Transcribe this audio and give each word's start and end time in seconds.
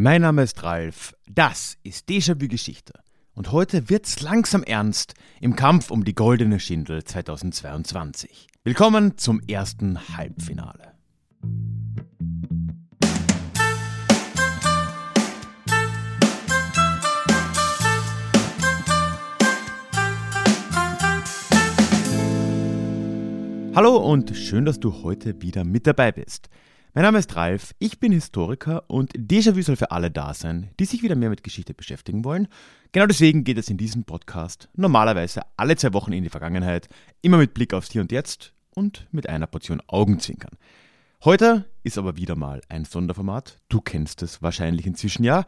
Mein 0.00 0.22
Name 0.22 0.44
ist 0.44 0.62
Ralf, 0.62 1.12
das 1.28 1.76
ist 1.82 2.08
Déjà-vu 2.08 2.46
Geschichte. 2.46 2.92
Und 3.34 3.50
heute 3.50 3.90
wird's 3.90 4.20
langsam 4.20 4.62
ernst 4.62 5.14
im 5.40 5.56
Kampf 5.56 5.90
um 5.90 6.04
die 6.04 6.14
goldene 6.14 6.60
Schindel 6.60 7.02
2022. 7.02 8.46
Willkommen 8.62 9.18
zum 9.18 9.40
ersten 9.40 9.98
Halbfinale. 10.16 10.92
Hallo 23.74 23.96
und 23.96 24.36
schön, 24.36 24.64
dass 24.64 24.78
du 24.78 25.02
heute 25.02 25.42
wieder 25.42 25.64
mit 25.64 25.88
dabei 25.88 26.12
bist. 26.12 26.48
Mein 26.94 27.04
Name 27.04 27.18
ist 27.18 27.36
Ralf, 27.36 27.74
ich 27.78 28.00
bin 28.00 28.12
Historiker 28.12 28.84
und 28.88 29.12
Déjà-vu 29.12 29.60
soll 29.60 29.76
für 29.76 29.90
alle 29.90 30.10
da 30.10 30.32
sein, 30.32 30.70
die 30.80 30.86
sich 30.86 31.02
wieder 31.02 31.16
mehr 31.16 31.28
mit 31.28 31.44
Geschichte 31.44 31.74
beschäftigen 31.74 32.24
wollen. 32.24 32.48
Genau 32.92 33.06
deswegen 33.06 33.44
geht 33.44 33.58
es 33.58 33.68
in 33.68 33.76
diesem 33.76 34.04
Podcast 34.04 34.70
normalerweise 34.74 35.42
alle 35.58 35.76
zwei 35.76 35.92
Wochen 35.92 36.14
in 36.14 36.24
die 36.24 36.30
Vergangenheit, 36.30 36.88
immer 37.20 37.36
mit 37.36 37.52
Blick 37.52 37.74
aufs 37.74 37.92
Hier 37.92 38.00
und 38.00 38.10
Jetzt 38.10 38.54
und 38.70 39.06
mit 39.12 39.28
einer 39.28 39.46
Portion 39.46 39.82
Augenzwinkern. 39.86 40.56
Heute 41.24 41.66
ist 41.82 41.98
aber 41.98 42.16
wieder 42.16 42.36
mal 42.36 42.62
ein 42.70 42.86
Sonderformat. 42.86 43.58
Du 43.68 43.82
kennst 43.82 44.22
es 44.22 44.40
wahrscheinlich 44.40 44.86
inzwischen 44.86 45.24
ja. 45.24 45.44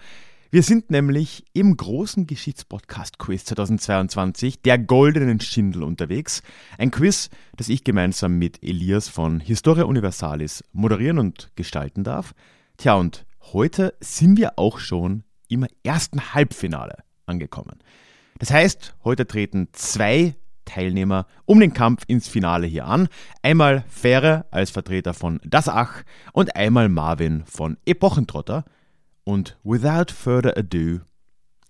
Wir 0.52 0.64
sind 0.64 0.90
nämlich 0.90 1.44
im 1.52 1.76
großen 1.76 2.26
Geschichtspodcast-Quiz 2.26 3.44
2022, 3.44 4.62
der 4.62 4.78
goldenen 4.80 5.38
Schindel, 5.38 5.84
unterwegs. 5.84 6.42
Ein 6.76 6.90
Quiz, 6.90 7.30
das 7.56 7.68
ich 7.68 7.84
gemeinsam 7.84 8.36
mit 8.36 8.60
Elias 8.60 9.06
von 9.06 9.38
Historia 9.38 9.84
Universalis 9.84 10.64
moderieren 10.72 11.20
und 11.20 11.52
gestalten 11.54 12.02
darf. 12.02 12.34
Tja, 12.78 12.94
und 12.94 13.26
heute 13.52 13.94
sind 14.00 14.38
wir 14.38 14.58
auch 14.58 14.80
schon 14.80 15.22
im 15.46 15.68
ersten 15.84 16.34
Halbfinale 16.34 16.96
angekommen. 17.26 17.78
Das 18.40 18.50
heißt, 18.50 18.96
heute 19.04 19.28
treten 19.28 19.68
zwei 19.70 20.34
Teilnehmer 20.64 21.28
um 21.44 21.60
den 21.60 21.74
Kampf 21.74 22.02
ins 22.08 22.26
Finale 22.26 22.66
hier 22.66 22.86
an. 22.86 23.06
Einmal 23.42 23.84
Fähre 23.88 24.46
als 24.50 24.70
Vertreter 24.70 25.14
von 25.14 25.38
Das 25.44 25.68
Ach 25.68 26.02
und 26.32 26.56
einmal 26.56 26.88
Marvin 26.88 27.44
von 27.46 27.76
Epochentrotter– 27.84 28.64
und 29.30 29.56
without 29.62 30.12
further 30.12 30.56
ado 30.56 31.00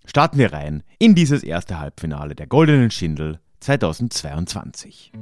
starten 0.06 0.38
wir 0.38 0.50
rein 0.50 0.82
in 0.98 1.14
dieses 1.14 1.42
erste 1.42 1.78
Halbfinale 1.78 2.34
der 2.34 2.46
Goldenen 2.46 2.90
Schindel 2.90 3.38
2022. 3.60 5.12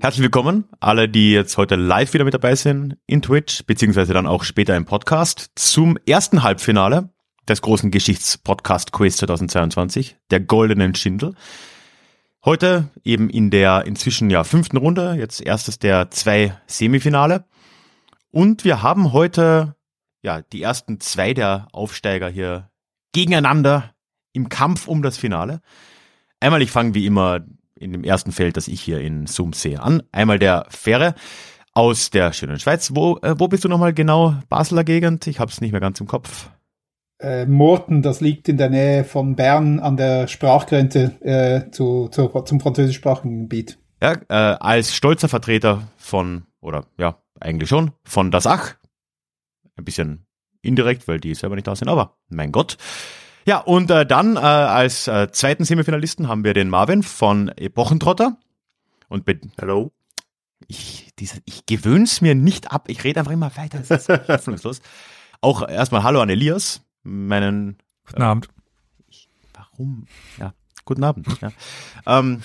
Herzlich 0.00 0.22
willkommen, 0.22 0.64
alle, 0.80 1.08
die 1.08 1.32
jetzt 1.32 1.56
heute 1.56 1.76
live 1.76 2.12
wieder 2.12 2.24
mit 2.24 2.34
dabei 2.34 2.56
sind 2.56 2.96
in 3.06 3.22
Twitch, 3.22 3.64
beziehungsweise 3.66 4.12
dann 4.12 4.26
auch 4.26 4.42
später 4.42 4.76
im 4.76 4.84
Podcast, 4.84 5.52
zum 5.54 5.96
ersten 6.04 6.42
Halbfinale 6.42 7.10
des 7.48 7.62
großen 7.62 7.92
Geschichtspodcast-Quiz 7.92 9.18
2022, 9.18 10.16
der 10.30 10.40
Goldenen 10.40 10.96
Schindel. 10.96 11.34
Heute 12.44 12.88
eben 13.04 13.30
in 13.30 13.50
der 13.50 13.86
inzwischen 13.86 14.28
ja 14.28 14.42
fünften 14.42 14.76
Runde, 14.76 15.14
jetzt 15.14 15.40
erstes 15.40 15.78
der 15.78 16.10
zwei 16.10 16.56
Semifinale. 16.66 17.44
Und 18.30 18.64
wir 18.64 18.82
haben 18.82 19.12
heute 19.12 19.74
ja 20.22 20.42
die 20.42 20.62
ersten 20.62 21.00
zwei 21.00 21.34
der 21.34 21.68
Aufsteiger 21.72 22.28
hier 22.28 22.70
gegeneinander 23.12 23.94
im 24.32 24.48
Kampf 24.48 24.86
um 24.88 25.02
das 25.02 25.16
Finale. 25.16 25.60
Einmal, 26.40 26.62
ich 26.62 26.70
fange 26.70 26.94
wie 26.94 27.06
immer 27.06 27.40
in 27.74 27.92
dem 27.92 28.04
ersten 28.04 28.32
Feld, 28.32 28.56
das 28.56 28.68
ich 28.68 28.80
hier 28.80 29.00
in 29.00 29.26
Zoom 29.26 29.52
sehe, 29.52 29.80
an. 29.80 30.02
Einmal 30.12 30.38
der 30.38 30.66
Fähre 30.68 31.14
aus 31.72 32.10
der 32.10 32.32
schönen 32.32 32.58
Schweiz. 32.58 32.90
Wo, 32.94 33.18
äh, 33.22 33.34
wo 33.38 33.48
bist 33.48 33.64
du 33.64 33.68
nochmal 33.68 33.94
genau? 33.94 34.34
Basler 34.48 34.84
Gegend? 34.84 35.26
Ich 35.26 35.40
habe 35.40 35.50
es 35.50 35.60
nicht 35.60 35.72
mehr 35.72 35.80
ganz 35.80 36.00
im 36.00 36.06
Kopf. 36.06 36.50
Äh, 37.20 37.46
Morten, 37.46 38.02
das 38.02 38.20
liegt 38.20 38.48
in 38.48 38.58
der 38.58 38.70
Nähe 38.70 39.04
von 39.04 39.34
Bern 39.34 39.80
an 39.80 39.96
der 39.96 40.28
Sprachgrenze 40.28 41.20
äh, 41.20 41.70
zu, 41.70 42.08
zu, 42.08 42.28
zum 42.28 42.60
französischsprachigen 42.60 43.42
Gebiet. 43.42 43.78
Ja, 44.00 44.12
äh, 44.28 44.56
als 44.60 44.94
stolzer 44.94 45.28
Vertreter 45.28 45.88
von, 45.96 46.44
oder 46.60 46.84
ja, 46.96 47.16
eigentlich 47.40 47.68
schon, 47.68 47.92
von 48.04 48.30
das 48.30 48.46
Ach. 48.46 48.74
Ein 49.76 49.84
bisschen 49.84 50.26
indirekt, 50.62 51.06
weil 51.08 51.20
die 51.20 51.34
selber 51.34 51.54
nicht 51.54 51.66
da 51.66 51.76
sind, 51.76 51.88
aber 51.88 52.16
mein 52.28 52.52
Gott. 52.52 52.76
Ja, 53.46 53.58
und 53.60 53.90
äh, 53.90 54.04
dann 54.04 54.36
äh, 54.36 54.40
als 54.40 55.08
äh, 55.08 55.30
zweiten 55.32 55.64
Semifinalisten 55.64 56.28
haben 56.28 56.44
wir 56.44 56.52
den 56.52 56.68
Marvin 56.68 57.02
von 57.02 57.48
Epochentrotter. 57.48 58.36
Und 59.08 59.24
Hallo. 59.60 59.92
Ich, 60.66 61.12
diese, 61.18 61.40
ich 61.46 61.64
gewöhn's 61.64 62.20
mir 62.20 62.34
nicht 62.34 62.72
ab. 62.72 62.88
Ich 62.88 63.04
rede 63.04 63.20
einfach 63.20 63.32
immer 63.32 63.56
weiter. 63.56 63.78
Das 63.78 63.90
ist 63.90 64.08
hoffnungslos. 64.28 64.82
Auch 65.40 65.66
erstmal 65.66 66.02
Hallo 66.02 66.20
an 66.20 66.28
Elias, 66.28 66.82
meinen. 67.04 67.78
Guten 68.06 68.22
Abend. 68.22 68.48
Ich, 69.08 69.30
warum? 69.54 70.06
Ja, 70.38 70.52
Guten 70.88 71.04
Abend. 71.04 71.26
Ja. 71.42 71.52
ähm, 72.06 72.40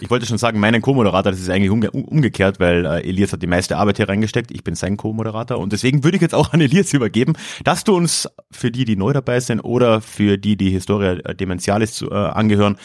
ich 0.00 0.10
wollte 0.10 0.26
schon 0.26 0.36
sagen, 0.36 0.60
meinen 0.60 0.82
Co-Moderator, 0.82 1.32
das 1.32 1.40
ist 1.40 1.48
eigentlich 1.48 1.70
umge 1.70 1.90
umgekehrt, 1.90 2.60
weil 2.60 2.84
äh, 2.84 3.08
Elias 3.08 3.32
hat 3.32 3.40
die 3.40 3.46
meiste 3.46 3.78
Arbeit 3.78 3.96
hier 3.96 4.06
reingesteckt. 4.06 4.50
Ich 4.50 4.62
bin 4.62 4.74
sein 4.74 4.98
Co-Moderator 4.98 5.58
und 5.58 5.72
deswegen 5.72 6.04
würde 6.04 6.16
ich 6.16 6.20
jetzt 6.20 6.34
auch 6.34 6.52
an 6.52 6.60
Elias 6.60 6.92
übergeben, 6.92 7.32
dass 7.64 7.84
du 7.84 7.96
uns 7.96 8.28
für 8.50 8.70
die, 8.70 8.84
die 8.84 8.96
neu 8.96 9.14
dabei 9.14 9.40
sind 9.40 9.60
oder 9.60 10.02
für 10.02 10.36
die, 10.36 10.58
die 10.58 10.68
Historia 10.68 11.12
äh, 11.12 11.34
Dementialis 11.34 11.94
zu, 11.94 12.10
äh, 12.10 12.14
angehören, 12.14 12.76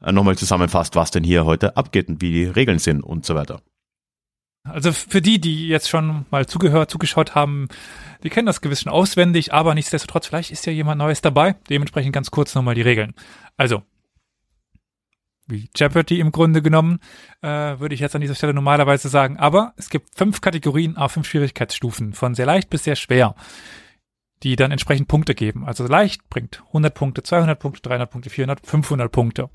äh, 0.00 0.12
nochmal 0.12 0.38
zusammenfasst, 0.38 0.94
was 0.94 1.10
denn 1.10 1.24
hier 1.24 1.44
heute 1.44 1.76
abgeht 1.76 2.08
und 2.08 2.22
wie 2.22 2.30
die 2.30 2.44
Regeln 2.44 2.78
sind 2.78 3.02
und 3.02 3.26
so 3.26 3.34
weiter. 3.34 3.60
Also 4.62 4.92
für 4.92 5.20
die, 5.20 5.40
die 5.40 5.66
jetzt 5.66 5.88
schon 5.88 6.26
mal 6.30 6.46
zugehört, 6.46 6.92
zugeschaut 6.92 7.34
haben, 7.34 7.66
die 8.22 8.30
kennen 8.30 8.46
das 8.46 8.60
gewiss 8.60 8.82
schon 8.82 8.92
auswendig, 8.92 9.52
aber 9.52 9.74
nichtsdestotrotz, 9.74 10.28
vielleicht 10.28 10.52
ist 10.52 10.64
ja 10.64 10.72
jemand 10.72 11.00
Neues 11.00 11.22
dabei. 11.22 11.56
Dementsprechend 11.68 12.12
ganz 12.12 12.30
kurz 12.30 12.54
nochmal 12.54 12.76
die 12.76 12.82
Regeln. 12.82 13.14
Also, 13.56 13.82
wie 15.46 15.68
Jeopardy 15.74 16.20
im 16.20 16.32
Grunde 16.32 16.62
genommen, 16.62 17.00
äh, 17.42 17.48
würde 17.48 17.94
ich 17.94 18.00
jetzt 18.00 18.14
an 18.14 18.20
dieser 18.20 18.34
Stelle 18.34 18.54
normalerweise 18.54 19.08
sagen. 19.08 19.36
Aber 19.38 19.74
es 19.76 19.90
gibt 19.90 20.16
fünf 20.16 20.40
Kategorien 20.40 20.96
auf 20.96 21.12
fünf 21.12 21.28
Schwierigkeitsstufen, 21.28 22.12
von 22.12 22.34
sehr 22.34 22.46
leicht 22.46 22.70
bis 22.70 22.84
sehr 22.84 22.96
schwer, 22.96 23.34
die 24.42 24.56
dann 24.56 24.70
entsprechend 24.70 25.08
Punkte 25.08 25.34
geben. 25.34 25.64
Also 25.66 25.86
leicht 25.86 26.28
bringt 26.28 26.62
100 26.68 26.94
Punkte, 26.94 27.22
200 27.22 27.58
Punkte, 27.58 27.82
300 27.82 28.10
Punkte, 28.10 28.30
400, 28.30 28.66
500 28.66 29.12
Punkte. 29.12 29.50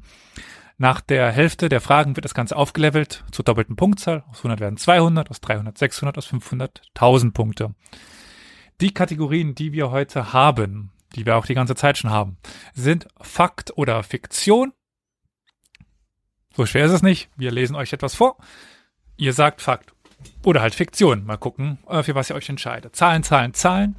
Nach 0.78 1.02
der 1.02 1.32
Hälfte 1.32 1.68
der 1.68 1.82
Fragen 1.82 2.16
wird 2.16 2.24
das 2.24 2.34
Ganze 2.34 2.56
aufgelevelt 2.56 3.26
zur 3.32 3.44
doppelten 3.44 3.76
Punktzahl. 3.76 4.24
Aus 4.30 4.38
100 4.38 4.62
werden 4.62 4.78
200, 4.78 5.30
aus 5.30 5.42
300 5.42 5.78
600, 5.78 6.18
aus 6.18 6.26
500 6.28 6.82
1000 6.96 7.34
Punkte. 7.34 7.76
Die 8.80 8.94
Kategorien, 8.94 9.56
die 9.56 9.74
wir 9.74 9.92
heute 9.92 10.32
haben, 10.32 10.92
die 11.16 11.26
wir 11.26 11.36
auch 11.36 11.46
die 11.46 11.54
ganze 11.54 11.76
Zeit 11.76 11.98
schon 11.98 12.12
haben, 12.12 12.38
sind 12.74 13.10
Fakt 13.20 13.78
oder 13.78 14.02
Fiktion, 14.04 14.72
so 16.56 16.66
schwer 16.66 16.86
ist 16.86 16.92
es 16.92 17.02
nicht. 17.02 17.30
Wir 17.36 17.52
lesen 17.52 17.76
euch 17.76 17.94
etwas 17.94 18.16
vor. 18.16 18.38
Ihr 19.18 19.34
sagt 19.34 19.62
Fakt. 19.62 19.94
Oder 20.44 20.62
halt 20.62 20.76
Fiktion. 20.76 21.26
Mal 21.26 21.38
gucken, 21.38 21.80
äh, 21.88 22.04
für 22.04 22.16
was 22.16 22.30
ihr 22.30 22.36
euch 22.36 22.50
entscheidet. 22.50 22.96
Zahlen, 22.96 23.24
Zahlen, 23.24 23.54
Zahlen. 23.54 23.98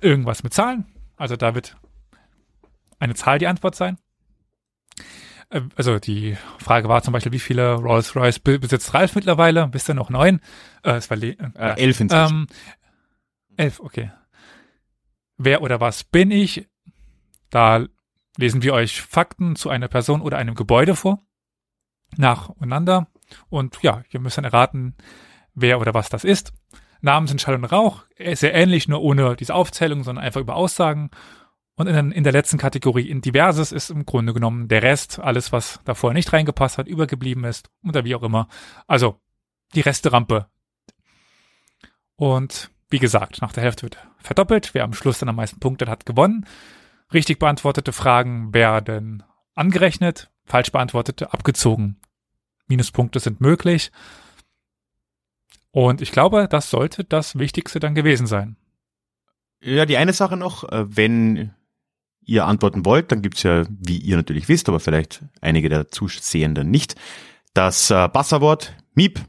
Irgendwas 0.00 0.42
mit 0.42 0.54
Zahlen. 0.54 0.86
Also 1.16 1.36
da 1.36 1.54
wird 1.54 1.76
eine 2.98 3.14
Zahl 3.14 3.38
die 3.38 3.46
Antwort 3.46 3.74
sein. 3.74 3.98
Äh, 5.50 5.62
also 5.76 5.98
die 5.98 6.36
Frage 6.58 6.88
war 6.88 7.02
zum 7.02 7.12
Beispiel, 7.12 7.32
wie 7.32 7.38
viele 7.38 7.74
Rolls-Royce 7.74 8.38
besitzt 8.38 8.94
Ralf 8.94 9.14
mittlerweile? 9.14 9.68
Bist 9.68 9.88
du 9.88 9.94
noch 9.94 10.10
neun? 10.10 10.40
Äh, 10.82 10.92
es 10.92 11.10
war 11.10 11.22
äh, 11.22 11.36
äh, 11.54 11.80
elf 11.80 12.00
inzwischen. 12.00 12.36
Ähm, 12.36 12.46
elf, 13.56 13.80
okay. 13.80 14.10
Wer 15.36 15.62
oder 15.62 15.80
was 15.80 16.04
bin 16.04 16.30
ich? 16.30 16.68
Da 17.50 17.86
lesen 18.36 18.62
wir 18.62 18.72
euch 18.72 19.02
Fakten 19.02 19.56
zu 19.56 19.70
einer 19.70 19.88
Person 19.88 20.20
oder 20.20 20.38
einem 20.38 20.54
Gebäude 20.54 20.96
vor 20.96 21.22
nacheinander. 22.16 23.06
Und 23.48 23.78
ja, 23.82 24.02
ihr 24.10 24.20
müsst 24.20 24.38
dann 24.38 24.44
erraten, 24.44 24.94
wer 25.54 25.80
oder 25.80 25.94
was 25.94 26.08
das 26.08 26.24
ist. 26.24 26.52
Namen 27.00 27.26
sind 27.26 27.40
Schall 27.40 27.56
und 27.56 27.64
Rauch, 27.64 28.04
sehr 28.34 28.54
ähnlich, 28.54 28.88
nur 28.88 29.02
ohne 29.02 29.36
diese 29.36 29.54
Aufzählung, 29.54 30.04
sondern 30.04 30.24
einfach 30.24 30.40
über 30.40 30.56
Aussagen. 30.56 31.10
Und 31.76 31.86
in, 31.86 32.12
in 32.12 32.24
der 32.24 32.32
letzten 32.32 32.56
Kategorie 32.56 33.08
in 33.08 33.20
Diverses 33.20 33.72
ist 33.72 33.90
im 33.90 34.06
Grunde 34.06 34.32
genommen 34.32 34.68
der 34.68 34.82
Rest, 34.82 35.18
alles, 35.18 35.52
was 35.52 35.80
davor 35.84 36.14
nicht 36.14 36.32
reingepasst 36.32 36.78
hat, 36.78 36.86
übergeblieben 36.86 37.44
ist 37.44 37.68
oder 37.86 38.04
wie 38.04 38.14
auch 38.14 38.22
immer. 38.22 38.48
Also 38.86 39.20
die 39.74 39.80
Resterampe. 39.80 40.46
Und 42.16 42.70
wie 42.90 43.00
gesagt, 43.00 43.42
nach 43.42 43.52
der 43.52 43.64
Hälfte 43.64 43.82
wird 43.82 43.98
verdoppelt. 44.18 44.72
Wer 44.72 44.84
am 44.84 44.94
Schluss 44.94 45.18
dann 45.18 45.28
am 45.28 45.36
meisten 45.36 45.58
Punkte 45.58 45.86
hat, 45.86 46.06
gewonnen. 46.06 46.46
Richtig 47.12 47.38
beantwortete 47.38 47.92
Fragen 47.92 48.54
werden 48.54 49.24
angerechnet, 49.54 50.30
falsch 50.44 50.72
beantwortete 50.72 51.32
abgezogen. 51.32 51.96
Minuspunkte 52.66 53.20
sind 53.20 53.40
möglich. 53.40 53.90
Und 55.70 56.00
ich 56.00 56.12
glaube, 56.12 56.48
das 56.48 56.70
sollte 56.70 57.04
das 57.04 57.38
Wichtigste 57.38 57.80
dann 57.80 57.94
gewesen 57.94 58.26
sein. 58.26 58.56
Ja, 59.60 59.86
die 59.86 59.96
eine 59.96 60.12
Sache 60.12 60.36
noch, 60.36 60.64
äh, 60.70 60.96
wenn 60.96 61.52
ihr 62.26 62.46
antworten 62.46 62.84
wollt, 62.84 63.12
dann 63.12 63.22
gibt's 63.22 63.42
ja, 63.42 63.64
wie 63.68 63.98
ihr 63.98 64.16
natürlich 64.16 64.48
wisst, 64.48 64.68
aber 64.68 64.80
vielleicht 64.80 65.22
einige 65.40 65.68
der 65.68 65.88
Zusehenden 65.88 66.70
nicht, 66.70 66.94
das 67.54 67.90
äh, 67.90 68.08
Buzzerwort 68.08 68.74
Miep. 68.94 69.20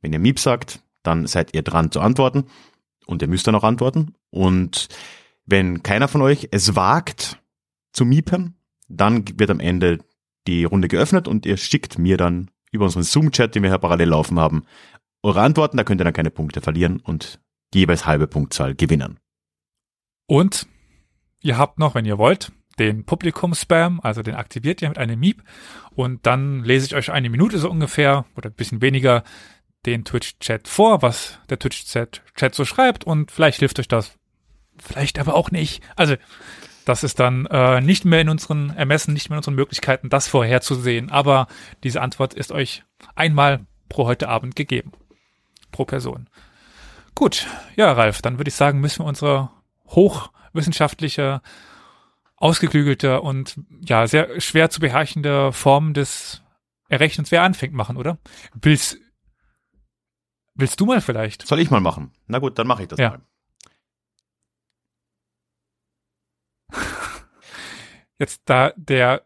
Wenn 0.00 0.12
ihr 0.12 0.18
Miep 0.18 0.38
sagt, 0.38 0.82
dann 1.02 1.26
seid 1.26 1.54
ihr 1.54 1.62
dran 1.62 1.90
zu 1.92 2.00
antworten. 2.00 2.44
und 3.06 3.22
ihr 3.22 3.28
müsst 3.28 3.46
dann 3.46 3.54
auch 3.54 3.64
antworten. 3.64 4.14
Und 4.30 4.88
wenn 5.46 5.82
keiner 5.82 6.08
von 6.08 6.22
euch 6.22 6.48
es 6.50 6.74
wagt 6.74 7.40
zu 7.92 8.04
miepen, 8.04 8.56
dann 8.88 9.24
wird 9.38 9.50
am 9.50 9.60
Ende 9.60 10.00
die 10.46 10.64
Runde 10.64 10.88
geöffnet 10.88 11.28
und 11.28 11.46
ihr 11.46 11.56
schickt 11.56 11.98
mir 11.98 12.16
dann 12.16 12.50
über 12.72 12.84
unseren 12.84 13.02
Zoom-Chat, 13.02 13.54
den 13.54 13.62
wir 13.62 13.70
hier 13.70 13.78
parallel 13.78 14.08
laufen 14.08 14.38
haben, 14.38 14.64
eure 15.22 15.42
Antworten. 15.42 15.76
Da 15.76 15.84
könnt 15.84 16.00
ihr 16.00 16.04
dann 16.04 16.12
keine 16.12 16.30
Punkte 16.30 16.60
verlieren 16.60 17.00
und 17.00 17.40
die 17.74 17.80
jeweils 17.80 18.06
halbe 18.06 18.26
Punktzahl 18.26 18.74
gewinnen. 18.74 19.18
Und 20.26 20.66
ihr 21.40 21.58
habt 21.58 21.78
noch, 21.78 21.94
wenn 21.94 22.04
ihr 22.04 22.18
wollt, 22.18 22.52
den 22.78 23.04
Publikum-Spam, 23.04 24.00
also 24.00 24.22
den 24.22 24.34
aktiviert 24.34 24.82
ihr 24.82 24.88
mit 24.88 24.98
einem 24.98 25.18
Miep 25.18 25.42
und 25.94 26.26
dann 26.26 26.62
lese 26.62 26.86
ich 26.86 26.94
euch 26.94 27.10
eine 27.10 27.30
Minute 27.30 27.58
so 27.58 27.70
ungefähr 27.70 28.26
oder 28.36 28.50
ein 28.50 28.54
bisschen 28.54 28.82
weniger 28.82 29.24
den 29.86 30.04
Twitch-Chat 30.04 30.68
vor, 30.68 31.00
was 31.00 31.38
der 31.48 31.58
Twitch-Chat 31.58 32.54
so 32.54 32.64
schreibt 32.64 33.04
und 33.04 33.30
vielleicht 33.30 33.60
hilft 33.60 33.78
euch 33.78 33.88
das, 33.88 34.18
vielleicht 34.78 35.18
aber 35.18 35.34
auch 35.34 35.50
nicht. 35.50 35.82
Also 35.94 36.16
das 36.86 37.04
ist 37.04 37.20
dann 37.20 37.44
äh, 37.46 37.80
nicht 37.82 38.06
mehr 38.06 38.22
in 38.22 38.30
unseren 38.30 38.70
Ermessen, 38.70 39.12
nicht 39.12 39.28
mehr 39.28 39.36
in 39.36 39.40
unseren 39.40 39.56
Möglichkeiten, 39.56 40.08
das 40.08 40.28
vorherzusehen, 40.28 41.10
aber 41.10 41.48
diese 41.82 42.00
Antwort 42.00 42.32
ist 42.32 42.52
euch 42.52 42.84
einmal 43.14 43.66
pro 43.90 44.06
heute 44.06 44.28
Abend 44.30 44.56
gegeben. 44.56 44.92
Pro 45.72 45.84
Person. 45.84 46.30
Gut, 47.14 47.46
ja, 47.74 47.92
Ralf, 47.92 48.22
dann 48.22 48.38
würde 48.38 48.48
ich 48.48 48.54
sagen, 48.54 48.80
müssen 48.80 49.00
wir 49.00 49.06
unsere 49.06 49.50
hochwissenschaftliche 49.88 51.42
ausgeklügelte 52.36 53.20
und 53.20 53.58
ja, 53.80 54.06
sehr 54.06 54.40
schwer 54.40 54.70
zu 54.70 54.80
beherrschende 54.80 55.52
Form 55.52 55.92
des 55.92 56.42
Errechnens, 56.88 57.32
wer 57.32 57.42
anfängt, 57.42 57.74
machen, 57.74 57.96
oder? 57.96 58.18
Willst, 58.54 58.98
willst 60.54 60.78
du 60.78 60.86
mal 60.86 61.00
vielleicht? 61.00 61.46
Soll 61.46 61.58
ich 61.58 61.70
mal 61.70 61.80
machen? 61.80 62.12
Na 62.28 62.38
gut, 62.38 62.58
dann 62.58 62.66
mache 62.68 62.82
ich 62.82 62.88
das 62.88 62.98
Ja. 63.00 63.10
mal. 63.10 63.20
Jetzt, 68.18 68.42
da 68.46 68.72
der 68.76 69.22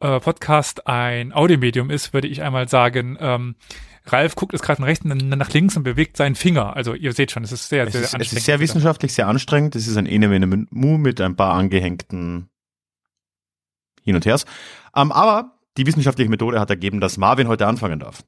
äh, 0.00 0.20
Podcast 0.20 0.86
ein 0.86 1.32
Audiomedium 1.32 1.90
ist, 1.90 2.12
würde 2.12 2.28
ich 2.28 2.42
einmal 2.42 2.68
sagen, 2.68 3.16
ähm, 3.20 3.56
Ralf 4.04 4.34
guckt 4.34 4.52
jetzt 4.52 4.62
gerade 4.62 4.76
von 4.76 4.84
rechts 4.84 5.04
und 5.04 5.10
dann 5.10 5.38
nach 5.38 5.50
links 5.52 5.76
und 5.76 5.84
bewegt 5.84 6.16
seinen 6.16 6.34
Finger. 6.34 6.74
Also 6.76 6.94
ihr 6.94 7.12
seht 7.12 7.30
schon, 7.30 7.44
es 7.44 7.52
ist 7.52 7.68
sehr, 7.68 7.86
Es 7.86 7.92
sehr 7.92 8.02
ist, 8.02 8.08
es 8.08 8.14
anstrengend. 8.14 8.38
ist 8.38 8.44
sehr 8.46 8.60
wissenschaftlich, 8.60 9.12
sehr 9.14 9.28
anstrengend. 9.28 9.76
Es 9.76 9.86
ist 9.86 9.96
ein 9.96 10.06
Ene 10.06 10.28
Mene 10.28 10.66
Mu 10.70 10.98
mit 10.98 11.20
ein 11.20 11.36
paar 11.36 11.54
angehängten 11.54 12.50
Hin 14.02 14.16
und 14.16 14.26
Hers. 14.26 14.44
Ähm, 14.94 15.12
aber 15.12 15.58
die 15.76 15.86
wissenschaftliche 15.86 16.30
Methode 16.30 16.58
hat 16.60 16.68
ergeben, 16.70 17.00
dass 17.00 17.16
Marvin 17.16 17.48
heute 17.48 17.66
anfangen 17.66 18.00
darf. 18.00 18.24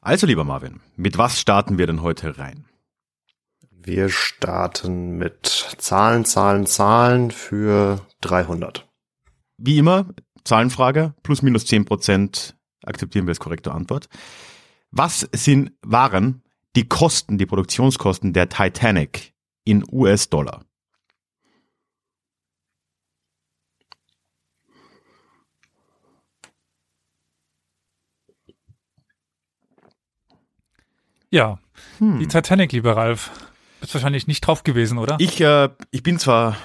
Also, 0.00 0.26
lieber 0.26 0.42
Marvin, 0.42 0.80
mit 0.96 1.16
was 1.16 1.38
starten 1.38 1.78
wir 1.78 1.86
denn 1.86 2.02
heute 2.02 2.36
rein? 2.38 2.64
Wir 3.84 4.08
starten 4.10 5.18
mit 5.18 5.46
Zahlen, 5.78 6.24
Zahlen, 6.24 6.66
Zahlen 6.66 7.32
für 7.32 8.06
300. 8.20 8.88
Wie 9.58 9.78
immer, 9.78 10.06
Zahlenfrage, 10.44 11.14
plus 11.24 11.42
minus 11.42 11.66
10 11.66 11.84
Prozent 11.84 12.56
akzeptieren 12.84 13.26
wir 13.26 13.32
als 13.32 13.40
korrekte 13.40 13.72
Antwort. 13.72 14.08
Was 14.92 15.28
sind, 15.32 15.72
waren 15.82 16.44
die 16.76 16.88
Kosten, 16.88 17.38
die 17.38 17.46
Produktionskosten 17.46 18.32
der 18.32 18.48
Titanic 18.48 19.34
in 19.64 19.84
US-Dollar? 19.90 20.64
Ja, 31.30 31.58
Hm. 31.98 32.18
die 32.20 32.28
Titanic, 32.28 32.72
lieber 32.72 32.96
Ralf. 32.96 33.30
Bist 33.82 33.94
wahrscheinlich 33.94 34.26
nicht 34.28 34.40
drauf 34.46 34.62
gewesen, 34.62 34.96
oder? 34.96 35.16
Ich, 35.18 35.40
äh, 35.40 35.68
ich 35.90 36.02
bin 36.02 36.18
zwar 36.18 36.56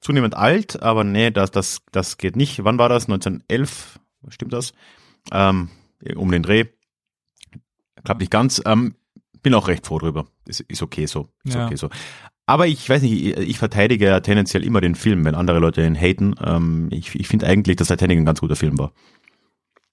zunehmend 0.00 0.34
alt, 0.34 0.82
aber 0.82 1.04
nee, 1.04 1.30
das, 1.30 1.50
das, 1.50 1.82
das 1.92 2.16
geht 2.16 2.36
nicht. 2.36 2.64
Wann 2.64 2.78
war 2.78 2.88
das? 2.88 3.04
1911? 3.04 4.00
Stimmt 4.28 4.52
das? 4.54 4.72
Ähm, 5.30 5.68
um 6.16 6.30
den 6.32 6.42
Dreh. 6.42 6.64
Klappt 8.02 8.20
nicht 8.20 8.30
ganz. 8.32 8.62
Ähm, 8.64 8.94
bin 9.42 9.52
auch 9.54 9.68
recht 9.68 9.86
froh 9.86 9.98
drüber. 9.98 10.26
Ist, 10.46 10.60
ist 10.60 10.82
okay 10.82 11.04
so. 11.06 11.28
Ist 11.44 11.54
Ja. 11.54 11.66
okay 11.66 11.76
so. 11.76 11.90
Aber 12.46 12.66
ich 12.66 12.88
weiß 12.88 13.02
nicht, 13.02 13.12
ich, 13.12 13.36
ich 13.36 13.58
verteidige 13.58 14.06
ja 14.06 14.20
tendenziell 14.20 14.64
immer 14.64 14.80
den 14.80 14.94
Film, 14.94 15.26
wenn 15.26 15.34
andere 15.34 15.58
Leute 15.58 15.84
ihn 15.84 15.94
haten. 16.00 16.34
Ähm, 16.42 16.88
ich 16.90 17.14
ich 17.14 17.28
finde 17.28 17.46
eigentlich, 17.46 17.76
dass 17.76 17.88
Titanic 17.88 18.16
ein 18.18 18.24
ganz 18.24 18.40
guter 18.40 18.56
Film 18.56 18.78
war. 18.78 18.92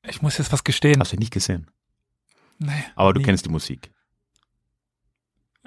Ich 0.08 0.22
muss 0.22 0.38
jetzt 0.38 0.54
was 0.54 0.64
gestehen. 0.64 1.02
Hast 1.02 1.12
du 1.12 1.18
ihn 1.18 1.20
nicht 1.20 1.34
gesehen? 1.34 1.68
Nee. 2.60 2.72
Aber 2.96 3.14
du 3.14 3.20
Nie. 3.20 3.26
kennst 3.26 3.46
die 3.46 3.50
Musik. 3.50 3.92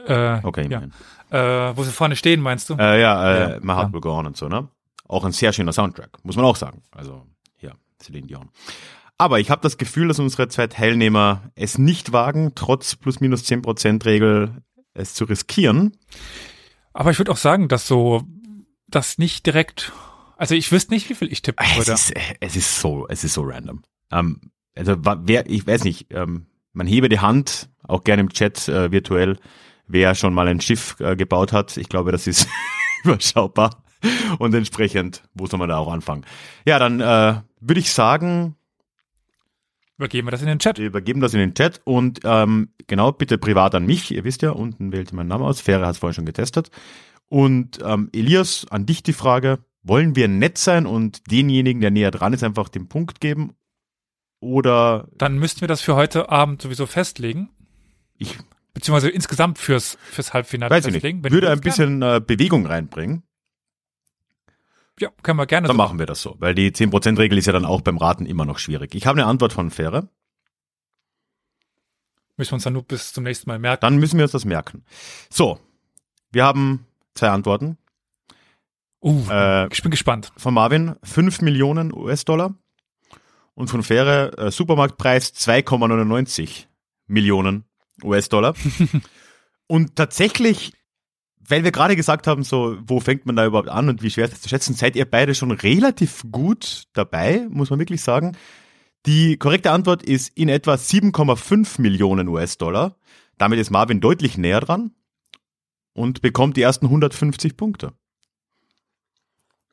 Äh, 0.08 0.40
Okay, 0.42 0.68
ja. 0.68 0.82
Äh, 1.30 1.76
wo 1.76 1.82
sie 1.84 1.92
vorne 1.92 2.16
stehen, 2.16 2.40
meinst 2.40 2.70
du? 2.70 2.74
Äh, 2.74 3.00
ja, 3.00 3.32
äh, 3.32 3.50
Ja, 3.52 3.58
My 3.60 3.74
Heart 3.74 3.88
ja. 3.88 3.92
Will 3.92 4.00
Go 4.00 4.12
On 4.16 4.26
und 4.26 4.36
so, 4.36 4.48
ne? 4.48 4.68
Auch 5.06 5.24
ein 5.24 5.32
sehr 5.32 5.52
schöner 5.52 5.72
Soundtrack, 5.72 6.18
muss 6.24 6.36
man 6.36 6.44
auch 6.44 6.56
sagen. 6.56 6.82
Also, 6.90 7.26
ja, 7.60 7.72
Celine 8.00 8.26
Dion. 8.26 8.48
Aber 9.18 9.40
ich 9.40 9.50
habe 9.50 9.60
das 9.62 9.78
Gefühl, 9.78 10.08
dass 10.08 10.18
unsere 10.18 10.48
zwei 10.48 10.68
Teilnehmer 10.68 11.50
es 11.54 11.76
nicht 11.76 12.12
wagen, 12.12 12.52
trotz 12.54 12.94
plus 12.96 13.20
minus 13.20 13.42
10% 13.44 14.04
Regel 14.04 14.62
es 14.94 15.14
zu 15.14 15.24
riskieren. 15.24 15.96
Aber 16.92 17.10
ich 17.10 17.18
würde 17.18 17.32
auch 17.32 17.36
sagen, 17.36 17.68
dass 17.68 17.86
so, 17.86 18.22
das 18.86 19.18
nicht 19.18 19.44
direkt, 19.44 19.92
also 20.36 20.54
ich 20.54 20.70
wüsste 20.72 20.94
nicht, 20.94 21.08
wie 21.10 21.14
viel 21.14 21.30
ich 21.32 21.42
tippen 21.42 21.64
Es 21.78 21.88
ist, 21.88 22.14
es 22.40 22.56
ist 22.56 22.80
so, 22.80 23.06
es 23.08 23.24
ist 23.24 23.34
so 23.34 23.42
random. 23.42 23.82
Ähm, 24.10 24.40
also 24.76 24.96
wer, 25.02 25.48
ich 25.48 25.66
weiß 25.66 25.84
nicht, 25.84 26.06
ähm, 26.10 26.46
man 26.72 26.86
hebe 26.86 27.08
die 27.08 27.20
Hand, 27.20 27.68
auch 27.82 28.04
gerne 28.04 28.20
im 28.20 28.32
Chat 28.32 28.68
äh, 28.68 28.92
virtuell, 28.92 29.38
wer 29.88 30.14
schon 30.14 30.34
mal 30.34 30.46
ein 30.48 30.60
Schiff 30.60 30.96
äh, 31.00 31.16
gebaut 31.16 31.52
hat. 31.52 31.76
Ich 31.76 31.88
glaube, 31.88 32.12
das 32.12 32.26
ist 32.26 32.48
überschaubar. 33.04 33.82
Und 34.38 34.54
entsprechend 34.54 35.22
muss 35.34 35.50
man 35.52 35.68
da 35.68 35.78
auch 35.78 35.90
anfangen. 35.92 36.24
Ja, 36.64 36.78
dann 36.78 37.00
äh, 37.00 37.40
würde 37.60 37.80
ich 37.80 37.92
sagen, 37.92 38.54
Übergeben 39.96 40.28
wir 40.28 40.30
das 40.30 40.42
in 40.42 40.46
den 40.46 40.60
Chat. 40.60 40.78
wir 40.78 40.86
übergeben 40.86 41.20
das 41.20 41.34
in 41.34 41.40
den 41.40 41.54
Chat 41.54 41.80
und 41.82 42.20
ähm, 42.22 42.68
genau, 42.86 43.10
bitte 43.10 43.36
privat 43.36 43.74
an 43.74 43.84
mich. 43.84 44.12
Ihr 44.12 44.22
wisst 44.22 44.42
ja, 44.42 44.52
unten 44.52 44.92
wählt 44.92 45.10
ihr 45.10 45.16
meinen 45.16 45.26
Namen 45.26 45.44
aus. 45.44 45.60
Fähre 45.60 45.84
hat 45.84 45.94
es 45.94 45.98
vorhin 45.98 46.14
schon 46.14 46.26
getestet. 46.26 46.70
Und 47.28 47.80
ähm, 47.84 48.08
Elias, 48.12 48.64
an 48.70 48.86
dich 48.86 49.02
die 49.02 49.12
Frage, 49.12 49.58
wollen 49.82 50.14
wir 50.14 50.28
nett 50.28 50.56
sein 50.56 50.86
und 50.86 51.30
denjenigen, 51.32 51.80
der 51.80 51.90
näher 51.90 52.12
dran 52.12 52.32
ist, 52.32 52.44
einfach 52.44 52.68
den 52.68 52.88
Punkt 52.88 53.20
geben? 53.20 53.54
Oder 54.40 55.08
Dann 55.16 55.36
müssten 55.38 55.62
wir 55.62 55.68
das 55.68 55.80
für 55.80 55.96
heute 55.96 56.28
Abend 56.30 56.62
sowieso 56.62 56.86
festlegen. 56.86 57.48
ich 58.18 58.38
Beziehungsweise 58.74 59.10
insgesamt 59.10 59.58
fürs, 59.58 59.98
fürs 60.10 60.32
Halbfinale 60.34 60.70
weiß 60.70 60.86
ich 60.86 60.92
festlegen. 60.92 61.20
nicht, 61.20 61.32
würde 61.32 61.50
ein 61.50 61.60
bisschen 61.60 62.02
äh, 62.02 62.20
Bewegung 62.24 62.66
reinbringen, 62.66 63.22
Ja, 65.00 65.10
können 65.22 65.38
wir 65.38 65.46
gerne 65.46 65.66
dann 65.68 65.76
so 65.76 65.82
machen 65.82 65.98
wir 65.98 66.06
das 66.06 66.22
so. 66.22 66.36
Weil 66.38 66.54
die 66.54 66.70
10%-Regel 66.70 67.38
ist 67.38 67.46
ja 67.46 67.52
dann 67.52 67.64
auch 67.64 67.80
beim 67.80 67.96
Raten 67.98 68.26
immer 68.26 68.44
noch 68.44 68.58
schwierig. 68.58 68.94
Ich 68.94 69.06
habe 69.06 69.18
eine 69.20 69.26
Antwort 69.28 69.52
von 69.52 69.70
Fähre, 69.70 70.08
Müssen 72.36 72.52
wir 72.52 72.54
uns 72.54 72.62
dann 72.64 72.74
nur 72.74 72.84
bis 72.84 73.12
zum 73.12 73.24
nächsten 73.24 73.50
Mal 73.50 73.58
merken. 73.58 73.80
dann 73.80 73.96
müssen 73.96 74.16
wir 74.16 74.22
uns 74.24 74.30
das 74.32 74.44
merken. 74.44 74.84
So, 75.28 75.58
wir 76.30 76.44
haben 76.44 76.86
zwei 77.14 77.30
Antworten. 77.30 77.78
Uh, 79.02 79.24
Äh, 79.28 79.66
ich 79.72 79.82
bin 79.82 79.90
gespannt. 79.90 80.32
von 80.36 80.54
Marvin 80.54 80.94
5 81.02 81.40
Millionen 81.40 81.92
US-Dollar 81.92 82.54
und 83.54 83.68
von 83.70 83.82
Fähre 83.82 84.36
äh, 84.38 84.50
Supermarktpreis 84.52 85.34
2,99 85.34 86.66
Millionen 87.08 87.64
US-Dollar. 88.04 88.54
und 89.66 89.96
tatsächlich, 89.96 90.72
weil 91.38 91.64
wir 91.64 91.72
gerade 91.72 91.96
gesagt 91.96 92.26
haben, 92.26 92.42
so, 92.42 92.76
wo 92.82 93.00
fängt 93.00 93.26
man 93.26 93.36
da 93.36 93.46
überhaupt 93.46 93.68
an 93.68 93.88
und 93.88 94.02
wie 94.02 94.10
schwer 94.10 94.24
ist 94.24 94.34
das 94.34 94.40
zu 94.42 94.48
schätzen, 94.48 94.74
seid 94.74 94.96
ihr 94.96 95.04
beide 95.04 95.34
schon 95.34 95.50
relativ 95.50 96.24
gut 96.30 96.84
dabei, 96.92 97.46
muss 97.50 97.70
man 97.70 97.78
wirklich 97.78 98.02
sagen. 98.02 98.36
Die 99.06 99.36
korrekte 99.36 99.70
Antwort 99.70 100.02
ist 100.02 100.36
in 100.36 100.48
etwa 100.48 100.74
7,5 100.74 101.80
Millionen 101.80 102.28
US-Dollar. 102.28 102.96
Damit 103.38 103.58
ist 103.58 103.70
Marvin 103.70 104.00
deutlich 104.00 104.36
näher 104.36 104.60
dran 104.60 104.92
und 105.92 106.20
bekommt 106.20 106.56
die 106.56 106.62
ersten 106.62 106.86
150 106.86 107.56
Punkte. 107.56 107.92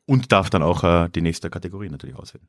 Und 0.06 0.30
darf 0.30 0.50
dann 0.50 0.62
auch 0.62 0.84
äh, 0.84 1.08
die 1.08 1.20
nächste 1.20 1.50
Kategorie 1.50 1.88
natürlich 1.88 2.16
auswählen. 2.16 2.46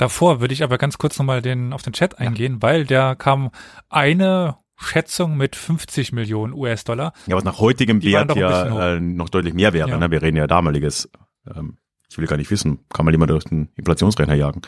Davor 0.00 0.40
würde 0.40 0.54
ich 0.54 0.62
aber 0.62 0.78
ganz 0.78 0.96
kurz 0.96 1.18
nochmal 1.18 1.42
den, 1.42 1.74
auf 1.74 1.82
den 1.82 1.92
Chat 1.92 2.18
eingehen, 2.18 2.62
weil 2.62 2.86
der 2.86 3.16
kam 3.16 3.50
eine 3.90 4.56
Schätzung 4.78 5.36
mit 5.36 5.56
50 5.56 6.12
Millionen 6.12 6.54
US-Dollar. 6.54 7.12
Ja, 7.26 7.36
was 7.36 7.44
nach 7.44 7.58
heutigem 7.58 8.00
Die 8.00 8.12
Wert 8.12 8.34
ja 8.34 8.94
äh, 8.94 9.00
noch 9.00 9.28
deutlich 9.28 9.52
mehr 9.52 9.74
wäre. 9.74 9.90
Ja. 9.90 9.98
Ne? 9.98 10.10
Wir 10.10 10.22
reden 10.22 10.38
ja 10.38 10.46
damaliges. 10.46 11.10
Ähm, 11.54 11.76
ich 12.08 12.16
will 12.16 12.26
gar 12.26 12.38
nicht 12.38 12.50
wissen, 12.50 12.78
kann 12.88 13.04
man 13.04 13.12
jemand 13.12 13.30
durch 13.30 13.44
den 13.44 13.68
Inflationsrechner 13.76 14.32
jagen. 14.32 14.62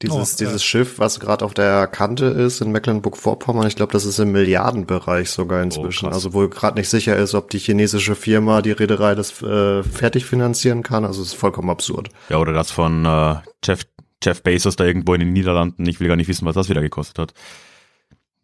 Dieses, 0.00 0.34
Oh, 0.34 0.36
dieses 0.38 0.62
Schiff, 0.62 1.00
was 1.00 1.18
gerade 1.18 1.44
auf 1.44 1.54
der 1.54 1.88
Kante 1.88 2.26
ist 2.26 2.60
in 2.60 2.70
Mecklenburg-Vorpommern, 2.70 3.66
ich 3.66 3.74
glaube, 3.74 3.92
das 3.92 4.04
ist 4.04 4.20
im 4.20 4.30
Milliardenbereich 4.30 5.28
sogar 5.30 5.60
inzwischen. 5.60 6.06
krass. 6.06 6.14
also 6.14 6.34
wo 6.34 6.48
gerade 6.48 6.78
nicht 6.78 6.88
sicher 6.88 7.16
ist, 7.16 7.34
ob 7.34 7.50
die 7.50 7.58
chinesische 7.58 8.14
Firma, 8.14 8.62
die 8.62 8.70
Reederei, 8.70 9.16
das 9.16 9.42
äh, 9.42 9.82
fertig 9.82 10.24
finanzieren 10.24 10.84
kann. 10.84 11.04
Also 11.04 11.22
es 11.22 11.28
ist 11.28 11.34
vollkommen 11.34 11.68
absurd. 11.68 12.10
Ja, 12.28 12.36
oder 12.36 12.52
das 12.52 12.70
von 12.70 13.04
äh, 13.04 13.36
Jeff, 13.64 13.86
Jeff 14.22 14.42
Bezos 14.44 14.76
da 14.76 14.84
irgendwo 14.84 15.14
in 15.14 15.20
den 15.20 15.32
Niederlanden. 15.32 15.84
Ich 15.88 15.98
will 15.98 16.06
gar 16.06 16.16
nicht 16.16 16.28
wissen, 16.28 16.46
was 16.46 16.54
das 16.54 16.68
wieder 16.68 16.80
gekostet 16.80 17.18
hat. 17.18 17.34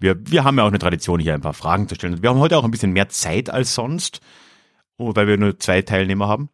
wir, 0.01 0.17
wir 0.29 0.43
haben 0.43 0.59
ja 0.59 0.65
auch 0.65 0.69
eine 0.69 0.81
Tradition, 0.81 1.21
hier 1.21 1.35
ein 1.35 1.41
paar 1.41 1.55
Fragen 1.55 1.89
zu 1.89 1.95
stellen. 1.95 2.21
Wir 2.21 2.31
haben 2.31 2.41
heute 2.41 2.59
auch 2.59 2.65
ein 2.65 2.73
bisschen 2.73 2.93
mehr 2.93 3.09
Zeit 3.11 3.49
als 3.49 3.77
sonst, 3.77 4.21
oh, 4.97 5.15
weil 5.15 5.29
wir 5.29 5.39
nur 5.39 5.57
zwei 5.61 5.83
Teilnehmer 5.83 6.27
haben. 6.27 6.49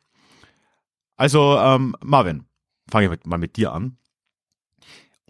Also, 1.17 1.57
ähm, 1.59 1.97
Marvin, 2.03 2.45
fange 2.91 3.15
ich 3.15 3.27
mal 3.27 3.39
mit 3.39 3.57
dir 3.57 3.73
an. 3.73 3.97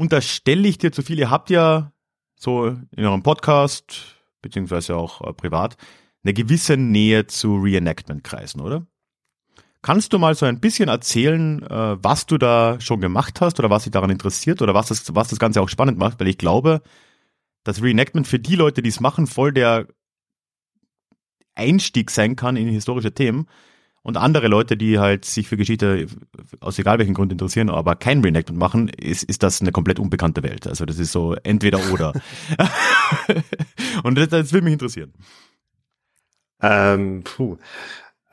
Unterstelle 0.01 0.67
ich 0.67 0.79
dir 0.79 0.93
zu 0.93 1.03
viel, 1.03 1.19
ihr 1.19 1.29
habt 1.29 1.51
ja 1.51 1.93
so 2.35 2.69
in 2.69 3.05
eurem 3.05 3.23
Podcast, 3.23 4.17
beziehungsweise 4.41 4.97
auch 4.97 5.21
äh, 5.21 5.35
privat, 5.35 5.77
eine 6.25 6.33
gewisse 6.33 6.79
Nähe 6.79 7.27
zu 7.27 7.57
Reenactment-Kreisen, 7.57 8.63
oder? 8.63 8.87
Kannst 9.83 10.15
du 10.15 10.19
mal 10.19 10.35
so 10.35 10.47
ein 10.47 10.59
bisschen 10.59 10.89
erzählen, 10.89 11.63
äh, 11.65 12.03
was 12.03 12.25
du 12.25 12.39
da 12.39 12.81
schon 12.81 13.03
gemacht 13.03 13.43
hast 13.43 13.59
oder 13.59 13.69
was 13.69 13.83
dich 13.83 13.93
daran 13.93 14.09
interessiert 14.09 14.63
oder 14.63 14.73
was 14.73 14.89
das, 14.89 15.15
was 15.15 15.29
das 15.29 15.39
Ganze 15.39 15.61
auch 15.61 15.69
spannend 15.69 15.99
macht? 15.99 16.19
Weil 16.19 16.29
ich 16.29 16.39
glaube, 16.39 16.81
dass 17.63 17.83
Reenactment 17.83 18.27
für 18.27 18.39
die 18.39 18.57
Leute, 18.57 18.81
die 18.81 18.89
es 18.89 19.01
machen, 19.01 19.27
voll 19.27 19.53
der 19.53 19.87
Einstieg 21.55 22.11
sein 22.11 22.37
kann 22.37 22.57
in 22.57 22.69
historische 22.69 23.13
Themen. 23.13 23.49
Und 24.03 24.17
andere 24.17 24.49
Leute, 24.49 24.77
die 24.77 24.99
halt 24.99 25.27
sich 25.27 25.47
für 25.49 25.59
Geschichte 25.59 26.07
aus 26.61 26.79
egal 26.79 26.99
welchen 26.99 27.13
Grund 27.13 27.33
interessieren, 27.33 27.69
aber 27.69 27.97
kein 27.97 28.23
Reenactment 28.23 28.59
machen, 28.59 28.89
ist, 28.89 29.25
ist 29.25 29.43
das 29.43 29.61
eine 29.61 29.73
komplett 29.73 29.99
unbekannte 29.99 30.43
Welt. 30.43 30.67
Also 30.67 30.87
das 30.87 30.99
ist 30.99 31.13
so 31.13 31.35
entweder 31.43 31.81
oder. 31.93 32.15
Und 34.03 34.17
das, 34.17 34.29
das 34.31 34.53
will 34.53 34.63
mich 34.63 34.73
interessieren. 34.73 35.13
Ähm, 36.63 37.25
puh. 37.25 37.59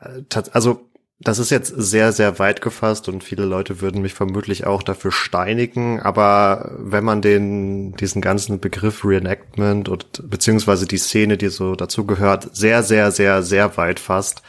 Äh, 0.00 0.22
also 0.52 0.88
das 1.20 1.40
ist 1.40 1.50
jetzt 1.50 1.74
sehr, 1.76 2.12
sehr 2.12 2.38
weit 2.38 2.62
gefasst 2.62 3.08
und 3.08 3.24
viele 3.24 3.44
Leute 3.44 3.80
würden 3.80 4.02
mich 4.02 4.14
vermutlich 4.14 4.66
auch 4.66 4.84
dafür 4.84 5.10
steinigen. 5.10 6.00
Aber 6.00 6.70
wenn 6.78 7.04
man 7.04 7.22
den, 7.22 7.94
diesen 7.96 8.22
ganzen 8.22 8.60
Begriff 8.60 9.04
Reenactment 9.04 9.88
und 9.88 10.30
beziehungsweise 10.30 10.86
die 10.86 10.98
Szene, 10.98 11.36
die 11.36 11.48
so 11.48 11.74
dazu 11.74 12.06
gehört, 12.06 12.54
sehr, 12.56 12.84
sehr, 12.84 13.10
sehr, 13.10 13.42
sehr 13.42 13.76
weit 13.76 13.98
fasst, 13.98 14.42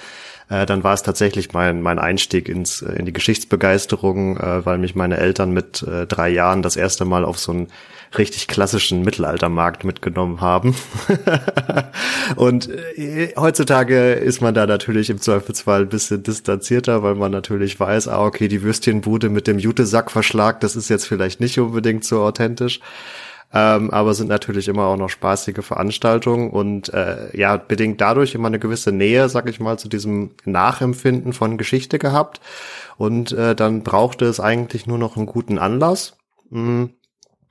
äh, 0.49 0.65
dann 0.65 0.83
war 0.83 0.93
es 0.93 1.03
tatsächlich 1.03 1.53
mein, 1.53 1.81
mein 1.81 1.99
Einstieg 1.99 2.49
ins, 2.49 2.81
in 2.81 3.05
die 3.05 3.13
Geschichtsbegeisterung, 3.13 4.37
äh, 4.37 4.65
weil 4.65 4.77
mich 4.77 4.95
meine 4.95 5.17
Eltern 5.17 5.51
mit 5.51 5.83
äh, 5.83 6.07
drei 6.07 6.29
Jahren 6.29 6.61
das 6.61 6.75
erste 6.75 7.05
Mal 7.05 7.23
auf 7.23 7.39
so 7.39 7.53
ein 7.53 7.67
richtig 8.17 8.47
klassischen 8.47 9.03
Mittelaltermarkt 9.03 9.83
mitgenommen 9.83 10.41
haben. 10.41 10.75
und 12.35 12.69
äh, 12.97 13.33
heutzutage 13.37 14.13
ist 14.13 14.41
man 14.41 14.55
da 14.55 14.65
natürlich 14.65 15.11
im 15.11 15.21
Zweifelsfall 15.21 15.81
ein 15.81 15.89
bisschen 15.89 16.23
distanzierter, 16.23 17.03
weil 17.03 17.15
man 17.15 17.31
natürlich 17.31 17.79
weiß, 17.79 18.07
ah, 18.07 18.25
okay, 18.25 18.47
die 18.47 18.63
Würstchenbude 18.63 19.29
mit 19.29 19.45
dem 19.45 19.59
Jutesackverschlag, 19.59 20.59
das 20.61 20.75
ist 20.75 20.89
jetzt 20.89 21.05
vielleicht 21.05 21.39
nicht 21.39 21.59
unbedingt 21.59 22.03
so 22.03 22.21
authentisch. 22.21 22.79
Ähm, 23.51 23.89
aber 23.89 24.13
sind 24.13 24.27
natürlich 24.27 24.67
immer 24.67 24.85
auch 24.85 24.97
noch 24.97 25.09
spaßige 25.09 25.65
Veranstaltungen 25.65 26.51
und 26.51 26.93
äh, 26.93 27.35
ja, 27.35 27.57
bedingt 27.57 27.99
dadurch 27.99 28.35
immer 28.35 28.47
eine 28.47 28.59
gewisse 28.59 28.91
Nähe, 28.91 29.27
sag 29.27 29.49
ich 29.49 29.59
mal, 29.59 29.79
zu 29.79 29.89
diesem 29.89 30.31
Nachempfinden 30.45 31.33
von 31.33 31.57
Geschichte 31.57 31.97
gehabt. 31.97 32.41
Und 32.97 33.31
äh, 33.31 33.55
dann 33.55 33.81
brauchte 33.83 34.25
es 34.25 34.39
eigentlich 34.39 34.85
nur 34.85 34.99
noch 34.99 35.17
einen 35.17 35.25
guten 35.25 35.57
Anlass. 35.57 36.17
Mhm 36.49 36.91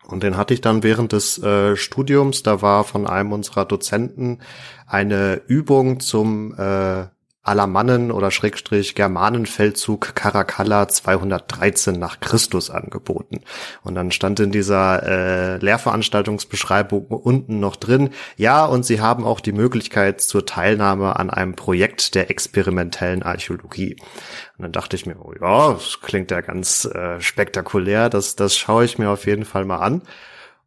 und 0.09 0.23
den 0.23 0.38
hatte 0.38 0.55
ich 0.55 0.62
dann 0.62 0.83
während 0.83 1.12
des 1.12 1.40
äh, 1.43 1.76
Studiums. 1.76 2.43
Da 2.43 2.62
war 2.62 2.85
von 2.85 3.07
einem 3.07 3.33
unserer 3.33 3.67
Dozenten 3.67 4.38
eine 4.87 5.43
Übung 5.47 6.00
zum 6.00 6.55
äh, 6.55 7.07
Alamannen- 7.49 8.12
oder 8.12 8.31
Schrägstrich 8.31 8.95
Germanenfeldzug 8.95 10.14
Caracalla 10.14 10.87
213 10.88 11.99
nach 11.99 12.21
Christus 12.21 12.71
angeboten. 12.71 13.40
Und 13.83 13.95
dann 13.95 14.12
stand 14.12 14.38
in 14.40 14.52
dieser 14.52 15.02
äh, 15.02 15.57
Lehrveranstaltungsbeschreibung 15.59 17.07
unten 17.07 17.59
noch 17.59 17.76
drin, 17.76 18.11
ja, 18.37 18.64
und 18.64 18.85
sie 18.85 19.00
haben 19.00 19.25
auch 19.25 19.40
die 19.40 19.52
Möglichkeit 19.52 20.21
zur 20.21 20.47
Teilnahme 20.47 21.17
an 21.17 21.31
einem 21.31 21.55
Projekt 21.55 22.14
der 22.14 22.31
experimentellen 22.31 23.23
Archäologie. 23.23 23.97
Und 24.59 24.62
dann 24.62 24.73
dachte 24.73 24.97
ich 24.97 25.07
mir, 25.07 25.17
oh 25.21 25.33
ja, 25.40 25.73
das 25.73 26.00
klingt 26.00 26.31
ja 26.31 26.40
ganz 26.40 26.85
äh, 26.85 27.21
spektakulär, 27.21 28.11
das, 28.11 28.37
das 28.37 28.57
schaue 28.57 28.85
ich 28.85 28.99
mir 28.99 29.11
auf 29.11 29.26
jeden 29.26 29.45
Fall 29.45 29.64
mal 29.64 29.78
an. 29.78 30.02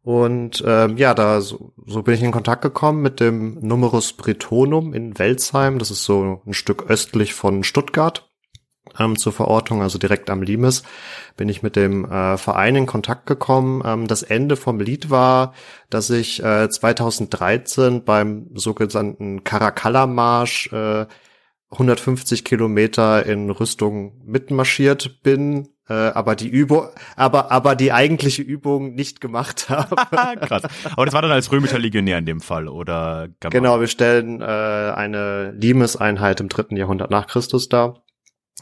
Und 0.02 0.64
ähm, 0.66 0.96
ja, 0.96 1.14
da 1.14 1.40
so, 1.40 1.72
so 1.86 2.02
bin 2.02 2.14
ich 2.14 2.22
in 2.22 2.32
Kontakt 2.32 2.62
gekommen 2.62 3.02
mit 3.02 3.20
dem 3.20 3.58
Numerus 3.60 4.12
Bretonum 4.14 4.94
in 4.94 5.18
Welzheim. 5.18 5.78
Das 5.78 5.90
ist 5.90 6.04
so 6.04 6.42
ein 6.44 6.54
Stück 6.54 6.90
östlich 6.90 7.34
von 7.34 7.62
Stuttgart 7.62 8.28
ähm, 8.98 9.16
zur 9.16 9.32
Verortung, 9.32 9.82
also 9.82 9.98
direkt 9.98 10.30
am 10.30 10.42
Limes, 10.42 10.82
bin 11.36 11.48
ich 11.48 11.62
mit 11.62 11.76
dem 11.76 12.04
äh, 12.04 12.36
Verein 12.36 12.76
in 12.76 12.86
Kontakt 12.86 13.26
gekommen. 13.26 13.82
Ähm, 13.84 14.06
das 14.06 14.22
Ende 14.22 14.56
vom 14.56 14.80
Lied 14.80 15.10
war, 15.10 15.54
dass 15.90 16.10
ich 16.10 16.42
äh, 16.42 16.68
2013 16.68 18.04
beim 18.04 18.50
sogenannten 18.54 19.44
Caracalla-Marsch 19.44 20.72
äh, 20.72 21.06
150 21.70 22.44
Kilometer 22.44 23.24
in 23.24 23.50
Rüstung 23.50 24.20
mitmarschiert 24.26 25.22
bin, 25.22 25.68
äh, 25.92 26.12
aber 26.14 26.36
die 26.36 26.48
Übung, 26.48 26.88
aber 27.16 27.52
aber 27.52 27.76
die 27.76 27.92
eigentliche 27.92 28.40
Übung 28.40 28.94
nicht 28.94 29.20
gemacht 29.20 29.66
habe. 29.68 29.94
Krass. 30.46 30.62
Aber 30.92 31.04
das 31.04 31.14
war 31.14 31.22
dann 31.22 31.30
als 31.30 31.52
römischer 31.52 31.78
Legionär 31.78 32.18
in 32.18 32.26
dem 32.26 32.40
Fall, 32.40 32.68
oder? 32.68 33.28
Genau, 33.40 33.78
wir 33.80 33.88
stellen 33.88 34.40
äh, 34.40 34.44
eine 34.44 35.52
Limes-Einheit 35.52 36.40
im 36.40 36.48
dritten 36.48 36.76
Jahrhundert 36.76 37.10
nach 37.10 37.26
Christus 37.26 37.68
dar. 37.68 38.02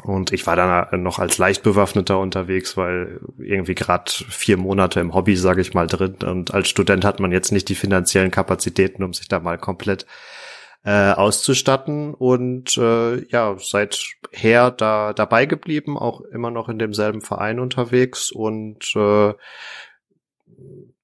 Und 0.03 0.33
ich 0.33 0.47
war 0.47 0.57
dann 0.57 1.03
noch 1.03 1.19
als 1.19 1.37
Leichtbewaffneter 1.39 2.19
unterwegs, 2.19 2.77
weil 2.77 3.21
irgendwie 3.39 3.75
gerade 3.75 4.11
vier 4.11 4.57
Monate 4.57 4.99
im 4.99 5.15
Hobby, 5.15 5.37
sage 5.37 5.61
ich 5.61 5.75
mal, 5.75 5.87
drin. 5.87 6.17
Und 6.25 6.55
als 6.55 6.69
Student 6.69 7.05
hat 7.05 7.21
man 7.21 7.33
jetzt 7.33 7.53
nicht 7.53 7.69
die 7.69 7.75
finanziellen 7.75 8.31
Kapazitäten, 8.31 9.03
um 9.03 9.13
sich 9.13 9.29
da 9.29 9.41
mal 9.41 9.59
komplett 9.59 10.07
äh, 10.85 11.13
auszustatten 11.13 12.15
und 12.15 12.77
äh, 12.79 13.25
ja, 13.29 13.57
seither 13.59 14.71
da 14.71 15.13
dabei 15.13 15.47
geblieben, 15.47 15.99
auch 15.99 16.23
immer 16.23 16.51
noch 16.51 16.69
in 16.69 16.79
demselben 16.79 17.21
Verein 17.21 17.61
unterwegs 17.61 18.31
und 18.33 18.95
äh, 18.97 19.35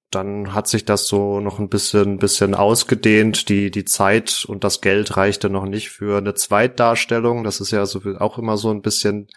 dann 0.09 0.53
hat 0.53 0.67
sich 0.67 0.85
das 0.85 1.07
so 1.07 1.41
noch 1.41 1.59
ein 1.59 1.69
bisschen, 1.69 2.17
bisschen 2.17 2.55
ausgedehnt. 2.55 3.49
Die, 3.49 3.71
die 3.71 3.85
Zeit 3.85 4.45
und 4.47 4.63
das 4.63 4.81
Geld 4.81 5.17
reichte 5.17 5.49
noch 5.49 5.65
nicht 5.65 5.89
für 5.89 6.17
eine 6.17 6.33
Zweitdarstellung. 6.33 7.43
Das 7.43 7.59
ist 7.59 7.71
ja 7.71 7.85
so, 7.85 8.01
auch 8.17 8.37
immer 8.37 8.55
so 8.57 8.71
ein 8.71 8.81
bisschen 8.81 9.27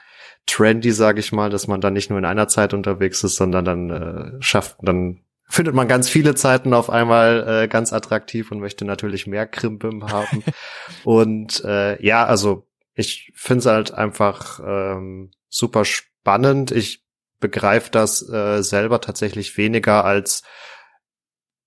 trendy, 0.46 0.92
sage 0.92 1.20
ich 1.20 1.32
mal, 1.32 1.50
dass 1.50 1.66
man 1.66 1.80
dann 1.80 1.92
nicht 1.92 2.08
nur 2.08 2.18
in 2.18 2.24
einer 2.24 2.48
Zeit 2.48 2.72
unterwegs 2.72 3.24
ist, 3.24 3.36
sondern 3.36 3.64
dann 3.64 3.90
äh, 3.90 4.42
schafft, 4.42 4.76
dann 4.82 5.22
findet 5.50 5.74
man 5.74 5.88
ganz 5.88 6.08
viele 6.08 6.34
Zeiten 6.34 6.72
auf 6.72 6.88
einmal 6.88 7.64
äh, 7.64 7.68
ganz 7.68 7.92
attraktiv 7.92 8.50
und 8.50 8.60
möchte 8.60 8.84
natürlich 8.84 9.26
mehr 9.26 9.46
Krimbim 9.46 10.10
haben. 10.10 10.44
und 11.04 11.62
äh, 11.64 12.02
ja, 12.04 12.24
also 12.24 12.66
ich 12.94 13.32
finde 13.34 13.58
es 13.60 13.66
halt 13.66 13.92
einfach 13.92 14.60
ähm, 14.64 15.32
super 15.48 15.84
spannend. 15.84 16.70
Ich 16.70 17.04
begreife 17.40 17.90
das 17.90 18.26
äh, 18.28 18.62
selber 18.62 19.00
tatsächlich 19.00 19.56
weniger 19.56 20.04
als 20.04 20.42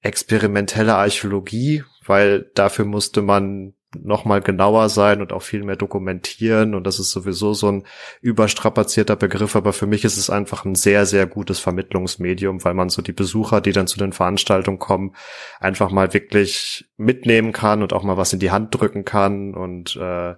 experimentelle 0.02 0.96
Archäologie, 0.96 1.84
weil 2.06 2.52
dafür 2.56 2.86
musste 2.86 3.22
man 3.22 3.74
noch 4.02 4.26
mal 4.26 4.42
genauer 4.42 4.90
sein 4.90 5.22
und 5.22 5.34
auch 5.34 5.42
viel 5.42 5.64
mehr 5.64 5.76
dokumentieren 5.76 6.76
und 6.76 6.86
das 6.86 7.00
ist 7.00 7.12
sowieso 7.12 7.54
so 7.54 7.72
ein 7.72 7.84
überstrapazierter 8.22 9.16
Begriff, 9.16 9.56
aber 9.56 9.74
für 9.74 9.88
mich 9.88 10.04
ist 10.04 10.18
es 10.18 10.30
einfach 10.30 10.66
ein 10.66 10.76
sehr, 10.76 11.06
sehr 11.06 11.28
gutes 11.28 11.60
Vermittlungsmedium, 11.60 12.64
weil 12.64 12.74
man 12.74 12.90
so 12.90 13.02
die 13.02 13.14
Besucher, 13.14 13.62
die 13.62 13.72
dann 13.72 13.88
zu 13.88 13.98
den 13.98 14.14
Veranstaltungen 14.14 14.80
kommen, 14.80 15.16
einfach 15.60 15.92
mal 15.92 16.14
wirklich 16.14 16.86
mitnehmen 16.98 17.52
kann 17.52 17.82
und 17.82 17.94
auch 17.94 18.04
mal 18.04 18.18
was 18.18 18.34
in 18.34 18.40
die 18.40 18.52
Hand 18.52 18.80
drücken 18.80 19.06
kann 19.06 19.54
und 19.54 19.96
äh, 19.96 20.36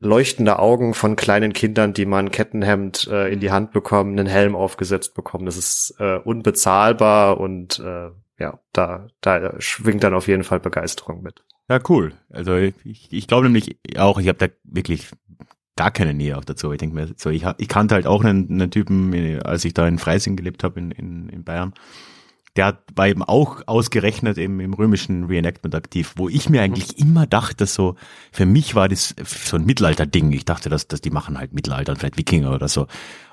leuchtende 0.00 0.58
Augen 0.58 0.94
von 0.94 1.16
kleinen 1.16 1.52
Kindern, 1.52 1.92
die 1.92 2.06
man 2.06 2.30
Kettenhemd 2.30 3.08
äh, 3.10 3.32
in 3.32 3.40
die 3.40 3.50
Hand 3.50 3.72
bekommen, 3.72 4.18
einen 4.18 4.28
Helm 4.28 4.54
aufgesetzt 4.54 5.14
bekommen. 5.14 5.46
Das 5.46 5.56
ist 5.56 5.96
äh, 5.98 6.18
unbezahlbar 6.18 7.40
und 7.40 7.80
äh, 7.80 8.10
ja, 8.38 8.60
da, 8.72 9.08
da 9.20 9.60
schwingt 9.60 10.04
dann 10.04 10.14
auf 10.14 10.28
jeden 10.28 10.44
Fall 10.44 10.60
Begeisterung 10.60 11.22
mit. 11.22 11.42
Ja, 11.68 11.80
cool. 11.88 12.14
Also 12.30 12.56
ich, 12.56 12.76
ich 13.10 13.26
glaube 13.26 13.46
nämlich 13.46 13.78
auch, 13.96 14.18
ich 14.18 14.28
habe 14.28 14.38
da 14.38 14.48
wirklich 14.64 15.08
gar 15.76 15.90
keine 15.90 16.14
Nähe 16.14 16.36
auch 16.36 16.44
dazu. 16.44 16.72
Ich 16.72 16.78
denke 16.78 16.94
mir, 16.94 17.14
so 17.16 17.30
ich, 17.30 17.44
ich 17.58 17.68
kannte 17.68 17.94
halt 17.94 18.06
auch 18.06 18.24
einen, 18.24 18.50
einen 18.50 18.70
Typen, 18.70 19.40
als 19.42 19.64
ich 19.64 19.74
da 19.74 19.86
in 19.86 19.98
Freising 19.98 20.36
gelebt 20.36 20.64
habe 20.64 20.80
in, 20.80 20.90
in, 20.90 21.28
in 21.28 21.44
Bayern. 21.44 21.74
Der 22.56 22.82
war 22.96 23.06
eben 23.06 23.22
auch 23.22 23.62
ausgerechnet 23.66 24.38
im, 24.38 24.58
im 24.58 24.74
römischen 24.74 25.26
Reenactment 25.26 25.76
aktiv, 25.76 26.14
wo 26.16 26.28
ich 26.28 26.48
mir 26.48 26.62
eigentlich 26.62 26.98
immer 26.98 27.26
dachte, 27.26 27.66
so, 27.66 27.94
für 28.32 28.46
mich 28.46 28.74
war 28.74 28.88
das 28.88 29.14
so 29.22 29.56
ein 29.56 29.64
Mittelalter-Ding. 29.64 30.32
Ich 30.32 30.44
dachte, 30.44 30.68
dass, 30.68 30.88
dass 30.88 31.00
die 31.00 31.10
machen 31.10 31.38
halt 31.38 31.52
Mittelalter, 31.52 31.94
vielleicht 31.94 32.16
Wikinger 32.16 32.52
oder 32.52 32.66
so. 32.66 32.88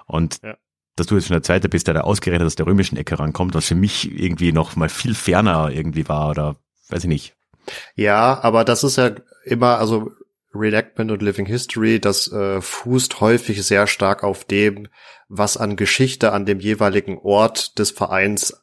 Und 0.06 0.44
ja. 0.44 0.56
dass 0.96 1.08
du 1.08 1.16
jetzt 1.16 1.28
schon 1.28 1.36
der 1.36 1.42
Zweite 1.42 1.70
bist, 1.70 1.88
der 1.88 1.96
da 1.96 2.02
ausgerechnet 2.02 2.46
aus 2.46 2.56
der 2.56 2.68
römischen 2.68 2.98
Ecke 2.98 3.18
rankommt, 3.18 3.56
was 3.56 3.68
für 3.68 3.76
mich 3.76 4.12
irgendwie 4.12 4.52
noch 4.52 4.76
mal 4.76 4.90
viel 4.90 5.16
ferner 5.16 5.72
irgendwie 5.72 6.08
war 6.08 6.30
oder 6.30 6.58
weiß 6.90 7.06
ich 7.06 7.10
nicht. 7.10 7.36
Ja, 7.96 8.40
aber 8.42 8.64
das 8.64 8.84
ist 8.84 8.98
ja 8.98 9.12
immer, 9.46 9.80
also 9.80 10.12
Reenactment 10.54 11.12
und 11.12 11.22
Living 11.22 11.46
History, 11.46 12.00
das 12.00 12.32
äh, 12.32 12.62
fußt 12.62 13.20
häufig 13.22 13.66
sehr 13.66 13.88
stark 13.88 14.24
auf 14.24 14.46
dem, 14.46 14.88
was 15.28 15.58
an 15.58 15.76
Geschichte 15.76 16.32
an 16.32 16.46
dem 16.46 16.60
jeweiligen 16.60 17.18
Ort 17.18 17.78
des 17.80 17.92
Vereins 17.92 18.62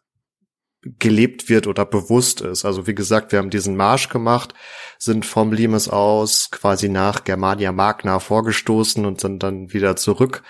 gelebt 0.99 1.49
wird 1.49 1.66
oder 1.68 1.85
bewusst 1.85 2.40
ist. 2.40 2.64
Also 2.64 2.87
wie 2.87 2.94
gesagt, 2.94 3.30
wir 3.30 3.38
haben 3.38 3.50
diesen 3.50 3.76
Marsch 3.76 4.09
gemacht, 4.09 4.54
sind 4.99 5.25
vom 5.25 5.52
Limes 5.52 5.88
aus 5.88 6.50
quasi 6.50 6.88
nach 6.88 7.23
Germania 7.25 7.71
Magna 7.71 8.18
vorgestoßen 8.18 9.06
und 9.06 9.21
sind 9.21 9.42
dann 9.42 9.73
wieder 9.73 9.94
zurück. 9.94 10.42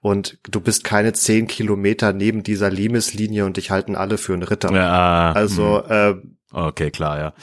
Und 0.00 0.38
du 0.48 0.60
bist 0.60 0.84
keine 0.84 1.12
zehn 1.12 1.46
Kilometer 1.46 2.12
neben 2.12 2.42
dieser 2.42 2.70
Limes-Linie 2.70 3.44
und 3.44 3.56
dich 3.56 3.70
halten 3.70 3.96
alle 3.96 4.16
für 4.16 4.32
einen 4.32 4.44
Ritter. 4.44 4.72
Ja, 4.72 5.32
also 5.32 5.82
äh, 5.82 6.14
okay, 6.52 6.90
klar, 6.90 7.18
ja. 7.18 7.34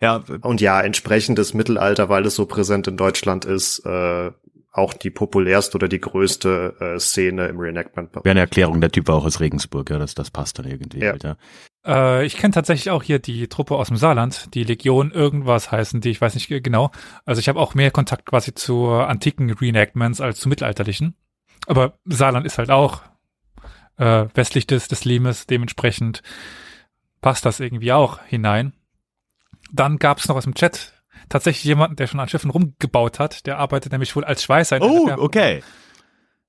Ja, 0.00 0.22
und 0.42 0.60
ja, 0.60 0.80
entsprechendes 0.80 1.54
Mittelalter, 1.54 2.08
weil 2.08 2.26
es 2.26 2.34
so 2.34 2.46
präsent 2.46 2.86
in 2.86 2.96
Deutschland 2.96 3.44
ist, 3.44 3.84
äh, 3.86 4.30
auch 4.72 4.92
die 4.92 5.10
populärste 5.10 5.76
oder 5.76 5.88
die 5.88 6.00
größte 6.00 6.76
äh, 6.80 7.00
Szene 7.00 7.46
im 7.46 7.58
Reenactment. 7.58 8.14
Wäre 8.14 8.30
eine 8.30 8.40
Erklärung, 8.40 8.80
der 8.80 8.92
Typ 8.92 9.08
war 9.08 9.16
auch 9.16 9.24
aus 9.24 9.40
Regensburg, 9.40 9.88
ja, 9.88 9.98
das, 9.98 10.14
das 10.14 10.30
passt 10.30 10.58
dann 10.58 10.66
irgendwie. 10.66 11.00
Ja. 11.00 11.12
Halt, 11.12 11.24
ja. 11.24 11.36
Äh, 11.86 12.26
ich 12.26 12.36
kenne 12.36 12.52
tatsächlich 12.52 12.90
auch 12.90 13.02
hier 13.02 13.18
die 13.18 13.48
Truppe 13.48 13.76
aus 13.76 13.88
dem 13.88 13.96
Saarland, 13.96 14.54
die 14.54 14.64
Legion 14.64 15.12
irgendwas 15.12 15.72
heißen 15.72 16.02
die, 16.02 16.10
ich 16.10 16.20
weiß 16.20 16.34
nicht 16.34 16.48
genau. 16.48 16.90
Also 17.24 17.38
ich 17.38 17.48
habe 17.48 17.58
auch 17.58 17.74
mehr 17.74 17.90
Kontakt 17.90 18.26
quasi 18.26 18.52
zu 18.52 18.88
antiken 18.90 19.50
Reenactments 19.50 20.20
als 20.20 20.40
zu 20.40 20.48
mittelalterlichen. 20.48 21.14
Aber 21.66 21.94
Saarland 22.04 22.44
ist 22.44 22.58
halt 22.58 22.70
auch 22.70 23.02
äh, 23.96 24.26
westlich 24.34 24.66
des, 24.66 24.88
des 24.88 25.04
Limes, 25.06 25.46
dementsprechend 25.46 26.22
passt 27.22 27.46
das 27.46 27.60
irgendwie 27.60 27.92
auch 27.92 28.20
hinein. 28.24 28.74
Dann 29.72 29.98
gab 29.98 30.18
es 30.18 30.28
noch 30.28 30.36
aus 30.36 30.44
dem 30.44 30.54
Chat 30.54 30.92
tatsächlich 31.28 31.64
jemanden, 31.64 31.96
der 31.96 32.06
schon 32.06 32.20
an 32.20 32.28
Schiffen 32.28 32.50
rumgebaut 32.50 33.18
hat. 33.18 33.46
Der 33.46 33.58
arbeitet 33.58 33.92
nämlich 33.92 34.14
wohl 34.14 34.24
als 34.24 34.42
Schweißer. 34.42 34.76
in 34.76 34.82
Oh, 34.82 35.10
okay. 35.18 35.62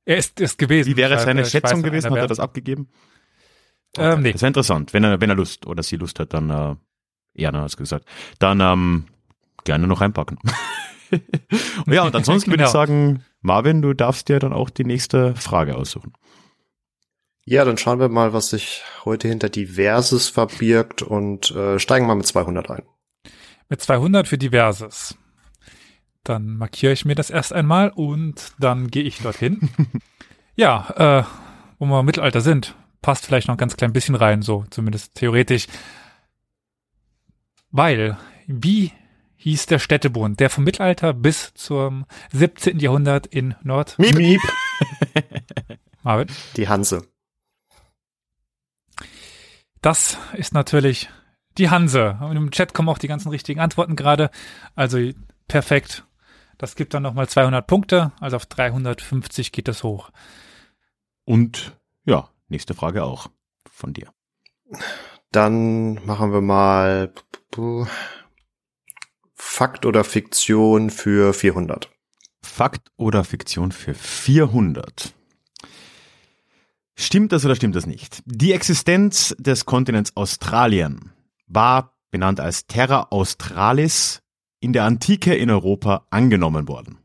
Er 0.06 0.18
ist, 0.18 0.40
ist 0.40 0.58
gewesen. 0.58 0.90
Wie 0.90 0.98
wäre 0.98 1.20
seine 1.20 1.42
Schweißer 1.42 1.50
Schätzung 1.52 1.84
gewesen? 1.84 2.12
Hat 2.12 2.18
er 2.18 2.28
das 2.28 2.40
abgegeben? 2.40 2.90
Ähm, 3.98 4.22
nee. 4.22 4.32
Das 4.32 4.42
wäre 4.42 4.48
interessant. 4.48 4.94
Wenn 4.94 5.04
er, 5.04 5.20
wenn 5.20 5.30
er 5.30 5.36
Lust 5.36 5.66
oder 5.66 5.84
sie 5.84 5.96
Lust 5.96 6.20
hat, 6.20 6.34
dann, 6.34 6.50
äh, 6.50 6.76
ja, 7.34 7.52
dann 7.52 7.62
hast 7.62 7.76
du 7.76 7.80
gesagt. 7.80 8.06
Dann, 8.40 8.60
ähm, 8.62 9.06
gerne 9.64 9.88
noch 9.88 10.02
reinpacken. 10.02 10.38
ja, 11.88 12.04
und 12.04 12.16
ansonsten 12.16 12.52
würde 12.52 12.64
ich 12.64 12.70
Genau. 12.72 12.86
sagen, 12.86 13.24
Marvin, 13.42 13.82
du 13.82 13.94
darfst 13.94 14.30
dir 14.30 14.40
dann 14.40 14.54
auch 14.54 14.70
die 14.70 14.86
nächste 14.86 15.36
Frage 15.36 15.76
aussuchen. 15.76 16.14
Ja, 17.46 17.64
dann 17.64 17.78
schauen 17.78 18.00
wir 18.00 18.10
mal, 18.10 18.34
was 18.34 18.50
sich 18.50 18.84
heute 19.06 19.28
hinter 19.28 19.50
Diverses 19.50 20.28
verbirgt 20.30 21.02
und 21.02 21.52
äh, 21.52 21.80
steigen 21.80 22.06
mal 22.06 22.16
mit 22.16 22.28
200 22.28 22.70
ein. 22.70 22.84
Mit 23.70 23.82
200 23.82 24.28
für 24.28 24.38
Diverses. 24.38 25.18
Dann 26.24 26.58
markiere 26.58 26.94
ich 26.94 27.06
mir 27.06 27.16
das 27.16 27.30
erst 27.30 27.54
einmal 27.54 27.90
und 27.90 28.54
dann 28.60 28.90
gehe 28.90 29.04
ich 29.04 29.20
dorthin. 29.20 29.70
ja, 30.56 30.90
äh, 31.22 31.24
wo 31.80 31.86
wir 31.86 32.00
im 32.00 32.06
Mittelalter 32.06 32.42
sind, 32.42 32.76
passt 33.02 33.26
vielleicht 33.26 33.48
noch 33.48 33.56
ein 33.56 33.60
ganz 33.60 33.78
klein 33.78 33.94
bisschen 33.94 34.16
rein, 34.16 34.42
so 34.42 34.66
zumindest 34.70 35.16
theoretisch. 35.16 35.68
Weil, 37.72 38.18
wie 38.48 38.92
hieß 39.36 39.68
der 39.68 39.80
Städtebund, 39.80 40.40
der 40.40 40.50
vom 40.50 40.64
Mittelalter 40.64 41.14
bis 41.14 41.54
zum 41.54 42.06
17. 42.34 42.80
Jahrhundert 42.80 43.28
in 43.28 43.56
Nord... 43.64 43.98
Miep. 44.00 44.42
Marvin? 46.04 46.28
Die 46.56 46.68
Hanse. 46.68 47.08
Das 49.82 50.18
ist 50.34 50.54
natürlich 50.54 51.10
die 51.58 51.70
Hanse. 51.70 52.18
Und 52.22 52.36
im 52.36 52.52
Chat 52.52 52.74
kommen 52.74 52.90
auch 52.90 52.98
die 52.98 53.08
ganzen 53.08 53.30
richtigen 53.30 53.60
Antworten 53.60 53.96
gerade. 53.96 54.30
Also 54.76 55.00
perfekt. 55.48 56.06
Das 56.58 56.76
gibt 56.76 56.94
dann 56.94 57.04
nochmal 57.04 57.28
200 57.30 57.66
Punkte. 57.66 58.12
Also 58.20 58.36
auf 58.36 58.46
350 58.46 59.52
geht 59.52 59.68
das 59.68 59.84
hoch. 59.84 60.12
Und 61.26 61.78
ja, 62.06 62.30
nächste 62.48 62.74
Frage 62.74 63.04
auch 63.04 63.30
von 63.70 63.94
dir. 63.94 64.12
Dann 65.32 66.06
machen 66.06 66.32
wir 66.32 66.42
mal 66.42 67.14
Fakt 69.34 69.86
oder 69.86 70.04
Fiktion 70.04 70.90
für 70.90 71.34
400. 71.34 71.90
Fakt 72.42 72.92
oder 72.98 73.24
Fiktion 73.24 73.72
für 73.72 73.94
400? 73.94 75.14
Stimmt 76.96 77.31
das 77.31 77.46
oder 77.46 77.55
stimmt 77.55 77.75
das 77.75 77.86
nicht? 77.86 78.24
Die 78.25 78.53
Existenz 78.53 79.36
des 79.38 79.66
Kontinents 79.66 80.16
Australien 80.16 81.14
war 81.48 81.98
benannt 82.12 82.40
als 82.40 82.68
Terra 82.68 83.07
Australis 83.10 84.22
in 84.60 84.74
der 84.74 84.83
Antike 84.86 85.36
in 85.36 85.50
Europa 85.50 86.05
angenommen 86.10 86.68
worden. 86.68 86.98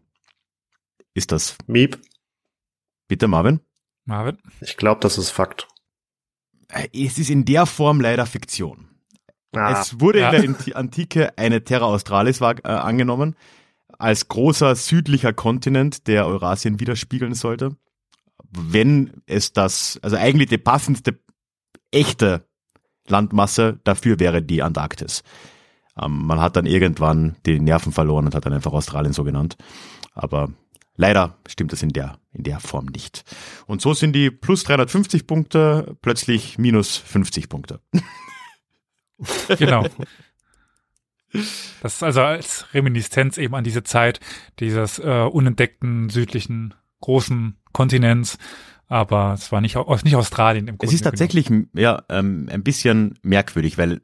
Ist 1.15 1.33
das 1.33 1.57
Miep. 1.67 1.99
bitte 3.09 3.29
Marvin? 3.29 3.61
Marvin? 4.05 4.39
Ich 4.61 4.77
glaube, 4.77 5.01
das 5.01 5.19
ist 5.19 5.31
Fakt. 5.31 5.69
Äh, 6.69 6.89
Es 6.93 7.19
ist 7.19 7.31
in 7.31 7.45
der 7.45 7.67
Form 7.67 8.01
leider 8.01 8.25
Fiktion. 8.27 8.89
Ah, 9.55 9.79
Es 9.81 10.01
wurde 10.01 10.21
Ja. 10.21 10.31
in 10.31 10.41
der 10.43 10.51
Anti- 10.51 10.73
Antike 10.75 11.37
eine 11.39 11.63
Terra 11.65 11.85
Australis 11.85 12.41
war, 12.41 12.57
äh, 12.65 12.69
angenommen, 12.69 13.37
als 13.99 14.29
großer 14.29 14.75
südlicher 14.75 15.35
Kontinent, 15.35 16.07
der 16.07 16.27
Eurasien 16.27 16.81
widerspiegeln 16.81 17.35
sollte. 17.35 17.77
Wenn 18.51 19.23
es 19.27 19.53
das, 19.53 19.99
also 20.03 20.17
eigentlich 20.17 20.49
die 20.49 20.59
passendste 20.59 21.21
echte 21.91 22.49
Landmasse 23.09 23.81
dafür 23.85 24.21
wäre 24.21 24.43
die 24.43 24.63
Antarktis. 24.63 25.23
Ähm, 26.01 26.27
man 26.27 26.41
hat 26.41 26.57
dann 26.57 26.67
irgendwann 26.67 27.37
die 27.47 27.61
Nerven 27.61 27.93
verloren 27.93 28.27
und 28.27 28.35
hat 28.35 28.47
dann 28.47 28.53
einfach 28.53 28.73
Australien 28.73 29.13
so 29.13 29.25
genannt. 29.25 29.57
Aber 30.15 30.51
leider 30.97 31.39
stimmt 31.49 31.73
das 31.73 31.83
in 31.83 31.91
der, 31.91 32.19
in 32.33 32.45
der 32.45 32.61
Form 32.61 32.87
nicht. 32.87 33.25
Und 33.67 33.81
so 33.81 33.95
sind 33.95 34.15
die 34.15 34.31
plus 34.31 34.65
350 34.65 35.27
Punkte 35.27 35.97
plötzlich 36.03 36.59
minus 36.59 36.97
50 36.97 37.49
Punkte. 37.49 37.81
Genau. 39.57 39.87
Das 41.33 41.95
ist 41.95 42.03
also 42.03 42.23
als 42.23 42.67
Reminiszenz 42.75 43.39
eben 43.39 43.55
an 43.55 43.63
diese 43.65 43.85
Zeit 43.85 44.21
dieses 44.59 44.99
äh, 44.99 45.29
unentdeckten 45.31 46.11
südlichen 46.11 46.75
großen 47.01 47.57
Kontinents. 47.73 48.37
Aber 48.93 49.33
es 49.33 49.51
war 49.51 49.63
nicht, 49.63 49.75
nicht 50.05 50.17
Australien 50.17 50.69
im 50.69 50.75
Es 50.75 50.79
Grunde 50.81 50.95
ist 50.95 51.01
tatsächlich 51.01 51.51
ja, 51.73 52.03
ähm, 52.11 52.47
ein 52.53 52.63
bisschen 52.63 53.19
merkwürdig, 53.23 53.79
weil 53.79 54.03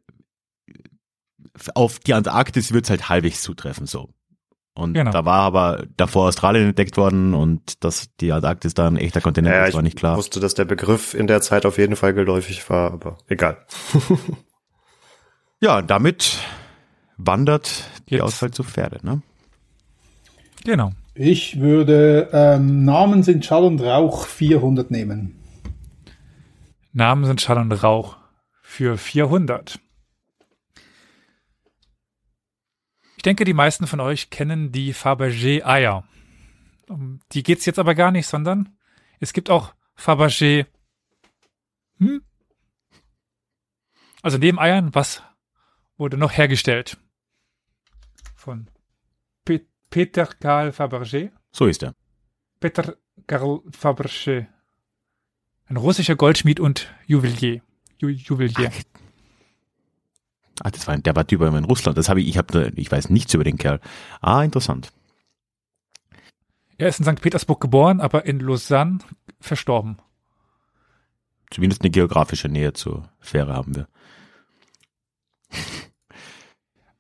auf 1.74 1.98
die 1.98 2.14
Antarktis 2.14 2.72
wird 2.72 2.84
es 2.84 2.90
halt 2.90 3.10
halbwegs 3.10 3.42
zutreffen 3.42 3.86
so. 3.86 4.14
Und 4.72 4.94
Genau. 4.94 5.10
da 5.10 5.26
war 5.26 5.40
aber 5.40 5.84
davor 5.98 6.28
Australien 6.28 6.68
entdeckt 6.70 6.96
worden 6.96 7.34
und 7.34 7.84
dass 7.84 8.14
die 8.16 8.32
Antarktis 8.32 8.72
da 8.72 8.86
ein 8.86 8.96
echter 8.96 9.20
Kontinent 9.20 9.54
ja, 9.54 9.64
ist, 9.64 9.68
ich 9.70 9.74
war 9.74 9.82
nicht 9.82 9.98
klar. 9.98 10.16
wusste, 10.16 10.40
dass 10.40 10.54
der 10.54 10.64
Begriff 10.64 11.12
in 11.12 11.26
der 11.26 11.42
Zeit 11.42 11.66
auf 11.66 11.76
jeden 11.76 11.94
Fall 11.96 12.14
geläufig 12.14 12.70
war, 12.70 12.90
aber 12.92 13.18
egal. 13.28 13.66
Ja, 15.60 15.82
damit 15.82 16.38
wandert 17.16 17.90
die 18.08 18.14
Jetzt. 18.14 18.22
Auswahl 18.22 18.52
zu 18.52 18.62
Pferde, 18.62 19.00
ne? 19.04 19.20
Genau. 20.64 20.92
Ich 21.20 21.58
würde 21.58 22.30
ähm, 22.32 22.84
Namen 22.84 23.24
sind 23.24 23.44
Schall 23.44 23.64
und 23.64 23.80
Rauch 23.80 24.24
400 24.24 24.92
nehmen. 24.92 25.42
Namen 26.92 27.24
sind 27.24 27.40
Schall 27.40 27.58
und 27.58 27.72
Rauch 27.72 28.18
für 28.62 28.96
400. 28.96 29.80
Ich 33.16 33.22
denke, 33.24 33.44
die 33.44 33.52
meisten 33.52 33.88
von 33.88 33.98
euch 33.98 34.30
kennen 34.30 34.70
die 34.70 34.94
Fabergé-Eier. 34.94 36.04
Um 36.88 37.18
die 37.32 37.42
geht's 37.42 37.66
jetzt 37.66 37.80
aber 37.80 37.96
gar 37.96 38.12
nicht, 38.12 38.28
sondern 38.28 38.78
es 39.18 39.32
gibt 39.32 39.50
auch 39.50 39.74
Fabergé. 39.98 40.66
Hm? 41.96 42.22
Also 44.22 44.38
neben 44.38 44.60
Eiern, 44.60 44.94
was 44.94 45.24
wurde 45.96 46.16
noch 46.16 46.36
hergestellt? 46.36 46.96
Von 48.36 48.70
Peter 49.90 50.26
Karl 50.26 50.70
Fabergé. 50.70 51.30
So 51.50 51.66
ist 51.66 51.82
er. 51.82 51.94
Peter 52.60 52.96
Karl 53.26 53.60
Fabergé. 53.70 54.46
Ein 55.66 55.76
russischer 55.76 56.16
Goldschmied 56.16 56.60
und 56.60 56.92
Juwelier. 57.06 57.62
Ju 57.98 58.08
Juwelier. 58.08 58.70
Ah, 60.60 60.70
das 60.70 60.86
war 60.86 60.96
der 60.98 61.14
war 61.14 61.26
Typ 61.26 61.40
in 61.42 61.64
Russland. 61.64 61.98
Das 61.98 62.08
habe 62.08 62.20
ich, 62.20 62.28
ich 62.28 62.38
habe, 62.38 62.72
ich 62.74 62.90
weiß 62.90 63.10
nichts 63.10 63.34
über 63.34 63.44
den 63.44 63.58
Kerl. 63.58 63.80
Ah, 64.20 64.42
interessant. 64.42 64.92
Er 66.78 66.88
ist 66.88 67.00
in 67.00 67.04
St. 67.04 67.20
Petersburg 67.20 67.60
geboren, 67.60 68.00
aber 68.00 68.24
in 68.24 68.40
Lausanne 68.40 68.98
verstorben. 69.40 69.98
Zumindest 71.50 71.82
eine 71.82 71.90
geografische 71.90 72.48
Nähe 72.48 72.72
zur 72.72 73.08
Fähre 73.20 73.54
haben 73.54 73.74
wir. 73.74 73.88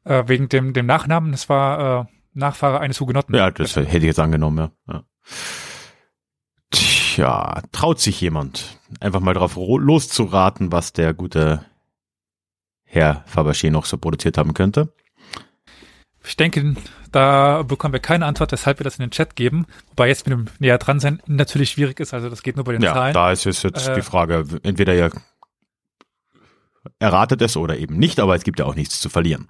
Äh, 0.04 0.26
wegen 0.26 0.48
dem, 0.48 0.72
dem 0.72 0.86
Nachnamen, 0.86 1.32
das 1.32 1.48
war 1.50 2.08
äh, 2.08 2.17
Nachfahre 2.38 2.80
eines 2.80 3.00
Hugenotten. 3.00 3.34
Ja, 3.34 3.50
das 3.50 3.76
hätte 3.76 3.96
ich 3.98 4.02
jetzt 4.04 4.18
angenommen, 4.20 4.70
ja. 4.88 4.94
ja. 4.94 5.02
Tja, 6.70 7.62
traut 7.72 8.00
sich 8.00 8.20
jemand, 8.20 8.78
einfach 9.00 9.20
mal 9.20 9.34
drauf 9.34 9.56
loszuraten, 9.56 10.70
was 10.70 10.92
der 10.92 11.14
gute 11.14 11.64
Herr 12.84 13.24
Fabergé 13.32 13.70
noch 13.70 13.84
so 13.86 13.96
produziert 13.98 14.38
haben 14.38 14.54
könnte? 14.54 14.92
Ich 16.24 16.36
denke, 16.36 16.74
da 17.10 17.62
bekommen 17.62 17.92
wir 17.94 18.00
keine 18.00 18.26
Antwort, 18.26 18.52
weshalb 18.52 18.80
wir 18.80 18.84
das 18.84 18.96
in 18.98 19.02
den 19.02 19.10
Chat 19.10 19.34
geben. 19.34 19.66
Wobei 19.90 20.08
jetzt 20.08 20.26
mit 20.28 20.36
dem 20.36 20.46
näher 20.58 20.76
dran 20.78 21.00
sein 21.00 21.22
natürlich 21.26 21.70
schwierig 21.70 22.00
ist, 22.00 22.12
also 22.12 22.28
das 22.28 22.42
geht 22.42 22.56
nur 22.56 22.64
bei 22.64 22.72
den 22.72 22.82
Ja, 22.82 22.92
Zahlen. 22.92 23.14
da 23.14 23.32
ist 23.32 23.46
es 23.46 23.62
jetzt 23.62 23.88
Äh, 23.88 23.94
die 23.94 24.02
Frage, 24.02 24.44
entweder 24.62 24.94
ihr 24.94 25.10
erratet 26.98 27.40
es 27.42 27.56
oder 27.56 27.78
eben 27.78 27.96
nicht, 27.98 28.20
aber 28.20 28.34
es 28.34 28.44
gibt 28.44 28.58
ja 28.58 28.66
auch 28.66 28.74
nichts 28.74 29.00
zu 29.00 29.08
verlieren. 29.08 29.48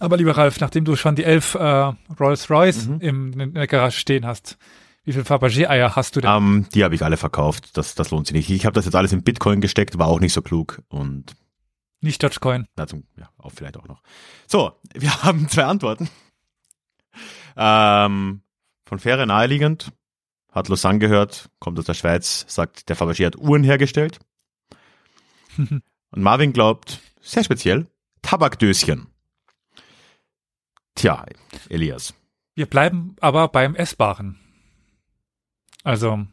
Aber 0.00 0.16
lieber 0.16 0.36
Ralf, 0.36 0.60
nachdem 0.60 0.84
du 0.84 0.96
schon 0.96 1.14
die 1.14 1.24
elf 1.24 1.54
äh, 1.54 1.92
Rolls-Royce 2.18 2.86
Mhm. 2.86 3.00
im, 3.00 3.40
in 3.40 3.54
der 3.54 3.66
Garage 3.66 3.98
stehen 3.98 4.26
hast, 4.26 4.56
wie 5.04 5.12
viel 5.12 5.22
Fabergé-Eier 5.22 5.94
hast 5.94 6.16
du 6.16 6.20
denn? 6.20 6.30
Ähm, 6.30 6.66
die 6.74 6.82
habe 6.84 6.94
ich 6.94 7.02
alle 7.04 7.16
verkauft. 7.16 7.76
Das, 7.76 7.94
das 7.94 8.10
lohnt 8.10 8.26
sich 8.26 8.34
nicht. 8.34 8.50
Ich 8.50 8.64
habe 8.66 8.74
das 8.74 8.84
jetzt 8.86 8.94
alles 8.94 9.12
in 9.12 9.22
Bitcoin 9.22 9.60
gesteckt, 9.60 9.98
war 9.98 10.08
auch 10.08 10.20
nicht 10.20 10.32
so 10.32 10.42
klug 10.42 10.82
und 10.88 11.36
Nicht 12.00 12.22
Dogecoin. 12.22 12.66
dazu, 12.76 13.02
ja, 13.16 13.28
auch 13.38 13.52
vielleicht 13.52 13.76
auch 13.76 13.86
noch. 13.88 14.02
So, 14.46 14.72
wir 14.94 15.22
haben 15.22 15.48
zwei 15.48 15.64
Antworten. 15.64 16.08
Ähm, 17.56 18.42
von 18.86 18.98
Fähre 18.98 19.26
naheliegend, 19.26 19.92
hat 20.50 20.68
Lausanne 20.68 20.98
gehört, 20.98 21.50
kommt 21.58 21.78
aus 21.78 21.84
der 21.84 21.94
Schweiz, 21.94 22.44
sagt, 22.48 22.88
der 22.88 22.96
Fabergé 22.96 23.26
hat 23.26 23.36
Uhren 23.36 23.64
hergestellt. 23.64 24.18
Und 25.58 25.82
Marvin 26.22 26.52
glaubt, 26.52 27.00
sehr 27.20 27.44
speziell, 27.44 27.86
Tabakdöschen. 28.22 29.06
Tja, 30.94 31.24
Elias. 31.68 32.14
Wir 32.54 32.66
bleiben 32.66 33.16
aber 33.20 33.48
beim 33.48 33.74
Essbaren. 33.74 34.38
Also, 35.84 36.26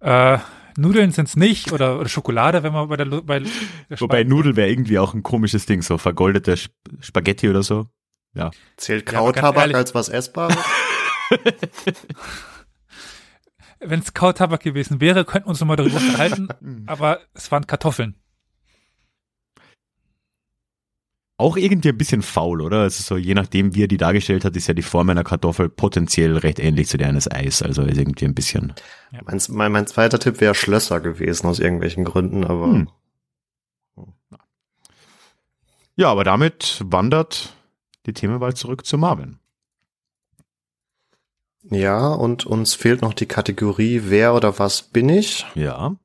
äh, 0.00 0.38
Nudeln 0.76 1.10
sind's 1.10 1.36
nicht 1.36 1.72
oder, 1.72 1.98
oder 1.98 2.08
Schokolade, 2.08 2.62
wenn 2.62 2.72
man 2.72 2.88
bei 2.88 2.96
der, 2.96 3.04
bei 3.22 3.40
der 3.40 4.00
Wobei 4.00 4.24
Nudel 4.24 4.56
wäre 4.56 4.70
irgendwie 4.70 4.98
auch 4.98 5.14
ein 5.14 5.22
komisches 5.22 5.66
Ding, 5.66 5.82
so 5.82 5.98
vergoldete 5.98 6.52
Sp 6.56 6.72
Spaghetti 7.00 7.48
oder 7.48 7.62
so. 7.62 7.88
Zählt 8.76 9.10
Ja, 9.12 9.20
ganz 9.20 9.24
Kautabak 9.36 9.62
ehrlich- 9.62 9.76
als 9.76 9.94
was 9.94 10.08
Essbares? 10.08 10.56
Wenn 13.80 14.00
es 14.00 14.14
Kautabak 14.14 14.62
gewesen 14.62 15.00
wäre, 15.00 15.24
könnten 15.24 15.46
wir 15.46 15.50
uns 15.50 15.60
nochmal 15.60 15.76
darüber 15.76 15.96
unterhalten, 16.00 16.48
aber 16.86 17.20
es 17.34 17.50
waren 17.50 17.66
Kartoffeln. 17.66 18.14
Auch 21.42 21.56
irgendwie 21.56 21.88
ein 21.88 21.98
bisschen 21.98 22.22
faul, 22.22 22.60
oder? 22.60 22.82
Also 22.82 23.02
so, 23.02 23.16
je 23.16 23.34
nachdem, 23.34 23.74
wie 23.74 23.82
er 23.82 23.88
die 23.88 23.96
dargestellt 23.96 24.44
hat, 24.44 24.54
ist 24.54 24.68
ja 24.68 24.74
die 24.74 24.82
Form 24.82 25.10
einer 25.10 25.24
Kartoffel 25.24 25.68
potenziell 25.68 26.36
recht 26.36 26.60
ähnlich 26.60 26.86
zu 26.86 26.98
der 26.98 27.08
eines 27.08 27.28
Eis. 27.28 27.62
Also 27.62 27.82
ist 27.82 27.98
irgendwie 27.98 28.26
ein 28.26 28.34
bisschen. 28.36 28.72
mein, 29.24 29.40
mein, 29.48 29.72
mein 29.72 29.86
zweiter 29.88 30.20
Tipp 30.20 30.40
wäre 30.40 30.54
Schlösser 30.54 31.00
gewesen 31.00 31.48
aus 31.48 31.58
irgendwelchen 31.58 32.04
Gründen, 32.04 32.44
aber 32.44 32.66
Hm. 32.66 32.88
Ja, 35.96 36.10
aber 36.12 36.22
damit 36.22 36.80
wandert 36.84 37.56
die 38.06 38.12
Themenwahl 38.12 38.54
zurück 38.54 38.86
zu 38.86 38.96
Marvin. 38.96 39.40
ja, 41.64 42.06
und 42.06 42.46
uns 42.46 42.74
fehlt 42.74 43.02
noch 43.02 43.14
die 43.14 43.26
Kategorie 43.26 44.02
Wer 44.04 44.34
oder 44.34 44.60
was 44.60 44.82
bin 44.82 45.08
ich 45.08 45.44
Ja, 45.56 45.96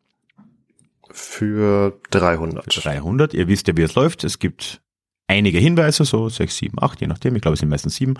für 1.12 2.00
300. 2.10 2.84
300. 2.84 3.36
Ihr 3.36 3.48
wisst 3.48 3.68
ja, 3.68 3.78
wie 3.78 3.84
es 3.84 3.94
läuft. 3.94 4.24
Es 4.24 4.40
gibt 4.40 4.82
einige 5.28 5.60
Hinweise, 5.60 6.06
so 6.06 6.30
sechs, 6.30 6.58
sieben, 6.58 6.82
acht, 6.82 7.02
je 7.02 7.08
nachdem. 7.08 7.36
Ich 7.36 7.42
glaube, 7.42 7.54
es 7.54 7.60
sind 7.60 7.70
meistens 7.70 7.96
sieben. 7.96 8.16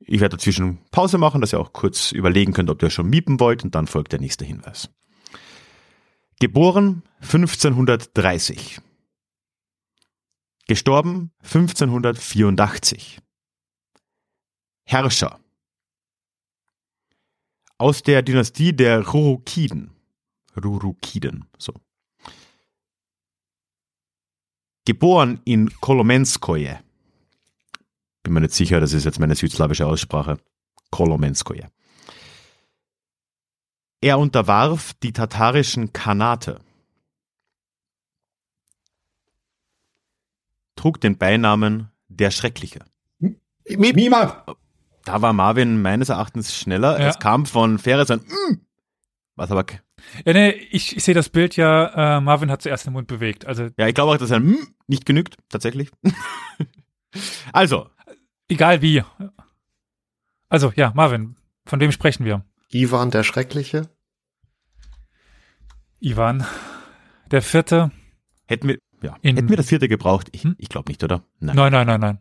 Ich 0.00 0.20
werde 0.20 0.36
dazwischen 0.36 0.78
Pause 0.90 1.18
machen, 1.18 1.40
dass 1.40 1.52
ihr 1.52 1.60
auch 1.60 1.72
kurz 1.72 2.12
überlegen 2.12 2.52
könnt, 2.52 2.68
ob 2.70 2.82
ihr 2.82 2.90
schon 2.90 3.08
miepen 3.08 3.40
wollt 3.40 3.64
und 3.64 3.74
dann 3.74 3.86
folgt 3.86 4.12
der 4.12 4.20
nächste 4.20 4.44
Hinweis. 4.44 4.90
Geboren 6.40 7.02
1530. 7.20 8.80
Gestorben 10.66 11.30
1584. 11.42 13.20
Herrscher. 14.84 15.40
Aus 17.78 18.02
der 18.02 18.22
Dynastie 18.22 18.74
der 18.74 19.06
Rurukiden. 19.06 19.90
Rurukiden, 20.56 21.46
so. 21.58 21.74
Geboren 24.84 25.40
in 25.44 25.70
Kolomenskoje. 25.80 26.80
Bin 28.22 28.32
mir 28.32 28.40
nicht 28.40 28.54
sicher, 28.54 28.80
das 28.80 28.92
ist 28.92 29.04
jetzt 29.04 29.20
meine 29.20 29.34
südslawische 29.34 29.86
Aussprache. 29.86 30.38
Kolomenskoje. 30.90 31.70
Er 34.00 34.18
unterwarf 34.18 34.92
die 35.02 35.12
tatarischen 35.12 35.92
Khanate. 35.92 36.60
Trug 40.76 41.00
den 41.00 41.16
Beinamen 41.16 41.90
der 42.08 42.30
Schreckliche. 42.30 42.84
Mima, 43.66 44.44
Da 45.04 45.22
war 45.22 45.32
Marvin 45.32 45.80
meines 45.80 46.08
Erachtens 46.08 46.54
schneller. 46.54 47.00
Ja. 47.00 47.08
Es 47.08 47.18
kam 47.18 47.46
von 47.46 47.78
Ferris 47.78 48.10
ein 48.10 48.20
mm, 48.20 48.60
was 49.36 49.50
aber 49.50 49.64
Ja, 50.24 50.32
nee, 50.32 50.50
ich, 50.50 50.96
ich 50.96 51.02
sehe 51.04 51.14
das 51.14 51.28
Bild 51.28 51.56
ja, 51.56 52.16
äh, 52.16 52.20
Marvin 52.20 52.50
hat 52.50 52.62
zuerst 52.62 52.86
den 52.86 52.92
Mund 52.92 53.06
bewegt. 53.08 53.46
Also 53.46 53.68
ja, 53.76 53.88
ich 53.88 53.94
glaube 53.94 54.12
auch, 54.12 54.16
dass 54.18 54.32
ein 54.32 54.44
mm 54.44 54.56
nicht 54.86 55.06
genügt, 55.06 55.36
tatsächlich. 55.48 55.90
also, 57.52 57.88
egal 58.48 58.82
wie. 58.82 59.02
Also 60.48 60.72
ja, 60.76 60.92
Marvin, 60.94 61.36
von 61.64 61.80
wem 61.80 61.90
sprechen 61.90 62.24
wir? 62.26 62.44
Ivan 62.70 63.10
der 63.10 63.22
Schreckliche? 63.22 63.88
Ivan, 66.00 66.44
der 67.30 67.40
vierte. 67.42 67.90
hätten 68.46 68.68
wir 68.68 68.78
ja, 69.02 69.16
In- 69.22 69.36
hätten 69.36 69.48
wir 69.48 69.56
das 69.56 69.68
vierte 69.68 69.88
gebraucht? 69.88 70.28
Ich, 70.32 70.44
Hm? 70.44 70.54
ich 70.58 70.68
glaube 70.68 70.90
nicht, 70.90 71.02
oder? 71.02 71.24
Nein. 71.40 71.56
Nein, 71.56 71.72
nein, 71.72 71.86
nein, 71.86 72.00
nein. 72.00 72.18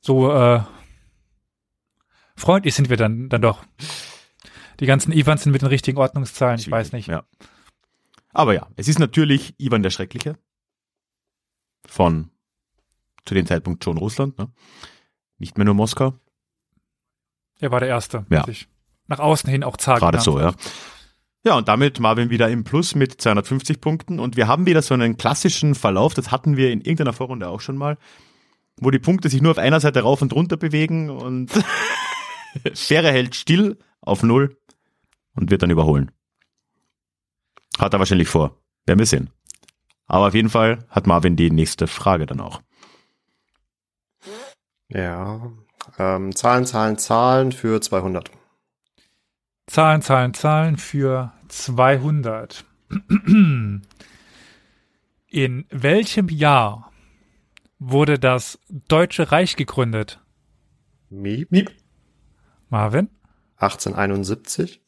So 0.00 0.30
äh, 0.32 0.62
freundlich 2.36 2.74
sind 2.74 2.88
wir 2.90 2.96
dann, 2.96 3.28
dann 3.28 3.42
doch. 3.42 3.64
Die 4.80 4.86
ganzen 4.86 5.12
Ivans 5.12 5.42
sind 5.42 5.52
mit 5.52 5.62
den 5.62 5.68
richtigen 5.68 5.98
Ordnungszahlen, 5.98 6.58
ich 6.58 6.70
weiß 6.70 6.92
nicht. 6.92 7.08
Ja. 7.08 7.24
Aber 8.32 8.54
ja, 8.54 8.68
es 8.76 8.88
ist 8.88 8.98
natürlich 8.98 9.54
Ivan 9.58 9.82
der 9.82 9.90
Schreckliche. 9.90 10.36
Von 11.86 12.30
zu 13.24 13.34
dem 13.34 13.46
Zeitpunkt 13.46 13.82
schon 13.84 13.98
Russland, 13.98 14.38
ne? 14.38 14.50
Nicht 15.38 15.56
mehr 15.58 15.64
nur 15.64 15.74
Moskau. 15.74 16.14
Er 17.60 17.70
war 17.70 17.80
der 17.80 17.88
Erste, 17.88 18.24
Ja. 18.30 18.44
nach 19.06 19.18
außen 19.18 19.50
hin 19.50 19.64
auch 19.64 19.76
zart 19.76 20.00
Gerade 20.00 20.20
so, 20.20 20.38
ja. 20.38 20.54
Ja, 21.44 21.56
und 21.56 21.68
damit 21.68 22.00
Marvin 22.00 22.30
wieder 22.30 22.48
im 22.50 22.64
Plus 22.64 22.94
mit 22.94 23.20
250 23.20 23.80
Punkten. 23.80 24.18
Und 24.18 24.36
wir 24.36 24.48
haben 24.48 24.66
wieder 24.66 24.82
so 24.82 24.94
einen 24.94 25.16
klassischen 25.16 25.74
Verlauf, 25.74 26.14
das 26.14 26.30
hatten 26.30 26.56
wir 26.56 26.70
in 26.72 26.80
irgendeiner 26.80 27.12
Vorrunde 27.12 27.48
auch 27.48 27.60
schon 27.60 27.76
mal, 27.76 27.96
wo 28.76 28.90
die 28.90 28.98
Punkte 28.98 29.28
sich 29.28 29.40
nur 29.40 29.52
auf 29.52 29.58
einer 29.58 29.80
Seite 29.80 30.00
rauf 30.02 30.20
und 30.22 30.32
runter 30.32 30.56
bewegen 30.56 31.10
und 31.10 31.50
Schere 32.74 33.10
hält 33.10 33.34
still 33.34 33.78
auf 34.00 34.22
Null 34.22 34.56
und 35.34 35.50
wird 35.50 35.62
dann 35.62 35.70
überholen. 35.70 36.10
Hat 37.78 37.92
er 37.92 37.98
wahrscheinlich 37.98 38.28
vor. 38.28 38.60
Werden 38.86 38.98
wir 38.98 39.06
sehen. 39.06 39.30
Aber 40.06 40.28
auf 40.28 40.34
jeden 40.34 40.48
Fall 40.48 40.84
hat 40.88 41.06
Marvin 41.06 41.36
die 41.36 41.50
nächste 41.50 41.86
Frage 41.86 42.26
dann 42.26 42.40
auch. 42.40 42.62
Ja. 44.88 45.52
Ähm, 45.98 46.34
Zahlen, 46.34 46.64
Zahlen, 46.64 46.98
Zahlen 46.98 47.52
für 47.52 47.80
200. 47.80 48.30
Zahlen, 49.66 50.02
Zahlen, 50.02 50.34
Zahlen 50.34 50.76
für 50.78 51.32
200. 51.48 52.64
In 55.30 55.66
welchem 55.70 56.28
Jahr 56.30 56.90
wurde 57.78 58.18
das 58.18 58.58
Deutsche 58.68 59.30
Reich 59.30 59.56
gegründet? 59.56 60.24
Miep. 61.10 61.50
Miep. 61.50 61.70
Marvin? 62.70 63.10
1871. 63.58 64.80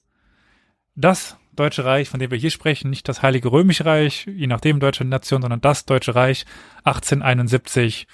Das 0.94 1.37
Deutsche 1.54 1.85
Reich, 1.85 2.09
von 2.09 2.20
dem 2.20 2.30
wir 2.30 2.38
hier 2.38 2.50
sprechen, 2.50 2.90
nicht 2.90 3.09
das 3.09 3.22
Heilige 3.22 3.52
Römische 3.52 3.85
Reich, 3.85 4.26
je 4.26 4.46
nachdem 4.46 4.80
deutsche 4.80 5.04
Nation, 5.04 5.42
sondern 5.42 5.61
das 5.61 5.85
Deutsche 5.85 6.14
Reich 6.14 6.46
1871 6.85 8.06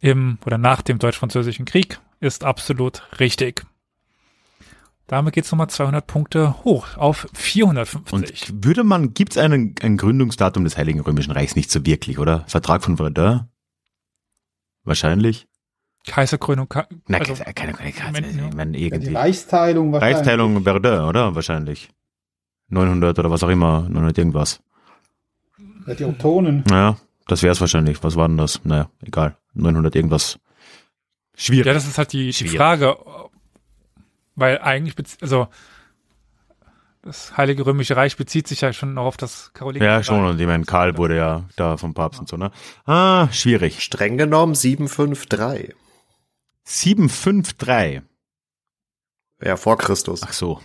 im 0.00 0.38
oder 0.44 0.58
nach 0.58 0.82
dem 0.82 0.98
Deutsch-Französischen 0.98 1.64
Krieg 1.64 2.00
ist 2.20 2.44
absolut 2.44 3.02
richtig. 3.18 3.64
Damit 5.06 5.34
geht's 5.34 5.52
nochmal 5.52 5.70
200 5.70 6.06
Punkte 6.06 6.64
hoch 6.64 6.96
auf 6.96 7.28
450. 7.32 8.12
Und 8.12 8.64
würde 8.64 8.82
man, 8.82 9.14
gibt 9.14 9.32
es 9.32 9.38
einen, 9.38 9.76
ein 9.80 9.96
Gründungsdatum 9.96 10.64
des 10.64 10.76
Heiligen 10.76 11.00
Römischen 11.00 11.30
Reichs 11.30 11.54
nicht 11.54 11.70
so 11.70 11.86
wirklich, 11.86 12.18
oder? 12.18 12.44
Vertrag 12.48 12.82
von 12.82 12.96
Verdun? 12.96 13.48
Wahrscheinlich. 14.82 15.46
Kaiserkrönung, 16.06 16.68
Ka 16.68 16.86
Na, 17.08 17.18
also, 17.18 17.34
keine, 17.34 17.72
keine, 17.72 17.92
keine, 17.92 18.20
ja. 18.20 18.48
ich 18.48 18.54
meine, 18.54 18.76
Ja, 18.78 18.78
die 18.78 18.86
irgendwie. 18.86 19.14
Reichsteilung 19.14 19.92
wahrscheinlich. 19.92 20.16
Reichsteilung 20.16 20.62
Verdun, 20.62 21.00
oder? 21.08 21.34
Wahrscheinlich. 21.34 21.88
900 22.68 23.18
oder 23.18 23.30
was 23.30 23.42
auch 23.42 23.48
immer, 23.48 23.82
900 23.88 24.18
irgendwas. 24.18 24.60
Ja, 25.86 25.94
die 25.94 26.04
Ottonen. 26.04 26.64
Naja, 26.68 26.96
das 27.28 27.42
wäre 27.42 27.52
es 27.52 27.60
wahrscheinlich. 27.60 28.02
Was 28.02 28.16
war 28.16 28.28
denn 28.28 28.36
das? 28.38 28.64
Naja, 28.64 28.88
egal. 29.04 29.36
900 29.54 29.94
irgendwas. 29.94 30.38
Schwierig. 31.36 31.66
ja, 31.66 31.74
das 31.74 31.86
ist 31.86 31.98
halt 31.98 32.12
die, 32.12 32.26
die 32.26 32.32
Schwierig. 32.32 32.56
Frage, 32.56 32.96
weil 34.36 34.58
eigentlich, 34.58 34.94
also 35.20 35.48
das 37.02 37.36
Heilige 37.36 37.64
Römische 37.66 37.94
Reich 37.96 38.16
bezieht 38.16 38.48
sich 38.48 38.62
ja 38.62 38.72
schon 38.72 38.94
noch 38.94 39.04
auf 39.04 39.16
das 39.16 39.52
Karolingische 39.54 39.88
Ja, 39.88 40.02
schon. 40.02 40.22
Reich. 40.22 40.30
Und 40.30 40.40
ich 40.40 40.46
meine, 40.46 40.64
Karl 40.64 40.96
wurde 40.98 41.16
ja 41.16 41.44
da 41.56 41.76
vom 41.76 41.94
Papst 41.94 42.18
und 42.20 42.28
so, 42.28 42.36
ne? 42.36 42.50
Ah, 42.84 43.28
schwierig. 43.30 43.80
Streng 43.82 44.16
genommen 44.18 44.54
753. 44.56 45.74
753. 46.66 48.02
Ja, 49.42 49.56
vor 49.56 49.78
Christus. 49.78 50.22
Ach 50.24 50.32
so. 50.32 50.60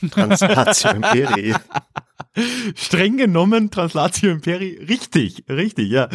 Translatio 0.10 0.90
Imperi. 0.92 1.54
Streng 2.76 3.16
genommen, 3.16 3.70
Translatio 3.70 4.30
Imperi, 4.30 4.78
richtig, 4.88 5.44
richtig, 5.48 5.90
ja. 5.90 6.08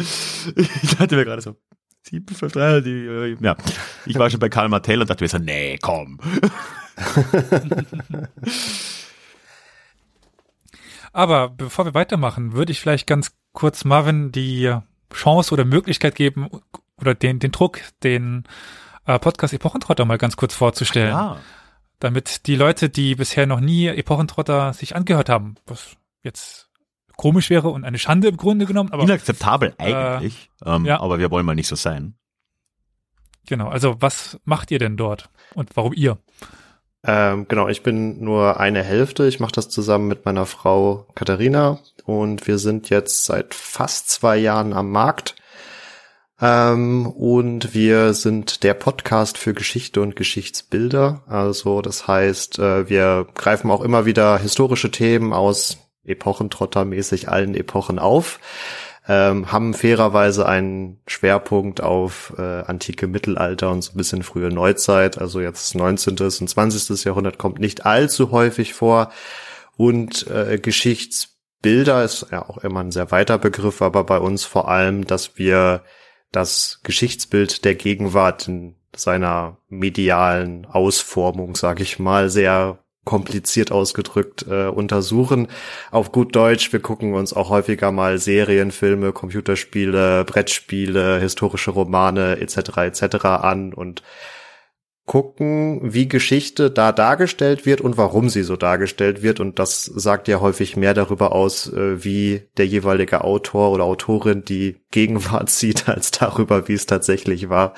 Ich 0.56 0.96
dachte 0.96 1.16
mir 1.16 1.24
gerade 1.24 1.42
so, 1.42 1.56
753, 2.04 2.84
die, 2.84 3.06
äh, 3.06 3.36
ja. 3.40 3.56
Ich 4.06 4.18
war 4.18 4.30
schon 4.30 4.40
bei 4.40 4.48
Karl 4.48 4.70
Martell 4.70 5.02
und 5.02 5.10
dachte 5.10 5.22
mir 5.22 5.28
so, 5.28 5.38
nee, 5.38 5.78
komm. 5.80 6.18
Aber 11.12 11.50
bevor 11.50 11.84
wir 11.84 11.92
weitermachen, 11.92 12.54
würde 12.54 12.72
ich 12.72 12.80
vielleicht 12.80 13.06
ganz 13.06 13.32
kurz 13.52 13.84
Marvin 13.84 14.32
die 14.32 14.74
Chance 15.12 15.52
oder 15.52 15.66
Möglichkeit 15.66 16.14
geben 16.14 16.48
oder 17.02 17.14
den, 17.14 17.38
den 17.38 17.52
Druck, 17.52 17.80
den 18.02 18.44
äh, 19.06 19.18
Podcast 19.18 19.52
Epochentrotter 19.52 20.04
mal 20.04 20.18
ganz 20.18 20.36
kurz 20.36 20.54
vorzustellen. 20.54 21.10
Ja. 21.10 21.36
Damit 21.98 22.46
die 22.46 22.56
Leute, 22.56 22.88
die 22.88 23.14
bisher 23.14 23.46
noch 23.46 23.60
nie 23.60 23.86
Epochentrotter 23.88 24.72
sich 24.72 24.96
angehört 24.96 25.28
haben, 25.28 25.56
was 25.66 25.96
jetzt 26.22 26.70
komisch 27.16 27.50
wäre 27.50 27.68
und 27.68 27.84
eine 27.84 27.98
Schande 27.98 28.28
im 28.28 28.36
Grunde 28.36 28.66
genommen, 28.66 28.92
aber 28.92 29.04
Inakzeptabel 29.04 29.74
eigentlich, 29.78 30.50
ähm, 30.64 30.84
ja. 30.84 31.00
aber 31.00 31.18
wir 31.18 31.30
wollen 31.30 31.46
mal 31.46 31.54
nicht 31.54 31.68
so 31.68 31.76
sein. 31.76 32.14
genau, 33.46 33.68
also 33.68 33.96
was 34.00 34.40
macht 34.44 34.70
ihr 34.70 34.78
denn 34.78 34.96
dort 34.96 35.28
und 35.54 35.76
warum 35.76 35.92
ihr? 35.92 36.18
Ähm, 37.04 37.46
genau, 37.48 37.68
ich 37.68 37.82
bin 37.82 38.22
nur 38.22 38.60
eine 38.60 38.82
Hälfte. 38.82 39.26
Ich 39.26 39.40
mache 39.40 39.52
das 39.52 39.68
zusammen 39.68 40.06
mit 40.06 40.24
meiner 40.24 40.46
Frau 40.46 41.06
Katharina 41.14 41.80
und 42.04 42.46
wir 42.46 42.58
sind 42.58 42.90
jetzt 42.90 43.24
seit 43.24 43.54
fast 43.54 44.08
zwei 44.08 44.36
Jahren 44.36 44.72
am 44.72 44.90
Markt. 44.90 45.34
Ähm, 46.42 47.06
und 47.06 47.72
wir 47.72 48.14
sind 48.14 48.64
der 48.64 48.74
Podcast 48.74 49.38
für 49.38 49.54
Geschichte 49.54 50.00
und 50.00 50.16
Geschichtsbilder. 50.16 51.22
Also 51.28 51.82
das 51.82 52.08
heißt, 52.08 52.58
äh, 52.58 52.88
wir 52.88 53.28
greifen 53.34 53.70
auch 53.70 53.80
immer 53.80 54.06
wieder 54.06 54.38
historische 54.38 54.90
Themen 54.90 55.32
aus 55.32 55.78
Epochentrottermäßig 56.04 57.28
allen 57.28 57.54
Epochen 57.54 58.00
auf. 58.00 58.40
Ähm, 59.06 59.52
haben 59.52 59.72
fairerweise 59.72 60.44
einen 60.46 61.00
Schwerpunkt 61.06 61.80
auf 61.80 62.34
äh, 62.36 62.42
antike 62.42 63.06
Mittelalter 63.06 63.70
und 63.70 63.82
so 63.82 63.92
ein 63.92 63.96
bisschen 63.96 64.24
frühe 64.24 64.48
Neuzeit. 64.48 65.18
Also 65.18 65.40
jetzt 65.40 65.76
19. 65.76 66.18
und 66.18 66.48
20. 66.48 67.04
Jahrhundert 67.04 67.38
kommt 67.38 67.60
nicht 67.60 67.86
allzu 67.86 68.32
häufig 68.32 68.74
vor. 68.74 69.12
Und 69.76 70.26
äh, 70.26 70.58
Geschichtsbilder 70.58 72.02
ist 72.02 72.26
ja 72.32 72.48
auch 72.48 72.58
immer 72.58 72.80
ein 72.80 72.90
sehr 72.90 73.12
weiter 73.12 73.38
Begriff, 73.38 73.80
aber 73.80 74.02
bei 74.02 74.18
uns 74.18 74.44
vor 74.44 74.68
allem, 74.68 75.06
dass 75.06 75.38
wir 75.38 75.82
das 76.32 76.80
Geschichtsbild 76.82 77.64
der 77.64 77.74
Gegenwart 77.74 78.48
in 78.48 78.74
seiner 78.94 79.58
medialen 79.68 80.66
Ausformung, 80.66 81.54
sage 81.54 81.82
ich 81.82 81.98
mal, 81.98 82.28
sehr 82.28 82.78
kompliziert 83.04 83.72
ausgedrückt 83.72 84.46
äh, 84.48 84.66
untersuchen. 84.66 85.48
Auf 85.90 86.12
gut 86.12 86.36
Deutsch, 86.36 86.72
wir 86.72 86.80
gucken 86.80 87.14
uns 87.14 87.32
auch 87.32 87.50
häufiger 87.50 87.90
mal 87.90 88.18
Serien, 88.18 88.70
Filme, 88.70 89.12
Computerspiele, 89.12 90.24
Brettspiele, 90.24 91.18
historische 91.18 91.72
Romane 91.72 92.38
etc. 92.38 92.78
etc. 92.78 93.24
an 93.24 93.74
und 93.74 94.02
gucken, 95.04 95.80
wie 95.82 96.06
Geschichte 96.08 96.70
da 96.70 96.92
dargestellt 96.92 97.66
wird 97.66 97.80
und 97.80 97.96
warum 97.96 98.28
sie 98.28 98.44
so 98.44 98.56
dargestellt 98.56 99.22
wird. 99.22 99.40
Und 99.40 99.58
das 99.58 99.84
sagt 99.84 100.28
ja 100.28 100.40
häufig 100.40 100.76
mehr 100.76 100.94
darüber 100.94 101.32
aus, 101.32 101.72
äh, 101.72 102.04
wie 102.04 102.42
der 102.56 102.66
jeweilige 102.66 103.24
Autor 103.24 103.72
oder 103.72 103.84
Autorin 103.84 104.44
die 104.44 104.76
Gegenwart 104.90 105.50
sieht, 105.58 105.88
als 105.88 106.12
darüber, 106.12 106.68
wie 106.68 106.74
es 106.74 106.86
tatsächlich 106.86 107.48
war. 107.48 107.74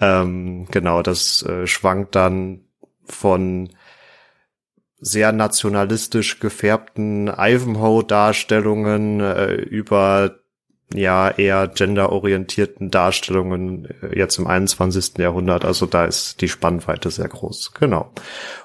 Ähm, 0.00 0.66
genau, 0.70 1.02
das 1.02 1.42
äh, 1.42 1.66
schwankt 1.66 2.14
dann 2.14 2.62
von 3.04 3.68
sehr 4.98 5.32
nationalistisch 5.32 6.40
gefärbten 6.40 7.28
Ivanhoe-Darstellungen 7.28 9.20
äh, 9.20 9.52
über 9.54 10.38
ja 10.92 11.30
eher 11.30 11.68
genderorientierten 11.68 12.90
Darstellungen 12.90 13.88
äh, 14.02 14.18
jetzt 14.18 14.38
im 14.38 14.46
21. 14.46 15.18
Jahrhundert. 15.18 15.64
Also 15.64 15.86
da 15.86 16.04
ist 16.04 16.40
die 16.40 16.48
Spannweite 16.48 17.10
sehr 17.10 17.28
groß. 17.28 17.72
Genau. 17.74 18.12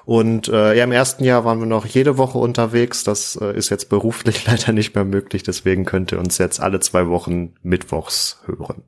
Und 0.04 0.48
äh, 0.48 0.76
ja, 0.76 0.84
im 0.84 0.92
ersten 0.92 1.24
Jahr 1.24 1.44
waren 1.44 1.58
wir 1.60 1.66
noch 1.66 1.86
jede 1.86 2.18
Woche 2.18 2.38
unterwegs. 2.38 3.04
Das 3.04 3.36
äh, 3.36 3.56
ist 3.56 3.70
jetzt 3.70 3.88
beruflich 3.88 4.44
leider 4.46 4.72
nicht 4.72 4.94
mehr 4.94 5.04
möglich. 5.04 5.42
Deswegen 5.42 5.84
könnt 5.84 6.12
ihr 6.12 6.18
uns 6.18 6.38
jetzt 6.38 6.60
alle 6.60 6.80
zwei 6.80 7.08
Wochen 7.08 7.54
mittwochs 7.62 8.42
hören. 8.46 8.84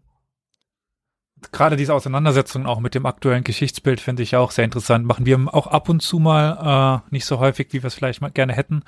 Gerade 1.51 1.77
diese 1.77 1.93
Auseinandersetzung 1.93 2.67
auch 2.67 2.79
mit 2.79 2.95
dem 2.95 3.05
aktuellen 3.05 3.43
Geschichtsbild 3.43 4.01
finde 4.01 4.23
ich 4.23 4.37
auch 4.37 4.53
sehr 4.53 4.65
interessant. 4.65 5.05
Machen 5.05 5.27
wir 5.27 5.39
auch 5.53 5.67
ab 5.67 5.89
und 5.89 6.01
zu 6.01 6.21
mal, 6.21 7.03
äh, 7.03 7.09
nicht 7.11 7.25
so 7.25 7.41
häufig, 7.41 7.69
wie 7.73 7.83
wir 7.83 7.89
es 7.89 7.95
vielleicht 7.95 8.21
mal 8.21 8.31
gerne 8.31 8.53
hätten, 8.53 8.85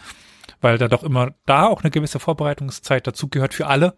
weil 0.60 0.78
da 0.78 0.86
doch 0.86 1.02
immer 1.02 1.32
da 1.46 1.66
auch 1.66 1.82
eine 1.82 1.90
gewisse 1.90 2.20
Vorbereitungszeit 2.20 3.06
dazu 3.06 3.28
gehört 3.28 3.54
für 3.54 3.66
alle. 3.66 3.96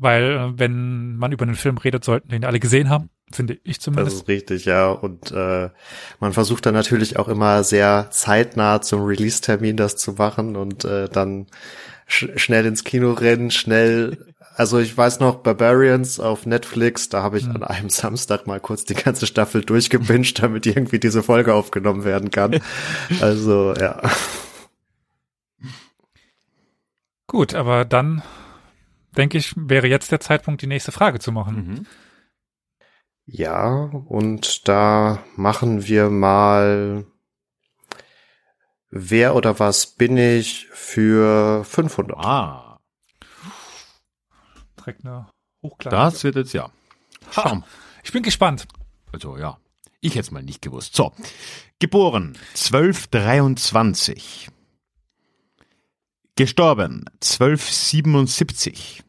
Weil 0.00 0.22
äh, 0.54 0.58
wenn 0.58 1.16
man 1.16 1.32
über 1.32 1.44
einen 1.44 1.56
Film 1.56 1.76
redet, 1.78 2.04
sollten 2.04 2.28
den 2.28 2.44
alle 2.44 2.60
gesehen 2.60 2.88
haben, 2.88 3.10
finde 3.32 3.58
ich 3.64 3.78
Das 3.78 3.84
zumindest. 3.84 4.16
ist 4.22 4.28
richtig, 4.28 4.64
ja. 4.64 4.90
Und 4.90 5.32
äh, 5.32 5.70
man 6.20 6.32
versucht 6.32 6.64
dann 6.66 6.74
natürlich 6.74 7.18
auch 7.18 7.28
immer 7.28 7.64
sehr 7.64 8.08
zeitnah 8.10 8.80
zum 8.80 9.02
Release-Termin 9.04 9.76
das 9.76 9.96
zu 9.96 10.12
machen 10.12 10.56
und 10.56 10.84
äh, 10.84 11.08
dann 11.08 11.46
sch 12.06 12.28
schnell 12.36 12.64
ins 12.66 12.84
Kino 12.84 13.12
rennen, 13.12 13.50
schnell. 13.50 14.24
Also 14.54 14.78
ich 14.78 14.96
weiß 14.96 15.20
noch, 15.20 15.36
Barbarians 15.36 16.18
auf 16.20 16.46
Netflix, 16.46 17.08
da 17.08 17.22
habe 17.22 17.38
ich 17.38 17.44
Hm. 17.46 17.56
an 17.56 17.62
einem 17.64 17.90
Samstag 17.90 18.46
mal 18.46 18.60
kurz 18.60 18.84
die 18.84 18.94
ganze 18.94 19.26
Staffel 19.26 19.62
durchgebinged, 19.64 20.38
damit 20.42 20.64
irgendwie 20.66 20.98
diese 21.00 21.22
Folge 21.24 21.54
aufgenommen 21.54 22.04
werden 22.04 22.30
kann. 22.30 22.60
Also 23.20 23.74
ja. 23.74 24.00
Gut, 27.26 27.54
aber 27.54 27.84
dann 27.84 28.22
denke 29.18 29.36
ich, 29.36 29.52
wäre 29.56 29.86
jetzt 29.86 30.10
der 30.12 30.20
Zeitpunkt, 30.20 30.62
die 30.62 30.66
nächste 30.66 30.92
Frage 30.92 31.18
zu 31.18 31.32
machen. 31.32 31.56
Mhm. 31.56 31.86
Ja, 33.26 33.90
und 34.06 34.66
da 34.68 35.22
machen 35.36 35.86
wir 35.86 36.08
mal 36.08 37.04
Wer 38.90 39.34
oder 39.34 39.58
was 39.58 39.86
bin 39.86 40.16
ich 40.16 40.66
für 40.68 41.62
500? 41.64 42.16
Ah, 42.18 42.78
Direkt 44.78 45.04
eine 45.04 45.28
Hochklasse. 45.62 45.94
das 45.96 46.24
wird 46.24 46.36
jetzt 46.36 46.54
ja. 46.54 46.70
Schauen. 47.30 47.64
Ich 48.02 48.12
bin 48.12 48.22
gespannt. 48.22 48.66
Also 49.12 49.36
ja, 49.36 49.58
ich 50.00 50.12
hätte 50.12 50.20
es 50.20 50.30
mal 50.30 50.42
nicht 50.42 50.62
gewusst. 50.62 50.96
So, 50.96 51.12
geboren 51.78 52.38
1223. 52.54 54.48
Gestorben 56.36 57.04
1277. 57.16 59.02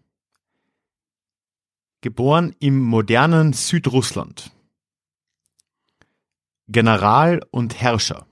Geboren 2.02 2.56
im 2.60 2.80
modernen 2.80 3.52
Südrussland. 3.52 4.52
General 6.70 7.42
und 7.52 7.82
Herrscher. 7.82 8.26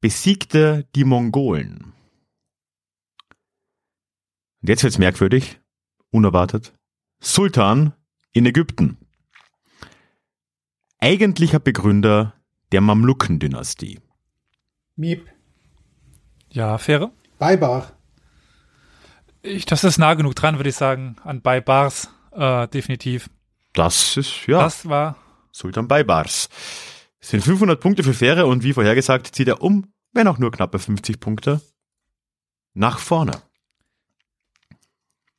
Besiegte 0.00 0.86
die 0.94 1.04
Mongolen. 1.04 1.94
Und 4.60 4.68
jetzt 4.68 4.82
wird's 4.82 4.98
merkwürdig, 4.98 5.58
unerwartet. 6.10 6.74
Sultan 7.18 7.94
in 8.32 8.44
Ägypten. 8.44 8.98
Eigentlicher 10.98 11.60
Begründer 11.60 12.34
der 12.72 12.82
Mamluken-Dynastie. 12.82 14.00
Miep. 14.96 15.26
Ja, 16.50 16.76
Fähre. 16.76 17.10
Beibar. 17.38 17.95
Ich, 19.46 19.64
das 19.64 19.84
ist 19.84 19.98
nah 19.98 20.14
genug 20.14 20.34
dran, 20.34 20.58
würde 20.58 20.70
ich 20.70 20.76
sagen, 20.76 21.16
an 21.24 21.40
bei 21.40 21.60
Bars, 21.60 22.10
äh, 22.32 22.66
definitiv. 22.68 23.30
Das 23.72 24.16
ist, 24.16 24.46
ja, 24.46 24.58
Das 24.58 24.88
war, 24.88 25.16
Sultan 25.52 25.88
Baybars. 25.88 26.48
Es 27.20 27.30
sind 27.30 27.42
500 27.42 27.80
Punkte 27.80 28.02
für 28.02 28.14
Fähre 28.14 28.46
und 28.46 28.62
wie 28.62 28.72
vorhergesagt 28.72 29.34
zieht 29.34 29.48
er 29.48 29.62
um, 29.62 29.92
wenn 30.12 30.28
auch 30.28 30.38
nur 30.38 30.50
knappe 30.50 30.78
50 30.78 31.20
Punkte, 31.20 31.60
nach 32.74 32.98
vorne. 32.98 33.32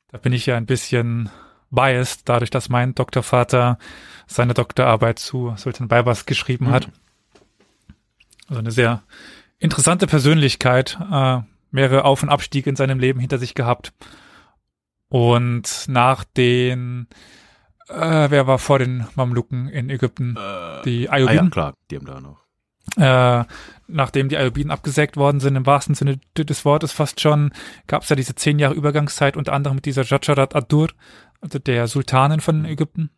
da 0.08 0.18
bin 0.18 0.32
ich 0.32 0.46
ja 0.46 0.56
ein 0.56 0.66
bisschen 0.66 1.30
biased, 1.70 2.22
dadurch, 2.28 2.50
dass 2.50 2.68
mein 2.68 2.94
Doktorvater 2.94 3.78
seine 4.26 4.54
Doktorarbeit 4.54 5.18
zu 5.18 5.54
Sultan 5.56 5.88
Baybars 5.88 6.26
geschrieben 6.26 6.70
hat. 6.70 6.88
Also 8.48 8.60
eine 8.60 8.70
sehr 8.70 9.02
interessante 9.58 10.06
Persönlichkeit, 10.06 10.98
äh, 11.10 11.40
mehrere 11.70 12.04
Auf- 12.04 12.22
und 12.22 12.28
Abstiege 12.28 12.68
in 12.70 12.76
seinem 12.76 12.98
Leben 12.98 13.20
hinter 13.20 13.38
sich 13.38 13.54
gehabt. 13.54 13.92
Und 15.08 15.86
nach 15.88 16.24
den, 16.24 17.06
äh, 17.88 18.30
wer 18.30 18.46
war 18.46 18.58
vor 18.58 18.78
den 18.78 19.06
Mamluken 19.14 19.68
in 19.68 19.88
Ägypten? 19.90 20.34
Die 20.84 21.08
Ah 21.08 21.16
ja, 21.18 21.26
Ayubiden. 21.26 21.50
klar, 21.50 21.74
die 21.90 21.96
haben 21.96 22.06
da 22.06 22.20
noch. 22.20 22.44
äh, 22.96 23.44
nachdem 23.86 24.28
die 24.28 24.36
Ayubiden 24.36 24.70
abgesägt 24.70 25.16
worden 25.16 25.40
sind, 25.40 25.56
im 25.56 25.64
wahrsten 25.66 25.94
Sinne 25.94 26.20
des 26.36 26.64
Wortes 26.64 26.92
fast 26.92 27.20
schon, 27.20 27.52
gab 27.86 28.02
es 28.02 28.08
ja 28.10 28.16
diese 28.16 28.34
zehn 28.34 28.58
Jahre 28.58 28.74
Übergangszeit, 28.74 29.36
unter 29.36 29.52
anderem 29.54 29.76
mit 29.76 29.86
dieser 29.86 30.04
Jajarat 30.04 30.54
ad-Dur, 30.54 30.88
also 31.40 31.58
der 31.58 31.86
Sultanin 31.86 32.40
von 32.40 32.64
Ägypten. 32.64 33.10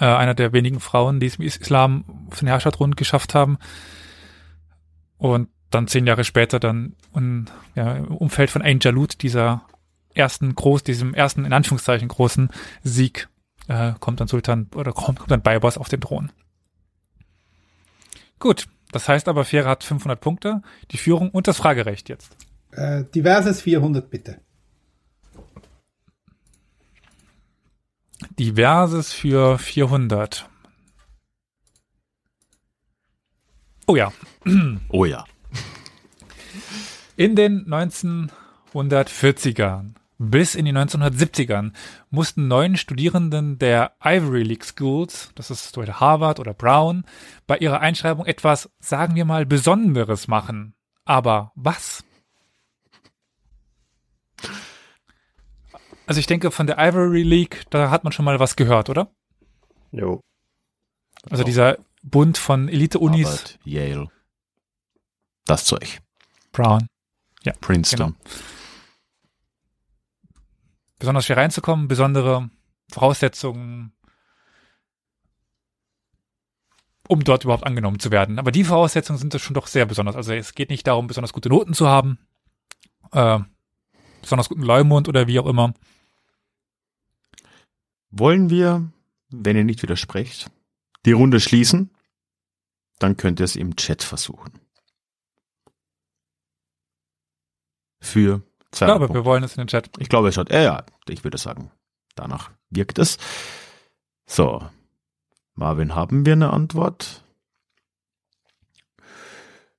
äh, 0.00 0.04
einer 0.04 0.34
der 0.34 0.52
wenigen 0.52 0.80
Frauen, 0.80 1.20
die 1.20 1.26
es 1.26 1.36
im 1.36 1.44
Islam 1.44 2.26
auf 2.30 2.40
den 2.40 2.48
Herrscherthron 2.48 2.96
geschafft 2.96 3.34
haben. 3.34 3.56
Und 5.16 5.48
dann 5.70 5.88
zehn 5.88 6.06
Jahre 6.06 6.24
später 6.24 6.60
dann 6.60 6.94
un, 7.14 7.50
ja, 7.74 7.94
im 7.94 8.06
Umfeld 8.16 8.50
von 8.50 8.62
Ain 8.62 8.78
Jalut, 8.80 9.22
dieser 9.22 9.66
ersten 10.14 10.54
groß, 10.54 10.82
diesem 10.82 11.14
ersten 11.14 11.44
in 11.44 11.52
Anführungszeichen 11.52 12.08
großen 12.08 12.50
Sieg, 12.82 13.28
äh, 13.68 13.92
kommt 14.00 14.20
dann 14.20 14.28
Sultan 14.28 14.68
oder 14.74 14.92
kommt, 14.92 15.18
kommt 15.18 15.30
dann 15.30 15.42
Baybars 15.42 15.78
auf 15.78 15.88
den 15.88 16.00
Thron. 16.00 16.32
Gut, 18.38 18.68
das 18.92 19.08
heißt 19.08 19.28
aber, 19.28 19.44
Fähre 19.44 19.68
hat 19.68 19.84
500 19.84 20.20
Punkte, 20.20 20.62
die 20.90 20.98
Führung 20.98 21.30
und 21.30 21.48
das 21.48 21.56
Fragerecht 21.58 22.08
jetzt. 22.08 22.36
Äh, 22.72 23.04
diverses 23.14 23.60
400 23.62 24.10
bitte. 24.10 24.40
Diverses 28.38 29.12
für 29.12 29.58
400. 29.58 30.48
Oh 33.86 33.96
ja. 33.96 34.12
Oh 34.88 35.04
ja. 35.04 35.24
In 37.16 37.34
den 37.34 37.66
1940ern 37.66 39.94
bis 40.18 40.54
in 40.54 40.66
die 40.66 40.72
1970ern 40.72 41.72
mussten 42.10 42.48
neun 42.48 42.76
Studierenden 42.76 43.58
der 43.58 43.92
Ivory 44.02 44.42
League 44.42 44.64
Schools, 44.64 45.30
das 45.34 45.50
ist 45.50 45.72
so 45.72 45.82
Harvard 45.82 46.40
oder 46.40 46.54
Brown, 46.54 47.04
bei 47.46 47.58
ihrer 47.58 47.80
Einschreibung 47.80 48.26
etwas, 48.26 48.70
sagen 48.80 49.14
wir 49.14 49.24
mal, 49.24 49.46
Besonderes 49.46 50.28
machen. 50.28 50.74
Aber 51.04 51.52
was? 51.54 52.04
Also 56.06 56.20
ich 56.20 56.26
denke, 56.26 56.50
von 56.50 56.66
der 56.66 56.78
Ivory 56.78 57.22
League, 57.22 57.64
da 57.70 57.90
hat 57.90 58.04
man 58.04 58.12
schon 58.12 58.24
mal 58.24 58.40
was 58.40 58.56
gehört, 58.56 58.90
oder? 58.90 59.10
Jo. 59.90 60.20
Also 61.30 61.44
dieser 61.44 61.78
Bund 62.02 62.38
von 62.38 62.68
Elite-Unis. 62.68 63.58
Yale. 63.64 64.08
Das 65.44 65.64
Zeug. 65.64 66.00
Brown. 66.52 66.86
Ja. 67.46 67.52
Princeton. 67.60 68.16
Besonders 70.98 71.26
schwer 71.26 71.36
reinzukommen, 71.36 71.86
besondere 71.86 72.50
Voraussetzungen, 72.90 73.92
um 77.06 77.22
dort 77.22 77.44
überhaupt 77.44 77.64
angenommen 77.64 78.00
zu 78.00 78.10
werden. 78.10 78.40
Aber 78.40 78.50
die 78.50 78.64
Voraussetzungen 78.64 79.18
sind 79.18 79.32
das 79.32 79.42
schon 79.42 79.54
doch 79.54 79.68
sehr 79.68 79.86
besonders. 79.86 80.16
Also 80.16 80.32
es 80.32 80.54
geht 80.54 80.70
nicht 80.70 80.88
darum, 80.88 81.06
besonders 81.06 81.32
gute 81.32 81.48
Noten 81.48 81.72
zu 81.72 81.86
haben, 81.86 82.18
äh, 83.12 83.38
besonders 84.22 84.48
guten 84.48 84.62
Leumund 84.62 85.08
oder 85.08 85.28
wie 85.28 85.38
auch 85.38 85.46
immer. 85.46 85.72
Wollen 88.10 88.50
wir, 88.50 88.90
wenn 89.28 89.56
ihr 89.56 89.64
nicht 89.64 89.82
widersprecht, 89.82 90.50
die 91.04 91.12
Runde 91.12 91.38
schließen? 91.38 91.90
Dann 92.98 93.16
könnt 93.16 93.40
ihr 93.40 93.44
es 93.44 93.54
im 93.54 93.76
Chat 93.76 94.02
versuchen. 94.02 94.65
Für 98.06 98.42
Ich 98.72 98.78
zwei 98.78 98.86
glaube, 98.86 99.12
wir 99.12 99.24
wollen 99.24 99.42
es 99.42 99.54
in 99.56 99.62
den 99.62 99.68
Chat. 99.68 99.90
Ich 99.98 100.08
glaube, 100.08 100.32
schaut, 100.32 100.50
äh, 100.50 100.64
ja, 100.64 100.84
ich 101.08 101.24
würde 101.24 101.38
sagen, 101.38 101.70
danach 102.14 102.50
wirkt 102.70 102.98
es. 102.98 103.18
So. 104.26 104.62
Marvin, 105.54 105.94
haben 105.94 106.26
wir 106.26 106.34
eine 106.34 106.52
Antwort? 106.52 107.22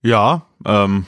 Ja, 0.02 0.46
ähm, 0.66 1.06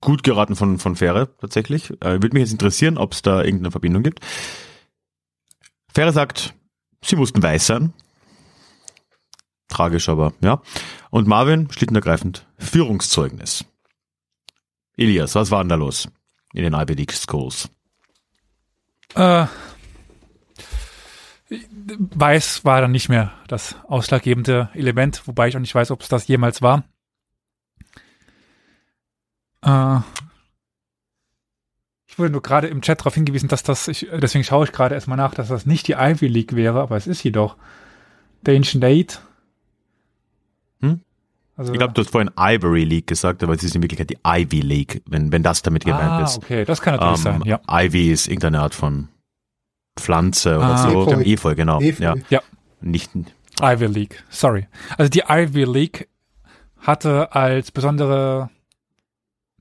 gut 0.00 0.22
geraten 0.22 0.56
von, 0.56 0.78
von 0.78 0.96
Fähre, 0.96 1.28
tatsächlich. 1.38 1.90
Äh, 2.02 2.22
würde 2.22 2.32
mich 2.34 2.42
jetzt 2.42 2.52
interessieren, 2.52 2.98
ob 2.98 3.12
es 3.12 3.22
da 3.22 3.42
irgendeine 3.42 3.70
Verbindung 3.70 4.02
gibt. 4.02 4.20
Fähre 5.92 6.12
sagt, 6.12 6.54
sie 7.02 7.16
mussten 7.16 7.42
weiß 7.42 7.66
sein. 7.66 7.92
Tragisch, 9.68 10.08
aber 10.08 10.32
ja. 10.40 10.62
Und 11.10 11.26
Marvin, 11.26 11.70
schlichtenergreifend, 11.70 12.46
Führungszeugnis. 12.58 13.64
Elias, 14.96 15.34
was 15.34 15.50
war 15.50 15.62
denn 15.62 15.68
da 15.68 15.74
los 15.74 16.08
in 16.52 16.62
den 16.62 16.74
Ivy 16.74 16.94
League 16.94 17.12
Schools? 17.12 17.68
Äh, 19.14 19.46
weiß 21.48 22.64
war 22.64 22.80
dann 22.80 22.92
nicht 22.92 23.08
mehr 23.08 23.32
das 23.48 23.76
ausschlaggebende 23.86 24.70
Element, 24.74 25.26
wobei 25.26 25.48
ich 25.48 25.56
auch 25.56 25.60
nicht 25.60 25.74
weiß, 25.74 25.90
ob 25.90 26.02
es 26.02 26.08
das 26.08 26.26
jemals 26.26 26.62
war. 26.62 26.84
Äh, 29.62 30.00
ich 32.06 32.18
wurde 32.18 32.30
nur 32.30 32.42
gerade 32.42 32.68
im 32.68 32.80
Chat 32.80 33.00
darauf 33.00 33.14
hingewiesen, 33.14 33.48
dass 33.48 33.62
das, 33.62 33.88
ich, 33.88 34.08
deswegen 34.10 34.44
schaue 34.44 34.64
ich 34.64 34.72
gerade 34.72 34.94
erstmal 34.94 35.18
nach, 35.18 35.34
dass 35.34 35.48
das 35.48 35.66
nicht 35.66 35.86
die 35.86 35.92
Ivy 35.92 36.28
League 36.28 36.56
wäre, 36.56 36.80
aber 36.80 36.96
es 36.96 37.06
ist 37.06 37.20
sie 37.20 37.32
doch. 37.32 37.56
Der 38.42 38.56
Ancient 38.56 38.84
Eight. 38.84 39.20
Also, 41.56 41.72
Ich 41.72 41.78
glaube, 41.78 41.94
du 41.94 42.02
hast 42.02 42.10
vorhin 42.10 42.30
Ivory 42.38 42.84
League 42.84 43.06
gesagt, 43.06 43.42
aber 43.42 43.54
es 43.54 43.64
ist 43.64 43.74
in 43.74 43.82
Wirklichkeit 43.82 44.10
die 44.10 44.18
Ivy 44.24 44.60
League, 44.60 45.02
wenn, 45.06 45.32
wenn 45.32 45.42
das 45.42 45.62
damit 45.62 45.84
gemeint 45.84 46.02
ah, 46.10 46.24
ist. 46.24 46.36
okay, 46.36 46.64
das 46.64 46.82
kann 46.82 46.96
natürlich 46.96 47.20
sein, 47.20 47.42
ja. 47.44 47.60
Ivy 47.68 48.12
ist 48.12 48.26
irgendeine 48.28 48.60
Art 48.60 48.74
von 48.74 49.08
Pflanze 49.98 50.58
oder 50.58 50.66
Ah, 50.66 50.90
so. 50.90 51.06
Efeu. 51.08 51.22
Efeu, 51.22 51.54
genau. 51.54 51.80
Efeu. 51.80 52.14
Ja. 52.28 52.42
Nicht, 52.82 53.10
Ivy 53.60 53.86
League, 53.86 54.22
sorry. 54.28 54.66
Also 54.98 55.08
die 55.08 55.22
Ivy 55.26 55.64
League 55.64 56.08
hatte 56.78 57.32
als 57.34 57.70
besondere 57.72 58.50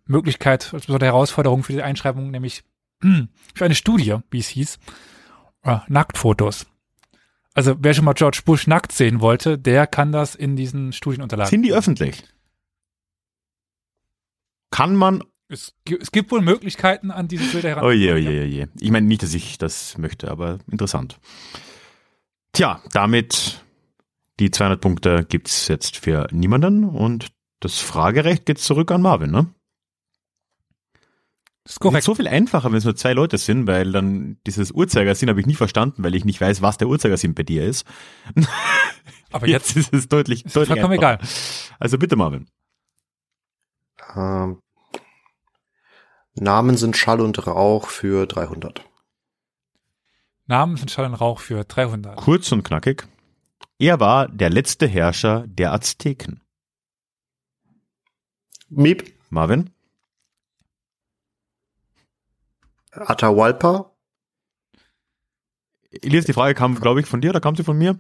Möglichkeit, 0.06 0.74
als 0.74 0.86
besondere 0.86 1.08
Herausforderung 1.10 1.64
für 1.64 1.74
die 1.74 1.82
Einschreibung, 1.82 2.30
nämlich 2.30 2.64
für 3.02 3.66
eine 3.66 3.76
Studie, 3.76 4.18
wie 4.32 4.40
es 4.40 4.50
hieß, 4.50 4.80
äh, 5.64 5.78
Nacktfotos. 5.88 6.68
Also 7.56 7.76
wer 7.80 7.94
schon 7.94 8.06
mal 8.06 8.14
George 8.14 8.42
Bush 8.46 8.68
nackt 8.68 8.92
sehen 8.92 9.22
wollte, 9.22 9.58
der 9.58 9.88
kann 9.88 10.12
das 10.12 10.36
in 10.36 10.58
diesen 10.58 10.92
Studienunterlagen. 10.92 11.50
sind 11.50 11.64
die 11.64 11.74
öffentlich? 11.74 12.22
Kann 14.72 14.94
man, 14.96 15.24
es, 15.48 15.74
es 15.86 16.12
gibt 16.12 16.32
wohl 16.32 16.42
Möglichkeiten, 16.42 17.12
an 17.12 17.30
diese 17.30 17.46
Bilder 17.46 17.70
heran. 17.70 17.86
oh 17.86 17.92
je, 17.92 18.12
oh 18.12 18.18
je, 18.18 18.42
oh 18.42 18.46
je. 18.46 18.68
Ich 18.80 18.92
meine 18.92 19.08
nicht, 19.08 19.24
dass 19.24 19.34
ich 19.34 19.58
das 19.58 19.98
möchte, 19.98 20.30
aber 20.30 20.60
interessant. 20.70 21.18
Tja, 22.52 22.82
damit 22.92 23.64
die 24.42 24.52
200 24.52 24.82
Punkte 24.82 25.26
gibt's 25.28 25.70
jetzt 25.70 25.96
für 25.96 26.28
niemanden 26.32 26.84
und 26.84 27.28
das 27.62 27.80
Fragerecht 27.80 28.46
geht 28.46 28.60
zurück 28.60 28.92
an 28.92 29.02
Marvin, 29.02 29.32
ne? 29.32 29.48
Das 31.66 31.72
ist 31.72 31.76
Ist 31.78 31.80
korrekt. 31.82 32.04
so 32.06 32.14
viel 32.16 32.28
einfacher, 32.28 32.70
wenn 32.72 32.78
es 32.78 32.84
nur 32.86 32.96
zwei 32.96 33.14
Leute 33.14 33.38
sind, 33.40 33.66
weil 33.68 33.92
dann 33.92 34.38
dieses 34.46 34.72
Uhrzeigersinn 34.72 35.30
habe 35.30 35.40
ich 35.40 35.48
nie 35.48 35.56
verstanden, 35.56 36.04
weil 36.04 36.14
ich 36.16 36.24
nicht 36.24 36.40
weiß, 36.40 36.62
was 36.62 36.78
der 36.78 36.88
Uhrzeigersinn 36.88 37.34
bei 37.34 37.42
dir 37.44 37.66
ist. 37.66 37.86
Aber 39.32 39.48
jetzt 39.50 39.76
ist 39.76 39.92
es 39.94 40.08
deutlich, 40.08 40.46
ist 40.46 40.56
deutlich 40.56 40.80
vollkommen 40.80 40.94
einfacher. 40.94 41.16
egal. 41.20 41.28
Also 41.80 41.98
bitte, 41.98 42.16
Marvin. 42.16 42.48
Ähm, 44.16 44.62
Namen 46.36 46.78
sind 46.78 46.96
Schall 46.98 47.20
und 47.20 47.46
Rauch 47.48 47.88
für 47.88 48.28
300. 48.28 48.88
Namen 50.48 50.78
sind 50.78 50.92
Schall 50.92 51.06
und 51.06 51.16
Rauch 51.16 51.40
für 51.40 51.64
300. 51.64 52.16
Kurz 52.18 52.52
und 52.52 52.64
knackig. 52.64 53.08
Er 53.80 54.00
war 54.00 54.28
der 54.28 54.52
letzte 54.52 54.86
Herrscher 54.88 55.46
der 55.48 55.74
Azteken. 55.74 56.42
Miep, 58.70 59.12
Marvin? 59.32 59.72
Atahualpa, 62.96 63.92
Elias, 66.02 66.26
die 66.26 66.34
Frage 66.34 66.54
kam, 66.56 66.76
glaube 66.80 67.00
ich, 67.00 67.06
von 67.06 67.22
dir 67.22 67.30
oder 67.30 67.40
kam 67.42 67.56
sie 67.56 67.64
von 67.64 67.78
mir? 67.78 68.00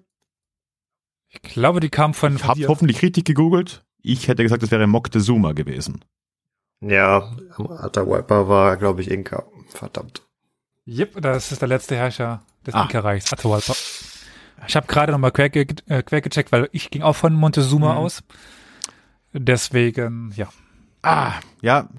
Ich 1.29 1.41
glaube, 1.41 1.79
die 1.79 1.89
kam 1.89 2.13
von, 2.13 2.35
Ich 2.35 2.43
habe 2.43 2.67
hoffentlich 2.67 3.01
richtig 3.01 3.25
gegoogelt. 3.25 3.85
Ich 4.01 4.27
hätte 4.27 4.43
gesagt, 4.43 4.63
das 4.63 4.71
wäre 4.71 4.85
Moctezuma 4.87 5.53
gewesen. 5.53 6.03
ja, 6.81 7.35
Atahualpa 7.57 8.47
war, 8.47 8.77
glaube 8.77 9.01
ich, 9.01 9.09
Inka. 9.09 9.45
Verdammt. 9.69 10.21
Yep, 10.87 11.21
das 11.21 11.51
ist 11.51 11.61
der 11.61 11.67
letzte 11.69 11.95
Herrscher 11.95 12.43
des 12.65 12.75
Ah. 12.75 12.83
Inka-Reichs, 12.83 13.33
Atahualpa. 13.33 13.73
Ich 14.67 14.75
habe 14.75 14.87
gerade 14.87 15.11
nochmal 15.11 15.31
quer, 15.31 15.49
ge 15.49 15.65
äh, 15.87 16.03
quer 16.03 16.21
gecheckt, 16.21 16.51
weil 16.51 16.69
ich 16.71 16.89
ging 16.91 17.01
auch 17.01 17.15
von 17.15 17.33
Montezuma 17.33 17.93
Mhm. 17.93 17.97
aus. 17.97 18.23
Deswegen, 19.33 20.31
ja. 20.35 20.49
Ah, 21.01 21.33
ja, 21.61 21.89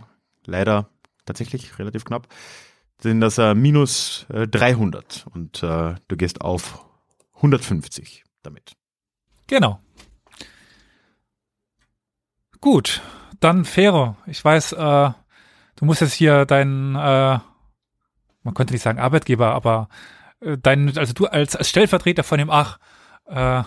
leider 0.47 0.89
tatsächlich 1.25 1.79
relativ 1.79 2.05
knapp. 2.05 2.29
Sind 3.07 3.21
das 3.21 3.39
äh, 3.39 3.55
minus 3.55 4.27
äh, 4.31 4.49
300 4.49 5.27
und 5.33 5.63
äh, 5.63 5.95
du 6.09 6.17
gehst 6.17 6.41
auf 6.41 6.85
150 7.37 8.25
damit. 8.43 8.73
Genau. 9.47 9.79
Gut, 12.61 13.03
dann 13.39 13.65
Fähre. 13.65 14.17
Ich 14.27 14.45
weiß, 14.45 14.73
äh, 14.73 15.11
du 15.77 15.85
musst 15.85 16.01
jetzt 16.01 16.15
hier 16.15 16.47
deinen, 16.47 16.97
äh, 16.97 17.39
man 18.43 18.55
könnte 18.55 18.73
nicht 18.73 18.83
sagen 18.83 18.99
Arbeitgeber, 18.99 19.55
aber 19.55 19.89
äh, 20.41 20.59
dein, 20.61 20.99
also 20.99 21.13
du 21.13 21.27
als, 21.27 21.55
als 21.55 21.69
Stellvertreter 21.69 22.25
von 22.25 22.39
dem 22.39 22.51
Ach, 22.51 22.81
äh, 23.27 23.63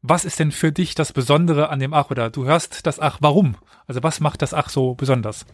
was 0.00 0.24
ist 0.24 0.38
denn 0.38 0.52
für 0.52 0.70
dich 0.70 0.94
das 0.94 1.12
Besondere 1.12 1.70
an 1.70 1.80
dem 1.80 1.92
Ach 1.92 2.12
oder 2.12 2.30
du 2.30 2.44
hörst 2.44 2.86
das 2.86 3.00
Ach, 3.00 3.18
warum? 3.20 3.56
Also 3.88 4.04
was 4.04 4.20
macht 4.20 4.42
das 4.42 4.54
Ach 4.54 4.68
so 4.68 4.94
besonders? 4.94 5.44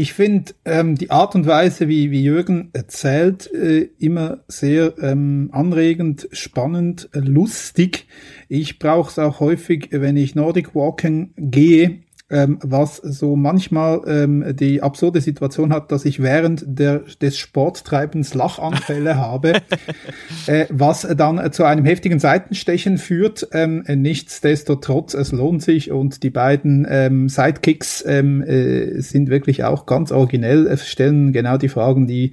Ich 0.00 0.14
finde 0.14 0.54
ähm, 0.64 0.94
die 0.94 1.10
Art 1.10 1.34
und 1.34 1.44
Weise, 1.44 1.86
wie, 1.86 2.10
wie 2.10 2.22
Jürgen 2.22 2.70
erzählt, 2.72 3.52
äh, 3.52 3.90
immer 3.98 4.38
sehr 4.48 4.94
ähm, 4.98 5.50
anregend, 5.52 6.26
spannend, 6.32 7.10
äh, 7.12 7.18
lustig. 7.18 8.06
Ich 8.48 8.78
brauche 8.78 9.10
es 9.10 9.18
auch 9.18 9.40
häufig, 9.40 9.88
wenn 9.90 10.16
ich 10.16 10.34
Nordic 10.34 10.74
Walking 10.74 11.34
gehe, 11.36 11.98
ähm, 12.30 12.58
was 12.62 12.96
so 12.96 13.36
manchmal 13.36 14.02
ähm, 14.06 14.44
die 14.56 14.82
absurde 14.82 15.20
Situation 15.20 15.72
hat, 15.72 15.92
dass 15.92 16.04
ich 16.04 16.22
während 16.22 16.64
der, 16.66 17.00
des 17.20 17.38
Sporttreibens 17.38 18.34
Lachanfälle 18.34 19.16
habe, 19.18 19.54
äh, 20.46 20.66
was 20.70 21.06
dann 21.16 21.52
zu 21.52 21.64
einem 21.64 21.84
heftigen 21.84 22.18
Seitenstechen 22.18 22.98
führt. 22.98 23.48
Ähm, 23.52 23.84
nichtsdestotrotz, 23.86 25.14
es 25.14 25.32
lohnt 25.32 25.62
sich 25.62 25.90
und 25.90 26.22
die 26.22 26.30
beiden 26.30 26.86
ähm, 26.88 27.28
Sidekicks 27.28 28.04
ähm, 28.06 28.42
äh, 28.42 29.00
sind 29.00 29.28
wirklich 29.28 29.64
auch 29.64 29.86
ganz 29.86 30.12
originell, 30.12 30.76
stellen 30.78 31.32
genau 31.32 31.56
die 31.56 31.68
Fragen, 31.68 32.06
die, 32.06 32.32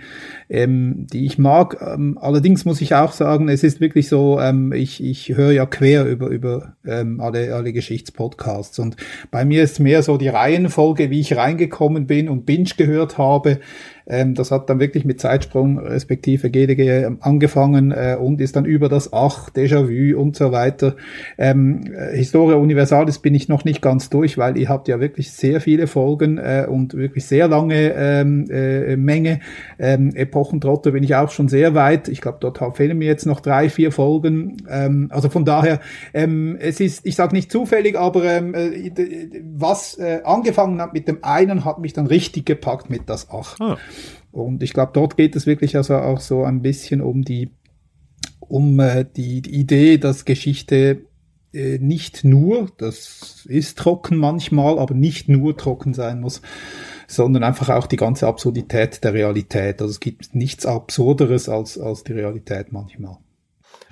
ähm, 0.49 1.07
die 1.11 1.25
ich 1.25 1.37
mag. 1.37 1.77
Ähm, 1.81 2.17
allerdings 2.19 2.65
muss 2.65 2.81
ich 2.81 2.95
auch 2.95 3.11
sagen, 3.11 3.49
es 3.49 3.63
ist 3.63 3.81
wirklich 3.81 4.07
so, 4.07 4.39
ähm, 4.39 4.71
ich, 4.73 5.03
ich 5.03 5.29
höre 5.29 5.51
ja 5.51 5.65
quer 5.65 6.05
über, 6.05 6.27
über 6.27 6.75
ähm, 6.85 7.19
alle, 7.19 7.53
alle 7.53 7.73
Geschichtspodcasts 7.73 8.79
und 8.79 8.95
bei 9.31 9.45
mir 9.45 9.63
ist 9.63 9.79
mehr 9.79 10.03
so 10.03 10.17
die 10.17 10.29
Reihenfolge, 10.29 11.09
wie 11.09 11.19
ich 11.19 11.35
reingekommen 11.35 12.07
bin 12.07 12.29
und 12.29 12.45
Binge 12.45 12.71
gehört 12.77 13.17
habe. 13.17 13.59
Ähm, 14.07 14.35
das 14.35 14.51
hat 14.51 14.69
dann 14.69 14.79
wirklich 14.79 15.05
mit 15.05 15.19
Zeitsprung 15.19 15.79
respektive 15.79 16.49
GDG 16.49 17.09
angefangen 17.19 17.91
äh, 17.91 18.17
und 18.19 18.41
ist 18.41 18.55
dann 18.55 18.65
über 18.65 18.89
das 18.89 19.11
Ach, 19.13 19.49
Déjà-vu 19.49 20.19
und 20.19 20.35
so 20.35 20.51
weiter. 20.51 20.95
Ähm, 21.37 21.81
äh, 21.93 22.15
Historia 22.15 22.55
Universalis 22.55 23.19
bin 23.19 23.35
ich 23.35 23.49
noch 23.49 23.65
nicht 23.65 23.81
ganz 23.81 24.09
durch, 24.09 24.37
weil 24.37 24.57
ihr 24.57 24.69
habt 24.69 24.87
ja 24.87 24.99
wirklich 24.99 25.31
sehr 25.31 25.61
viele 25.61 25.87
Folgen 25.87 26.37
äh, 26.37 26.65
und 26.69 26.93
wirklich 26.93 27.25
sehr 27.25 27.47
lange 27.47 27.93
ähm, 27.95 28.49
äh, 28.49 28.95
Menge. 28.95 29.39
Ähm, 29.79 30.15
Epochentrotter 30.15 30.91
bin 30.91 31.03
ich 31.03 31.15
auch 31.15 31.31
schon 31.31 31.49
sehr 31.49 31.75
weit. 31.75 32.07
Ich 32.07 32.21
glaube, 32.21 32.37
dort 32.39 32.57
fehlen 32.77 32.97
mir 32.97 33.07
jetzt 33.07 33.25
noch 33.25 33.41
drei, 33.41 33.69
vier 33.69 33.91
Folgen. 33.91 34.57
Ähm, 34.69 35.07
also 35.11 35.29
von 35.29 35.45
daher, 35.45 35.79
ähm, 36.13 36.57
es 36.59 36.79
ist, 36.79 37.05
ich 37.05 37.15
sage 37.15 37.35
nicht 37.35 37.51
zufällig, 37.51 37.97
aber 37.97 38.23
ähm, 38.23 38.53
äh, 38.53 38.91
was 39.57 39.97
äh, 39.97 40.21
angefangen 40.23 40.81
hat 40.81 40.93
mit 40.93 41.07
dem 41.07 41.23
einen, 41.23 41.65
hat 41.65 41.79
mich 41.79 41.93
dann 41.93 42.07
richtig 42.07 42.45
gepackt 42.45 42.89
mit 42.89 43.01
das 43.07 43.27
Ach. 43.31 43.55
Ah. 43.59 43.77
Und 44.37 44.61
ich 44.61 44.73
glaube, 44.73 44.91
dort 44.93 45.17
geht 45.17 45.35
es 45.35 45.47
wirklich 45.47 45.75
also 45.77 45.95
auch 45.95 46.19
so 46.19 46.43
ein 46.43 46.61
bisschen 46.61 47.01
um 47.01 47.23
die, 47.23 47.49
um 48.39 48.79
äh, 48.79 49.03
die, 49.03 49.41
die 49.41 49.55
Idee, 49.55 49.97
dass 49.97 50.25
Geschichte 50.25 51.01
äh, 51.53 51.79
nicht 51.79 52.23
nur, 52.23 52.69
das 52.77 53.45
ist 53.49 53.79
trocken 53.79 54.17
manchmal, 54.17 54.77
aber 54.77 54.93
nicht 54.93 55.27
nur 55.27 55.57
trocken 55.57 55.95
sein 55.95 56.21
muss, 56.21 56.41
sondern 57.07 57.43
einfach 57.43 57.69
auch 57.69 57.87
die 57.87 57.95
ganze 57.95 58.27
Absurdität 58.27 59.03
der 59.03 59.13
Realität. 59.13 59.81
Also 59.81 59.91
es 59.91 59.99
gibt 59.99 60.35
nichts 60.35 60.67
Absurderes 60.67 61.49
als, 61.49 61.79
als 61.79 62.03
die 62.03 62.13
Realität 62.13 62.71
manchmal. 62.71 63.17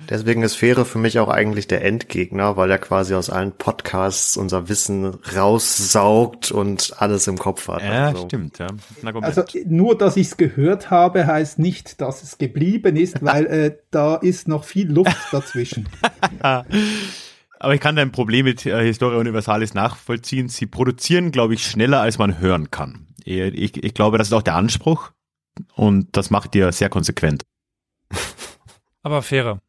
Deswegen 0.08 0.42
ist 0.42 0.56
Fähre 0.56 0.84
für 0.84 0.98
mich 0.98 1.18
auch 1.18 1.28
eigentlich 1.28 1.68
der 1.68 1.84
Endgegner, 1.84 2.56
weil 2.56 2.70
er 2.70 2.78
quasi 2.78 3.14
aus 3.14 3.30
allen 3.30 3.52
Podcasts 3.52 4.36
unser 4.36 4.68
Wissen 4.68 5.16
raussaugt 5.34 6.52
und 6.52 6.94
alles 6.98 7.26
im 7.26 7.38
Kopf 7.38 7.68
hat. 7.68 7.82
Ja, 7.82 8.08
also. 8.08 8.26
stimmt, 8.26 8.58
ja. 8.58 8.68
Also 9.22 9.44
nur, 9.64 9.96
dass 9.96 10.16
ich 10.16 10.28
es 10.28 10.36
gehört 10.36 10.90
habe, 10.90 11.26
heißt 11.26 11.58
nicht, 11.58 12.00
dass 12.00 12.22
es 12.22 12.38
geblieben 12.38 12.96
ist, 12.96 13.24
weil 13.24 13.46
äh, 13.46 13.76
da 13.90 14.16
ist 14.16 14.48
noch 14.48 14.64
viel 14.64 14.90
Luft 14.90 15.16
dazwischen. 15.32 15.88
Aber 17.58 17.74
ich 17.74 17.80
kann 17.80 17.96
dein 17.96 18.12
Problem 18.12 18.44
mit 18.44 18.66
äh, 18.66 18.84
Historia 18.84 19.18
Universalis 19.18 19.72
nachvollziehen. 19.72 20.48
Sie 20.48 20.66
produzieren, 20.66 21.32
glaube 21.32 21.54
ich, 21.54 21.64
schneller, 21.64 22.00
als 22.00 22.18
man 22.18 22.38
hören 22.38 22.70
kann. 22.70 23.06
Ich, 23.24 23.82
ich 23.82 23.94
glaube, 23.94 24.18
das 24.18 24.28
ist 24.28 24.34
auch 24.34 24.42
der 24.42 24.54
Anspruch 24.54 25.10
und 25.74 26.16
das 26.16 26.30
macht 26.30 26.54
ihr 26.54 26.70
sehr 26.70 26.90
konsequent. 26.90 27.42
Aber 29.02 29.22
faire. 29.22 29.60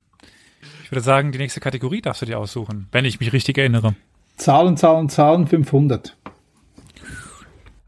Ich 0.88 0.91
würde 0.91 1.01
sagen, 1.01 1.33
die 1.33 1.38
nächste 1.38 1.59
Kategorie 1.59 1.99
darfst 1.99 2.21
du 2.21 2.25
dir 2.25 2.39
aussuchen, 2.39 2.88
wenn 2.93 3.03
ich 3.03 3.19
mich 3.19 3.33
richtig 3.33 3.57
erinnere. 3.57 3.93
Zahlen, 4.38 4.77
Zahlen, 4.77 5.09
Zahlen 5.09 5.45
500. 5.45 6.15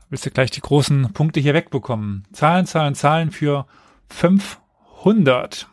Willst 0.09 0.25
du 0.25 0.31
gleich 0.31 0.51
die 0.51 0.59
großen 0.59 1.13
Punkte 1.13 1.39
hier 1.39 1.53
wegbekommen? 1.53 2.27
Zahlen, 2.33 2.65
Zahlen, 2.65 2.95
Zahlen 2.95 3.31
für 3.31 3.67
500. 4.09 5.69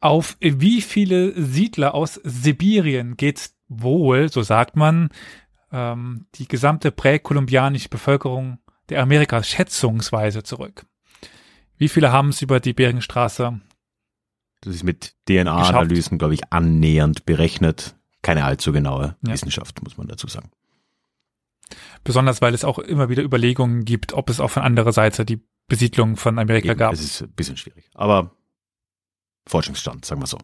Auf 0.00 0.38
wie 0.40 0.80
viele 0.80 1.38
Siedler 1.38 1.94
aus 1.94 2.14
Sibirien 2.24 3.18
geht 3.18 3.50
wohl, 3.68 4.32
so 4.32 4.40
sagt 4.40 4.74
man, 4.74 5.10
ähm, 5.70 6.24
die 6.36 6.48
gesamte 6.48 6.92
präkolumbianische 6.92 7.90
Bevölkerung 7.90 8.56
der 8.88 9.02
Amerikas 9.02 9.50
schätzungsweise 9.50 10.44
zurück? 10.44 10.86
Wie 11.76 11.88
viele 11.88 12.10
haben 12.10 12.30
es 12.30 12.40
über 12.40 12.58
die 12.58 12.72
Beringstraße 12.72 13.60
das 14.60 14.74
ist 14.74 14.84
mit 14.84 15.14
DNA-Analysen, 15.28 16.18
glaube 16.18 16.34
ich, 16.34 16.52
annähernd 16.52 17.24
berechnet. 17.24 17.96
Keine 18.22 18.44
allzu 18.44 18.72
genaue 18.72 19.16
ja. 19.22 19.32
Wissenschaft, 19.32 19.82
muss 19.82 19.96
man 19.96 20.08
dazu 20.08 20.26
sagen. 20.26 20.50
Besonders, 22.02 22.40
weil 22.40 22.54
es 22.54 22.64
auch 22.64 22.78
immer 22.78 23.08
wieder 23.08 23.22
Überlegungen 23.22 23.84
gibt, 23.84 24.12
ob 24.12 24.30
es 24.30 24.40
auch 24.40 24.50
von 24.50 24.62
anderer 24.62 24.92
Seite 24.92 25.24
die 25.24 25.40
Besiedlung 25.68 26.16
von 26.16 26.38
Amerika 26.38 26.70
Eben, 26.70 26.78
gab. 26.78 26.92
Es 26.92 27.00
ist 27.00 27.22
ein 27.22 27.32
bisschen 27.32 27.56
schwierig. 27.56 27.90
Aber 27.94 28.34
Forschungsstand, 29.46 30.04
sagen 30.04 30.20
wir 30.22 30.26
so. 30.26 30.38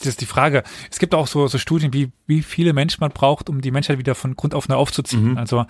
Das 0.00 0.08
ist 0.08 0.20
die 0.20 0.26
Frage. 0.26 0.62
Es 0.90 0.98
gibt 0.98 1.14
auch 1.14 1.26
so, 1.26 1.46
so 1.46 1.58
Studien, 1.58 1.92
wie, 1.92 2.10
wie 2.26 2.42
viele 2.42 2.72
Menschen 2.72 3.00
man 3.00 3.10
braucht, 3.10 3.48
um 3.48 3.60
die 3.60 3.70
Menschheit 3.70 3.98
wieder 3.98 4.14
von 4.14 4.36
Grund 4.36 4.54
auf 4.54 4.68
neu 4.68 4.76
aufzuziehen. 4.76 5.32
Mhm. 5.32 5.38
Also, 5.38 5.66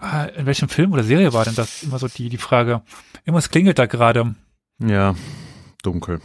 äh, 0.00 0.34
in 0.38 0.46
welchem 0.46 0.68
Film 0.68 0.92
oder 0.92 1.02
Serie 1.02 1.32
war 1.32 1.44
denn 1.44 1.54
das 1.54 1.82
immer 1.82 1.98
so 1.98 2.08
die, 2.08 2.28
die 2.28 2.38
Frage? 2.38 2.82
Irgendwas 3.24 3.50
klingelt 3.50 3.78
da 3.78 3.86
gerade. 3.86 4.34
Ja, 4.78 5.14
dunkel. 5.82 6.20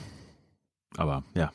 Aber, 0.98 1.24
ja. 1.34 1.52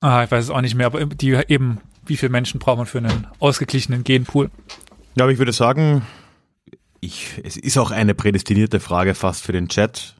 Ah, 0.00 0.24
ich 0.24 0.30
weiß 0.30 0.44
es 0.44 0.50
auch 0.50 0.60
nicht 0.60 0.74
mehr, 0.74 0.86
aber 0.86 1.04
die 1.06 1.32
eben, 1.48 1.80
wie 2.04 2.16
viele 2.16 2.30
Menschen 2.30 2.60
braucht 2.60 2.78
man 2.78 2.86
für 2.86 2.98
einen 2.98 3.26
ausgeglichenen 3.38 4.04
Genpool? 4.04 4.50
Ja, 5.16 5.24
aber 5.24 5.32
ich 5.32 5.38
würde 5.38 5.52
sagen, 5.52 6.02
ich, 7.00 7.40
es 7.42 7.56
ist 7.56 7.78
auch 7.78 7.90
eine 7.90 8.14
prädestinierte 8.14 8.80
Frage 8.80 9.14
fast 9.14 9.42
für 9.42 9.52
den 9.52 9.68
Chat. 9.68 10.16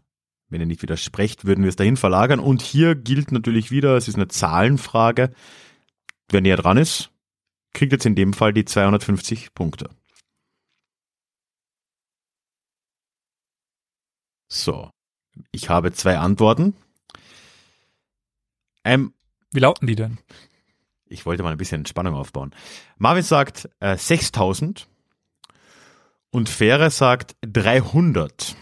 Wenn 0.49 0.61
ihr 0.61 0.66
nicht 0.66 0.82
widersprecht, 0.82 1.44
würden 1.44 1.64
wir 1.64 1.68
es 1.68 1.76
dahin 1.76 1.97
verlagern. 1.97 2.40
Und 2.40 2.62
hier 2.62 2.94
gilt 2.94 3.32
natürlich 3.32 3.70
wieder, 3.70 3.97
es 3.97 4.09
ist 4.09 4.14
eine 4.14 4.28
Zahlenfrage. 4.28 5.32
Wer 6.30 6.40
näher 6.40 6.57
dran 6.57 6.76
ist, 6.76 7.11
kriegt 7.72 7.92
jetzt 7.92 8.07
in 8.07 8.14
dem 8.14 8.32
Fall 8.32 8.53
die 8.53 8.64
250 8.64 9.55
Punkte. 9.55 9.90
So, 14.49 14.90
ich 15.51 15.68
habe 15.68 15.92
zwei 15.92 16.18
Antworten. 16.18 16.74
Ähm, 18.84 19.12
Wie 19.51 19.61
lauten 19.61 19.86
die 19.86 19.97
denn? 19.97 20.18
Ich 21.09 21.26
wollte 21.26 21.42
mal 21.42 21.53
ein 21.53 21.59
bisschen 21.59 21.86
Spannung 21.86 22.14
aufbauen. 22.14 22.55
Marvin 22.99 23.22
sagt 23.22 23.68
äh, 23.80 23.97
6000 23.97 24.88
und 26.30 26.49
Fähre 26.49 26.90
sagt 26.90 27.36
300. 27.42 28.57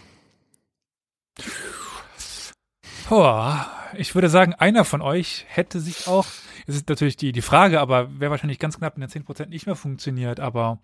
Boah, 3.07 3.69
ich 3.97 4.15
würde 4.15 4.29
sagen, 4.29 4.53
einer 4.53 4.83
von 4.83 5.01
euch 5.01 5.45
hätte 5.47 5.79
sich 5.79 6.07
auch, 6.07 6.25
es 6.65 6.75
ist 6.75 6.89
natürlich 6.89 7.17
die, 7.17 7.31
die 7.31 7.41
Frage, 7.41 7.79
aber 7.79 8.19
wäre 8.19 8.31
wahrscheinlich 8.31 8.59
ganz 8.59 8.77
knapp 8.79 8.95
in 8.95 9.01
den 9.01 9.09
10% 9.09 9.47
nicht 9.47 9.67
mehr 9.67 9.75
funktioniert, 9.75 10.39
aber 10.39 10.79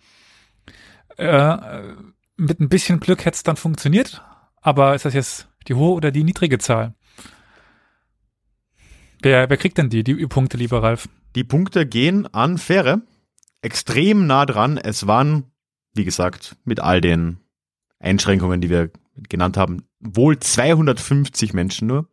äh, 1.18 1.94
mit 2.38 2.60
ein 2.60 2.70
bisschen 2.70 3.00
Glück 3.00 3.26
hätte 3.26 3.36
es 3.36 3.44
dann 3.44 3.58
funktioniert. 3.58 4.24
Aber 4.62 4.94
ist 4.94 5.06
das 5.06 5.14
jetzt 5.14 5.48
die 5.68 5.74
hohe 5.74 5.94
oder 5.94 6.12
die 6.12 6.24
niedrige 6.24 6.60
Zahl? 6.60 6.94
Wer, 9.22 9.50
wer 9.50 9.58
kriegt 9.58 9.78
denn 9.78 9.90
die, 9.90 10.04
die 10.04 10.16
Punkte, 10.28 10.58
lieber 10.58 10.84
Ralf? 10.84 11.10
Die 11.36 11.44
Punkte 11.44 11.86
gehen 11.86 12.32
an 12.34 12.58
Fähre. 12.58 13.02
Extrem 13.62 14.28
nah 14.28 14.46
dran. 14.46 14.78
Es 14.78 15.08
waren, 15.08 15.52
wie 15.94 16.06
gesagt, 16.06 16.56
mit 16.66 16.80
all 16.80 17.02
den 17.02 17.40
Einschränkungen, 18.00 18.62
die 18.62 18.70
wir 18.70 18.92
genannt 19.30 19.58
haben, 19.58 19.84
wohl 20.00 20.40
250 20.40 21.54
Menschen 21.54 21.88
nur. 21.88 22.08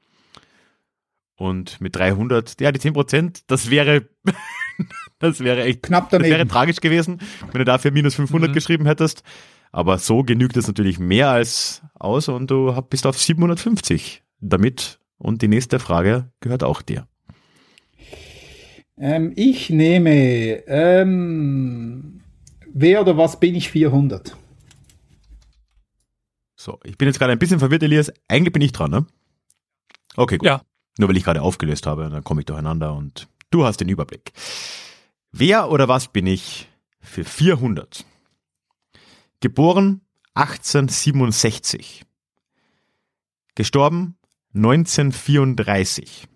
Und 1.36 1.80
mit 1.80 1.94
300, 1.94 2.60
ja, 2.60 2.72
die 2.72 2.80
10 2.80 2.94
Prozent, 2.94 3.42
das 3.46 3.70
wäre, 3.70 4.08
das 5.20 5.40
wäre 5.40 5.62
echt, 5.62 5.84
knapp 5.84 6.10
daneben. 6.10 6.30
Das 6.30 6.38
wäre 6.38 6.48
tragisch 6.48 6.80
gewesen, 6.80 7.20
wenn 7.52 7.60
du 7.60 7.64
dafür 7.64 7.92
minus 7.92 8.16
500 8.16 8.50
mhm. 8.50 8.54
geschrieben 8.54 8.86
hättest. 8.86 9.22
Aber 9.70 9.98
so 9.98 10.22
genügt 10.22 10.56
es 10.56 10.66
natürlich 10.66 10.98
mehr 10.98 11.28
als 11.28 11.82
aus 11.94 12.28
und 12.28 12.50
du 12.50 12.80
bist 12.90 13.06
auf 13.06 13.18
750 13.18 14.22
damit. 14.40 14.98
Und 15.18 15.42
die 15.42 15.48
nächste 15.48 15.78
Frage 15.78 16.30
gehört 16.40 16.64
auch 16.64 16.80
dir. 16.82 17.06
Ähm, 18.96 19.32
ich 19.36 19.70
nehme, 19.70 20.64
ähm, 20.66 22.20
wer 22.72 23.00
oder 23.02 23.16
was 23.16 23.38
bin 23.38 23.54
ich 23.54 23.70
400? 23.70 24.36
So, 26.60 26.80
ich 26.82 26.98
bin 26.98 27.06
jetzt 27.06 27.20
gerade 27.20 27.32
ein 27.32 27.38
bisschen 27.38 27.60
verwirrt, 27.60 27.84
Elias. 27.84 28.12
Eigentlich 28.26 28.52
bin 28.52 28.62
ich 28.62 28.72
dran, 28.72 28.90
ne? 28.90 29.06
Okay, 30.16 30.38
gut. 30.38 30.46
Ja. 30.46 30.62
Nur 30.98 31.08
weil 31.08 31.16
ich 31.16 31.22
gerade 31.22 31.40
aufgelöst 31.40 31.86
habe, 31.86 32.10
dann 32.10 32.24
komme 32.24 32.40
ich 32.40 32.46
durcheinander 32.46 32.94
und 32.94 33.28
du 33.50 33.64
hast 33.64 33.80
den 33.80 33.88
Überblick. 33.88 34.32
Wer 35.30 35.70
oder 35.70 35.86
was 35.86 36.08
bin 36.08 36.26
ich 36.26 36.68
für 37.00 37.22
400? 37.22 38.04
Geboren 39.38 40.00
1867. 40.34 42.04
Gestorben 43.54 44.16
1934. 44.52 46.26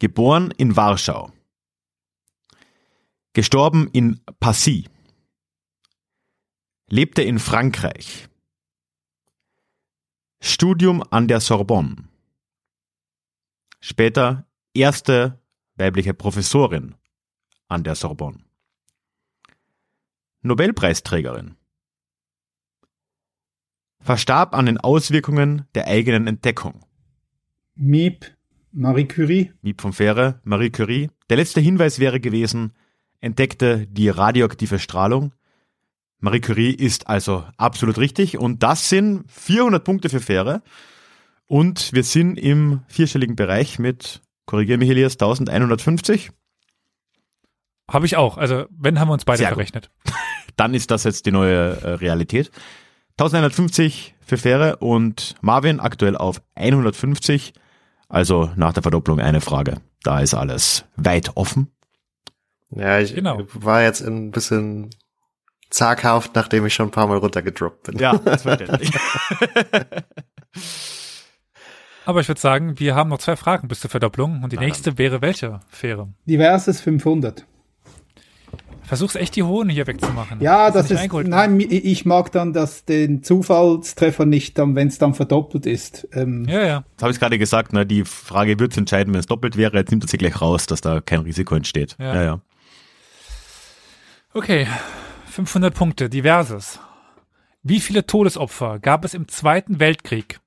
Geboren 0.00 0.52
in 0.56 0.74
Warschau. 0.74 1.30
Gestorben 3.34 3.88
in 3.92 4.20
Passy. 4.40 4.88
Lebte 6.88 7.22
in 7.22 7.38
Frankreich. 7.38 8.27
Studium 10.40 11.02
an 11.10 11.26
der 11.26 11.40
Sorbonne. 11.40 12.08
Später 13.80 14.46
erste 14.72 15.40
weibliche 15.74 16.14
Professorin 16.14 16.94
an 17.66 17.82
der 17.82 17.96
Sorbonne. 17.96 18.38
Nobelpreisträgerin. 20.42 21.56
Verstarb 24.00 24.54
an 24.54 24.66
den 24.66 24.78
Auswirkungen 24.78 25.66
der 25.74 25.88
eigenen 25.88 26.28
Entdeckung. 26.28 26.86
Miep, 27.74 28.36
Marie 28.70 29.06
Curie. 29.06 29.52
Miep 29.62 29.80
von 29.80 29.92
Fähre, 29.92 30.40
Marie 30.44 30.70
Curie. 30.70 31.10
Der 31.30 31.36
letzte 31.36 31.60
Hinweis 31.60 31.98
wäre 31.98 32.20
gewesen, 32.20 32.74
entdeckte 33.20 33.88
die 33.88 34.08
radioaktive 34.08 34.78
Strahlung. 34.78 35.32
Marie 36.20 36.40
Curie 36.40 36.70
ist 36.74 37.08
also 37.08 37.44
absolut 37.56 37.98
richtig 37.98 38.38
und 38.38 38.62
das 38.62 38.88
sind 38.88 39.24
400 39.30 39.84
Punkte 39.84 40.08
für 40.08 40.20
Fähre. 40.20 40.62
Und 41.46 41.92
wir 41.94 42.02
sind 42.04 42.36
im 42.38 42.82
vierstelligen 42.88 43.34
Bereich 43.36 43.78
mit, 43.78 44.20
korrigiere 44.44 44.78
mich 44.78 44.90
Elias, 44.90 45.14
1150. 45.14 46.30
Habe 47.90 48.04
ich 48.04 48.16
auch. 48.16 48.36
Also, 48.36 48.66
wenn 48.70 49.00
haben 49.00 49.08
wir 49.08 49.14
uns 49.14 49.24
beide 49.24 49.38
Sehr 49.38 49.48
gut. 49.48 49.54
verrechnet. 49.54 49.90
Dann 50.56 50.74
ist 50.74 50.90
das 50.90 51.04
jetzt 51.04 51.24
die 51.24 51.30
neue 51.32 51.80
äh, 51.80 51.90
Realität. 51.94 52.50
1150 53.12 54.14
für 54.20 54.36
Fähre 54.36 54.76
und 54.76 55.36
Marvin 55.40 55.80
aktuell 55.80 56.16
auf 56.16 56.42
150. 56.54 57.54
Also 58.08 58.50
nach 58.56 58.72
der 58.74 58.82
Verdopplung 58.82 59.20
eine 59.20 59.40
Frage. 59.40 59.80
Da 60.02 60.20
ist 60.20 60.34
alles 60.34 60.84
weit 60.96 61.36
offen. 61.36 61.70
Ja, 62.70 62.98
ich 63.00 63.14
Genau. 63.14 63.42
war 63.54 63.82
jetzt 63.82 64.02
ein 64.02 64.30
bisschen 64.32 64.90
zaghaft, 65.70 66.34
nachdem 66.34 66.66
ich 66.66 66.74
schon 66.74 66.88
ein 66.88 66.92
paar 66.92 67.06
Mal 67.06 67.18
runtergedroppt 67.18 67.84
bin. 67.84 67.98
Ja, 67.98 68.16
das 68.18 68.42
verständlich. 68.42 68.90
Aber 72.04 72.20
ich 72.20 72.28
würde 72.28 72.40
sagen, 72.40 72.78
wir 72.78 72.94
haben 72.94 73.10
noch 73.10 73.18
zwei 73.18 73.36
Fragen 73.36 73.68
bis 73.68 73.80
zur 73.80 73.90
Verdopplung 73.90 74.42
und 74.42 74.52
die 74.52 74.56
nächste 74.56 74.96
wäre 74.96 75.20
welche 75.20 75.60
Fähre? 75.68 76.08
Diverses 76.26 76.80
500. 76.80 77.44
Versuch's 78.82 79.16
echt 79.16 79.36
die 79.36 79.42
Hohen 79.42 79.68
hier 79.68 79.86
wegzumachen. 79.86 80.40
Ja, 80.40 80.70
das 80.70 80.88
nicht 80.88 81.04
ist, 81.04 81.12
wird. 81.12 81.28
nein, 81.28 81.60
ich 81.60 82.06
mag 82.06 82.32
dann 82.32 82.54
das, 82.54 82.86
den 82.86 83.22
Zufallstreffer 83.22 84.24
nicht, 84.24 84.56
wenn 84.56 84.88
es 84.88 84.96
dann 84.96 85.12
verdoppelt 85.12 85.66
ist. 85.66 86.08
Ähm, 86.14 86.46
Ja, 86.48 86.64
ja. 86.64 86.84
Das 86.96 87.02
habe 87.02 87.12
ich 87.12 87.20
gerade 87.20 87.36
gesagt, 87.38 87.74
ne, 87.74 87.84
die 87.84 88.06
Frage 88.06 88.58
wird 88.58 88.74
entscheiden, 88.78 89.12
wenn 89.12 89.20
es 89.20 89.26
doppelt 89.26 89.58
wäre. 89.58 89.76
Jetzt 89.76 89.90
nimmt 89.90 90.04
er 90.04 90.08
sie 90.08 90.16
gleich 90.16 90.40
raus, 90.40 90.64
dass 90.64 90.80
da 90.80 91.02
kein 91.02 91.20
Risiko 91.20 91.54
entsteht. 91.54 91.96
Ja. 92.00 92.14
Ja, 92.14 92.22
ja. 92.22 92.40
Okay. 94.32 94.66
500 95.28 95.74
Punkte. 95.74 96.08
Diverses. 96.08 96.80
Wie 97.62 97.80
viele 97.80 98.06
Todesopfer 98.06 98.78
gab 98.78 99.04
es 99.04 99.14
im 99.14 99.28
Zweiten 99.28 99.78
Weltkrieg 99.80 100.40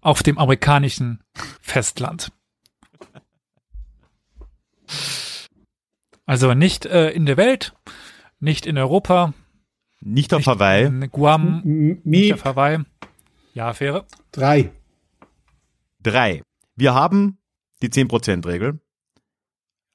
auf 0.00 0.22
dem 0.22 0.38
amerikanischen 0.38 1.22
Festland? 1.60 2.30
Also 6.26 6.54
nicht 6.54 6.86
äh, 6.86 7.10
in 7.10 7.26
der 7.26 7.36
Welt, 7.36 7.74
nicht 8.40 8.66
in 8.66 8.78
Europa, 8.78 9.32
Nicht 10.00 10.32
auf 10.34 10.38
nicht 10.40 10.46
Hawaii. 10.48 10.84
in 10.86 11.10
Guam, 11.10 11.62
M- 11.64 12.00
nicht 12.04 12.32
auf 12.34 12.44
Hawaii. 12.44 12.78
Ja, 13.54 13.72
Fähre. 13.74 14.06
drei. 14.30 14.70
Drei. 16.02 16.42
Wir 16.76 16.94
haben 16.94 17.38
die 17.82 17.88
10%-Regel. 17.88 18.80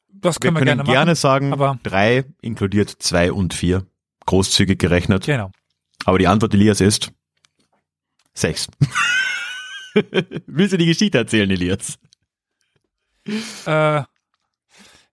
Das 0.09 0.35
Wir 0.35 0.39
können 0.39 0.55
wir, 0.55 0.59
können 0.59 0.77
gerne 0.77 0.83
gerne, 0.83 1.11
machen. 1.11 1.15
sagen, 1.15 1.53
aber- 1.53 1.79
drei 1.83 2.25
inkludiert 2.41 2.89
zwei 2.89 3.31
und 3.31 3.53
vier. 3.53 3.85
Großzügig 4.27 4.77
gerechnet. 4.77 5.25
Genau. 5.25 5.51
Aber 6.05 6.19
die 6.19 6.27
Antwort, 6.27 6.53
Elias, 6.53 6.79
ist 6.79 7.11
sechs. 8.35 8.67
Willst 10.45 10.73
du 10.73 10.77
die 10.77 10.85
Geschichte 10.85 11.17
erzählen, 11.17 11.49
Elias? 11.49 11.97
Äh, 13.65 14.03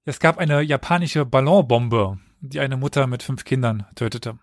es 0.04 0.20
gab 0.20 0.36
eine 0.38 0.60
japanische 0.60 1.24
Ballonbombe, 1.24 2.18
die 2.44 2.60
eine 2.60 2.76
Mutter 2.76 3.06
mit 3.06 3.22
fünf 3.22 3.44
Kindern 3.44 3.84
tötete. 3.94 4.34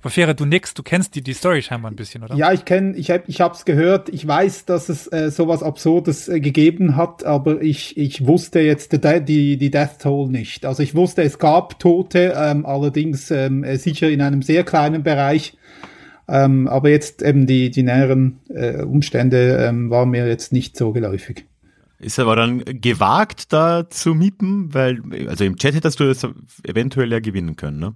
Aber 0.00 0.10
Fähre, 0.10 0.34
du 0.34 0.44
nix, 0.44 0.74
du 0.74 0.82
kennst 0.82 1.14
die, 1.14 1.22
die 1.22 1.32
Story 1.32 1.62
scheinbar 1.62 1.90
ein 1.90 1.96
bisschen, 1.96 2.22
oder? 2.22 2.34
Ja, 2.36 2.52
ich 2.52 2.64
kenne, 2.64 2.96
ich 2.96 3.10
habe, 3.10 3.24
ich 3.26 3.38
gehört. 3.64 4.08
Ich 4.08 4.26
weiß, 4.26 4.64
dass 4.66 4.88
es 4.88 5.10
äh, 5.12 5.30
sowas 5.30 5.62
Absurdes 5.62 6.28
äh, 6.28 6.40
gegeben 6.40 6.96
hat, 6.96 7.24
aber 7.24 7.62
ich, 7.62 7.96
ich 7.96 8.26
wusste 8.26 8.60
jetzt 8.60 8.92
die, 8.92 9.24
die, 9.24 9.56
die 9.56 9.70
Death 9.70 10.00
Toll 10.00 10.28
nicht. 10.28 10.66
Also 10.66 10.82
ich 10.82 10.94
wusste, 10.94 11.22
es 11.22 11.38
gab 11.38 11.78
Tote, 11.78 12.34
ähm, 12.36 12.66
allerdings 12.66 13.30
ähm, 13.30 13.64
äh, 13.64 13.76
sicher 13.78 14.08
in 14.08 14.20
einem 14.20 14.42
sehr 14.42 14.64
kleinen 14.64 15.02
Bereich. 15.02 15.56
Ähm, 16.28 16.66
aber 16.68 16.90
jetzt 16.90 17.22
eben 17.22 17.46
die, 17.46 17.70
die 17.70 17.82
näheren 17.82 18.40
äh, 18.48 18.82
Umstände 18.82 19.64
ähm, 19.68 19.90
waren 19.90 20.10
mir 20.10 20.26
jetzt 20.26 20.52
nicht 20.52 20.76
so 20.76 20.92
geläufig. 20.92 21.46
Ist 21.98 22.18
aber 22.18 22.36
dann 22.36 22.62
gewagt, 22.64 23.52
da 23.52 23.88
zu 23.88 24.14
miepen, 24.14 24.74
weil, 24.74 25.00
also 25.28 25.44
im 25.44 25.56
Chat 25.56 25.74
hättest 25.74 25.98
du 25.98 26.04
das 26.04 26.26
eventuell 26.62 27.10
ja 27.10 27.20
gewinnen 27.20 27.56
können, 27.56 27.78
ne? 27.78 27.94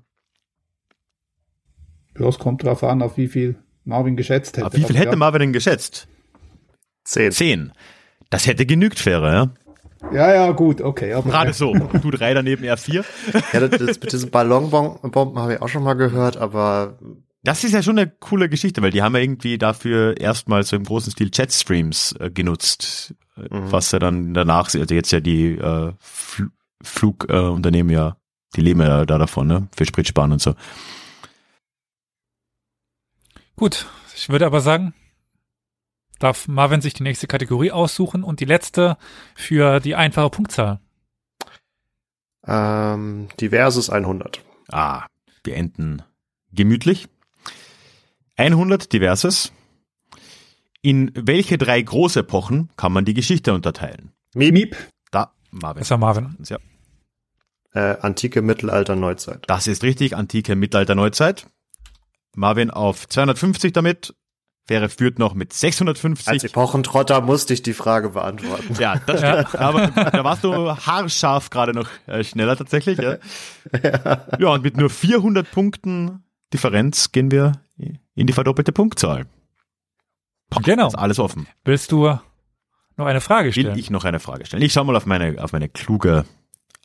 Es 2.14 2.38
kommt 2.38 2.64
drauf 2.64 2.82
an, 2.82 3.02
auf 3.02 3.16
wie 3.16 3.28
viel 3.28 3.56
Marvin 3.84 4.16
geschätzt 4.16 4.56
hätte. 4.56 4.66
Aber 4.66 4.76
wie 4.76 4.82
viel 4.82 4.96
Aber 4.96 4.98
hätte 4.98 5.10
ja. 5.12 5.16
Marvin 5.16 5.40
denn 5.40 5.52
geschätzt? 5.52 6.08
Zehn. 7.04 7.32
Zehn. 7.32 7.72
Das 8.30 8.46
hätte 8.46 8.66
genügt, 8.66 8.98
Fähre, 8.98 9.32
ja? 9.32 9.54
Ja, 10.12 10.34
ja, 10.34 10.50
gut, 10.52 10.80
okay. 10.80 11.12
Aber, 11.12 11.28
Gerade 11.30 11.52
so. 11.52 11.74
Du 11.74 12.10
drei 12.10 12.32
daneben, 12.32 12.64
er 12.64 12.76
vier. 12.76 13.04
Ja, 13.52 13.60
das, 13.60 13.70
das 13.78 14.00
mit 14.00 14.12
diesen 14.12 14.30
Ballonbomben 14.30 15.38
habe 15.38 15.54
ich 15.54 15.62
auch 15.62 15.68
schon 15.68 15.82
mal 15.82 15.94
gehört, 15.94 16.36
aber 16.36 16.98
Das 17.42 17.64
ist 17.64 17.72
ja 17.72 17.82
schon 17.82 17.98
eine 17.98 18.10
coole 18.10 18.48
Geschichte, 18.48 18.82
weil 18.82 18.90
die 18.90 19.02
haben 19.02 19.14
ja 19.14 19.20
irgendwie 19.20 19.58
dafür 19.58 20.18
erstmal 20.18 20.62
so 20.62 20.76
im 20.76 20.84
großen 20.84 21.12
Stil 21.12 21.30
Chatstreams 21.30 22.14
äh, 22.18 22.30
genutzt, 22.30 23.14
äh, 23.36 23.46
was 23.50 23.92
ja 23.92 23.98
dann 23.98 24.34
danach, 24.34 24.74
also 24.74 24.94
jetzt 24.94 25.10
ja 25.10 25.20
die 25.20 25.56
äh, 25.56 25.92
Fl 25.98 26.50
Flugunternehmen 26.82 27.90
äh, 27.90 27.94
ja, 27.94 28.16
die 28.56 28.62
leben 28.62 28.80
ja 28.80 29.04
da 29.04 29.18
davon, 29.18 29.46
ne? 29.46 29.68
Für 29.76 29.84
Spritsparen 29.84 30.32
und 30.32 30.40
so. 30.40 30.54
Gut, 33.56 33.86
ich 34.16 34.30
würde 34.30 34.46
aber 34.46 34.62
sagen, 34.62 34.94
darf 36.18 36.48
Marvin 36.48 36.80
sich 36.80 36.94
die 36.94 37.02
nächste 37.02 37.26
Kategorie 37.26 37.70
aussuchen 37.70 38.24
und 38.24 38.40
die 38.40 38.46
letzte 38.46 38.96
für 39.34 39.80
die 39.80 39.94
einfache 39.94 40.30
Punktzahl. 40.30 40.80
ähm, 42.46 43.28
diverses 43.38 43.90
100. 43.90 44.42
Ah, 44.70 45.06
wir 45.44 45.56
enden 45.56 46.02
gemütlich. 46.52 47.08
100 48.36 48.90
diverses. 48.92 49.52
In 50.82 51.12
welche 51.14 51.58
drei 51.58 51.80
große 51.80 52.20
Epochen 52.20 52.70
kann 52.76 52.92
man 52.92 53.04
die 53.04 53.14
Geschichte 53.14 53.52
unterteilen? 53.52 54.12
Miep, 54.34 54.52
Miep, 54.52 54.76
Da, 55.10 55.32
Marvin. 55.50 55.80
Das 55.80 55.90
war 55.90 55.98
Marvin. 55.98 56.36
Ja, 56.48 56.58
äh, 57.72 57.96
Antike, 58.00 58.42
Mittelalter, 58.42 58.96
Neuzeit. 58.96 59.44
das 59.46 59.66
ist 59.66 59.82
richtig. 59.82 60.16
Antike, 60.16 60.56
Mittelalter, 60.56 60.94
Neuzeit. 60.94 61.46
Marvin 62.34 62.70
auf 62.70 63.08
250 63.08 63.72
damit. 63.72 64.14
Wäre 64.66 64.88
führt 64.88 65.18
noch 65.18 65.34
mit 65.34 65.52
650. 65.52 66.28
Als 66.28 66.44
Epochentrotter 66.44 67.22
musste 67.22 67.54
ich 67.54 67.62
die 67.62 67.72
Frage 67.72 68.10
beantworten. 68.10 68.76
Ja, 68.78 69.00
das 69.04 69.18
stimmt. 69.18 69.60
Aber 69.60 69.88
da 69.88 70.22
warst 70.22 70.44
du 70.44 70.70
haarscharf 70.70 71.50
gerade 71.50 71.72
noch 71.72 71.88
äh, 72.06 72.22
schneller 72.22 72.56
tatsächlich. 72.56 72.98
Ja. 72.98 73.16
ja, 74.38 74.48
und 74.48 74.62
mit 74.62 74.76
nur 74.76 74.88
400 74.88 75.50
Punkten 75.50 76.22
Differenz 76.52 77.10
gehen 77.10 77.32
wir 77.32 77.52
in 78.14 78.26
die 78.26 78.32
verdoppelte 78.32 78.70
Punktzahl. 78.70 79.26
Genau. 80.62 80.88
Ist 80.88 80.96
alles 80.96 81.18
offen. 81.18 81.46
Willst 81.64 81.92
du 81.92 82.18
noch 82.96 83.06
eine 83.06 83.20
Frage 83.20 83.46
Will 83.46 83.62
stellen? 83.64 83.78
ich 83.78 83.90
noch 83.90 84.04
eine 84.04 84.20
Frage 84.20 84.46
stellen? 84.46 84.62
Ich 84.62 84.72
schaue 84.72 84.84
mal 84.84 84.96
auf 84.96 85.06
meine, 85.06 85.42
auf 85.42 85.52
meine 85.52 85.68
kluge 85.68 86.24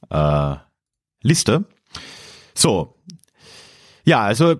äh, 0.09 0.55
Liste. 1.21 1.65
So. 2.53 2.95
Ja, 4.03 4.21
also 4.23 4.55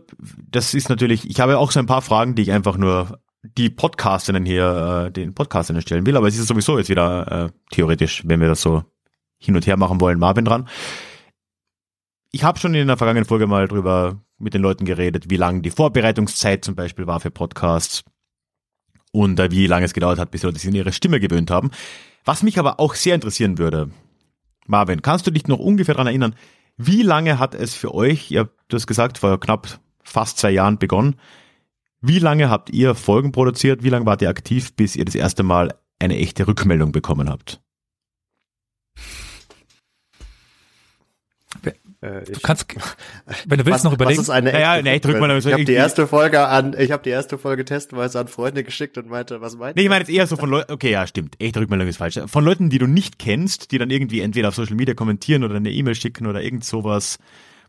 das 0.49 0.73
ist 0.73 0.89
natürlich, 0.89 1.29
ich 1.29 1.39
habe 1.39 1.57
auch 1.59 1.71
so 1.71 1.79
ein 1.79 1.85
paar 1.85 2.01
Fragen, 2.01 2.35
die 2.35 2.41
ich 2.41 2.51
einfach 2.51 2.77
nur 2.77 3.19
die 3.43 3.69
Podcasterinnen 3.69 4.45
hier, 4.45 5.05
äh, 5.07 5.11
den 5.11 5.35
Podcasterinnen 5.35 5.83
stellen 5.83 6.05
will, 6.05 6.17
aber 6.17 6.27
es 6.27 6.37
ist 6.37 6.47
sowieso 6.47 6.77
jetzt 6.77 6.89
wieder 6.89 7.31
äh, 7.45 7.49
theoretisch, 7.71 8.23
wenn 8.25 8.41
wir 8.41 8.47
das 8.47 8.61
so 8.61 8.83
hin 9.37 9.55
und 9.55 9.67
her 9.67 9.77
machen 9.77 10.01
wollen, 10.01 10.17
Marvin 10.17 10.45
dran. 10.45 10.67
Ich 12.31 12.43
habe 12.43 12.59
schon 12.59 12.73
in 12.73 12.87
der 12.87 12.97
vergangenen 12.97 13.25
Folge 13.25 13.45
mal 13.45 13.67
drüber 13.67 14.19
mit 14.37 14.53
den 14.53 14.61
Leuten 14.61 14.85
geredet, 14.85 15.29
wie 15.29 15.37
lang 15.37 15.61
die 15.61 15.69
Vorbereitungszeit 15.69 16.65
zum 16.65 16.75
Beispiel 16.75 17.07
war 17.07 17.19
für 17.19 17.31
Podcasts 17.31 18.03
und 19.15 19.39
äh, 19.39 19.49
wie 19.51 19.67
lange 19.67 19.85
es 19.85 19.93
gedauert 19.93 20.19
hat, 20.19 20.31
bis 20.31 20.43
Leute 20.43 20.59
sich 20.59 20.69
an 20.69 20.75
ihre 20.75 20.91
Stimme 20.91 21.19
gewöhnt 21.19 21.49
haben. 21.49 21.71
Was 22.25 22.43
mich 22.43 22.59
aber 22.59 22.79
auch 22.79 22.95
sehr 22.95 23.15
interessieren 23.15 23.57
würde, 23.57 23.89
Marvin, 24.67 25.01
kannst 25.01 25.25
du 25.25 25.31
dich 25.31 25.47
noch 25.47 25.59
ungefähr 25.59 25.95
daran 25.95 26.07
erinnern, 26.07 26.35
Wie 26.77 27.03
lange 27.03 27.39
hat 27.39 27.55
es 27.55 27.73
für 27.73 27.93
euch, 27.95 28.31
ihr 28.31 28.41
habt 28.41 28.51
das 28.67 28.85
gesagt, 28.85 29.19
vor 29.19 29.39
knapp 29.39 29.79
fast 30.03 30.37
zwei 30.37 30.51
Jahren 30.51 30.77
begonnen, 30.77 31.15
wie 32.01 32.19
lange 32.19 32.49
habt 32.49 32.69
ihr 32.69 32.93
Folgen 32.93 33.31
produziert? 33.31 33.81
Wie 33.81 33.89
lange 33.89 34.05
wart 34.05 34.21
ihr 34.21 34.29
aktiv, 34.29 34.75
bis 34.75 34.95
ihr 34.95 35.05
das 35.05 35.15
erste 35.15 35.41
Mal 35.41 35.73
eine 35.97 36.17
echte 36.17 36.47
Rückmeldung 36.47 36.91
bekommen 36.91 37.29
habt? 37.29 37.61
Äh, 42.05 42.23
du 42.23 42.39
kannst, 42.39 42.67
wenn 43.47 43.57
du 43.57 43.65
willst, 43.65 43.77
was, 43.79 43.83
noch 43.83 43.93
überlegen. 43.93 44.19
Was 44.19 44.25
ist 44.25 44.29
eine 44.29 44.51
naja, 44.51 44.81
nee, 44.81 44.99
drück 44.99 45.19
mal, 45.19 45.35
ich 45.37 45.51
habe 45.51 45.65
die 45.65 45.73
erste 45.73 46.05
Folge 46.07 46.47
an, 46.47 46.75
ich 46.77 46.91
habe 46.91 47.01
die 47.01 47.09
erste 47.09 47.37
Folge 47.37 47.65
testweise 47.65 48.19
an 48.19 48.27
Freunde 48.27 48.63
geschickt 48.63 48.97
und 48.97 49.09
meinte, 49.09 49.41
was 49.41 49.57
meinst 49.57 49.75
du? 49.75 49.79
Nee, 49.79 49.85
ich 49.85 49.89
meine 49.89 50.01
jetzt 50.01 50.11
eher 50.11 50.27
so 50.27 50.35
von 50.35 50.49
Leuten, 50.49 50.71
okay, 50.71 50.91
ja, 50.91 51.07
stimmt, 51.07 51.35
echte 51.41 51.59
Rückmeldung 51.59 51.87
ist 51.87 51.97
falsch. 51.97 52.19
Von 52.27 52.45
Leuten, 52.45 52.69
die 52.69 52.77
du 52.77 52.85
nicht 52.85 53.17
kennst, 53.17 53.71
die 53.71 53.79
dann 53.79 53.89
irgendwie 53.89 54.19
entweder 54.19 54.49
auf 54.49 54.55
Social 54.55 54.75
Media 54.75 54.93
kommentieren 54.93 55.43
oder 55.43 55.55
eine 55.55 55.71
E-Mail 55.71 55.95
schicken 55.95 56.27
oder 56.27 56.43
irgend 56.43 56.63
sowas, 56.63 57.17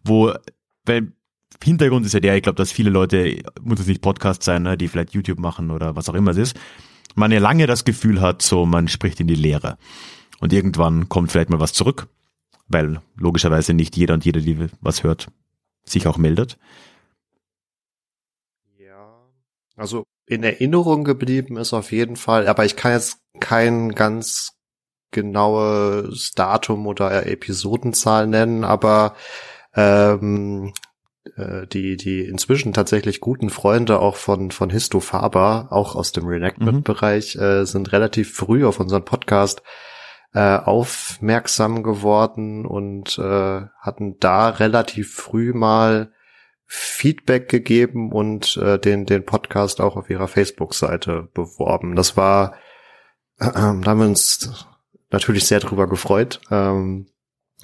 wo, 0.05 0.35
weil 0.85 1.13
Hintergrund 1.65 2.05
ist 2.05 2.13
ja 2.13 2.21
der, 2.21 2.37
ich 2.37 2.43
glaube, 2.43 2.57
dass 2.57 2.73
viele 2.73 2.91
Leute, 2.91 3.43
muss 3.63 3.81
es 3.81 3.87
nicht 3.87 4.03
Podcast 4.03 4.43
sein, 4.43 4.65
ne, 4.65 4.77
die 4.77 4.89
vielleicht 4.89 5.15
YouTube 5.15 5.39
machen 5.39 5.71
oder 5.71 5.97
was 5.97 6.11
auch 6.11 6.15
immer 6.15 6.33
es 6.33 6.37
ist, 6.37 6.57
man 7.15 7.33
ja 7.33 7.39
lange 7.39 7.67
das 7.67 7.85
Gefühl 7.85 8.21
hat, 8.21 8.43
so 8.43 8.67
man 8.67 8.89
spricht 8.89 9.21
in 9.21 9.29
die 9.29 9.35
Leere. 9.35 9.79
Und 10.41 10.53
irgendwann 10.53 11.09
kommt 11.09 11.33
vielleicht 11.33 11.49
mal 11.49 11.61
was 11.61 11.73
zurück 11.73 12.09
weil 12.69 13.01
logischerweise 13.17 13.75
nicht 13.75 13.97
jeder 13.97 14.15
und 14.15 14.25
jede, 14.25 14.41
die 14.41 14.69
was 14.81 15.03
hört, 15.03 15.29
sich 15.85 16.07
auch 16.07 16.19
meldet. 16.19 16.59
Ja, 18.79 19.29
also 19.77 20.05
in 20.27 20.43
Erinnerung 20.43 21.05
geblieben 21.05 21.57
ist 21.57 21.73
auf 21.73 21.93
jeden 21.93 22.17
Fall, 22.17 22.49
aber 22.49 22.65
ich 22.65 22.77
kann 22.77 22.93
jetzt 22.93 23.19
kein 23.41 23.95
ganz 23.95 24.53
genaues 25.13 26.33
Datum 26.33 26.87
oder 26.87 27.27
Episodenzahl 27.27 28.27
nennen, 28.27 28.65
aber 28.65 29.15
ähm, 29.75 30.73
äh, 31.37 31.67
die 31.67 31.97
die 31.97 32.25
inzwischen 32.25 32.73
tatsächlich 32.73 33.21
guten 33.21 33.51
Freunde 33.51 34.01
auch 34.01 34.17
von 34.17 34.51
von 34.51 34.71
Histo 34.71 35.01
Faber, 35.01 35.69
auch 35.71 35.95
aus 35.95 36.13
dem 36.13 36.27
Reenactment-Bereich, 36.27 37.37
mhm. 37.37 37.43
äh, 37.43 37.67
sind 37.67 37.93
relativ 37.93 38.35
früh 38.35 38.67
auf 38.67 38.81
unseren 38.81 39.05
Podcast 39.05 39.63
äh, 40.37 40.59
aufmerksam 40.59 41.83
geworden 41.83 42.67
und 42.67 43.17
äh, 43.19 43.63
hatten 43.81 44.19
da 44.21 44.51
relativ 44.51 45.15
früh 45.15 45.55
mal 45.55 46.13
Feedback 46.67 47.49
gegeben 47.49 48.13
und 48.13 48.59
äh, 48.59 48.79
den, 48.79 49.07
den 49.07 49.25
Podcast 49.25 49.81
auch 49.81 49.97
auf 49.97 50.11
ihrer 50.11 50.29
Facebook-Seite 50.29 51.31
beworben. 51.33 51.97
Das 51.97 52.19
war, 52.19 52.53
äh, 53.39 53.47
da 53.55 53.63
haben 53.63 53.99
wir 53.99 54.07
uns 54.07 54.67
natürlich 55.11 55.47
sehr 55.47 55.61
drüber 55.61 55.87
gefreut. 55.87 56.43
Ähm, 56.51 57.07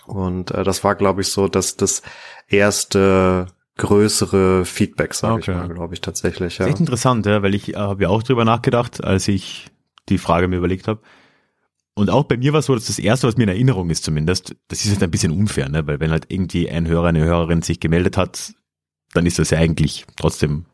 und 0.07 0.53
äh, 0.53 0.65
das 0.65 0.83
war, 0.83 0.95
glaube 0.95 1.21
ich, 1.21 1.29
so, 1.29 1.49
dass 1.49 1.77
das 1.77 2.01
erste 2.49 3.49
größere 3.77 4.65
Feedback, 4.65 5.13
sage 5.13 5.35
okay. 5.35 5.51
ich 5.51 5.57
mal, 5.59 5.69
glaube 5.69 5.93
ich 5.93 6.01
tatsächlich. 6.01 6.57
Ja. 6.57 6.69
Echt 6.69 6.81
interessant, 6.81 7.27
ja, 7.27 7.43
weil 7.43 7.55
ich 7.55 7.75
äh, 7.75 7.77
habe 7.77 8.05
ja 8.05 8.09
auch 8.09 8.23
drüber 8.23 8.47
nachgedacht, 8.47 9.05
als 9.05 9.29
ich 9.29 9.67
die 10.09 10.17
Frage 10.17 10.49
mir 10.49 10.57
überlegt 10.57 10.89
habe. 10.89 11.03
Und 11.95 12.09
auch 12.09 12.25
bei 12.25 12.37
mir 12.37 12.53
war 12.53 12.61
es 12.61 12.67
so, 12.67 12.75
dass 12.75 12.87
das 12.87 12.99
erste, 12.99 13.27
was 13.27 13.37
mir 13.37 13.45
in 13.45 13.51
Erinnerung 13.51 13.91
ist 13.91 14.05
zumindest, 14.05 14.57
das 14.69 14.85
ist 14.85 14.93
jetzt 14.93 15.03
ein 15.03 15.11
bisschen 15.11 15.33
unfair, 15.33 15.69
ne? 15.69 15.87
weil 15.87 16.01
wenn 16.01 16.11
halt 16.11 16.27
irgendwie 16.29 16.71
ein 16.71 16.87
Hörer, 16.87 17.09
eine 17.09 17.25
Hörerin 17.25 17.63
sich 17.63 17.81
gemeldet 17.81 18.17
hat, 18.17 18.55
dann 19.13 19.27
ist 19.27 19.39
das 19.39 19.51
ja 19.51 19.59
eigentlich 19.59 20.07
trotzdem 20.17 20.65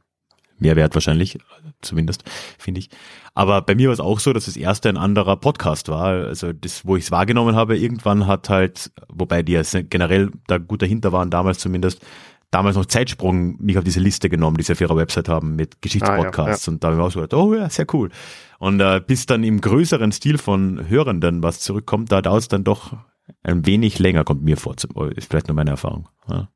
Mehrwert 0.60 0.94
wahrscheinlich, 0.94 1.38
zumindest, 1.82 2.24
finde 2.58 2.80
ich. 2.80 2.90
Aber 3.34 3.62
bei 3.62 3.74
mir 3.74 3.88
war 3.88 3.94
es 3.94 4.00
auch 4.00 4.20
so, 4.20 4.32
dass 4.32 4.46
das 4.46 4.56
erste 4.56 4.88
ein 4.88 4.96
anderer 4.96 5.36
Podcast 5.36 5.88
war. 5.88 6.26
Also 6.26 6.52
das, 6.52 6.84
wo 6.84 6.96
ich 6.96 7.04
es 7.04 7.10
wahrgenommen 7.10 7.54
habe, 7.54 7.78
irgendwann 7.78 8.26
hat 8.26 8.48
halt, 8.48 8.90
wobei 9.08 9.42
die 9.42 9.52
ja 9.52 9.62
generell 9.88 10.30
da 10.46 10.58
gut 10.58 10.82
dahinter 10.82 11.12
waren, 11.12 11.30
damals 11.30 11.58
zumindest, 11.58 12.04
damals 12.50 12.76
noch 12.76 12.86
Zeitsprung 12.86 13.56
mich 13.60 13.78
auf 13.78 13.84
diese 13.84 14.00
Liste 14.00 14.28
genommen, 14.28 14.56
die 14.56 14.62
sie 14.62 14.72
auf 14.72 14.80
ihrer 14.80 14.96
Website 14.96 15.28
haben 15.28 15.56
mit 15.56 15.82
Geschichtspodcasts. 15.82 16.68
Ah, 16.68 16.70
ja, 16.70 16.72
ja. 16.72 16.72
Und 16.72 16.84
da 16.84 16.88
habe 16.88 16.96
ich 16.96 17.02
auch 17.02 17.10
so 17.10 17.20
gedacht, 17.20 17.40
oh 17.40 17.54
ja, 17.54 17.68
sehr 17.68 17.86
cool. 17.92 18.10
Und 18.58 18.80
äh, 18.80 19.00
bis 19.06 19.26
dann 19.26 19.44
im 19.44 19.60
größeren 19.60 20.12
Stil 20.12 20.38
von 20.38 20.88
Hörenden 20.88 21.42
was 21.42 21.60
zurückkommt, 21.60 22.10
da 22.10 22.22
dauert 22.22 22.42
es 22.42 22.48
dann 22.48 22.64
doch 22.64 22.96
ein 23.42 23.66
wenig 23.66 23.98
länger, 23.98 24.24
kommt 24.24 24.42
mir 24.42 24.56
vor. 24.56 24.74
Ist 24.74 25.30
vielleicht 25.30 25.48
nur 25.48 25.54
meine 25.54 25.70
Erfahrung. 25.70 26.08
Ja. 26.28 26.48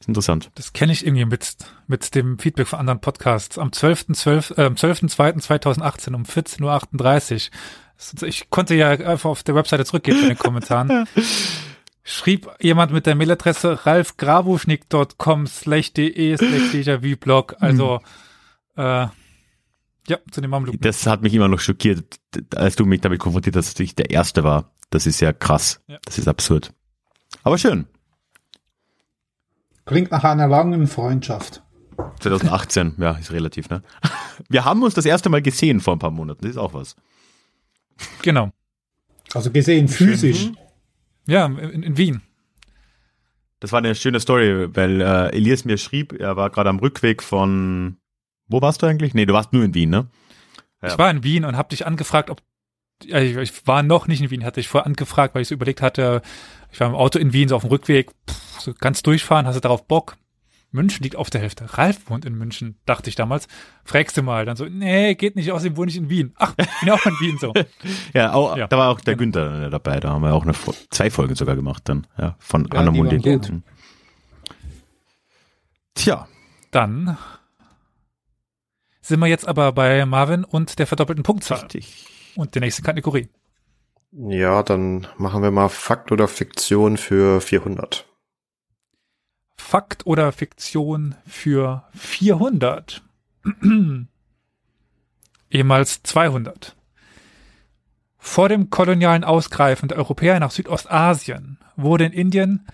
Ist 0.00 0.08
interessant. 0.08 0.50
Das 0.54 0.72
kenne 0.72 0.92
ich 0.92 1.04
irgendwie 1.04 1.26
mit, 1.26 1.56
mit 1.86 2.14
dem 2.14 2.38
Feedback 2.38 2.66
von 2.68 2.78
anderen 2.78 3.00
Podcasts. 3.00 3.58
Am 3.58 3.68
12.2.2018 3.68 4.56
äh, 4.56 4.74
12 4.74 5.02
um 6.14 6.22
14.38 6.22 7.50
Uhr. 8.22 8.28
Ich 8.28 8.48
konnte 8.48 8.74
ja 8.74 8.88
einfach 8.88 9.28
auf 9.28 9.42
der 9.42 9.54
Webseite 9.54 9.84
zurückgehen 9.84 10.18
in 10.22 10.28
den 10.28 10.38
Kommentaren. 10.38 11.06
schrieb 12.02 12.48
jemand 12.60 12.92
mit 12.92 13.06
der 13.06 13.14
Mailadresse 13.14 13.86
ralfgrabuschnick.com 13.86 15.46
slash 15.46 15.92
de 15.92 16.36
slash 16.36 16.72
déjà 16.72 17.16
blog. 17.16 17.56
Also, 17.60 18.00
mhm. 18.76 18.82
äh, 18.82 19.06
ja, 20.08 20.18
zu 20.30 20.40
dem 20.40 20.50
Mamluk. 20.50 20.76
Das 20.80 21.06
hat 21.06 21.22
mich 21.22 21.34
immer 21.34 21.48
noch 21.48 21.60
schockiert, 21.60 22.20
als 22.54 22.76
du 22.76 22.84
mich 22.84 23.00
damit 23.00 23.20
konfrontiert 23.20 23.56
hast, 23.56 23.74
dass 23.74 23.80
ich 23.80 23.94
der 23.94 24.10
Erste 24.10 24.44
war. 24.44 24.72
Das 24.90 25.06
ist 25.06 25.20
ja 25.20 25.32
krass. 25.32 25.82
Ja. 25.86 25.98
Das 26.04 26.18
ist 26.18 26.26
absurd. 26.26 26.72
Aber 27.44 27.58
schön. 27.58 27.86
Klingt 29.84 30.10
nach 30.10 30.24
einer 30.24 30.48
langen 30.48 30.86
Freundschaft. 30.86 31.62
2018, 32.20 32.94
ja, 32.98 33.12
ist 33.12 33.30
relativ, 33.30 33.68
ne? 33.70 33.82
Wir 34.48 34.64
haben 34.64 34.82
uns 34.82 34.94
das 34.94 35.04
erste 35.04 35.28
Mal 35.28 35.42
gesehen 35.42 35.80
vor 35.80 35.94
ein 35.94 35.98
paar 35.98 36.10
Monaten, 36.10 36.42
das 36.42 36.52
ist 36.52 36.56
auch 36.56 36.74
was. 36.74 36.96
Genau. 38.22 38.50
Also 39.34 39.50
gesehen 39.50 39.88
physisch. 39.88 40.50
Ja, 41.26 41.46
in, 41.46 41.82
in 41.82 41.96
Wien. 41.96 42.22
Das 43.60 43.72
war 43.72 43.78
eine 43.78 43.94
schöne 43.94 44.20
Story, 44.20 44.74
weil 44.74 45.00
äh, 45.00 45.36
Elias 45.36 45.64
mir 45.64 45.76
schrieb, 45.76 46.18
er 46.18 46.36
war 46.36 46.50
gerade 46.50 46.70
am 46.70 46.78
Rückweg 46.78 47.22
von. 47.22 47.98
Wo 48.48 48.62
warst 48.62 48.82
du 48.82 48.86
eigentlich? 48.86 49.14
Nee, 49.14 49.26
du 49.26 49.34
warst 49.34 49.52
nur 49.52 49.62
in 49.64 49.74
Wien, 49.74 49.90
ne? 49.90 50.08
Ja. 50.82 50.88
Ich 50.88 50.98
war 50.98 51.10
in 51.10 51.22
Wien 51.22 51.44
und 51.44 51.56
habe 51.56 51.68
dich 51.68 51.86
angefragt, 51.86 52.30
ob 52.30 52.42
ich, 53.04 53.36
ich 53.36 53.66
war 53.66 53.82
noch 53.82 54.08
nicht 54.08 54.22
in 54.22 54.30
Wien, 54.30 54.44
hatte 54.44 54.60
ich 54.60 54.68
vorher 54.68 54.86
angefragt, 54.86 55.34
weil 55.34 55.42
ich 55.42 55.48
so 55.48 55.54
überlegt 55.54 55.82
hatte, 55.82 56.22
ich 56.72 56.80
war 56.80 56.88
im 56.88 56.94
Auto 56.94 57.18
in 57.18 57.32
Wien, 57.32 57.48
so 57.48 57.56
auf 57.56 57.62
dem 57.62 57.70
Rückweg, 57.70 58.10
pff, 58.28 58.60
so 58.60 58.74
ganz 58.74 59.02
durchfahren, 59.02 59.46
hast 59.46 59.56
du 59.56 59.60
darauf 59.60 59.86
Bock? 59.86 60.16
München 60.72 61.02
liegt 61.02 61.16
auf 61.16 61.30
der 61.30 61.40
Hälfte. 61.40 61.78
Ralf 61.78 62.08
wohnt 62.08 62.24
in 62.24 62.34
München, 62.34 62.76
dachte 62.86 63.10
ich 63.10 63.16
damals. 63.16 63.48
Fragst 63.84 64.16
du 64.16 64.22
mal. 64.22 64.44
Dann 64.44 64.56
so, 64.56 64.66
nee, 64.66 65.14
geht 65.14 65.36
nicht, 65.36 65.50
außerdem 65.50 65.76
wohne 65.76 65.90
ich 65.90 65.96
in 65.96 66.08
Wien. 66.10 66.32
Ach, 66.36 66.54
bin 66.54 66.90
auch 66.90 67.04
in 67.06 67.12
Wien 67.20 67.38
so. 67.38 67.52
ja, 68.14 68.32
auch, 68.32 68.56
ja, 68.56 68.68
da 68.68 68.78
war 68.78 68.90
auch 68.90 69.00
der 69.00 69.16
genau. 69.16 69.40
Günther 69.40 69.70
dabei. 69.70 69.98
Da 69.98 70.10
haben 70.10 70.22
wir 70.22 70.32
auch 70.32 70.44
eine, 70.44 70.54
zwei 70.90 71.10
Folgen 71.10 71.34
sogar 71.34 71.56
gemacht 71.56 71.82
dann, 71.88 72.06
ja, 72.18 72.36
von 72.38 72.68
ja, 72.72 72.78
Anna 72.78 72.90
Mundi. 72.92 73.18
Mhm. 73.18 73.62
Tja. 75.94 76.28
Dann 76.70 77.18
sind 79.00 79.18
wir 79.18 79.26
jetzt 79.26 79.48
aber 79.48 79.72
bei 79.72 80.06
Marvin 80.06 80.44
und 80.44 80.78
der 80.78 80.86
verdoppelten 80.86 81.24
Punktzahl. 81.24 81.60
Richtig. 81.60 82.06
Und 82.36 82.54
der 82.54 82.60
nächste 82.60 82.82
Kategorie. 82.82 83.28
Ja, 84.12 84.62
dann 84.62 85.06
machen 85.18 85.42
wir 85.42 85.50
mal 85.50 85.68
Fakt 85.68 86.12
oder 86.12 86.28
Fiktion 86.28 86.96
für 86.96 87.40
400. 87.40 88.06
Fakt 89.70 90.04
oder 90.04 90.32
Fiktion 90.32 91.14
für 91.28 91.84
400. 91.94 93.04
Ehemals 95.48 96.02
200. 96.02 96.74
Vor 98.18 98.48
dem 98.48 98.70
kolonialen 98.70 99.22
Ausgreifen 99.22 99.88
der 99.88 99.98
Europäer 99.98 100.40
nach 100.40 100.50
Südostasien 100.50 101.60
wurde 101.76 102.06
in 102.06 102.12
Indien, 102.12 102.66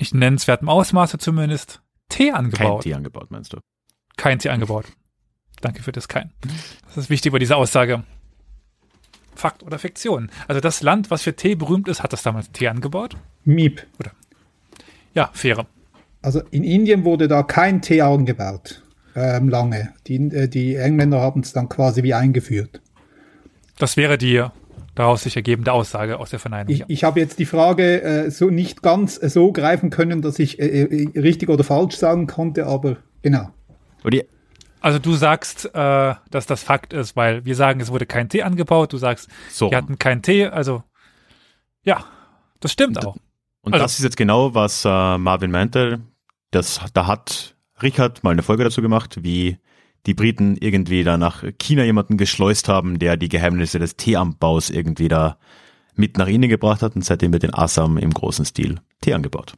nicht 0.00 0.14
in 0.14 0.18
nennenswertem 0.18 0.68
Ausmaße 0.68 1.18
zumindest, 1.18 1.80
Tee 2.08 2.32
angebaut. 2.32 2.58
Kein 2.58 2.80
Tee 2.80 2.94
angebaut, 2.94 3.30
meinst 3.30 3.52
du? 3.52 3.60
Kein 4.16 4.40
Tee 4.40 4.48
angebaut. 4.48 4.86
Danke 5.60 5.84
für 5.84 5.92
das 5.92 6.08
Kein. 6.08 6.32
Das 6.86 6.96
ist 6.96 7.08
wichtig 7.08 7.30
bei 7.30 7.38
dieser 7.38 7.56
Aussage. 7.56 8.02
Fakt 9.36 9.62
oder 9.62 9.78
Fiktion? 9.78 10.28
Also 10.48 10.60
das 10.60 10.82
Land, 10.82 11.12
was 11.12 11.22
für 11.22 11.36
Tee 11.36 11.54
berühmt 11.54 11.86
ist, 11.86 12.02
hat 12.02 12.12
das 12.12 12.24
damals 12.24 12.50
Tee 12.50 12.66
angebaut? 12.66 13.16
Miep. 13.44 13.86
Oder 14.00 14.10
ja, 15.16 15.30
faire. 15.32 15.66
Also 16.22 16.42
in 16.50 16.62
Indien 16.62 17.04
wurde 17.04 17.26
da 17.26 17.42
kein 17.42 17.82
Tee 17.82 18.02
angebaut, 18.02 18.82
ähm, 19.14 19.48
lange. 19.48 19.94
Die, 20.06 20.16
äh, 20.16 20.48
die 20.48 20.76
Engländer 20.76 21.20
haben 21.20 21.40
es 21.40 21.52
dann 21.52 21.68
quasi 21.68 22.02
wie 22.02 22.14
eingeführt. 22.14 22.80
Das 23.78 23.96
wäre 23.96 24.18
die 24.18 24.44
daraus 24.94 25.22
sich 25.22 25.36
ergebende 25.36 25.72
Aussage 25.72 26.18
aus 26.18 26.30
der 26.30 26.38
Verneinung. 26.38 26.72
Ich, 26.72 26.84
ich 26.88 27.04
habe 27.04 27.20
jetzt 27.20 27.38
die 27.38 27.44
Frage 27.44 28.02
äh, 28.02 28.30
so 28.30 28.50
nicht 28.50 28.82
ganz 28.82 29.22
äh, 29.22 29.28
so 29.28 29.52
greifen 29.52 29.90
können, 29.90 30.22
dass 30.22 30.38
ich 30.38 30.58
äh, 30.58 30.82
äh 30.82 31.20
richtig 31.20 31.48
oder 31.48 31.64
falsch 31.64 31.96
sagen 31.96 32.26
konnte, 32.26 32.66
aber 32.66 32.96
genau. 33.22 33.50
Also 34.80 34.98
du 34.98 35.14
sagst, 35.14 35.66
äh, 35.74 36.14
dass 36.30 36.46
das 36.46 36.62
Fakt 36.62 36.92
ist, 36.92 37.16
weil 37.16 37.44
wir 37.44 37.56
sagen, 37.56 37.80
es 37.80 37.90
wurde 37.90 38.06
kein 38.06 38.28
Tee 38.28 38.42
angebaut. 38.42 38.92
Du 38.92 38.98
sagst, 38.98 39.28
so. 39.50 39.70
wir 39.70 39.76
hatten 39.76 39.98
keinen 39.98 40.22
Tee. 40.22 40.46
Also 40.46 40.82
ja, 41.84 42.04
das 42.60 42.72
stimmt 42.72 43.04
auch. 43.04 43.16
Und 43.66 43.74
also. 43.74 43.84
das 43.84 43.98
ist 43.98 44.04
jetzt 44.04 44.16
genau, 44.16 44.54
was 44.54 44.84
äh, 44.84 45.18
Marvin 45.18 45.50
meinte. 45.50 46.00
Das, 46.52 46.80
da 46.94 47.08
hat 47.08 47.56
Richard 47.82 48.22
mal 48.22 48.30
eine 48.30 48.44
Folge 48.44 48.62
dazu 48.62 48.80
gemacht, 48.80 49.24
wie 49.24 49.58
die 50.06 50.14
Briten 50.14 50.56
irgendwie 50.56 51.02
da 51.02 51.18
nach 51.18 51.42
China 51.58 51.82
jemanden 51.82 52.16
geschleust 52.16 52.68
haben, 52.68 53.00
der 53.00 53.16
die 53.16 53.28
Geheimnisse 53.28 53.80
des 53.80 53.96
Teeanbaus 53.96 54.70
irgendwie 54.70 55.08
da 55.08 55.36
mit 55.96 56.16
nach 56.16 56.28
Indien 56.28 56.48
gebracht 56.48 56.80
hat 56.80 56.94
und 56.94 57.04
seitdem 57.04 57.32
wird 57.32 57.42
in 57.42 57.52
Assam 57.52 57.98
im 57.98 58.14
großen 58.14 58.44
Stil 58.44 58.80
Tee 59.00 59.14
angebaut. 59.14 59.54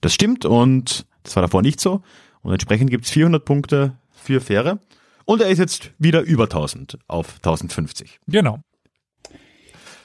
Das 0.00 0.14
stimmt 0.14 0.44
und 0.44 1.04
das 1.24 1.34
war 1.34 1.42
davor 1.42 1.62
nicht 1.62 1.80
so 1.80 2.02
und 2.42 2.52
entsprechend 2.52 2.90
gibt's 2.90 3.10
400 3.10 3.44
Punkte 3.44 3.98
für 4.12 4.40
Fähre 4.40 4.78
und 5.24 5.42
er 5.42 5.48
ist 5.48 5.58
jetzt 5.58 5.90
wieder 5.98 6.20
über 6.20 6.44
1000 6.44 6.98
auf 7.08 7.34
1050. 7.38 8.20
Genau. 8.28 8.60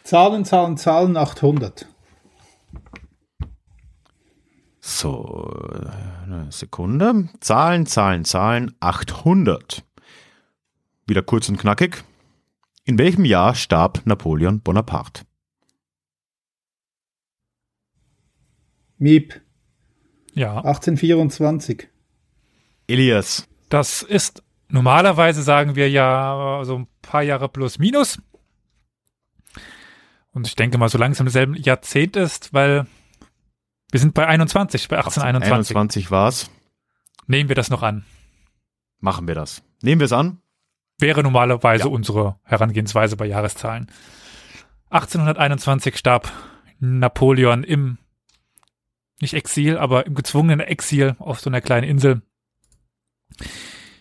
Zahlen, 0.04 0.46
Zahlen, 0.46 0.78
Zahlen 0.78 1.16
800. 1.16 1.88
So, 4.90 5.54
eine 6.24 6.50
Sekunde. 6.50 7.28
Zahlen, 7.42 7.86
Zahlen, 7.88 8.24
Zahlen 8.24 8.74
800. 8.80 9.84
Wieder 11.06 11.22
kurz 11.22 11.50
und 11.50 11.58
knackig. 11.58 12.06
In 12.86 12.98
welchem 12.98 13.26
Jahr 13.26 13.54
starb 13.54 14.04
Napoleon 14.06 14.62
Bonaparte? 14.62 15.24
Miep, 18.98 19.42
Ja. 20.34 20.56
1824. 20.60 21.90
Elias. 22.88 23.46
Das 23.68 24.04
ist 24.04 24.42
normalerweise 24.70 25.44
sagen 25.44 25.76
wir 25.76 25.90
ja 25.90 26.62
so 26.64 26.78
ein 26.78 26.88
paar 27.02 27.24
Jahre 27.24 27.50
plus 27.50 27.78
minus. 27.78 28.22
Und 30.32 30.48
ich 30.48 30.56
denke 30.56 30.78
mal, 30.78 30.88
so 30.88 30.98
langsam 30.98 31.28
im 31.28 31.32
selben 31.32 31.56
Jahrzehnt 31.56 32.16
ist, 32.16 32.54
weil 32.54 32.88
wir 33.92 34.00
sind 34.00 34.14
bei 34.14 34.28
21, 34.28 34.88
bei 34.88 34.98
1821. 34.98 35.76
21 35.76 36.12
war's. 36.12 36.50
Nehmen 37.28 37.50
wir 37.50 37.56
das 37.56 37.70
noch 37.70 37.84
an. 37.84 38.06
Machen 39.00 39.28
wir 39.28 39.36
das. 39.36 39.64
Nehmen 39.82 40.00
wir 40.00 40.06
es 40.06 40.14
an. 40.14 40.40
Wäre 41.00 41.22
normalerweise 41.24 41.86
Ja. 41.86 41.90
unsere 41.90 42.40
Herangehensweise 42.44 43.16
bei 43.18 43.26
Jahreszahlen. 43.26 43.88
1821 44.90 45.98
starb 45.98 46.32
Napoleon 46.80 47.64
im, 47.64 47.98
nicht 49.22 49.34
Exil, 49.34 49.78
aber 49.78 50.06
im 50.06 50.16
gezwungenen 50.16 50.62
Exil 50.62 51.16
auf 51.20 51.40
so 51.40 51.50
einer 51.50 51.62
kleinen 51.62 51.88
Insel. 51.88 52.22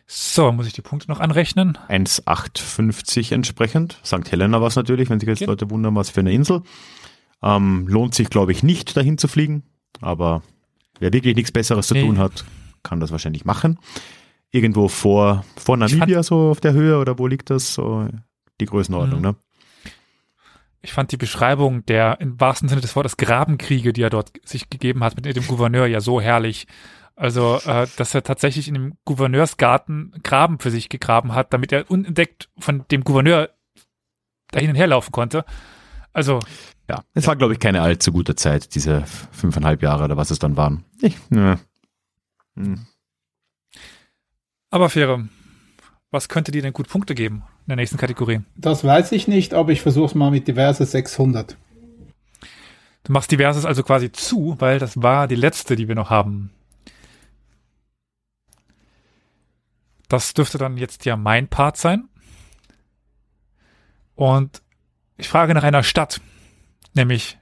So, 0.06 0.52
muss 0.52 0.66
ich 0.68 0.72
die 0.72 0.82
Punkte 0.82 1.08
noch 1.10 1.18
anrechnen? 1.20 1.76
1,850 1.88 3.32
entsprechend. 3.32 4.00
St. 4.04 4.30
Helena 4.30 4.60
war 4.60 4.68
es 4.68 4.76
natürlich, 4.76 5.10
wenn 5.10 5.18
sich 5.18 5.28
jetzt 5.28 5.42
Okay. 5.42 5.50
Leute 5.50 5.68
wundern, 5.70 5.96
was 5.96 6.10
für 6.10 6.20
eine 6.20 6.32
Insel. 6.32 6.62
Ähm, 7.42 7.86
lohnt 7.88 8.14
sich, 8.14 8.30
glaube 8.30 8.52
ich, 8.52 8.62
nicht, 8.62 8.96
dahin 8.96 9.18
zu 9.18 9.26
fliegen. 9.28 9.64
Aber 10.00 10.42
wer 10.98 11.12
wirklich 11.12 11.36
nichts 11.36 11.52
Besseres 11.52 11.86
zu 11.88 11.94
Nee. 11.94 12.02
tun 12.02 12.18
hat, 12.18 12.44
kann 12.82 13.00
das 13.00 13.10
wahrscheinlich 13.10 13.44
machen. 13.44 13.78
Irgendwo 14.50 14.88
vor, 14.88 15.44
vor 15.56 15.76
Namibia, 15.76 16.22
so 16.22 16.50
auf 16.50 16.60
der 16.60 16.72
Höhe, 16.72 16.98
oder 16.98 17.18
wo 17.18 17.26
liegt 17.26 17.50
das? 17.50 17.74
So 17.74 18.08
die 18.60 18.66
Größenordnung, 18.66 19.20
Mhm. 19.20 19.26
ne? 19.26 19.36
Ich 20.82 20.92
fand 20.92 21.10
die 21.10 21.16
Beschreibung 21.16 21.84
der 21.86 22.20
im 22.20 22.40
wahrsten 22.40 22.68
Sinne 22.68 22.80
des 22.80 22.94
Wortes 22.94 23.16
Grabenkriege, 23.16 23.92
die 23.92 24.02
er 24.02 24.10
dort 24.10 24.30
sich 24.44 24.70
gegeben 24.70 25.02
hat 25.02 25.16
mit 25.16 25.24
dem 25.24 25.46
Gouverneur, 25.46 25.86
ja 25.86 26.00
so 26.00 26.20
herrlich. 26.20 26.66
Also, 27.16 27.58
äh, 27.66 27.86
dass 27.96 28.14
er 28.14 28.22
tatsächlich 28.22 28.68
in 28.68 28.74
dem 28.74 28.94
Gouverneursgarten 29.04 30.14
Graben 30.22 30.58
für 30.60 30.70
sich 30.70 30.88
gegraben 30.88 31.34
hat, 31.34 31.52
damit 31.52 31.72
er 31.72 31.90
unentdeckt 31.90 32.50
von 32.58 32.84
dem 32.90 33.02
Gouverneur 33.04 33.50
dahin 34.52 34.70
und 34.70 34.76
her 34.76 34.86
laufen 34.86 35.12
konnte. 35.12 35.44
Also, 36.12 36.38
Ja, 36.88 37.02
es 37.14 37.26
war, 37.26 37.36
glaube 37.36 37.52
ich, 37.52 37.58
keine 37.58 37.82
allzu 37.82 38.12
gute 38.12 38.36
Zeit, 38.36 38.74
diese 38.74 39.04
fünfeinhalb 39.32 39.82
Jahre 39.82 40.04
oder 40.04 40.16
was 40.16 40.30
es 40.30 40.38
dann 40.38 40.56
waren. 40.56 40.84
Ich, 41.00 41.16
ne. 41.30 41.58
Hm. 42.54 42.86
aber 44.70 44.88
Fähre, 44.88 45.28
was 46.10 46.28
könnte 46.28 46.52
dir 46.52 46.62
denn 46.62 46.72
gut 46.72 46.88
Punkte 46.88 47.14
geben 47.14 47.42
in 47.62 47.68
der 47.68 47.76
nächsten 47.76 47.98
Kategorie? 47.98 48.40
Das 48.56 48.82
weiß 48.84 49.12
ich 49.12 49.28
nicht, 49.28 49.52
aber 49.52 49.72
ich 49.72 49.82
versuche 49.82 50.06
es 50.06 50.14
mal 50.14 50.30
mit 50.30 50.48
diverse 50.48 50.86
600. 50.86 51.56
Du 53.06 53.12
machst 53.12 53.30
Diverses 53.30 53.64
also 53.64 53.84
quasi 53.84 54.10
zu, 54.10 54.56
weil 54.58 54.80
das 54.80 55.00
war 55.00 55.28
die 55.28 55.36
letzte, 55.36 55.76
die 55.76 55.86
wir 55.86 55.94
noch 55.94 56.10
haben. 56.10 56.50
Das 60.08 60.34
dürfte 60.34 60.58
dann 60.58 60.76
jetzt 60.76 61.04
ja 61.04 61.16
mein 61.16 61.46
Part 61.46 61.76
sein. 61.76 62.08
Und 64.16 64.60
ich 65.16 65.28
frage 65.28 65.54
nach 65.54 65.62
einer 65.62 65.84
Stadt, 65.84 66.20
nämlich 66.96 67.38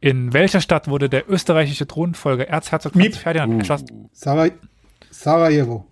in 0.00 0.32
welcher 0.32 0.60
Stadt 0.60 0.88
wurde 0.88 1.08
der 1.08 1.28
österreichische 1.30 1.86
Thronfolger 1.86 2.46
Erzherzog 2.48 2.92
Franz 2.92 3.04
Miep. 3.04 3.14
Ferdinand 3.16 3.58
erschossen? 3.58 4.08
Saraj 4.12 4.52
Sarajevo. 5.10 5.84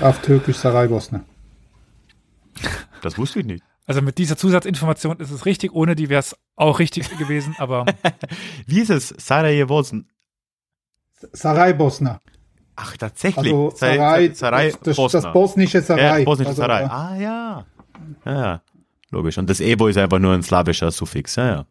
Auf 0.00 0.22
Türkisch 0.22 0.56
Saraybosna. 0.56 1.24
Das 3.02 3.18
wusste 3.18 3.40
ich 3.40 3.46
nicht. 3.46 3.64
Also 3.86 4.02
mit 4.02 4.18
dieser 4.18 4.36
Zusatzinformation 4.36 5.18
ist 5.18 5.30
es 5.30 5.46
richtig, 5.46 5.72
ohne 5.72 5.96
die 5.96 6.08
wäre 6.08 6.20
es 6.20 6.36
auch 6.54 6.78
richtig 6.78 7.10
gewesen, 7.18 7.54
aber 7.58 7.84
Wie 8.66 8.80
ist 8.80 8.90
es? 8.90 9.08
Sarajevo? 9.18 9.84
Saraybosna. 11.32 12.20
Ach, 12.76 12.96
tatsächlich. 12.96 13.52
Also 13.52 13.70
Sa- 13.70 13.94
Sarai, 13.94 14.30
Sarai 14.32 14.70
das, 14.70 14.80
das, 14.80 14.96
Bosna. 14.96 15.20
das 15.20 15.32
bosnische 15.32 15.82
Sarai. 15.82 16.20
Ja, 16.20 16.24
bosnische 16.24 16.50
also, 16.50 16.62
Sarai. 16.62 16.84
Ah, 16.86 17.16
ja. 17.16 17.66
ja. 18.24 18.62
Logisch. 19.10 19.38
Und 19.38 19.50
das 19.50 19.60
Evo 19.60 19.88
ist 19.88 19.96
einfach 19.98 20.18
nur 20.18 20.32
ein 20.34 20.42
slawischer 20.42 20.90
Suffix. 20.90 21.36
Ja, 21.36 21.46
ja. 21.46 21.66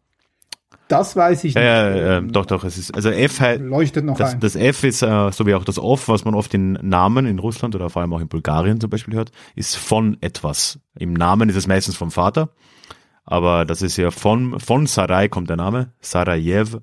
Das 0.88 1.14
weiß 1.14 1.44
ich 1.44 1.54
Ja, 1.54 1.90
nicht. 1.90 2.00
ja, 2.00 2.18
ähm, 2.18 2.32
doch, 2.32 2.46
doch. 2.46 2.64
Es 2.64 2.76
ist, 2.76 2.92
also 2.94 3.10
F 3.10 3.40
halt, 3.40 3.60
Leuchtet 3.62 4.04
noch 4.04 4.16
das, 4.18 4.34
ein. 4.34 4.40
das 4.40 4.56
F 4.56 4.82
ist, 4.82 5.02
äh, 5.02 5.30
so 5.32 5.46
wie 5.46 5.54
auch 5.54 5.64
das 5.64 5.78
Off, 5.78 6.08
was 6.08 6.24
man 6.24 6.34
oft 6.34 6.52
in 6.52 6.72
Namen 6.82 7.26
in 7.26 7.38
Russland 7.38 7.74
oder 7.76 7.90
vor 7.90 8.02
allem 8.02 8.12
auch 8.12 8.20
in 8.20 8.28
Bulgarien 8.28 8.80
zum 8.80 8.90
Beispiel 8.90 9.14
hört, 9.14 9.30
ist 9.54 9.76
von 9.76 10.16
etwas. 10.20 10.80
Im 10.98 11.12
Namen 11.12 11.48
ist 11.48 11.56
es 11.56 11.68
meistens 11.68 11.96
vom 11.96 12.10
Vater. 12.10 12.50
Aber 13.24 13.64
das 13.64 13.82
ist 13.82 13.96
ja 13.96 14.10
von, 14.10 14.58
von 14.58 14.86
Sarai 14.86 15.28
kommt 15.28 15.48
der 15.48 15.56
Name. 15.56 15.92
Sarajev. 16.00 16.78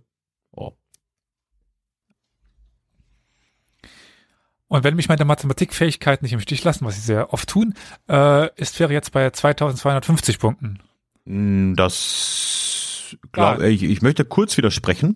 Und 4.70 4.84
wenn 4.84 4.96
mich 4.96 5.08
meine 5.08 5.24
Mathematikfähigkeiten 5.26 6.26
nicht 6.26 6.34
im 6.34 6.42
Stich 6.42 6.64
lassen, 6.64 6.86
was 6.86 6.96
sie 6.96 7.02
sehr 7.02 7.34
oft 7.34 7.48
tun, 7.50 7.74
äh, 8.10 8.50
ist 8.60 8.76
Fähre 8.76 8.92
jetzt 8.94 9.12
bei 9.12 9.30
2250 9.30 10.40
Punkten. 10.40 10.80
Mm, 11.26 11.74
Das 11.76 13.16
glaub, 13.32 13.62
ich, 13.62 13.84
ich 13.84 14.02
möchte 14.02 14.26
kurz 14.26 14.58
widersprechen, 14.58 15.16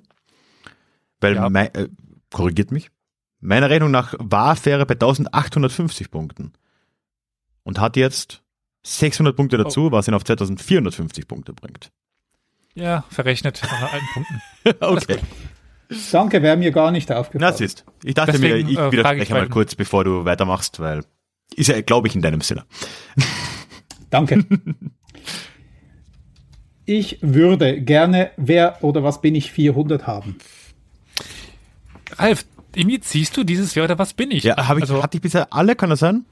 weil 1.19 1.35
Ja. 1.35 1.49
mei, 1.49 1.65
äh, 1.67 1.89
korrigiert 2.31 2.71
mich. 2.71 2.91
Meiner 3.41 3.69
Rechnung 3.69 3.91
nach 3.91 4.13
war 4.19 4.55
Fähre 4.55 4.85
bei 4.85 4.93
1850 4.95 6.11
Punkten 6.11 6.53
und 7.63 7.79
hat 7.79 7.97
jetzt 7.97 8.41
600 8.83 9.35
Punkte 9.35 9.57
Oh. 9.59 9.63
dazu, 9.63 9.91
was 9.91 10.07
ihn 10.07 10.13
auf 10.13 10.23
2450 10.23 11.27
Punkte 11.27 11.51
bringt. 11.53 11.91
Ja, 12.73 13.03
verrechnet 13.09 13.61
nach 13.63 13.91
alten 13.91 14.07
Punkten. 14.13 14.41
okay, 14.79 15.19
Danke, 16.11 16.41
wäre 16.41 16.57
mir 16.57 16.71
gar 16.71 16.91
nicht 16.91 17.09
na 17.09 17.19
aufgefallen. 17.19 17.55
siehst. 17.57 17.85
Ich 18.03 18.13
dachte 18.13 18.33
Deswegen, 18.33 18.65
mir, 18.65 18.71
ich 18.71 18.77
äh, 18.77 18.91
widerspreche 18.91 19.23
ich 19.23 19.29
mal 19.29 19.49
kurz, 19.49 19.75
bevor 19.75 20.03
du 20.03 20.25
weitermachst, 20.25 20.79
weil 20.79 21.03
ist 21.55 21.67
ja, 21.67 21.81
glaube 21.81 22.07
ich, 22.07 22.15
in 22.15 22.21
deinem 22.21 22.41
Sinne. 22.41 22.63
Danke. 24.09 24.45
Ich 26.85 27.19
würde 27.21 27.79
gerne, 27.79 28.31
wer 28.37 28.83
oder 28.83 29.03
was 29.03 29.21
bin 29.21 29.35
ich, 29.35 29.51
400 29.51 30.07
haben. 30.07 30.37
Ralf, 32.17 32.43
irgendwie 32.75 32.99
ziehst 32.99 33.37
du 33.37 33.43
dieses 33.43 33.75
Wer 33.75 33.85
oder 33.85 33.97
was 33.99 34.13
bin 34.13 34.31
ich? 34.31 34.43
Ja, 34.43 34.67
habe 34.67 34.79
ich, 34.79 34.83
also, 34.89 35.01
hatte 35.01 35.17
ich 35.17 35.21
bisher 35.21 35.53
alle, 35.53 35.75
kann 35.75 35.89
das 35.89 35.99
sein? 35.99 36.25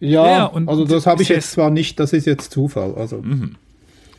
Ja, 0.00 0.26
Ja, 0.26 0.44
und 0.46 0.68
also 0.68 0.84
das 0.84 1.06
habe 1.06 1.22
ich 1.22 1.30
ist 1.30 1.36
jetzt 1.36 1.52
zwar 1.52 1.70
nicht, 1.70 1.98
das 2.00 2.12
ist 2.12 2.26
jetzt 2.26 2.50
Zufall. 2.50 2.94
Also 2.96 3.18
Mhm. 3.22 3.56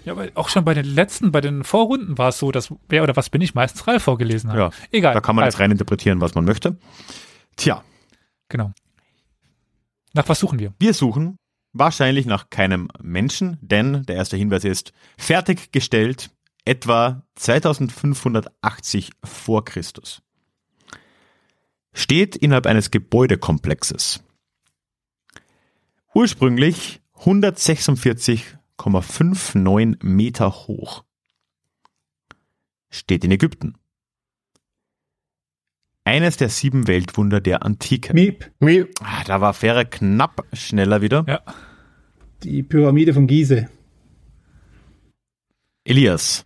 Ja, 0.07 0.13
aber 0.13 0.29
auch 0.35 0.49
schon 0.49 0.65
bei 0.65 0.73
den 0.73 0.85
letzten, 0.85 1.31
bei 1.31 1.41
den 1.41 1.63
Vorrunden 1.63 2.17
war 2.17 2.29
es 2.29 2.39
so, 2.39 2.51
dass 2.51 2.73
Wer 2.89 3.03
oder 3.03 3.15
was 3.15 3.29
bin 3.29 3.41
ich 3.41 3.53
meistens 3.53 3.85
Ralf 3.87 4.03
vorgelesen 4.03 4.51
hat. 4.51 4.57
Ja, 4.57 4.69
Egal. 4.91 5.13
da 5.13 5.21
kann 5.21 5.35
man 5.35 5.43
Ralf, 5.43 5.53
jetzt 5.53 5.59
reininterpretieren, 5.59 6.21
was 6.21 6.33
man 6.33 6.45
möchte. 6.45 6.77
Tja, 7.55 7.83
Genau. 8.49 8.71
Nach 10.13 10.27
was 10.29 10.39
suchen 10.39 10.59
wir? 10.59 10.73
Wir 10.79 10.93
suchen 10.93 11.37
wahrscheinlich 11.73 12.25
nach 12.25 12.49
keinem 12.49 12.89
Menschen, 13.01 13.57
denn 13.61 14.03
der 14.03 14.15
erste 14.15 14.37
Hinweis 14.37 14.63
ist 14.63 14.93
fertiggestellt 15.17 16.31
etwa 16.65 17.23
2580 17.35 19.11
vor 19.23 19.63
Christus. 19.63 20.21
Steht 21.93 22.35
innerhalb 22.35 22.65
eines 22.67 22.91
Gebäudekomplexes. 22.91 24.23
Ursprünglich 26.13 27.01
146,59 28.79 29.97
Meter 30.05 30.51
hoch. 30.51 31.03
Steht 32.89 33.23
in 33.25 33.31
Ägypten. 33.31 33.75
Eines 36.05 36.37
der 36.37 36.47
sieben 36.49 36.87
Weltwunder 36.87 37.41
der 37.41 37.63
Antike. 37.63 38.13
Miep, 38.13 38.51
Ah, 39.01 39.23
da 39.25 39.41
war 39.41 39.53
Fähre 39.53 39.85
knapp 39.85 40.45
schneller 40.53 41.01
wieder. 41.01 41.25
Ja. 41.27 41.41
die 42.43 42.63
Pyramide 42.63 43.13
von 43.13 43.27
Gizeh. 43.27 43.67
Elias, 45.83 46.45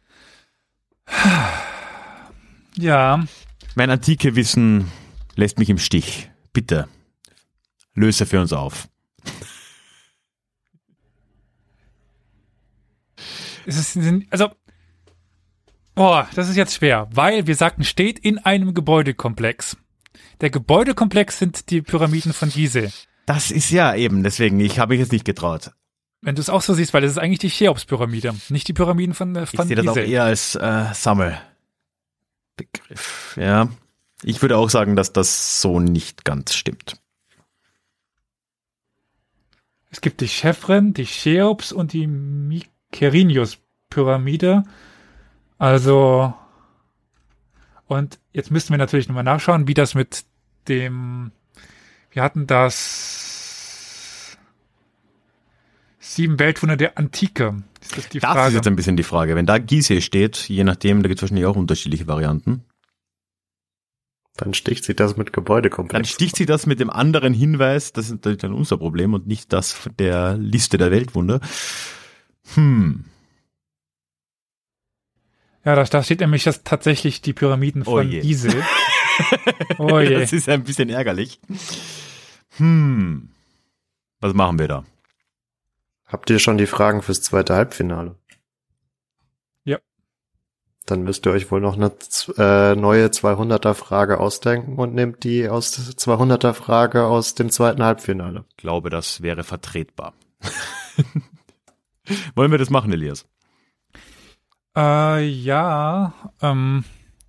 Ja, 2.75 3.23
mein 3.75 3.89
antike 3.89 4.35
Wissen 4.35 4.89
lässt 5.35 5.59
mich 5.59 5.69
im 5.69 5.77
Stich. 5.79 6.29
Bitte, 6.53 6.87
löse 7.93 8.25
für 8.25 8.39
uns 8.39 8.53
auf. 8.53 8.87
Es 13.77 13.95
ist, 13.95 14.13
also, 14.29 14.49
boah, 15.95 16.27
das 16.35 16.49
ist 16.49 16.55
jetzt 16.55 16.75
schwer, 16.75 17.07
weil 17.11 17.47
wir 17.47 17.55
sagten, 17.55 17.83
steht 17.83 18.19
in 18.19 18.37
einem 18.39 18.73
Gebäudekomplex. 18.73 19.77
Der 20.41 20.49
Gebäudekomplex 20.49 21.39
sind 21.39 21.69
die 21.69 21.81
Pyramiden 21.81 22.33
von 22.33 22.49
Gizeh. 22.49 22.89
Das 23.25 23.51
ist 23.51 23.69
ja 23.69 23.95
eben, 23.95 24.23
deswegen, 24.23 24.59
ich 24.59 24.79
habe 24.79 24.93
mich 24.93 24.99
jetzt 24.99 25.11
nicht 25.11 25.25
getraut. 25.25 25.71
Wenn 26.21 26.35
du 26.35 26.41
es 26.41 26.49
auch 26.49 26.61
so 26.61 26.73
siehst, 26.73 26.93
weil 26.93 27.01
das 27.01 27.11
ist 27.11 27.17
eigentlich 27.17 27.39
die 27.39 27.49
Cheops-Pyramide, 27.49 28.35
nicht 28.49 28.67
die 28.67 28.73
Pyramiden 28.73 29.13
von, 29.15 29.35
äh, 29.35 29.43
Ich 29.43 29.49
von 29.51 29.67
sehe 29.67 29.75
das 29.75 29.87
auch 29.87 29.97
eher 29.97 30.23
als 30.23 30.55
äh, 30.55 30.85
Sammelbegriff. 30.93 31.41
Ja, 33.37 33.69
ich 34.23 34.41
würde 34.41 34.57
auch 34.57 34.69
sagen, 34.69 34.95
dass 34.95 35.13
das 35.13 35.61
so 35.61 35.79
nicht 35.79 36.25
ganz 36.25 36.53
stimmt. 36.53 36.97
Es 39.89 40.01
gibt 40.01 40.21
die 40.21 40.27
Chevren, 40.27 40.93
die 40.93 41.05
Cheops 41.05 41.71
und 41.71 41.93
die 41.93 42.07
Mykerinius-Pyramide. 42.91 44.63
Also, 45.57 46.33
und 47.87 48.19
jetzt 48.33 48.51
müssten 48.51 48.73
wir 48.73 48.77
natürlich 48.77 49.07
nochmal 49.07 49.23
nachschauen, 49.23 49.67
wie 49.67 49.73
das 49.73 49.95
mit 49.95 50.23
dem, 50.67 51.31
wir 52.11 52.23
hatten 52.23 52.47
das 52.47 54.37
sieben 55.99 56.39
Weltwunder 56.39 56.77
der 56.77 56.97
Antike. 56.97 57.63
Ist 57.81 57.97
das 57.97 58.09
die 58.09 58.19
Das 58.19 58.29
ist 58.31 58.35
Frage? 58.35 58.55
jetzt 58.55 58.67
ein 58.67 58.75
bisschen 58.75 58.97
die 58.97 59.03
Frage. 59.03 59.35
Wenn 59.35 59.45
da 59.45 59.57
Gizeh 59.57 60.01
steht, 60.01 60.37
je 60.49 60.63
nachdem, 60.63 61.03
da 61.03 61.07
gibt 61.09 61.19
es 61.19 61.23
wahrscheinlich 61.23 61.45
auch 61.45 61.55
unterschiedliche 61.55 62.07
Varianten. 62.07 62.63
Dann 64.37 64.53
sticht 64.53 64.85
sie 64.85 64.95
das 64.95 65.17
mit 65.17 65.27
Dann 65.27 65.33
Gebäudekomplex. 65.33 66.09
sticht 66.09 66.35
sie 66.37 66.45
das 66.45 66.65
mit 66.65 66.79
dem 66.79 66.89
anderen 66.89 67.33
Hinweis, 67.33 67.91
das 67.93 68.05
ist 68.05 68.11
natürlich 68.11 68.39
dann 68.39 68.53
unser 68.53 68.77
Problem 68.77 69.13
und 69.13 69.27
nicht 69.27 69.51
das 69.53 69.71
von 69.73 69.93
der 69.97 70.37
Liste 70.37 70.77
der 70.77 70.89
Weltwunder. 70.89 71.39
Hm. 72.53 73.05
Ja, 75.63 75.75
da, 75.75 75.83
da 75.83 76.03
steht 76.03 76.21
nämlich 76.21 76.43
das 76.43 76.63
tatsächlich 76.63 77.21
die 77.21 77.33
Pyramiden 77.33 77.83
Oh 77.83 77.91
von 77.91 78.09
je. 78.09 78.21
Gizeh. 78.21 78.49
Oh 79.77 79.99
je. 79.99 80.19
Das 80.19 80.33
ist 80.33 80.49
ein 80.49 80.63
bisschen 80.63 80.89
ärgerlich. 80.89 81.39
Hm. 82.57 83.29
Was 84.19 84.33
machen 84.33 84.57
wir 84.57 84.67
da? 84.67 84.85
Habt 86.07 86.29
ihr 86.29 86.39
schon 86.39 86.57
die 86.57 86.65
Fragen 86.65 87.01
fürs 87.01 87.21
zweite 87.21 87.55
Halbfinale? 87.55 88.15
Ja. 89.63 89.77
Dann 90.85 91.03
müsst 91.03 91.25
ihr 91.25 91.31
euch 91.31 91.51
wohl 91.51 91.61
noch 91.61 91.75
eine 91.75 91.91
äh, 92.37 92.75
neue 92.75 93.07
200er 93.07 93.73
Frage 93.75 94.19
ausdenken 94.19 94.77
und 94.77 94.95
nehmt 94.95 95.23
die 95.23 95.47
aus 95.47 95.77
200er 95.77 96.53
Frage 96.53 97.05
aus 97.05 97.35
dem 97.35 97.51
zweiten 97.51 97.83
Halbfinale. 97.83 98.45
Ich 98.49 98.57
glaube, 98.57 98.89
das 98.89 99.21
wäre 99.21 99.43
vertretbar. 99.43 100.13
Wollen 102.35 102.51
wir 102.51 102.57
das 102.57 102.69
machen, 102.69 102.91
Elias? 102.91 103.27
Äh, 104.75 105.25
ja, 105.25 106.13
ähm, 106.41 106.85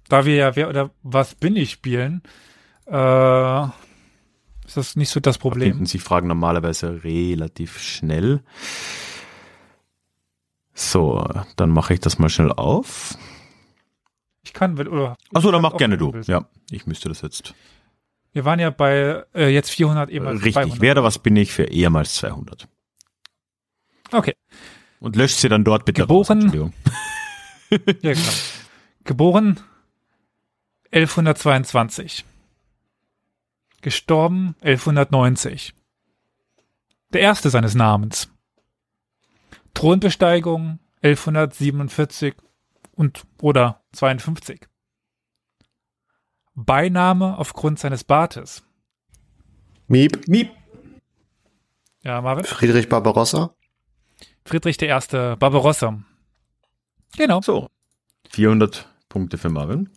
da 0.09 0.25
wir 0.25 0.35
ja 0.35 0.57
wer 0.57 0.69
oder 0.69 0.91
was 1.03 1.35
bin 1.35 1.57
ich 1.57 1.71
spielen, 1.73 2.23
äh, 2.87 3.63
ist 4.65 4.77
das 4.77 4.97
nicht 4.97 5.11
so 5.11 5.21
das 5.21 5.39
Problem. 5.39 5.85
Sich 5.87 6.03
Fragen 6.03 6.29
normalerweise 6.29 7.03
relativ 7.05 7.81
schnell. 7.81 8.43
So, 10.75 11.27
dann 11.57 11.71
mache 11.71 11.95
ich 11.95 12.01
das 12.01 12.19
mal 12.19 12.29
schnell 12.29 12.53
auf. 12.53 13.17
Ich 14.45 14.53
kann, 14.53 14.79
oder. 14.79 15.17
Achso, 15.35 15.51
dann 15.51 15.63
mach 15.63 15.77
gerne 15.77 15.99
du. 15.99 16.13
willst. 16.13 16.29
Ja, 16.29 16.47
ich 16.71 16.87
müsste 16.87 17.09
das 17.09 17.23
jetzt. 17.23 17.55
Wir 18.33 18.45
waren 18.45 18.59
ja 18.61 18.71
bei 18.71 19.25
äh, 19.35 19.49
jetzt 19.49 19.71
400 19.71 20.11
eben 20.11 20.27
als 20.27 20.39
Richtig. 20.41 20.55
200. 20.55 20.81
Wer 20.81 20.93
oder 20.93 21.05
was 21.05 21.19
bin 21.19 21.37
ich 21.37 21.53
für 21.53 21.65
ehemals 21.65 22.15
200? 22.15 22.67
Okay, 24.13 24.35
Und 25.01 25.17
löscht 25.17 25.39
sie 25.39 25.49
dann 25.49 25.65
dort 25.65 25.85
bitte 25.85 26.03
Geboren- 26.03 26.19
raus. 26.19 26.31
Entschuldigung. 26.31 26.73
ja 28.03 28.13
genau. 28.13 28.33
Geboren 29.05 29.61
1122. 30.93 32.25
Gestorben 33.81 34.55
1190. 34.61 35.75
Der 37.13 37.21
erste 37.23 37.51
seines 37.51 37.75
Namens. 37.75 38.29
Thronbesteigung 39.75 40.79
1147 41.03 42.35
und 42.93 43.25
oder 43.41 43.83
52. 43.93 44.61
Beiname 46.55 47.39
aufgrund 47.39 47.79
seines 47.79 48.05
Bartes. 48.05 48.63
Miep, 49.89 50.29
Miep. 50.29 50.51
Ja, 52.03 52.21
Marvin? 52.21 52.45
Friedrich 52.45 52.89
Barbarossa. 52.89 53.55
Friedrich 54.45 54.81
I. 54.83 54.89
Barbarossa. 55.37 56.03
Genau. 57.17 57.41
So. 57.43 57.69
400 58.31 58.89
Punkte 59.09 59.39
für 59.39 59.49
Marvin. 59.51 59.89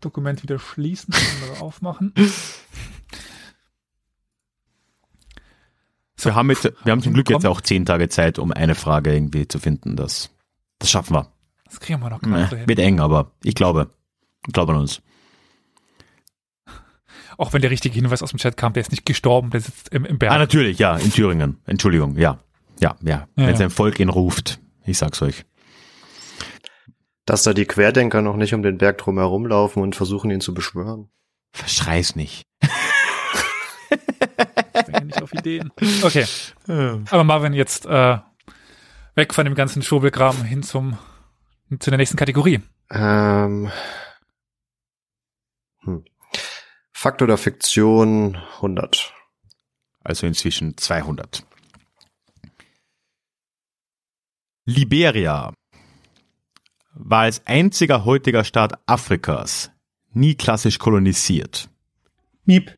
Dokument 0.00 0.42
wieder 0.42 0.58
schließen, 0.58 1.14
andere 1.42 1.60
aufmachen. 1.62 2.12
So. 6.16 6.30
Wir 6.30 6.34
haben, 6.34 6.50
jetzt, 6.50 6.64
wir 6.64 6.90
haben 6.92 7.02
zum 7.02 7.14
Glück 7.14 7.30
jetzt 7.30 7.46
auch 7.46 7.60
10 7.60 7.86
Tage 7.86 8.08
Zeit, 8.08 8.38
um 8.38 8.52
eine 8.52 8.74
Frage 8.74 9.12
irgendwie 9.12 9.46
zu 9.48 9.58
finden. 9.58 9.96
Das, 9.96 10.30
das 10.78 10.90
schaffen 10.90 11.14
wir. 11.14 11.32
Das 11.64 11.80
kriegen 11.80 12.00
wir 12.00 12.10
noch 12.10 12.22
Nee, 12.22 12.46
hin. 12.46 12.68
wird 12.68 12.78
eng, 12.78 13.00
aber 13.00 13.32
ich 13.42 13.54
glaube. 13.54 13.90
Ich 14.46 14.52
glaube 14.52 14.72
an 14.72 14.80
uns. 14.80 15.00
Auch 17.38 17.52
wenn 17.52 17.62
der 17.62 17.70
richtige 17.70 17.94
Hinweis 17.94 18.22
aus 18.22 18.30
dem 18.30 18.38
Chat 18.38 18.56
kam, 18.56 18.72
der 18.72 18.80
ist 18.82 18.90
nicht 18.90 19.06
gestorben, 19.06 19.50
der 19.50 19.60
sitzt 19.60 19.88
im, 19.90 20.04
im 20.04 20.18
Berg. 20.18 20.32
Ah, 20.32 20.38
natürlich, 20.38 20.78
ja, 20.78 20.96
in 20.96 21.12
Thüringen. 21.12 21.58
Entschuldigung, 21.66 22.16
ja. 22.16 22.38
Ja, 22.80 22.96
ja. 23.02 23.10
Ja, 23.10 23.26
Wenn 23.36 23.50
ja. 23.50 23.56
sein 23.56 23.70
Volk 23.70 24.00
ihn 24.00 24.08
ruft. 24.08 24.60
Ich 24.84 24.98
sag's 24.98 25.22
euch. 25.22 25.44
Dass 27.24 27.44
da 27.44 27.54
die 27.54 27.66
Querdenker 27.66 28.20
noch 28.22 28.36
nicht 28.36 28.54
um 28.54 28.62
den 28.62 28.78
Berg 28.78 28.98
drum 28.98 29.18
herumlaufen 29.18 29.82
und 29.82 29.94
versuchen 29.94 30.30
ihn 30.30 30.40
zu 30.40 30.54
beschwören. 30.54 31.08
Verschrei's 31.52 32.16
nicht. 32.16 32.42
Ich 34.74 34.86
bin 34.86 35.06
nicht 35.06 35.22
auf 35.22 35.32
Ideen. 35.32 35.70
Okay. 36.02 36.24
Aber 37.10 37.24
Marvin, 37.24 37.52
jetzt 37.52 37.86
äh, 37.86 38.18
weg 39.14 39.34
von 39.34 39.44
dem 39.44 39.54
ganzen 39.54 39.82
Schobelkram 39.82 40.42
hin 40.42 40.62
zum 40.62 40.98
zu 41.78 41.90
der 41.90 41.98
nächsten 41.98 42.16
Kategorie. 42.16 42.60
Ähm, 42.90 43.70
hm. 45.84 46.04
Fakt 47.02 47.20
oder 47.20 47.36
Fiktion 47.36 48.36
100. 48.58 49.12
Also 50.04 50.24
inzwischen 50.24 50.76
200. 50.76 51.44
Liberia 54.66 55.52
war 56.94 57.22
als 57.22 57.44
einziger 57.44 58.04
heutiger 58.04 58.44
Staat 58.44 58.78
Afrikas 58.86 59.72
nie 60.12 60.36
klassisch 60.36 60.78
kolonisiert. 60.78 61.68
Miep. 62.44 62.72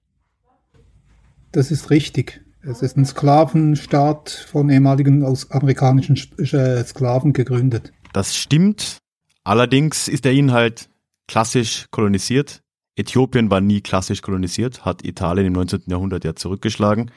Das 1.53 1.71
ist 1.71 1.91
richtig. 1.91 2.41
Es 2.63 2.81
ist 2.81 2.97
ein 2.97 3.05
Sklavenstaat 3.05 4.31
von 4.31 4.71
ehemaligen 4.71 5.23
aus 5.23 5.51
amerikanischen 5.51 6.17
Sch- 6.17 6.57
äh, 6.57 6.83
Sklaven 6.83 7.35
gegründet. 7.35 7.93
Das 8.15 8.35
stimmt. 8.39 8.97
Allerdings 9.43 10.09
ist 10.09 10.25
der 10.25 10.33
Inhalt 10.33 10.89
klassisch 11.29 11.85
kolonisiert. 11.91 12.63
Äthiopien 12.97 13.51
war 13.51 13.61
nie 13.61 13.81
klassisch 13.81 14.23
kolonisiert, 14.23 14.85
hat 14.85 15.05
Italien 15.05 15.47
im 15.47 15.53
19. 15.55 15.83
Jahrhundert 15.87 16.25
ja 16.25 16.35
zurückgeschlagen 16.37 17.11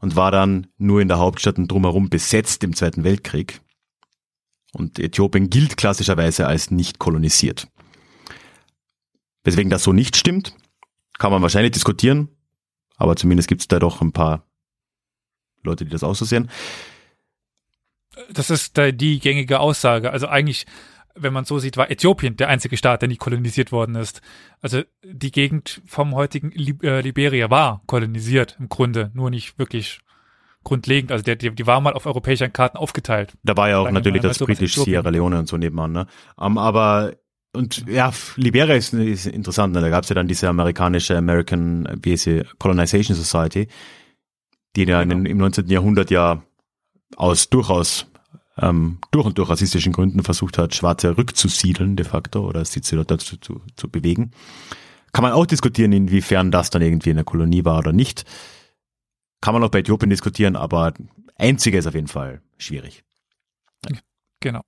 und 0.00 0.16
war 0.16 0.30
dann 0.30 0.66
nur 0.76 1.00
in 1.00 1.08
der 1.08 1.18
Hauptstadt 1.18 1.58
und 1.58 1.70
drumherum 1.70 2.08
besetzt 2.08 2.64
im 2.64 2.74
Zweiten 2.74 3.04
Weltkrieg. 3.04 3.60
Und 4.72 4.98
Äthiopien 4.98 5.50
gilt 5.50 5.76
klassischerweise 5.76 6.46
als 6.46 6.70
nicht 6.70 6.98
kolonisiert. 6.98 7.68
Weswegen 9.44 9.70
das 9.70 9.82
so 9.82 9.92
nicht 9.92 10.16
stimmt, 10.16 10.54
kann 11.18 11.32
man 11.32 11.42
wahrscheinlich 11.42 11.72
diskutieren, 11.72 12.28
aber 12.96 13.16
zumindest 13.16 13.48
gibt 13.48 13.62
es 13.62 13.68
da 13.68 13.78
doch 13.78 14.00
ein 14.00 14.12
paar 14.12 14.46
Leute, 15.62 15.84
die 15.84 15.90
das 15.90 16.04
auch 16.04 16.14
so 16.14 16.24
sehen. 16.24 16.50
Das 18.32 18.50
ist 18.50 18.76
die 18.76 19.18
gängige 19.18 19.60
Aussage. 19.60 20.10
Also 20.10 20.26
eigentlich, 20.26 20.66
wenn 21.14 21.32
man 21.32 21.44
so 21.44 21.58
sieht, 21.58 21.76
war 21.76 21.90
Äthiopien 21.90 22.36
der 22.36 22.48
einzige 22.48 22.76
Staat, 22.76 23.02
der 23.02 23.08
nie 23.08 23.16
kolonisiert 23.16 23.72
worden 23.72 23.94
ist. 23.94 24.20
Also 24.60 24.82
die 25.04 25.32
Gegend 25.32 25.82
vom 25.86 26.14
heutigen 26.14 26.50
Lib 26.50 26.82
äh, 26.82 27.00
Liberia 27.00 27.50
war 27.50 27.82
kolonisiert 27.86 28.56
im 28.58 28.68
Grunde, 28.68 29.10
nur 29.14 29.30
nicht 29.30 29.58
wirklich 29.58 30.00
grundlegend. 30.64 31.12
Also 31.12 31.24
der, 31.24 31.36
die, 31.36 31.50
die 31.50 31.66
war 31.66 31.80
mal 31.80 31.94
auf 31.94 32.06
europäischen 32.06 32.52
Karten 32.52 32.76
aufgeteilt. 32.76 33.34
Da 33.42 33.56
war 33.56 33.68
ja 33.68 33.78
auch 33.78 33.90
natürlich 33.90 34.22
das 34.22 34.38
so 34.38 34.44
was 34.44 34.46
britisch 34.48 34.72
Äthiopien. 34.72 34.92
Sierra 34.92 35.08
Leone 35.10 35.38
und 35.38 35.48
so 35.48 35.56
nebenan. 35.56 35.92
Ne? 35.92 36.06
Um, 36.36 36.58
aber 36.58 37.14
und 37.52 37.84
ja, 37.88 38.12
Liberia 38.36 38.76
ist, 38.76 38.92
ist 38.92 39.26
interessant. 39.26 39.74
Ne? 39.74 39.80
Da 39.80 39.88
gab 39.88 40.04
es 40.04 40.08
ja 40.08 40.14
dann 40.14 40.28
diese 40.28 40.48
amerikanische 40.48 41.16
American 41.16 41.88
wie 42.02 42.16
sie, 42.16 42.44
Colonization 42.58 43.16
Society, 43.16 43.68
die 44.76 44.84
ja 44.84 45.02
Genau. 45.02 45.28
im 45.28 45.38
19. 45.38 45.66
Jahrhundert 45.66 46.10
ja 46.10 46.42
aus 47.16 47.48
durchaus 47.50 48.06
ähm, 48.60 48.98
durch 49.10 49.26
und 49.26 49.38
durch 49.38 49.48
rassistischen 49.48 49.92
Gründen 49.92 50.22
versucht 50.22 50.58
hat, 50.58 50.74
Schwarze 50.74 51.16
rückzusiedeln 51.16 51.96
de 51.96 52.06
facto 52.06 52.46
oder 52.46 52.64
zu, 52.64 53.04
dazu 53.04 53.36
zu, 53.38 53.62
zu 53.76 53.88
bewegen. 53.88 54.32
Kann 55.12 55.22
man 55.22 55.32
auch 55.32 55.46
diskutieren, 55.46 55.92
inwiefern 55.92 56.50
das 56.50 56.70
dann 56.70 56.82
irgendwie 56.82 57.10
eine 57.10 57.24
Kolonie 57.24 57.64
war 57.64 57.78
oder 57.78 57.92
nicht. 57.92 58.24
kann 59.40 59.54
man 59.54 59.64
auch 59.64 59.70
bei 59.70 59.80
Äthiopien 59.80 60.10
diskutieren, 60.10 60.54
aber 60.54 60.92
einzige 61.36 61.78
ist 61.78 61.86
auf 61.86 61.94
jeden 61.94 62.08
Fall 62.08 62.42
schwierig. 62.58 63.02
Genau. 64.40 64.62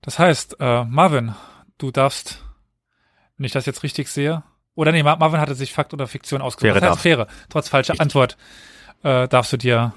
Das 0.00 0.18
heißt, 0.18 0.56
äh, 0.60 0.84
Marvin, 0.84 1.34
du 1.78 1.90
darfst, 1.90 2.44
wenn 3.36 3.46
ich 3.46 3.52
das 3.52 3.66
jetzt 3.66 3.82
richtig 3.82 4.08
sehe, 4.08 4.42
oder 4.74 4.92
nee, 4.92 5.02
Marvin 5.02 5.40
hatte 5.40 5.54
sich 5.54 5.72
Fakt 5.72 5.94
oder 5.94 6.06
Fiktion 6.06 6.42
ausgesucht. 6.42 6.72
Fähre 6.72 6.80
das 6.80 6.88
heißt, 6.88 6.96
darf. 6.96 7.02
Fähre. 7.02 7.26
Trotz 7.48 7.68
falscher 7.68 7.92
Richtig. 7.92 8.02
Antwort 8.02 8.36
äh, 9.02 9.28
darfst 9.28 9.52
du 9.52 9.56
dir 9.56 9.94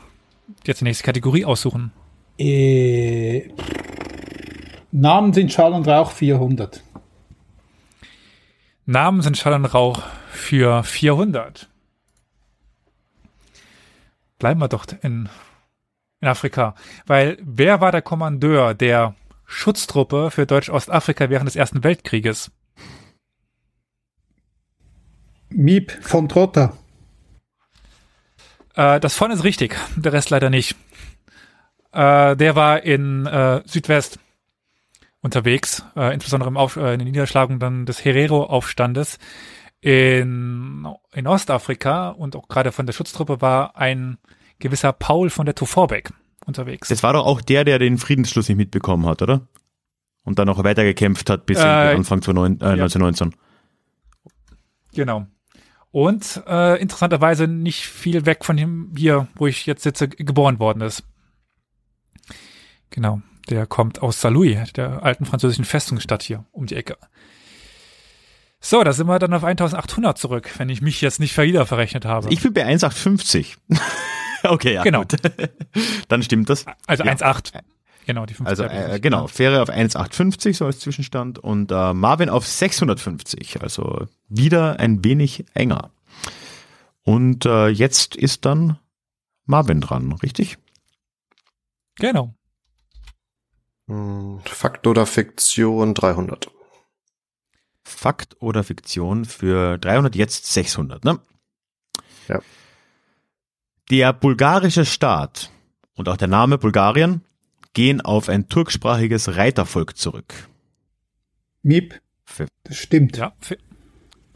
jetzt 0.65 0.81
die 0.81 0.85
nächste 0.85 1.03
Kategorie 1.03 1.45
aussuchen. 1.45 1.91
Äh, 2.37 3.49
Namen 4.91 5.33
sind 5.33 5.51
Schall 5.51 5.73
und 5.73 5.87
Rauch 5.87 6.11
400. 6.11 6.83
Namen 8.85 9.21
sind 9.21 9.37
Schall 9.37 9.53
und 9.53 9.65
Rauch 9.65 10.01
für 10.29 10.83
400. 10.83 11.69
Bleiben 14.39 14.59
wir 14.61 14.67
doch 14.67 14.85
in, 15.01 15.29
in 16.21 16.27
Afrika. 16.27 16.75
Weil 17.05 17.37
wer 17.41 17.81
war 17.81 17.91
der 17.91 18.01
Kommandeur 18.01 18.73
der 18.73 19.15
Schutztruppe 19.45 20.31
für 20.31 20.45
Deutsch-Ostafrika 20.45 21.29
während 21.29 21.47
des 21.47 21.55
Ersten 21.55 21.83
Weltkrieges? 21.83 22.51
Miep 25.49 25.91
von 26.01 26.29
Trotta. 26.29 26.77
Äh, 28.77 28.99
das 28.99 29.15
vorne 29.15 29.33
ist 29.33 29.43
richtig, 29.43 29.75
der 29.97 30.13
Rest 30.13 30.29
leider 30.29 30.49
nicht. 30.49 30.77
Äh, 31.91 32.37
der 32.37 32.55
war 32.55 32.83
in 32.83 33.25
äh, 33.25 33.61
Südwest 33.65 34.19
unterwegs, 35.21 35.83
äh, 35.95 36.13
insbesondere 36.13 36.49
im 36.49 36.57
Auf 36.57 36.77
äh, 36.77 36.93
in 36.93 36.99
den 36.99 37.07
Niederschlagung 37.07 37.59
dann 37.59 37.85
des 37.85 38.05
Herero-Aufstandes. 38.05 39.17
In, 39.79 40.87
in 41.13 41.27
Ostafrika 41.27 42.09
und 42.09 42.35
auch 42.35 42.47
gerade 42.47 42.71
von 42.71 42.85
der 42.87 42.93
Schutztruppe 42.93 43.41
war 43.41 43.77
ein 43.77 44.17
gewisser 44.59 44.91
Paul 44.91 45.29
von 45.29 45.45
der 45.45 45.53
Tuvorbeck 45.55 46.11
unterwegs. 46.45 46.89
Das 46.89 47.03
war 47.03 47.13
doch 47.13 47.25
auch 47.25 47.41
der, 47.41 47.63
der 47.63 47.77
den 47.77 47.97
Friedensschluss 47.97 48.49
nicht 48.49 48.57
mitbekommen 48.57 49.05
hat, 49.05 49.21
oder? 49.21 49.47
Und 50.23 50.39
dann 50.39 50.49
auch 50.49 50.63
weitergekämpft 50.63 51.29
hat 51.29 51.45
bis 51.45 51.59
Äh, 51.59 51.63
Anfang 51.63 52.21
2009, 52.21 52.59
äh, 52.59 52.63
ja. 52.63 52.83
1919. 52.83 53.35
Genau. 54.93 55.27
Und 55.97 56.43
äh, 56.45 56.79
interessanterweise 56.79 57.47
nicht 57.47 57.87
viel 57.87 58.27
weg 58.27 58.45
von 58.45 58.55
dem 58.55 58.93
hier, 58.95 59.29
wo 59.33 59.47
ich 59.47 59.65
jetzt 59.65 59.81
sitze, 59.81 60.07
geboren 60.07 60.59
worden 60.59 60.81
ist. 60.81 61.01
Genau. 62.91 63.23
Der 63.49 63.65
kommt 63.65 64.03
aus 64.03 64.21
Saint-Louis, 64.21 64.73
der 64.73 65.01
alten 65.01 65.25
französischen 65.25 65.65
Festungsstadt 65.65 66.21
hier 66.21 66.45
um 66.51 66.67
die 66.67 66.75
Ecke. 66.75 66.97
So, 68.59 68.83
da 68.83 68.93
sind 68.93 69.07
wir 69.07 69.17
dann 69.17 69.33
auf 69.33 69.43
1800 69.43 70.19
zurück, 70.19 70.51
wenn 70.59 70.69
ich 70.69 70.83
mich 70.83 71.01
jetzt 71.01 71.19
nicht 71.19 71.35
wieder 71.35 71.65
verrechnet 71.65 72.05
habe. 72.05 72.31
Ich 72.31 72.43
bin 72.43 72.53
bei 72.53 72.63
1,850. 72.63 73.57
okay, 74.43 74.75
ja. 74.75 74.83
Genau. 74.83 74.99
Gut. 74.99 75.15
Dann 76.09 76.21
stimmt 76.21 76.51
das. 76.51 76.67
also 76.85 77.05
Ja. 77.05 77.13
1,8. 77.13 77.53
Genau, 78.07 78.25
die 78.25 78.33
50 78.35 78.47
Also 78.47 78.63
äh, 78.63 79.01
genau. 79.01 79.27
Fähre 79.27 79.61
auf 79.61 79.69
1,850 79.69 80.55
so 80.55 80.65
als 80.65 80.79
Zwischenstand 80.79 81.39
und 81.39 81.73
äh, 81.73 81.93
Marvin 81.93 82.29
auf 82.29 82.47
650, 82.47 83.61
also 83.61 84.07
wieder 84.29 84.79
ein 84.79 85.03
wenig 85.03 85.43
enger. 85.53 85.91
Und 87.03 87.45
äh, 87.45 87.67
jetzt 87.67 88.15
ist 88.15 88.45
dann 88.45 88.79
Marvin 89.45 89.81
dran, 89.81 90.13
richtig? 90.23 90.57
Genau. 91.95 92.33
Hm, 93.87 94.39
Fakt 94.45 94.87
oder 94.87 95.05
Fiktion 95.05 95.93
300. 95.93 96.49
Fakt 97.83 98.41
oder 98.41 98.63
Fiktion 98.63 99.25
für 99.25 99.77
300, 99.79 100.15
jetzt 100.15 100.45
600, 100.53 101.03
ne? 101.03 101.19
Ja. 102.29 102.39
Der 103.89 104.13
bulgarische 104.13 104.85
Staat 104.85 105.51
und 105.95 106.07
auch 106.07 106.17
der 106.17 106.29
Name 106.29 106.57
Bulgarien 106.57 107.21
gehen 107.77 108.01
auf 108.01 108.27
ein 108.27 108.49
turksprachiges 108.49 109.35
Reitervolk 109.35 109.95
zurück. 109.97 110.33
Miep. 111.61 112.01
Das 112.63 112.75
stimmt. 112.75 113.17
Ja, 113.17 113.33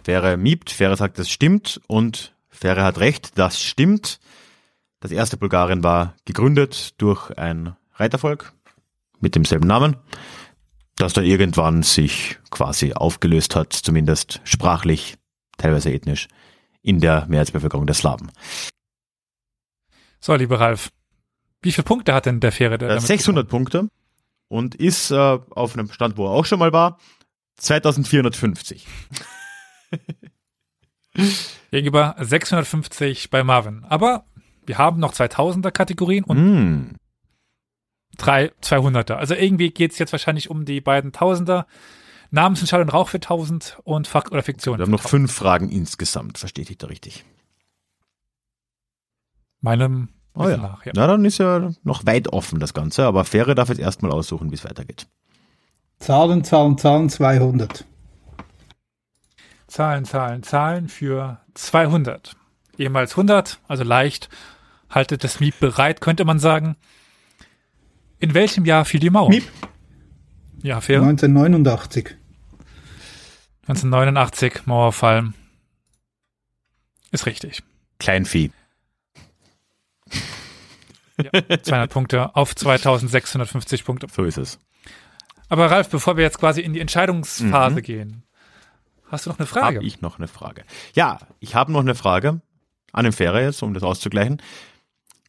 Fähre 0.04 0.38
miebt, 0.38 0.70
Fähre 0.70 0.96
sagt, 0.96 1.18
das 1.18 1.28
stimmt 1.28 1.82
und 1.88 2.36
Fähre 2.50 2.84
hat 2.84 3.00
recht, 3.00 3.40
das 3.40 3.60
stimmt. 3.60 4.20
Das 5.00 5.12
erste 5.12 5.38
Bulgarien 5.38 5.84
war 5.84 6.16
gegründet 6.26 7.02
durch 7.02 7.32
ein 7.32 7.76
Reitervolk 7.96 8.54
mit 9.20 9.34
demselben 9.34 9.66
Namen, 9.66 9.96
das 10.98 11.14
dann 11.14 11.26
irgendwann 11.26 11.82
sich 11.82 12.38
quasi 12.52 12.94
aufgelöst 12.94 13.56
hat, 13.56 13.74
zumindest 13.74 14.40
sprachlich, 14.44 15.18
teilweise 15.58 15.92
ethnisch, 15.92 16.28
in 16.84 17.00
der 17.00 17.26
Mehrheitsbevölkerung 17.26 17.88
der 17.88 17.96
Slawen. 17.96 18.32
so, 20.20 20.36
lieber 20.36 20.60
Ralf. 20.60 20.92
Wie 21.62 21.72
viele 21.72 21.86
Punkte 21.86 22.14
hat 22.14 22.26
denn 22.26 22.40
der 22.40 22.52
Fähre? 22.52 22.78
Der 22.78 22.88
Äh, 22.90 22.94
damit 22.96 23.08
600 23.08 23.48
Punkte 23.48 23.90
und 24.48 24.76
ist 24.76 25.12
äh, 25.12 25.16
auf 25.16 25.74
einem 25.74 25.92
Stand, 25.92 26.18
wo 26.18 26.26
er 26.26 26.32
auch 26.32 26.46
schon 26.46 26.60
mal 26.60 26.74
war, 26.74 26.98
2450. 27.58 28.88
Gegenüber 31.72 32.16
650 32.20 33.30
bei 33.30 33.44
Marvin. 33.44 33.84
Aber 33.86 34.26
wir 34.66 34.78
haben 34.78 35.00
noch 35.00 35.14
2000er 35.14 35.72
Kategorien 35.72 36.24
und 36.24 36.38
Mm. 36.38 36.96
drei 38.18 38.52
200er. 38.62 39.14
Also 39.14 39.36
irgendwie 39.36 39.72
geht's 39.72 40.00
jetzt 40.00 40.12
wahrscheinlich 40.12 40.50
um 40.50 40.66
die 40.66 40.82
beiden 40.82 41.12
Tausender. 41.12 41.68
Namensentscheidung 42.34 42.88
und 42.88 42.94
Rauch 42.94 43.10
für 43.10 43.20
1000 43.20 43.80
und 43.84 44.08
Fakt 44.08 44.32
oder 44.32 44.42
Fiktion. 44.42 44.78
Wir 44.78 44.84
haben 44.86 44.92
noch 44.92 45.02
für 45.02 45.10
fünf 45.10 45.34
Fragen 45.34 45.70
insgesamt, 45.70 46.38
verstehe 46.38 46.66
ich 46.68 46.78
da 46.78 46.88
richtig? 46.88 47.26
Meinem 49.60 50.10
Oh 50.34 50.48
ja. 50.48 50.58
Nach, 50.58 50.86
ja. 50.86 50.92
Na, 50.96 51.08
dann 51.08 51.26
ist 51.26 51.38
ja 51.40 51.72
noch 51.84 52.06
weit 52.06 52.32
offen 52.32 52.60
das 52.60 52.74
Ganze, 52.74 53.06
aber 53.06 53.26
Fähre 53.26 53.56
darf 53.56 53.70
jetzt 53.70 53.80
erstmal 53.80 54.12
aussuchen, 54.12 54.52
wie 54.52 54.56
es 54.56 54.64
weitergeht. 54.64 55.08
Zahlen, 56.00 56.44
Zahlen, 56.44 56.78
Zahlen 56.78 57.10
200. 57.10 57.86
Zahlen, 59.68 60.06
Zahlen, 60.06 60.44
Zahlen 60.44 60.90
für 60.90 61.40
200. 61.54 62.36
Ehemals 62.78 63.12
100, 63.12 63.60
also 63.68 63.84
leicht. 63.84 64.30
Haltet 64.90 65.24
das 65.24 65.40
Miep 65.40 65.60
bereit, 65.60 66.02
könnte 66.02 66.26
man 66.26 66.40
sagen. 66.40 66.76
In 68.20 68.34
welchem 68.34 68.66
Jahr 68.66 68.86
fiel 68.86 69.00
die 69.00 69.10
Mauer? 69.10 69.30
Miep. 69.30 69.44
Ja, 70.64 70.82
fair. 70.82 71.02
1989. 71.02 72.18
1989, 73.68 74.66
Mauerfall. 74.66 75.34
Ist 77.12 77.26
richtig. 77.26 77.64
Kleinvieh. 78.00 78.52
Ja, 81.22 81.62
200 81.62 81.92
Punkte 81.92 82.36
auf 82.36 82.56
2650 82.56 83.86
Punkte. 83.86 84.08
So 84.12 84.24
ist 84.24 84.38
es. 84.38 84.60
Aber 85.50 85.70
Ralf, 85.70 85.90
bevor 85.90 86.18
wir 86.18 86.24
jetzt 86.24 86.40
quasi 86.40 86.62
in 86.62 86.74
die 86.74 86.80
Entscheidungsphase 86.80 87.76
Mhm. 87.76 87.82
gehen, 87.84 88.24
hast 89.10 89.26
du 89.26 89.30
noch 89.30 89.38
eine 89.40 89.46
Frage? 89.46 89.78
Habe 89.78 89.86
ich 89.86 90.02
noch 90.02 90.18
eine 90.18 90.28
Frage? 90.28 90.64
Ja, 90.96 91.20
ich 91.40 91.54
habe 91.56 91.72
noch 91.72 91.82
eine 91.82 91.96
Frage 91.96 92.42
an 92.94 93.04
den 93.04 93.14
Fähre 93.14 93.42
jetzt, 93.44 93.62
um 93.62 93.74
das 93.74 93.84
auszugleichen. 93.84 94.42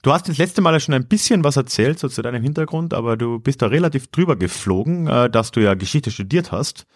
Du 0.03 0.13
hast 0.13 0.29
das 0.29 0.39
letzte 0.39 0.63
Mal 0.63 0.73
ja 0.73 0.81
schon 0.81 0.95
ein 0.95 1.07
bisschen 1.07 1.45
was 1.45 1.57
erzählt, 1.57 1.99
so 1.99 2.09
zu 2.09 2.23
deinem 2.23 2.43
Hintergrund, 2.43 2.95
aber 2.95 3.17
du 3.17 3.39
bist 3.39 3.63
da 3.63 3.67
relativ 3.67 4.09
drüber 4.09 4.35
geflogen, 4.37 5.07
äh, 5.07 5.29
dass 5.31 5.51
du 5.53 5.61
ja 5.61 5.75
Geschichte 5.75 6.11
studiert 6.11 6.51
hast. 6.53 6.87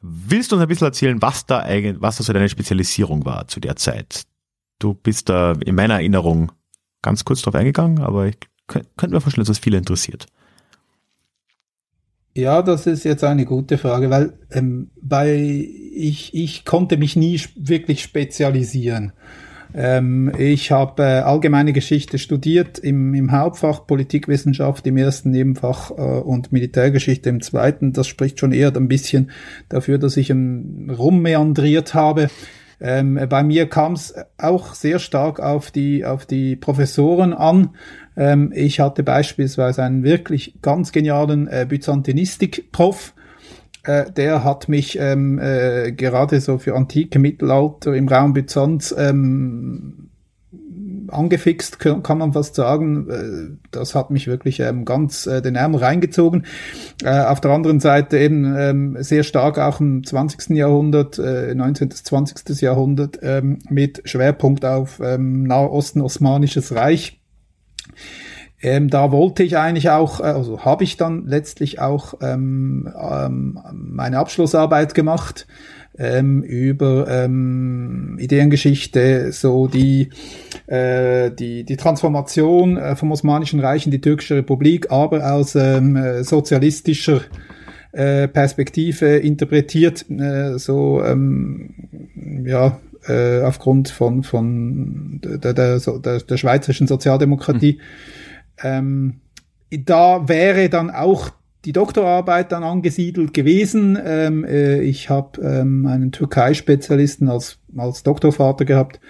Willst 0.00 0.50
du 0.52 0.56
uns 0.56 0.62
ein 0.62 0.68
bisschen 0.68 0.86
erzählen, 0.88 1.22
was 1.22 1.46
da 1.46 1.60
eigentlich, 1.60 2.00
was 2.02 2.16
da 2.18 2.24
so 2.24 2.32
deine 2.32 2.48
Spezialisierung 2.48 3.24
war 3.24 3.48
zu 3.48 3.60
der 3.60 3.76
Zeit? 3.76 4.24
Du 4.78 4.94
bist 4.94 5.28
da 5.28 5.52
in 5.64 5.74
meiner 5.76 5.94
Erinnerung 5.94 6.50
ganz 7.02 7.24
kurz 7.24 7.42
drauf 7.42 7.54
eingegangen, 7.54 7.98
aber 7.98 8.26
ich 8.26 8.36
könnt- 8.66 8.88
könnte 8.96 9.14
mir 9.14 9.20
vorstellen, 9.20 9.42
dass 9.42 9.56
das 9.56 9.64
viele 9.64 9.78
interessiert. 9.78 10.26
Ja, 12.34 12.62
das 12.62 12.86
ist 12.86 13.04
jetzt 13.04 13.24
eine 13.24 13.44
gute 13.44 13.76
Frage, 13.76 14.08
weil 14.08 14.32
ähm, 14.50 14.90
bei 15.02 15.34
ich, 15.94 16.34
ich 16.34 16.64
konnte 16.64 16.96
mich 16.96 17.14
nie 17.14 17.38
wirklich 17.56 18.02
spezialisieren. 18.02 19.12
Ähm, 19.74 20.32
ich 20.38 20.70
habe 20.70 21.02
äh, 21.02 21.06
allgemeine 21.20 21.74
Geschichte 21.74 22.18
studiert 22.18 22.78
im, 22.78 23.14
im 23.14 23.32
Hauptfach 23.32 23.86
Politikwissenschaft 23.86 24.86
im 24.86 24.96
ersten 24.96 25.30
Nebenfach 25.30 25.90
äh, 25.90 25.94
und 25.94 26.52
Militärgeschichte 26.52 27.28
im 27.28 27.42
zweiten. 27.42 27.92
Das 27.92 28.06
spricht 28.06 28.40
schon 28.40 28.52
eher 28.52 28.74
ein 28.74 28.88
bisschen 28.88 29.30
dafür, 29.68 29.98
dass 29.98 30.16
ich 30.16 30.30
ähm, 30.30 30.90
rummeandriert 30.90 31.92
habe. 31.92 32.28
Ähm, 32.82 33.18
bei 33.28 33.44
mir 33.44 33.68
kam 33.68 33.92
es 33.92 34.12
auch 34.38 34.74
sehr 34.74 34.98
stark 34.98 35.38
auf 35.38 35.70
die, 35.70 36.04
auf 36.04 36.26
die 36.26 36.56
Professoren 36.56 37.32
an. 37.32 37.76
Ähm, 38.16 38.52
ich 38.54 38.80
hatte 38.80 39.04
beispielsweise 39.04 39.84
einen 39.84 40.02
wirklich 40.02 40.58
ganz 40.62 40.90
genialen 40.90 41.46
äh, 41.46 41.64
Byzantinistik-Prof. 41.68 43.14
Äh, 43.84 44.10
der 44.10 44.42
hat 44.42 44.68
mich 44.68 44.98
ähm, 44.98 45.38
äh, 45.38 45.92
gerade 45.92 46.40
so 46.40 46.58
für 46.58 46.74
antike 46.74 47.20
Mittelalter 47.20 47.94
im 47.94 48.08
Raum 48.08 48.32
Byzanz 48.32 48.92
ähm, 48.98 50.10
angefixt, 51.12 51.78
kann 51.78 52.18
man 52.18 52.32
fast 52.32 52.54
sagen. 52.54 53.08
Äh, 53.08 53.58
das 53.70 53.94
hat 53.94 54.10
mich 54.10 54.26
wirklich 54.26 54.60
ähm, 54.60 54.84
ganz 54.84 55.26
äh, 55.26 55.42
den 55.42 55.56
Ärmel 55.56 55.80
reingezogen. 55.80 56.46
Äh, 57.02 57.20
auf 57.20 57.40
der 57.40 57.50
anderen 57.50 57.80
Seite 57.80 58.18
eben 58.18 58.54
ähm, 58.56 58.96
sehr 59.00 59.22
stark 59.22 59.58
auch 59.58 59.80
im 59.80 60.04
20. 60.04 60.56
Jahrhundert, 60.56 61.18
äh, 61.18 61.54
19. 61.54 61.90
20. 61.90 62.60
Jahrhundert 62.60 63.18
ähm, 63.22 63.58
mit 63.68 64.02
Schwerpunkt 64.04 64.64
auf 64.64 65.00
ähm, 65.00 65.44
Nahosten, 65.44 66.00
Osmanisches 66.02 66.74
Reich. 66.74 67.20
Ähm, 68.62 68.88
da 68.88 69.10
wollte 69.10 69.42
ich 69.42 69.58
eigentlich 69.58 69.90
auch, 69.90 70.20
äh, 70.20 70.24
also 70.24 70.64
habe 70.64 70.84
ich 70.84 70.96
dann 70.96 71.26
letztlich 71.26 71.80
auch 71.80 72.14
ähm, 72.20 72.88
ähm, 72.96 73.58
meine 73.72 74.18
Abschlussarbeit 74.18 74.94
gemacht 74.94 75.46
ähm, 75.98 76.42
über 76.42 77.06
ähm, 77.08 78.16
Ideengeschichte, 78.18 79.32
so 79.32 79.66
die, 79.66 80.10
äh, 80.66 81.30
die, 81.30 81.64
die 81.64 81.76
Transformation 81.76 82.76
äh, 82.76 82.96
vom 82.96 83.12
Osmanischen 83.12 83.60
Reich 83.60 83.84
in 83.84 83.92
die 83.92 84.00
Türkische 84.00 84.36
Republik, 84.36 84.90
aber 84.90 85.32
aus 85.32 85.54
ähm, 85.54 85.96
äh, 85.96 86.24
sozialistischer 86.24 87.20
äh, 87.92 88.26
Perspektive 88.28 89.18
interpretiert, 89.18 90.06
äh, 90.10 90.58
so 90.58 91.02
ähm, 91.04 91.74
ja 92.46 92.80
äh, 93.06 93.42
aufgrund 93.42 93.90
von 93.90 94.22
von 94.22 95.20
der, 95.22 95.52
der, 95.52 95.78
der, 95.78 96.18
der 96.20 96.36
schweizerischen 96.36 96.86
Sozialdemokratie. 96.86 97.74
Mhm. 97.74 98.64
Ähm, 98.64 99.20
da 99.70 100.28
wäre 100.28 100.68
dann 100.68 100.90
auch 100.90 101.32
die 101.64 101.72
Doktorarbeit 101.72 102.52
dann 102.52 102.64
angesiedelt 102.64 103.34
gewesen. 103.34 103.98
Ähm, 104.04 104.44
äh, 104.44 104.80
ich 104.80 105.10
habe 105.10 105.40
ähm, 105.42 105.86
einen 105.86 106.12
Türkei-Spezialisten 106.12 107.28
als, 107.28 107.58
als 107.76 108.02
Doktorvater 108.02 108.64
gehabt, 108.64 109.00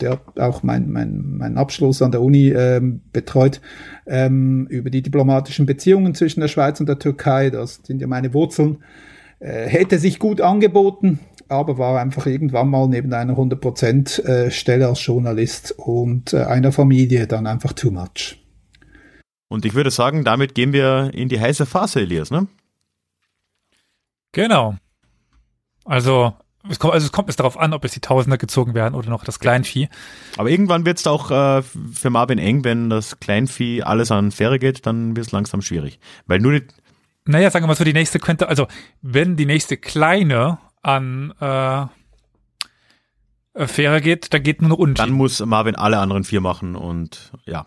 der 0.00 0.10
hat 0.12 0.40
auch 0.40 0.62
mein, 0.62 0.90
mein, 0.90 1.36
mein 1.36 1.56
Abschluss 1.56 2.02
an 2.02 2.10
der 2.10 2.22
Uni 2.22 2.48
ähm, 2.48 3.00
betreut, 3.12 3.60
ähm, 4.06 4.66
über 4.68 4.90
die 4.90 5.02
diplomatischen 5.02 5.66
Beziehungen 5.66 6.14
zwischen 6.14 6.40
der 6.40 6.48
Schweiz 6.48 6.80
und 6.80 6.88
der 6.88 6.98
Türkei. 6.98 7.50
Das 7.50 7.80
sind 7.84 8.00
ja 8.00 8.06
meine 8.08 8.34
Wurzeln. 8.34 8.78
Äh, 9.38 9.68
hätte 9.68 9.98
sich 9.98 10.18
gut 10.18 10.40
angeboten, 10.40 11.20
aber 11.48 11.78
war 11.78 12.00
einfach 12.00 12.26
irgendwann 12.26 12.68
mal 12.68 12.88
neben 12.88 13.12
einer 13.12 13.36
100% 13.36 14.24
äh, 14.24 14.50
Stelle 14.50 14.88
als 14.88 15.04
Journalist 15.04 15.74
und 15.78 16.32
äh, 16.32 16.38
einer 16.38 16.72
Familie 16.72 17.28
dann 17.28 17.46
einfach 17.46 17.72
too 17.72 17.92
much. 17.92 18.36
Und 19.48 19.64
ich 19.64 19.74
würde 19.74 19.90
sagen, 19.90 20.24
damit 20.24 20.54
gehen 20.54 20.72
wir 20.72 21.10
in 21.14 21.28
die 21.28 21.40
heiße 21.40 21.66
Phase, 21.66 22.00
Elias, 22.00 22.30
ne? 22.30 22.46
Genau. 24.32 24.76
Also 25.84 26.34
es 26.68 26.78
kommt, 26.78 26.92
also 26.92 27.06
es 27.06 27.12
kommt 27.12 27.28
jetzt 27.28 27.40
darauf 27.40 27.58
an, 27.58 27.72
ob 27.72 27.84
es 27.84 27.92
die 27.92 28.00
Tausender 28.00 28.36
gezogen 28.36 28.74
werden 28.74 28.94
oder 28.94 29.08
noch 29.08 29.24
das 29.24 29.40
Kleinvieh. 29.40 29.88
Aber 30.36 30.50
irgendwann 30.50 30.84
wird 30.84 30.98
es 30.98 31.06
auch 31.06 31.30
äh, 31.30 31.62
für 31.62 32.10
Marvin 32.10 32.38
eng, 32.38 32.64
wenn 32.64 32.90
das 32.90 33.20
Kleinvieh 33.20 33.82
alles 33.82 34.10
an 34.10 34.32
Fähre 34.32 34.58
geht, 34.58 34.84
dann 34.86 35.16
wird 35.16 35.26
es 35.26 35.32
langsam 35.32 35.62
schwierig. 35.62 35.98
Weil 36.26 36.40
nur 36.40 36.52
die 36.52 36.66
Naja, 37.24 37.50
sagen 37.50 37.64
wir 37.64 37.68
mal 37.68 37.74
so, 37.74 37.84
die 37.84 37.92
nächste 37.92 38.18
könnte, 38.18 38.48
also 38.48 38.66
wenn 39.00 39.36
die 39.36 39.46
nächste 39.46 39.76
kleine 39.78 40.58
an 40.82 41.32
äh, 41.40 41.86
Fähre 43.66 44.00
geht, 44.00 44.34
dann 44.34 44.42
geht 44.42 44.60
nur 44.60 44.70
noch 44.70 44.78
unten. 44.78 44.94
Dann 44.96 45.12
muss 45.12 45.40
Marvin 45.44 45.74
alle 45.74 45.98
anderen 45.98 46.24
vier 46.24 46.40
machen 46.40 46.76
und 46.76 47.32
ja. 47.46 47.66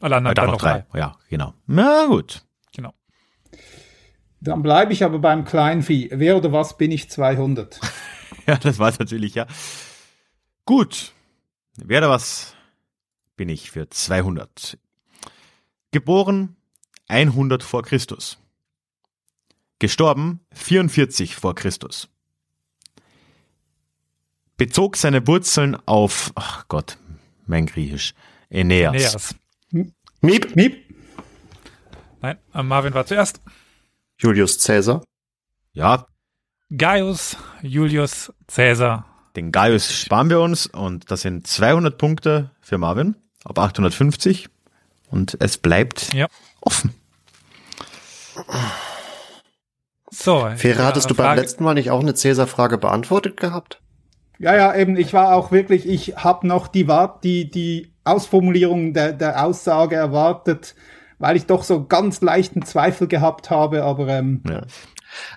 Alle 0.00 0.16
anderen 0.16 0.34
dann 0.34 0.46
noch 0.50 0.58
drei. 0.58 0.84
drei. 0.90 0.98
Ja, 0.98 1.16
genau. 1.28 1.54
Na 1.66 2.06
gut. 2.06 2.44
Genau. 2.74 2.94
Dann 4.40 4.62
bleibe 4.62 4.92
ich 4.92 5.04
aber 5.04 5.18
beim 5.18 5.44
Kleinvieh. 5.44 6.10
Wer 6.12 6.36
oder 6.36 6.52
was 6.52 6.76
bin 6.76 6.90
ich 6.90 7.10
200? 7.10 7.80
ja, 8.46 8.56
das 8.56 8.78
war 8.78 8.88
es 8.88 8.98
natürlich, 8.98 9.34
ja. 9.34 9.46
Gut. 10.64 11.12
Wer 11.76 11.98
oder 11.98 12.10
was 12.10 12.54
bin 13.36 13.48
ich 13.48 13.70
für 13.70 13.88
200? 13.88 14.78
Geboren 15.90 16.56
100 17.08 17.62
vor 17.62 17.82
Christus. 17.82 18.38
Gestorben 19.78 20.40
44 20.52 21.36
vor 21.36 21.54
Christus. 21.54 22.08
Bezog 24.56 24.96
seine 24.96 25.26
Wurzeln 25.26 25.76
auf, 25.86 26.32
ach 26.34 26.66
Gott, 26.66 26.98
mein 27.46 27.66
Griechisch, 27.66 28.12
Aeneas. 28.50 28.92
Aeneas. 28.92 29.34
Miep. 30.20 30.56
Miep. 30.56 30.84
Nein, 32.20 32.38
äh, 32.52 32.62
Marvin 32.62 32.92
war 32.94 33.06
zuerst. 33.06 33.40
Julius 34.18 34.64
Caesar. 34.64 35.04
Ja. 35.72 36.06
Gaius 36.76 37.36
Julius 37.62 38.32
Caesar. 38.48 39.06
Den 39.36 39.52
Gaius 39.52 39.92
sparen 39.92 40.28
wir 40.28 40.40
uns 40.40 40.66
und 40.66 41.10
das 41.10 41.20
sind 41.20 41.46
200 41.46 41.96
Punkte 41.96 42.50
für 42.60 42.78
Marvin 42.78 43.14
ab 43.44 43.58
850 43.58 44.48
und 45.10 45.36
es 45.40 45.56
bleibt 45.58 46.12
ja. 46.12 46.26
offen. 46.60 46.92
So. 50.10 50.50
Fähre, 50.56 50.84
hattest 50.84 51.10
du 51.10 51.14
beim 51.14 51.36
letzten 51.36 51.62
Mal 51.62 51.74
nicht 51.74 51.90
auch 51.90 52.00
eine 52.00 52.14
Cäsar-Frage 52.14 52.78
beantwortet 52.78 53.36
gehabt? 53.36 53.80
Ja, 54.38 54.54
ja, 54.56 54.74
eben, 54.74 54.96
ich 54.96 55.12
war 55.12 55.34
auch 55.34 55.50
wirklich, 55.50 55.88
ich 55.88 56.16
habe 56.16 56.46
noch 56.46 56.68
die, 56.68 56.86
die, 57.24 57.50
die 57.50 57.92
Ausformulierung 58.04 58.92
der, 58.94 59.12
der 59.12 59.44
Aussage 59.44 59.96
erwartet, 59.96 60.76
weil 61.18 61.36
ich 61.36 61.46
doch 61.46 61.64
so 61.64 61.84
ganz 61.84 62.20
leichten 62.20 62.62
Zweifel 62.62 63.08
gehabt 63.08 63.50
habe, 63.50 63.82
aber 63.82 64.08
ähm, 64.08 64.42
ja. 64.48 64.62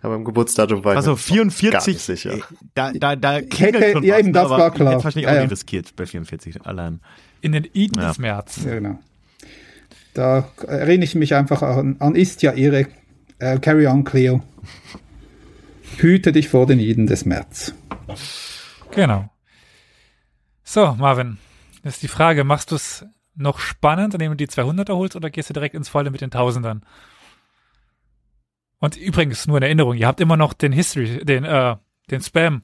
Aber 0.01 0.15
im 0.15 0.25
Geburtsdatum 0.25 0.83
war 0.83 0.95
also 0.95 1.15
44 1.15 1.97
sicher. 1.97 2.39
Da 2.75 2.91
da 2.91 3.15
da 3.15 3.35
hätte, 3.35 3.91
schon 3.93 4.03
ja, 4.03 4.19
eben 4.19 4.33
das 4.33 4.49
war 4.49 4.69
klar. 4.71 4.93
Hätte 4.93 5.03
wahrscheinlich 5.03 5.27
auch 5.27 5.33
ja, 5.33 5.41
nicht 5.41 5.51
riskiert 5.51 5.95
bei 5.95 6.05
44 6.05 6.65
allein. 6.65 6.99
In 7.39 7.53
den 7.53 7.67
Iden 7.73 8.01
ja. 8.01 8.09
des 8.09 8.19
März. 8.19 8.59
Ja, 8.65 8.75
genau. 8.75 8.99
Da 10.13 10.49
erinnere 10.67 11.05
ich 11.05 11.15
mich 11.15 11.33
einfach 11.35 11.61
an, 11.61 11.95
an 11.99 12.15
ist 12.15 12.41
ja 12.41 12.51
ihre 12.51 12.87
äh, 13.39 13.57
Carry 13.59 13.87
on 13.87 14.03
Cleo. 14.03 14.43
Hüte 15.97 16.31
dich 16.31 16.49
vor 16.49 16.67
den 16.67 16.79
Iden 16.79 17.07
des 17.07 17.25
März. 17.25 17.73
Genau. 18.91 19.29
So, 20.63 20.95
Marvin, 20.95 21.37
das 21.83 21.95
ist 21.95 22.03
die 22.03 22.07
Frage, 22.07 22.43
machst 22.43 22.71
du 22.71 22.75
es 22.75 23.05
noch 23.35 23.59
spannend, 23.59 24.13
indem 24.13 24.31
du 24.31 24.37
die 24.37 24.47
200er 24.47 24.93
holst 24.95 25.15
oder 25.15 25.29
gehst 25.29 25.49
du 25.49 25.53
direkt 25.53 25.75
ins 25.75 25.89
Volle 25.89 26.11
mit 26.11 26.21
den 26.21 26.31
Tausendern? 26.31 26.85
Und 28.79 28.97
übrigens, 28.97 29.47
nur 29.47 29.57
in 29.57 29.63
Erinnerung, 29.63 29.95
ihr 29.95 30.07
habt 30.07 30.19
immer 30.19 30.37
noch 30.37 30.53
den 30.53 30.71
History, 30.71 31.23
den, 31.23 31.45
äh, 31.45 31.77
den 32.09 32.21
Spam. 32.21 32.63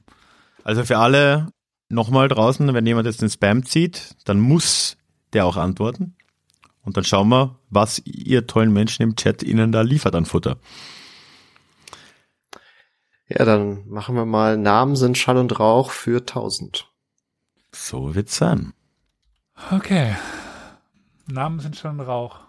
Also 0.64 0.84
für 0.84 0.98
alle 0.98 1.48
nochmal 1.88 2.28
draußen, 2.28 2.72
wenn 2.74 2.86
jemand 2.86 3.06
jetzt 3.06 3.22
den 3.22 3.30
Spam 3.30 3.64
zieht, 3.64 4.16
dann 4.24 4.40
muss 4.40 4.96
der 5.32 5.46
auch 5.46 5.56
antworten. 5.56 6.16
Und 6.82 6.96
dann 6.96 7.04
schauen 7.04 7.28
wir, 7.28 7.56
was 7.70 8.02
ihr 8.04 8.46
tollen 8.46 8.72
Menschen 8.72 9.02
im 9.02 9.16
Chat 9.16 9.42
ihnen 9.42 9.72
da 9.72 9.82
liefert 9.82 10.14
an 10.14 10.24
Futter. 10.24 10.58
Ja, 13.28 13.44
dann 13.44 13.86
machen 13.88 14.14
wir 14.14 14.24
mal 14.24 14.56
Namen 14.56 14.96
sind 14.96 15.18
Schall 15.18 15.36
und 15.36 15.58
Rauch 15.60 15.90
für 15.90 16.20
1000. 16.20 16.90
So 17.72 18.14
wird's 18.14 18.36
sein. 18.36 18.72
Okay. 19.70 20.16
Namen 21.26 21.60
sind 21.60 21.76
Schall 21.76 21.92
und 21.92 22.00
Rauch 22.00 22.40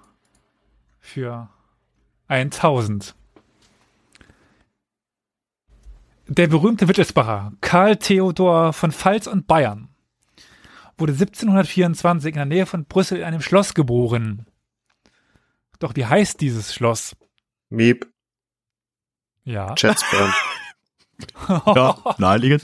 für 0.99 1.49
1000. 2.29 3.13
Der 6.27 6.47
berühmte 6.47 6.87
Wittelsbacher 6.87 7.53
Karl 7.59 7.97
Theodor 7.97 8.71
von 8.71 8.91
Pfalz 8.91 9.27
und 9.27 9.47
Bayern 9.47 9.89
wurde 10.97 11.13
1724 11.13 12.29
in 12.29 12.35
der 12.35 12.45
Nähe 12.45 12.65
von 12.65 12.85
Brüssel 12.85 13.17
in 13.17 13.23
einem 13.23 13.41
Schloss 13.41 13.73
geboren. 13.73 14.45
Doch 15.79 15.95
wie 15.95 16.05
heißt 16.05 16.39
dieses 16.39 16.73
Schloss? 16.73 17.15
Miep. 17.69 18.07
Ja. 19.43 19.73
Chatsburn. 19.75 20.33
ja, 21.47 21.95
naheliegend. 22.17 22.63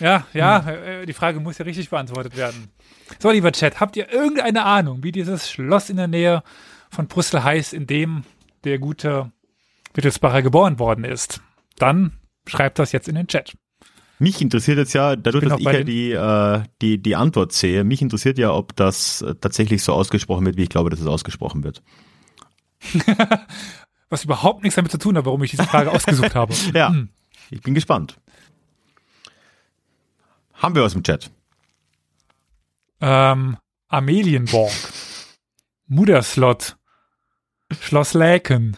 Ja, 0.00 0.26
ja, 0.32 0.68
äh, 0.68 1.06
die 1.06 1.12
Frage 1.12 1.40
muss 1.40 1.58
ja 1.58 1.64
richtig 1.64 1.90
beantwortet 1.90 2.36
werden. 2.36 2.70
So, 3.18 3.30
lieber 3.30 3.52
Chat, 3.52 3.80
habt 3.80 3.96
ihr 3.96 4.12
irgendeine 4.12 4.64
Ahnung, 4.64 5.02
wie 5.02 5.12
dieses 5.12 5.50
Schloss 5.50 5.90
in 5.90 5.96
der 5.96 6.08
Nähe 6.08 6.42
von 6.90 7.06
Brüssel 7.08 7.42
heißt, 7.42 7.74
in 7.74 7.86
dem 7.86 8.24
der 8.64 8.78
gute 8.78 9.32
Wittelsbacher 9.94 10.42
geboren 10.42 10.78
worden 10.78 11.04
ist? 11.04 11.40
Dann 11.78 12.12
schreibt 12.46 12.78
das 12.78 12.92
jetzt 12.92 13.08
in 13.08 13.14
den 13.14 13.26
Chat. 13.26 13.56
Mich 14.20 14.40
interessiert 14.42 14.78
jetzt 14.78 14.94
ja, 14.94 15.14
dadurch, 15.14 15.44
ich 15.44 15.50
dass 15.50 15.60
ich 15.60 15.66
ja 15.66 15.82
die, 15.84 16.10
äh, 16.12 16.62
die, 16.82 17.00
die 17.00 17.14
Antwort 17.14 17.52
sehe, 17.52 17.84
mich 17.84 18.02
interessiert 18.02 18.36
ja, 18.36 18.52
ob 18.52 18.74
das 18.74 19.22
äh, 19.22 19.36
tatsächlich 19.36 19.82
so 19.84 19.92
ausgesprochen 19.92 20.44
wird, 20.44 20.56
wie 20.56 20.64
ich 20.64 20.68
glaube, 20.68 20.90
dass 20.90 21.00
es 21.00 21.06
ausgesprochen 21.06 21.62
wird. 21.62 21.82
Was 24.10 24.24
überhaupt 24.24 24.62
nichts 24.62 24.76
damit 24.76 24.90
zu 24.90 24.98
tun 24.98 25.16
hat, 25.18 25.26
warum 25.26 25.42
ich 25.42 25.50
diese 25.50 25.64
Frage 25.64 25.90
ausgesucht 25.92 26.34
habe. 26.34 26.54
ja. 26.74 26.88
Hm. 26.88 27.10
Ich 27.50 27.62
bin 27.62 27.74
gespannt. 27.74 28.18
Haben 30.54 30.74
wir 30.74 30.82
was 30.82 30.94
im 30.94 31.02
Chat? 31.02 31.30
Ähm, 33.00 33.56
Amelienborg. 33.88 34.72
Mutterslot. 35.86 36.76
Schloss 37.80 38.14
Läken. 38.14 38.76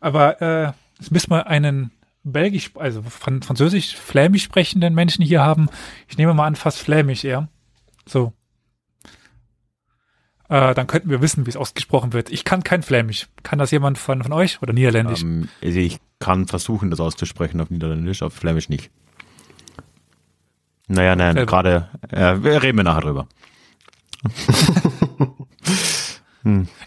Aber 0.00 0.40
äh, 0.42 0.72
jetzt 0.98 1.10
müssen 1.10 1.30
wir 1.30 1.46
einen 1.46 1.90
Belgisch, 2.22 2.70
also 2.74 3.02
Französisch, 3.02 3.96
Flämisch 3.96 4.44
sprechenden 4.44 4.94
Menschen 4.94 5.24
hier 5.24 5.42
haben. 5.42 5.68
Ich 6.08 6.18
nehme 6.18 6.34
mal 6.34 6.46
an, 6.46 6.56
fast 6.56 6.78
Flämisch 6.78 7.24
eher. 7.24 7.48
So. 8.04 8.32
Äh, 10.48 10.74
dann 10.74 10.86
könnten 10.86 11.10
wir 11.10 11.20
wissen, 11.22 11.44
wie 11.46 11.50
es 11.50 11.56
ausgesprochen 11.56 12.12
wird. 12.12 12.30
Ich 12.30 12.44
kann 12.44 12.62
kein 12.62 12.82
Flämisch. 12.82 13.26
Kann 13.42 13.58
das 13.58 13.70
jemand 13.72 13.98
von, 13.98 14.22
von 14.22 14.32
euch 14.32 14.62
oder 14.62 14.72
Niederländisch? 14.72 15.22
Ähm, 15.22 15.48
also 15.62 15.78
ich 15.78 15.98
kann 16.20 16.46
versuchen, 16.46 16.90
das 16.90 17.00
auszusprechen 17.00 17.60
auf 17.60 17.70
Niederländisch, 17.70 18.22
auf 18.22 18.32
Flämisch 18.32 18.68
nicht. 18.68 18.90
Naja, 20.88 21.16
nein, 21.16 21.34
gerade, 21.46 21.88
äh, 22.10 22.42
wir 22.44 22.62
reden 22.62 22.76
wir 22.78 22.84
nachher 22.84 23.00
drüber. 23.00 23.26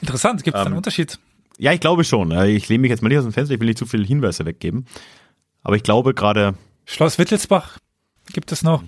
Interessant, 0.01 0.43
gibt 0.43 0.55
es 0.55 0.61
Ähm, 0.61 0.67
einen 0.67 0.77
Unterschied? 0.77 1.19
Ja, 1.57 1.73
ich 1.73 1.81
glaube 1.81 2.05
schon. 2.05 2.31
Äh, 2.31 2.47
Ich 2.47 2.69
lehne 2.69 2.81
mich 2.83 2.89
jetzt 2.89 3.01
mal 3.01 3.09
nicht 3.09 3.17
aus 3.17 3.25
dem 3.25 3.33
Fenster, 3.33 3.53
ich 3.53 3.59
will 3.59 3.67
nicht 3.67 3.77
zu 3.77 3.85
viele 3.85 4.05
Hinweise 4.05 4.45
weggeben. 4.45 4.85
Aber 5.63 5.75
ich 5.75 5.83
glaube 5.83 6.13
gerade, 6.13 6.55
Schloss 6.85 7.17
Wittelsbach 7.19 7.77
gibt 8.31 8.51
es 8.53 8.63
noch. 8.63 8.83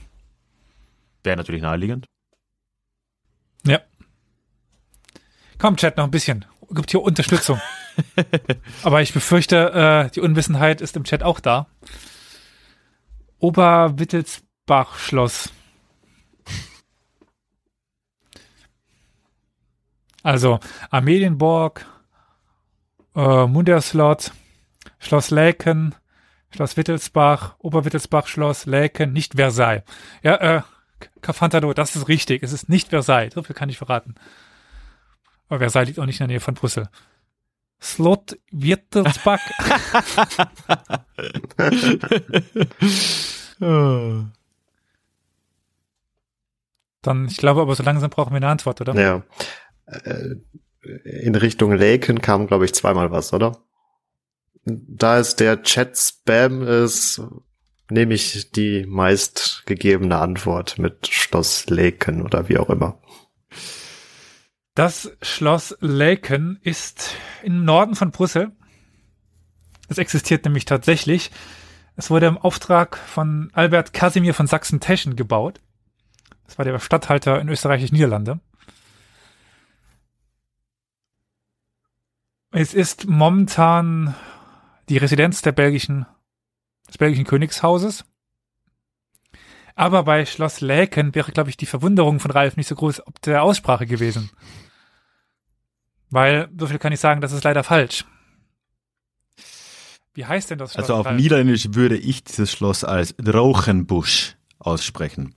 wäre 1.24 1.36
natürlich 1.36 1.62
naheliegend. 1.62 2.06
Ja. 3.66 3.80
Komm, 5.62 5.78
Chat, 5.78 5.96
noch 5.96 6.04
ein 6.06 6.12
bisschen. 6.12 6.44
Gibt 6.72 6.90
hier 6.90 7.04
Unterstützung. 7.04 7.62
Aber 8.84 9.04
ich 9.04 9.14
befürchte, 9.14 10.08
äh, 10.08 10.10
die 10.10 10.22
Unwissenheit 10.22 10.82
ist 10.82 10.98
im 10.98 11.04
Chat 11.04 11.22
auch 11.22 11.40
da. 11.40 11.68
Oberwittelsbach-Schloss. 13.38 15.52
Also 20.24 20.60
Amelienborg, 20.90 21.86
äh, 23.16 23.46
Munderslot, 23.46 24.32
Schloss 24.98 25.30
Laeken, 25.30 25.94
Schloss 26.50 26.76
Wittelsbach, 26.76 27.54
Oberwittelsbach-Schloss, 27.60 28.66
Laeken, 28.66 29.14
nicht 29.14 29.36
Versailles. 29.36 29.84
Ja, 30.24 30.38
äh, 30.38 30.64
Cafantado, 31.22 31.72
das 31.74 31.96
ist 31.96 32.08
richtig. 32.08 32.42
Es 32.42 32.52
ist 32.52 32.68
nicht 32.68 32.90
Versailles. 32.90 33.36
So 33.36 33.44
viel 33.44 33.56
kann 33.56 33.70
ich 33.70 33.78
verraten. 33.78 34.16
Aber 35.52 35.60
Versailles 35.60 35.88
liegt 35.88 36.00
auch 36.00 36.06
nicht 36.06 36.22
in 36.22 36.28
der 36.28 36.36
Nähe 36.36 36.40
von 36.40 36.54
Brüssel. 36.54 36.88
Slot 37.82 38.40
Wittelsbach. 38.52 39.42
Dann, 47.02 47.28
ich 47.28 47.36
glaube 47.38 47.60
aber 47.62 47.76
so 47.76 47.84
langsam 47.84 48.10
brauchen 48.10 48.32
wir 48.32 48.38
eine 48.38 48.48
Antwort, 48.48 48.80
oder? 48.80 48.96
Ja. 48.96 49.24
Äh, 49.88 50.36
In 51.26 51.36
Richtung 51.36 51.74
Laken 51.74 52.22
kam, 52.22 52.48
glaube 52.48 52.64
ich, 52.64 52.74
zweimal 52.74 53.12
was, 53.12 53.34
oder? 53.34 53.58
Da 54.64 55.20
es 55.20 55.36
der 55.36 55.64
Chat-Spam 55.64 56.62
ist, 56.62 57.22
nehme 57.90 58.14
ich 58.14 58.52
die 58.52 58.86
meistgegebene 58.88 60.18
Antwort 60.18 60.78
mit 60.78 61.08
Schloss 61.08 61.70
Laken 61.70 62.22
oder 62.22 62.48
wie 62.48 62.58
auch 62.58 62.70
immer. 62.70 63.02
Das 64.74 65.12
Schloss 65.22 65.76
Laeken 65.82 66.58
ist 66.64 67.16
im 67.44 67.66
Norden 67.66 67.96
von 67.96 68.12
Brüssel. 68.12 68.54
Es 69.90 69.98
existiert 69.98 70.46
nämlich 70.46 70.64
tatsächlich. 70.64 71.32
Es 71.98 72.10
wurde 72.10 72.28
im 72.28 72.38
Auftrag 72.38 72.98
von 72.98 73.52
Albert 73.54 73.92
Casimir 73.92 74.34
von 74.34 74.48
Sachsen-Teschen 74.48 75.18
gebaut. 75.18 75.60
Das 76.46 76.58
war 76.58 76.64
der 76.64 76.80
Statthalter 76.80 77.42
in 77.42 77.50
Österreich-Niederlande. 77.50 78.40
Es 82.52 82.74
ist 82.74 83.08
momentan 83.08 84.16
die 84.88 84.98
Residenz 84.98 85.42
der 85.42 85.52
belgischen, 85.52 86.06
des 86.88 86.98
belgischen 86.98 87.26
Königshauses. 87.26 88.06
Aber 89.76 90.04
bei 90.04 90.26
Schloss 90.26 90.62
Laeken 90.62 91.16
wäre, 91.16 91.32
glaube 91.32 91.50
ich, 91.50 91.58
die 91.58 91.66
Verwunderung 91.66 92.20
von 92.20 92.32
Ralf 92.32 92.58
nicht 92.58 92.68
so 92.68 92.76
groß 92.76 93.06
ob 93.08 93.22
der 93.22 93.44
Aussprache 93.44 93.86
gewesen. 93.86 94.32
Weil, 96.10 96.50
so 96.58 96.68
viel 96.68 96.80
kann 96.80 96.92
ich 96.92 97.00
sagen, 97.00 97.22
das 97.22 97.32
ist 97.32 97.44
leider 97.44 97.64
falsch. 97.64 98.06
Wie 100.14 100.26
heißt 100.26 100.50
denn 100.50 100.58
das 100.58 100.74
Schloss? 100.74 100.84
Also 100.84 100.96
auf 100.96 101.06
Ralf? 101.06 101.18
Niederländisch 101.18 101.70
würde 101.72 101.98
ich 101.98 102.24
dieses 102.24 102.52
Schloss 102.52 102.84
als 102.84 103.16
Drauchenbusch 103.18 104.36
aussprechen. 104.60 105.36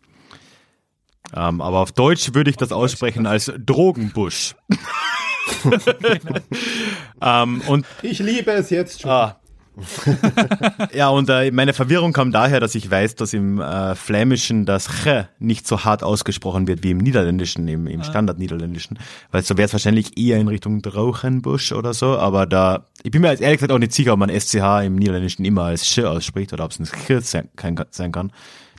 Ähm, 1.35 1.61
aber 1.61 1.79
auf 1.79 1.93
Deutsch 1.93 2.35
würde 2.35 2.51
ich 2.51 2.57
das 2.57 2.73
aussprechen 2.73 3.27
als 3.27 3.53
Drogenbusch. 3.57 4.57
ähm, 7.23 7.63
und 7.67 7.87
Ich 8.03 8.19
liebe 8.19 8.51
es 8.53 8.71
jetzt 8.71 9.03
schon. 9.03 9.11
Ah. 9.11 9.41
ja, 10.95 11.09
und 11.09 11.29
äh, 11.31 11.51
meine 11.51 11.73
Verwirrung 11.73 12.13
kam 12.13 12.31
daher, 12.33 12.61
dass 12.61 12.75
ich 12.75 12.91
weiß, 12.91 13.17
dass 13.17 13.33
im 13.33 13.61
äh, 13.61 13.95
Flämischen 13.95 14.67
das 14.67 14.89
Ch 14.89 15.27
nicht 15.39 15.67
so 15.67 15.85
hart 15.85 16.03
ausgesprochen 16.03 16.67
wird 16.69 16.83
wie 16.85 16.93
im 16.93 16.99
Niederländischen, 16.99 17.67
im, 17.69 17.87
im 17.87 18.05
Standard-Niederländischen. 18.05 18.99
Weil 19.33 19.43
so 19.43 19.57
wäre 19.57 19.67
es 19.67 19.73
wahrscheinlich 19.73 20.17
eher 20.17 20.39
in 20.39 20.49
Richtung 20.49 20.81
Drauchenbusch 20.83 21.73
oder 21.73 21.93
so, 21.95 22.17
aber 22.19 22.47
da, 22.47 22.87
ich 23.03 23.11
bin 23.11 23.23
mir 23.23 23.31
jetzt 23.31 23.41
ehrlich 23.43 23.59
gesagt 23.59 23.73
auch 23.73 23.79
nicht 23.79 23.93
sicher, 23.93 24.13
ob 24.13 24.19
man 24.21 24.31
SCH 24.31 24.85
im 24.85 24.97
Niederländischen 24.97 25.45
immer 25.45 25.65
als 25.65 25.87
Sch 25.87 25.99
ausspricht 26.01 26.53
oder 26.53 26.65
ob 26.65 26.71
es 26.71 26.79
ein 26.79 26.87
Ch 26.87 27.25
sein, 27.27 27.49
kann- 27.57 27.85
sein 27.91 28.13
kann. 28.13 28.33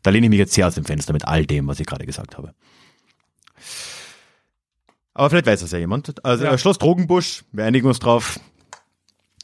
Da 0.04 0.12
lehne 0.12 0.28
ich 0.28 0.30
mich 0.30 0.40
jetzt 0.40 0.54
sehr 0.54 0.68
aus 0.68 0.76
dem 0.76 0.86
Fenster 0.86 1.14
mit 1.14 1.26
all 1.28 1.46
dem, 1.46 1.68
was 1.68 1.80
ich 1.80 1.88
gerade 1.88 2.06
gesagt 2.06 2.38
habe. 2.38 2.54
Aber 5.14 5.30
vielleicht 5.30 5.48
weiß 5.48 5.62
das 5.62 5.72
ja 5.72 5.78
jemand. 5.80 6.24
Also 6.26 6.44
Ja. 6.46 6.58
Schloss 6.58 6.78
Drogenbusch, 6.78 7.44
wir 7.52 7.66
einigen 7.66 7.88
uns 7.88 8.00
drauf. 8.00 8.40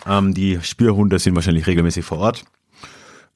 Ähm, 0.06 0.34
die 0.34 0.60
Spürhunde 0.62 1.20
sind 1.20 1.36
wahrscheinlich 1.36 1.68
regelmäßig 1.68 2.06
vor 2.06 2.20
Ort. 2.20 2.44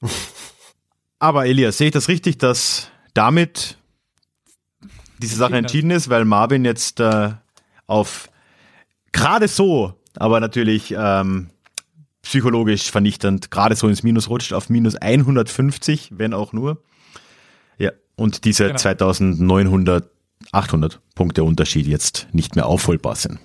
Aber 1.18 1.46
Elias, 1.46 1.78
sehe 1.78 1.88
ich 1.88 1.92
das 1.92 2.08
richtig, 2.08 2.38
dass 2.38 2.90
damit 3.14 3.78
diese 5.18 5.36
Sache 5.36 5.56
entschieden 5.56 5.90
ist, 5.90 6.10
weil 6.10 6.24
Marvin 6.24 6.64
jetzt 6.64 7.00
äh, 7.00 7.30
auf 7.86 8.28
gerade 9.12 9.48
so, 9.48 9.94
aber 10.16 10.40
natürlich 10.40 10.94
ähm, 10.96 11.48
psychologisch 12.22 12.90
vernichtend, 12.90 13.50
gerade 13.50 13.76
so 13.76 13.88
ins 13.88 14.02
Minus 14.02 14.28
rutscht, 14.28 14.52
auf 14.52 14.68
minus 14.68 14.96
150, 14.96 16.10
wenn 16.16 16.34
auch 16.34 16.52
nur. 16.52 16.82
Ja, 17.78 17.92
und 18.16 18.44
diese 18.44 18.66
Genau. 18.66 18.78
2900, 18.78 20.10
800 20.52 21.00
Punkte 21.14 21.44
Unterschied 21.44 21.86
jetzt 21.86 22.28
nicht 22.32 22.56
mehr 22.56 22.66
aufholbar 22.66 23.14
sind. 23.16 23.38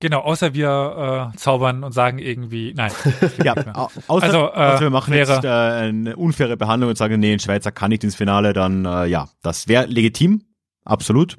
Genau, 0.00 0.20
außer 0.20 0.54
wir 0.54 1.32
äh, 1.34 1.36
zaubern 1.36 1.82
und 1.82 1.90
sagen 1.92 2.18
irgendwie, 2.20 2.72
nein. 2.74 2.92
Ja, 3.44 3.54
au- 3.74 3.90
außer, 4.06 4.24
Also, 4.26 4.38
äh, 4.46 4.50
außer 4.74 4.80
wir 4.82 4.90
machen 4.90 5.12
wäre- 5.12 5.32
jetzt 5.34 5.44
äh, 5.44 5.48
eine 5.48 6.14
unfaire 6.16 6.56
Behandlung 6.56 6.90
und 6.90 6.96
sagen, 6.96 7.18
nee, 7.18 7.32
ein 7.32 7.40
Schweizer 7.40 7.72
kann 7.72 7.90
nicht 7.90 8.04
ins 8.04 8.14
Finale, 8.14 8.52
dann 8.52 8.84
äh, 8.84 9.06
ja, 9.06 9.28
das 9.42 9.66
wäre 9.66 9.86
legitim, 9.86 10.44
absolut. 10.84 11.36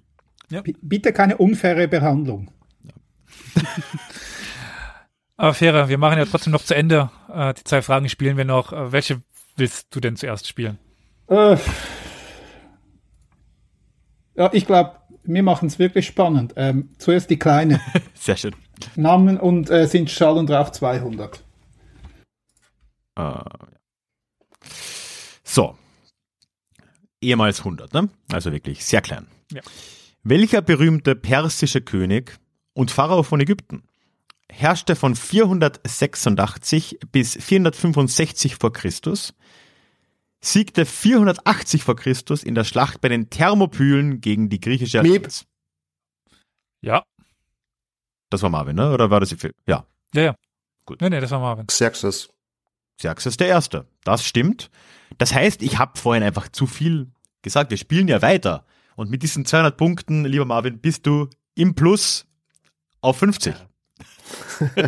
B- 0.49 0.73
Bitte 0.81 1.14
keine 1.14 1.38
unfaire 1.38 1.88
Behandlung. 1.88 2.52
Aber 5.38 5.53
Fähre, 5.53 5.88
wir 5.88 5.98
machen 5.98 6.18
ja 6.18 6.26
trotzdem 6.26 6.52
noch 6.52 6.64
zu 6.64 6.76
Ende. 6.76 7.10
Äh, 7.34 7.53
die 7.53 7.64
zwei 7.64 7.81
Fragen 7.81 8.10
spielen 8.10 8.36
wir 8.36 8.44
noch. 8.45 8.73
Äh, 8.73 8.91
welche 8.91 9.22
willst 9.56 9.95
du 9.95 10.02
denn 10.02 10.18
zuerst 10.18 10.48
spielen? 10.48 10.77
Äh, 11.30 11.56
ja, 14.36 14.49
ich 14.52 14.65
glaube, 14.65 14.95
wir 15.34 15.43
machen 15.43 15.68
es 15.68 15.80
wirklich 15.80 16.07
spannend. 16.07 16.53
Ähm, 16.56 16.89
zuerst 16.97 17.30
die 17.30 17.38
kleine. 17.38 17.80
Sehr 18.14 18.35
schön. 18.35 18.56
Namen 18.95 19.38
und 19.38 19.69
äh, 19.69 19.88
sind 19.88 20.10
Schall 20.10 20.38
und 20.38 20.49
Rauch 20.49 20.72
200. 20.72 21.43
Äh, 23.15 23.22
ja. 23.22 23.45
so. 25.43 25.76
Ehemals 27.22 27.60
100, 27.60 27.93
ne? 27.93 28.10
Also 28.31 28.51
wirklich 28.53 28.85
sehr 28.85 29.01
klein. 29.01 29.27
Ja. 29.51 29.61
Welcher 30.23 30.61
berühmte 30.61 31.15
persische 31.15 31.81
König 31.81 32.39
und 32.73 32.91
Pharao 32.91 33.23
von 33.23 33.41
Ägypten 33.41 33.84
herrschte 34.49 34.95
von 34.95 35.15
486 35.15 36.99
bis 37.11 37.35
465 37.35 38.56
vor 38.56 38.72
Christus, 38.73 39.34
siegte 40.41 40.86
480 40.86 41.84
vor 41.84 41.95
Christus 41.95 42.44
in 42.44 42.56
der 42.56 42.64
Schlacht 42.64 43.02
bei 43.02 43.10
den 43.10 43.30
Thermopylen 43.30 44.22
gegen 44.22 44.49
die 44.49 44.60
griechische 44.60 45.02
Miep. 45.02 45.16
Allianz. 45.16 45.45
Ja, 46.82 47.03
Das 48.30 48.41
war 48.41 48.49
Marvin, 48.49 48.76
ne? 48.76 48.94
Oder 48.94 49.10
war 49.10 49.20
das? 49.20 49.36
Ja, 49.68 49.86
ja, 50.14 50.22
ja. 50.22 50.36
Gut. 50.86 51.02
Nee, 51.02 51.10
nee, 51.10 51.20
das 51.20 51.32
war 51.32 51.40
Marvin. 51.40 51.68
Xerxes. 51.68 52.30
Xerxes 52.98 53.38
der 53.38 53.48
Erste. 53.48 53.86
Das 54.03 54.26
stimmt. 54.26 54.70
Das 55.18 55.34
heißt, 55.34 55.61
ich 55.61 55.78
habe 55.78 55.99
vorhin 55.99 56.24
einfach 56.24 56.49
zu 56.49 56.68
viel 56.68 57.11
gesagt. 57.41 57.70
Wir 57.72 57.78
spielen 57.78 58.07
ja 58.07 58.22
weiter. 58.22 58.66
Und 58.95 59.10
mit 59.10 59.24
diesen 59.24 59.45
200 59.45 59.76
Punkten, 59.78 60.26
lieber 60.26 60.45
Marvin, 60.45 60.80
bist 60.80 61.06
du 61.06 61.30
im 61.56 61.76
Plus 61.76 62.26
auf 63.02 63.18
50. 63.18 63.56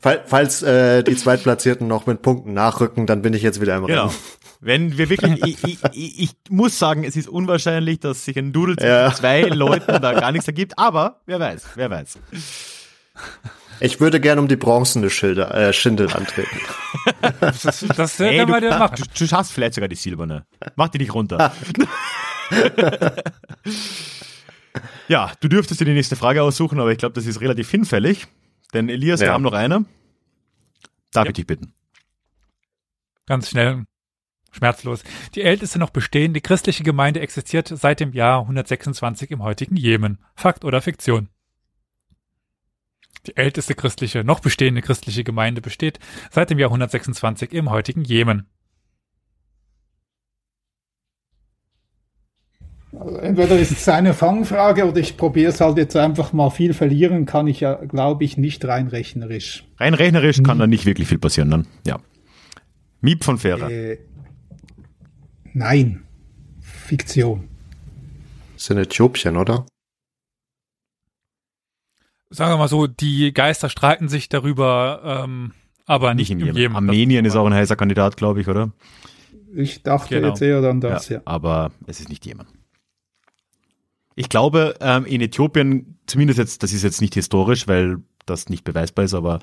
Fall- 0.00 0.22
Falls 0.26 0.62
äh, 0.62 1.02
die 1.04 1.14
Zweitplatzierten 1.16 1.86
noch 1.86 2.06
mit 2.06 2.22
Punkten 2.22 2.52
nachrücken, 2.54 3.06
dann 3.06 3.22
bin 3.22 3.34
ich 3.34 3.42
jetzt 3.42 3.60
wieder 3.60 3.76
im 3.76 3.86
Genau. 3.86 4.06
Rennen. 4.06 4.14
Wenn 4.62 4.98
wir 4.98 5.08
wirklich, 5.10 5.42
ich, 5.44 5.64
ich, 5.64 5.78
ich, 5.92 6.20
ich 6.20 6.30
muss 6.50 6.78
sagen, 6.78 7.04
es 7.04 7.16
ist 7.16 7.28
unwahrscheinlich, 7.28 8.00
dass 8.00 8.24
sich 8.24 8.36
ein 8.38 8.52
Dudel 8.52 8.76
zwischen 8.76 8.88
Ja. 8.90 9.14
zwei 9.14 9.42
Leuten 9.42 10.00
da 10.00 10.12
gar 10.12 10.32
nichts 10.32 10.46
ergibt, 10.48 10.78
aber 10.78 11.20
wer 11.26 11.38
weiß, 11.40 11.62
wer 11.76 11.90
weiß. 11.90 12.18
Ich 13.82 14.00
würde 14.00 14.20
gerne 14.20 14.40
um 14.42 14.48
die 14.48 14.56
bronzene 14.56 15.08
Schilde, 15.08 15.44
äh, 15.50 15.72
Schindel 15.72 16.10
antreten. 16.12 16.58
Das, 17.40 17.62
das 17.96 18.18
Hey, 18.18 18.38
kann 18.38 18.46
du, 18.46 18.52
man 18.52 18.62
ja 18.62 18.78
machen. 18.78 18.96
du, 18.98 19.04
du 19.18 19.26
schaffst 19.26 19.52
vielleicht 19.52 19.74
sogar 19.74 19.88
die 19.88 19.96
silberne. 19.96 20.44
Mach 20.76 20.88
die 20.88 20.98
nicht 20.98 21.14
runter. 21.14 21.52
ja, 25.08 25.32
du 25.40 25.48
dürftest 25.48 25.80
dir 25.80 25.84
die 25.86 25.92
nächste 25.94 26.16
Frage 26.16 26.42
aussuchen, 26.42 26.78
aber 26.80 26.92
ich 26.92 26.98
glaube, 26.98 27.14
das 27.14 27.26
ist 27.26 27.40
relativ 27.40 27.70
hinfällig. 27.70 28.26
Denn 28.74 28.88
Elias, 28.88 29.20
wir 29.20 29.28
Ja. 29.28 29.32
haben 29.34 29.42
noch 29.42 29.52
eine. 29.52 29.84
Darf 31.12 31.26
ich 31.26 31.32
dich 31.34 31.46
bitten? 31.46 31.72
Ganz 33.26 33.50
schnell, 33.50 33.84
schmerzlos. 34.52 35.02
Die 35.34 35.42
älteste 35.42 35.78
noch 35.78 35.90
bestehende 35.90 36.40
christliche 36.40 36.82
Gemeinde 36.84 37.20
existiert 37.20 37.68
seit 37.68 38.00
dem 38.00 38.12
Jahr 38.12 38.40
126 38.42 39.30
im 39.30 39.42
heutigen 39.42 39.76
Jemen. 39.76 40.18
Fakt 40.34 40.64
oder 40.64 40.80
Fiktion? 40.82 41.28
Die 43.26 43.36
älteste 43.36 43.74
christliche, 43.74 44.24
noch 44.24 44.40
bestehende 44.40 44.82
christliche 44.82 45.24
Gemeinde 45.24 45.60
besteht 45.60 45.98
seit 46.30 46.50
dem 46.50 46.58
Jahr 46.58 46.70
126 46.70 47.52
im 47.52 47.70
heutigen 47.70 48.02
Jemen. 48.02 48.46
Entweder 53.22 53.58
ist 53.58 53.70
es 53.72 53.88
eine 53.88 54.14
Fangfrage 54.14 54.86
oder 54.86 54.98
ich 54.98 55.16
probiere 55.16 55.50
es 55.50 55.60
halt 55.60 55.76
jetzt 55.78 55.96
einfach 55.96 56.32
mal 56.32 56.50
viel 56.50 56.74
verlieren, 56.74 57.26
kann 57.26 57.46
ich 57.46 57.60
ja, 57.60 57.74
glaube 57.74 58.24
ich, 58.24 58.36
nicht 58.36 58.64
rein 58.64 58.88
rechnerisch. 58.88 59.64
Rein 59.78 59.94
rechnerisch 59.94 60.42
kann 60.42 60.58
da 60.58 60.66
nicht 60.66 60.86
wirklich 60.86 61.08
viel 61.08 61.18
passieren 61.18 61.50
dann. 61.50 61.66
Ja. 61.86 61.98
Miep 63.00 63.24
von 63.24 63.38
Fähre. 63.38 63.70
Äh, 63.72 63.98
nein. 65.52 66.02
Fiktion. 66.60 67.48
Das 68.54 68.62
ist 68.64 68.70
in 68.70 68.78
Äthiopien, 68.78 69.36
oder? 69.36 69.64
Sagen 72.30 72.52
wir 72.52 72.58
mal 72.58 72.68
so, 72.68 72.86
die 72.86 73.32
Geister 73.32 73.68
streiten 73.68 74.08
sich 74.08 74.28
darüber, 74.28 75.22
ähm, 75.24 75.52
aber 75.86 76.14
nicht, 76.14 76.34
Nicht 76.34 76.46
in. 76.48 76.54
Jemen. 76.56 76.76
Armenien 76.76 77.24
ist 77.24 77.34
auch 77.34 77.46
ein 77.46 77.54
heißer 77.54 77.74
Kandidat, 77.76 78.16
glaube 78.16 78.40
ich, 78.40 78.48
oder? 78.48 78.70
Ich 79.54 79.82
dachte 79.82 80.14
Genau. 80.14 80.28
jetzt 80.28 80.42
eher 80.42 80.62
an 80.62 80.80
das, 80.80 81.08
ja. 81.08 81.22
Aber 81.24 81.72
es 81.86 81.98
ist 81.98 82.08
nicht 82.08 82.24
Jemen. 82.26 82.46
Ich 84.16 84.28
glaube, 84.28 84.76
ähm, 84.80 85.04
in 85.06 85.20
Äthiopien, 85.20 85.98
zumindest 86.06 86.38
jetzt, 86.38 86.62
das 86.62 86.72
ist 86.72 86.82
jetzt 86.82 87.00
nicht 87.00 87.14
historisch, 87.14 87.68
weil 87.68 87.98
das 88.26 88.48
nicht 88.48 88.64
beweisbar 88.64 89.04
ist, 89.04 89.14
aber 89.14 89.40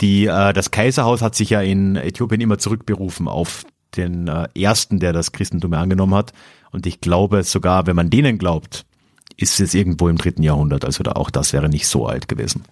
die, 0.00 0.26
äh, 0.26 0.52
das 0.52 0.70
Kaiserhaus 0.70 1.22
hat 1.22 1.34
sich 1.34 1.50
ja 1.50 1.60
in 1.60 1.96
Äthiopien 1.96 2.40
immer 2.40 2.58
zurückberufen 2.58 3.28
auf 3.28 3.64
den 3.96 4.28
äh, 4.28 4.48
ersten, 4.54 4.98
der 4.98 5.12
das 5.12 5.32
Christentum 5.32 5.72
angenommen 5.74 6.14
hat. 6.14 6.32
Und 6.72 6.86
ich 6.86 7.00
glaube 7.00 7.44
sogar, 7.44 7.86
wenn 7.86 7.96
man 7.96 8.10
denen 8.10 8.38
glaubt, 8.38 8.86
ist 9.36 9.60
es 9.60 9.74
irgendwo 9.74 10.08
im 10.08 10.16
dritten 10.16 10.42
Jahrhundert. 10.42 10.84
Also 10.84 11.02
da 11.02 11.12
auch 11.12 11.30
das 11.30 11.52
wäre 11.52 11.68
nicht 11.68 11.86
so 11.86 12.06
alt 12.06 12.28
gewesen. 12.28 12.64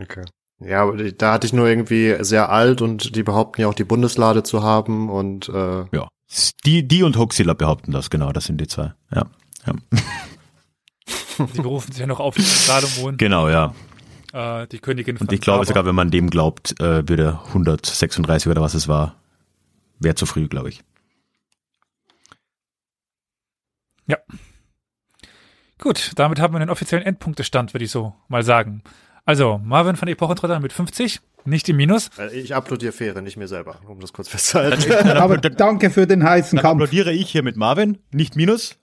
Okay. 0.00 0.24
Ja, 0.60 0.82
aber 0.82 0.96
da 1.12 1.32
hatte 1.32 1.46
ich 1.46 1.52
nur 1.52 1.68
irgendwie 1.68 2.16
sehr 2.20 2.50
alt 2.50 2.80
und 2.80 3.16
die 3.16 3.22
behaupten 3.22 3.60
ja 3.60 3.68
auch 3.68 3.74
die 3.74 3.84
Bundeslade 3.84 4.42
zu 4.42 4.62
haben 4.62 5.10
und 5.10 5.48
äh, 5.48 5.84
Ja. 5.92 6.08
Die, 6.64 6.88
die 6.88 7.02
und 7.02 7.18
Hoxilla 7.18 7.52
behaupten 7.52 7.92
das, 7.92 8.08
genau, 8.10 8.32
das 8.32 8.46
sind 8.46 8.60
die 8.60 8.66
zwei. 8.66 8.94
Ja. 9.14 9.26
Ja. 9.66 9.74
Sie 11.52 11.60
berufen 11.62 11.90
sich 11.92 12.00
ja 12.00 12.06
noch 12.06 12.20
auf 12.20 12.36
Salomon, 12.36 13.16
Genau, 13.16 13.48
ja. 13.48 13.74
äh, 14.32 14.66
die 14.68 14.78
Königin 14.78 15.18
von 15.18 15.26
Und 15.26 15.32
ich 15.32 15.40
glaube 15.40 15.64
Saba. 15.64 15.66
sogar, 15.66 15.86
wenn 15.86 15.94
man 15.94 16.10
dem 16.10 16.30
glaubt, 16.30 16.78
äh, 16.80 17.08
würde 17.08 17.40
136 17.48 18.48
oder 18.50 18.62
was 18.62 18.74
es 18.74 18.86
war, 18.88 19.16
wäre 19.98 20.14
zu 20.14 20.26
früh, 20.26 20.46
glaube 20.48 20.68
ich. 20.68 20.82
Gut, 25.78 26.12
damit 26.16 26.40
haben 26.40 26.54
wir 26.54 26.60
den 26.60 26.70
offiziellen 26.70 27.04
Endpunktestand, 27.04 27.74
würde 27.74 27.84
ich 27.84 27.90
so 27.90 28.14
mal 28.28 28.42
sagen. 28.42 28.82
Also, 29.26 29.58
Marvin 29.62 29.96
von 29.96 30.08
Epochentrotter 30.08 30.60
mit 30.60 30.72
50, 30.72 31.20
nicht 31.44 31.68
im 31.68 31.76
Minus. 31.76 32.10
ich 32.32 32.54
applaudiere 32.54 32.92
Fähre, 32.92 33.22
nicht 33.22 33.36
mir 33.36 33.48
selber, 33.48 33.80
um 33.86 34.00
das 34.00 34.12
kurz 34.12 34.28
festzuhalten. 34.28 34.92
Aber 35.16 35.36
danke 35.38 35.90
für 35.90 36.06
den 36.06 36.22
heißen 36.22 36.56
Dann 36.56 36.62
Kampf. 36.62 36.82
applaudiere 36.82 37.12
ich 37.12 37.28
hier 37.30 37.42
mit 37.42 37.56
Marvin, 37.56 37.98
nicht 38.12 38.36
Minus. 38.36 38.76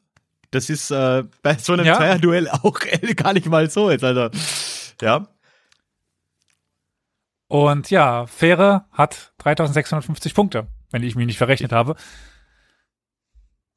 Das 0.51 0.69
ist 0.69 0.91
äh, 0.91 1.23
bei 1.41 1.55
so 1.55 1.73
einem 1.73 1.85
Ja. 1.85 1.95
Zweierduell 1.95 2.49
auch 2.49 2.79
gar 3.15 3.33
nicht 3.33 3.47
mal 3.47 3.69
so 3.69 3.89
jetzt, 3.89 4.03
also. 4.03 4.29
Ja. 5.01 5.27
Und 7.47 7.89
ja, 7.89 8.27
Fähre 8.27 8.85
hat 8.91 9.33
3650 9.39 10.33
Punkte, 10.33 10.67
wenn 10.91 11.03
ich 11.03 11.15
mich 11.15 11.25
nicht 11.25 11.37
verrechnet 11.37 11.71
habe. 11.71 11.95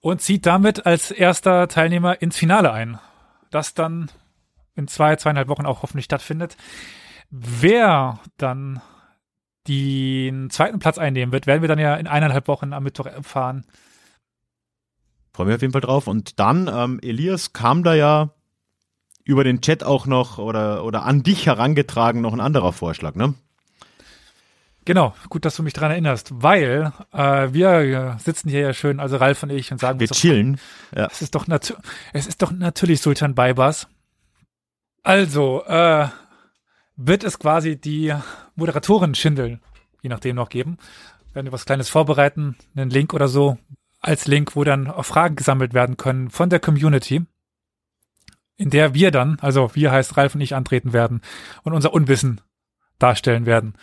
Und 0.01 0.21
zieht 0.21 0.47
damit 0.47 0.85
als 0.87 1.11
erster 1.11 1.67
Teilnehmer 1.67 2.21
ins 2.21 2.37
Finale 2.37 2.73
ein. 2.73 2.99
Das 3.51 3.75
dann 3.75 4.11
in 4.75 4.87
zwei, 4.89 5.17
zweieinhalb 5.17 5.49
Wochen 5.49 5.67
auch 5.67 5.83
hoffentlich 5.83 6.05
stattfindet. 6.05 6.57
Wer 7.31 8.21
dann 8.37 8.83
den 9.67 10.51
zweiten 10.51 10.79
Platz 10.79 10.99
einnehmen 10.99 11.33
wird, 11.33 11.47
werden 11.47 11.63
wir 11.63 11.69
dann 11.69 11.79
ja 11.79 11.97
in 11.97 12.07
eineinhalb 12.07 12.49
Wochen 12.49 12.73
am 12.73 12.83
Mittwoch 12.83 13.07
erfahren. 13.07 13.65
Freue 15.35 15.47
mich 15.47 15.57
auf 15.57 15.63
jeden 15.63 15.73
Fall 15.73 15.81
drauf. 15.81 16.07
Und 16.07 16.39
dann, 16.39 16.71
ähm, 16.73 17.01
Elias, 17.03 17.53
kam 17.53 17.83
da 17.83 17.95
ja 17.95 18.31
über 19.25 19.43
den 19.43 19.61
Chat 19.61 19.83
auch 19.83 20.07
noch 20.07 20.39
oder, 20.39 20.85
oder 20.85 21.03
an 21.05 21.25
dich 21.25 21.47
herangetragen 21.47 22.21
noch 22.21 22.33
ein 22.33 22.41
anderer 22.41 22.73
Vorschlag, 22.73 23.17
ne? 23.17 23.35
Genau, 24.85 25.15
gut, 25.31 25.45
dass 25.45 25.57
du 25.57 25.63
mich 25.63 25.73
dran 25.73 25.91
erinnerst, 25.91 26.31
weil 26.43 26.93
äh, 27.13 27.49
wir 27.53 28.17
sitzen 28.23 28.51
hier 28.51 28.61
ja 28.61 28.75
schön, 28.75 29.01
also 29.01 29.17
Ralf 29.17 29.43
und 29.43 29.51
ich, 29.51 29.73
und 29.73 29.81
sagen 29.81 29.99
Wir 29.99 30.05
uns 30.05 30.11
doch, 30.11 30.21
chillen. 30.21 30.61
Ja. 30.95 31.07
Es 31.11 31.23
ist 31.23 31.35
doch, 31.35 31.47
es 32.13 32.27
ist 32.27 32.43
doch 32.43 32.53
natürlich 32.53 33.01
Sultan 33.01 33.35
Baybars. 33.35 33.89
Also, 35.03 35.65
äh, 35.65 36.09
wird 36.97 37.25
es 37.25 37.39
quasi 37.39 37.81
die 37.81 38.15
Moderatoren 38.57 39.15
Schindel, 39.15 39.59
je 40.03 40.11
nachdem 40.11 40.37
noch 40.37 40.51
geben. 40.51 40.77
Werden 41.33 41.47
wir 41.47 41.53
was 41.53 41.65
Kleines 41.65 41.89
vorbereiten, 41.89 42.57
einen 42.77 42.91
Link 42.91 43.15
oder 43.15 43.27
so, 43.27 43.59
als 44.05 44.27
Link, 44.27 44.55
wo 44.55 44.65
dann 44.65 44.89
auch 44.89 45.05
Fragen 45.05 45.37
gesammelt 45.37 45.75
werden 45.75 45.97
können 45.97 46.31
von 46.31 46.51
der 46.51 46.61
Community, 46.61 47.25
in 48.57 48.71
der 48.71 48.95
wir 48.95 49.11
dann, 49.11 49.39
also 49.41 49.71
wir 49.75 49.91
heißt 49.91 50.17
Ralf 50.17 50.35
und 50.35 50.41
ich 50.41 50.55
antreten 50.55 50.93
werden 50.93 51.21
und 51.63 51.73
unser 51.73 51.93
Unwissen 51.93 52.41
darstellen 52.99 53.47
werden, 53.47 53.75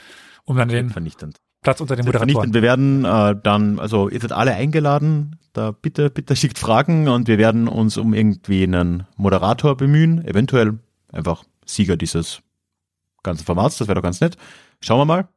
um 0.44 0.58
dann 0.58 0.70
den 0.70 0.90
Vernichtend. 0.90 1.38
Platz 1.62 1.82
unter 1.82 1.96
den 1.96 2.06
Vernichtend. 2.06 2.34
Moderatoren. 2.34 2.54
Wir 2.54 2.62
werden 2.62 3.06
äh, 3.06 3.36
dann, 3.42 3.80
also 3.80 4.10
ihr 4.10 4.20
seid 4.20 4.32
alle 4.32 4.54
eingeladen, 4.54 5.38
da 5.54 5.72
bitte, 5.72 6.10
bitte 6.10 6.36
schickt 6.38 6.60
Fragen 6.60 7.08
und 7.08 7.28
wir 7.28 7.38
werden 7.38 7.68
uns 7.68 7.98
um 7.98 8.14
irgendwie 8.14 8.64
einen 8.64 9.08
Moderator 9.18 9.76
bemühen, 9.76 10.26
eventuell 10.26 10.80
einfach 11.12 11.44
Sieger 11.66 11.98
dieses 11.98 12.42
ganzen 13.24 13.46
Formats, 13.46 13.78
das 13.78 13.88
wäre 13.88 13.96
doch 13.96 14.04
ganz 14.04 14.22
nett. 14.22 14.38
Schauen 14.82 15.00
wir 15.00 15.06
mal. 15.06 15.28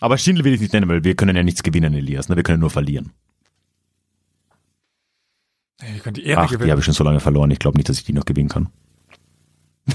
Aber 0.00 0.18
Schindel 0.18 0.44
will 0.44 0.54
ich 0.54 0.60
nicht 0.60 0.72
nennen, 0.72 0.88
weil 0.88 1.04
wir 1.04 1.14
können 1.14 1.36
ja 1.36 1.42
nichts 1.42 1.62
gewinnen, 1.62 1.94
Elias, 1.94 2.28
ne? 2.28 2.36
wir 2.36 2.42
können 2.42 2.60
nur 2.60 2.70
verlieren. 2.70 3.12
Ihr 5.94 6.00
könnt 6.00 6.16
die 6.16 6.24
Ehre 6.26 6.42
Ach, 6.42 6.46
die 6.48 6.54
gewinnen. 6.54 6.70
habe 6.70 6.80
ich 6.80 6.84
schon 6.84 6.94
so 6.94 7.04
lange 7.04 7.20
verloren, 7.20 7.50
ich 7.50 7.58
glaube 7.58 7.76
nicht, 7.76 7.88
dass 7.88 7.98
ich 7.98 8.04
die 8.04 8.12
noch 8.12 8.24
gewinnen 8.24 8.48
kann. 8.48 8.68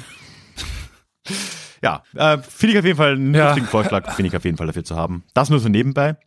ja, 1.82 2.04
äh, 2.16 2.38
finde 2.40 2.74
ich 2.74 2.80
auf 2.80 2.86
jeden 2.86 2.98
Fall 2.98 3.14
einen 3.14 3.34
Ja. 3.34 3.48
lustigen 3.48 3.68
Vorschlag, 3.68 4.14
finde 4.16 4.30
ich 4.30 4.36
auf 4.36 4.46
jeden 4.46 4.58
Fall 4.58 4.68
dafür 4.68 4.84
zu 4.84 4.96
haben. 4.96 5.24
Das 5.34 5.50
nur 5.50 5.60
so 5.60 5.70
nebenbei. 5.70 6.18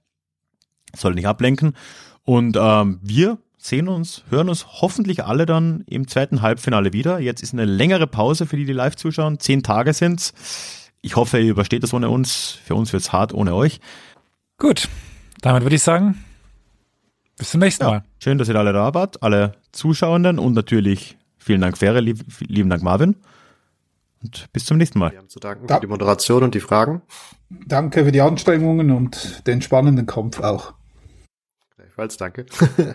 Soll 0.97 1.15
nicht 1.15 1.27
ablenken. 1.27 1.74
Und 2.24 2.57
ähm, 2.61 3.01
wir 3.03 3.39
sehen 3.59 3.89
uns, 3.89 4.24
hören 4.31 4.49
uns 4.49 4.66
hoffentlich 4.81 5.24
alle 5.24 5.47
dann 5.47 5.82
im 5.87 6.09
zweiten 6.09 6.43
Halbfinale 6.43 6.93
wieder. 6.93 7.19
Jetzt 7.19 7.43
ist 7.43 7.53
eine 7.53 7.65
längere 7.65 8.07
Pause 8.07 8.47
für 8.47 8.57
die, 8.57 8.65
die 8.65 8.73
live 8.73 8.97
zuschauen. 8.97 9.39
Zehn 9.39 9.62
Tage 9.62 9.93
sind's. 9.93 10.32
Ich 11.03 11.16
hoffe, 11.16 11.39
ihr 11.39 11.51
übersteht 11.51 11.82
das 11.82 11.93
ohne 11.95 12.09
uns. 12.11 12.59
Für 12.65 12.74
uns 12.74 12.93
wird's 12.93 13.12
hart 13.12 13.32
ohne 13.35 13.55
euch. 13.55 13.81
Gut, 14.59 14.89
damit 15.41 15.62
würde 15.62 15.77
ich 15.77 15.82
sagen, 15.82 16.23
bis 17.41 17.51
zum 17.53 17.61
nächsten 17.61 17.87
Mal. 17.87 18.05
Schön, 18.19 18.37
dass 18.37 18.49
ihr 18.51 18.55
alle 18.57 18.75
da 18.75 18.93
wart, 18.93 19.23
alle 19.23 19.53
Zuschauenden 19.73 20.39
und 20.39 20.53
natürlich 20.53 21.17
vielen 21.39 21.62
Dank, 21.62 21.79
Fähre, 21.79 22.01
lieb, 22.01 22.23
lieben 22.41 22.69
Dank, 22.69 22.83
Marvin. 22.83 23.17
Und 24.23 24.53
bis 24.53 24.67
zum 24.67 24.77
nächsten 24.77 24.99
Mal. 24.99 25.12
Wir 25.12 25.19
haben 25.21 25.31
zu 25.31 25.41
danken 25.41 25.67
Da- 25.67 25.77
für 25.77 25.81
die 25.81 25.87
Moderation 25.87 26.43
und 26.43 26.55
die 26.55 26.61
Fragen. 26.61 27.01
Danke 27.49 28.05
für 28.05 28.12
die 28.12 28.21
Anstrengungen 28.21 28.91
und 28.91 29.47
den 29.47 29.62
spannenden 29.62 30.05
Kampf 30.05 30.39
auch. 30.41 30.75
Gleichfalls 31.77 32.19
danke. 32.19 32.45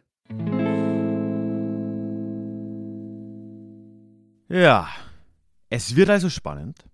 Ja, 4.48 4.88
es 5.70 5.96
wird 5.96 6.10
also 6.10 6.30
spannend. 6.30 6.86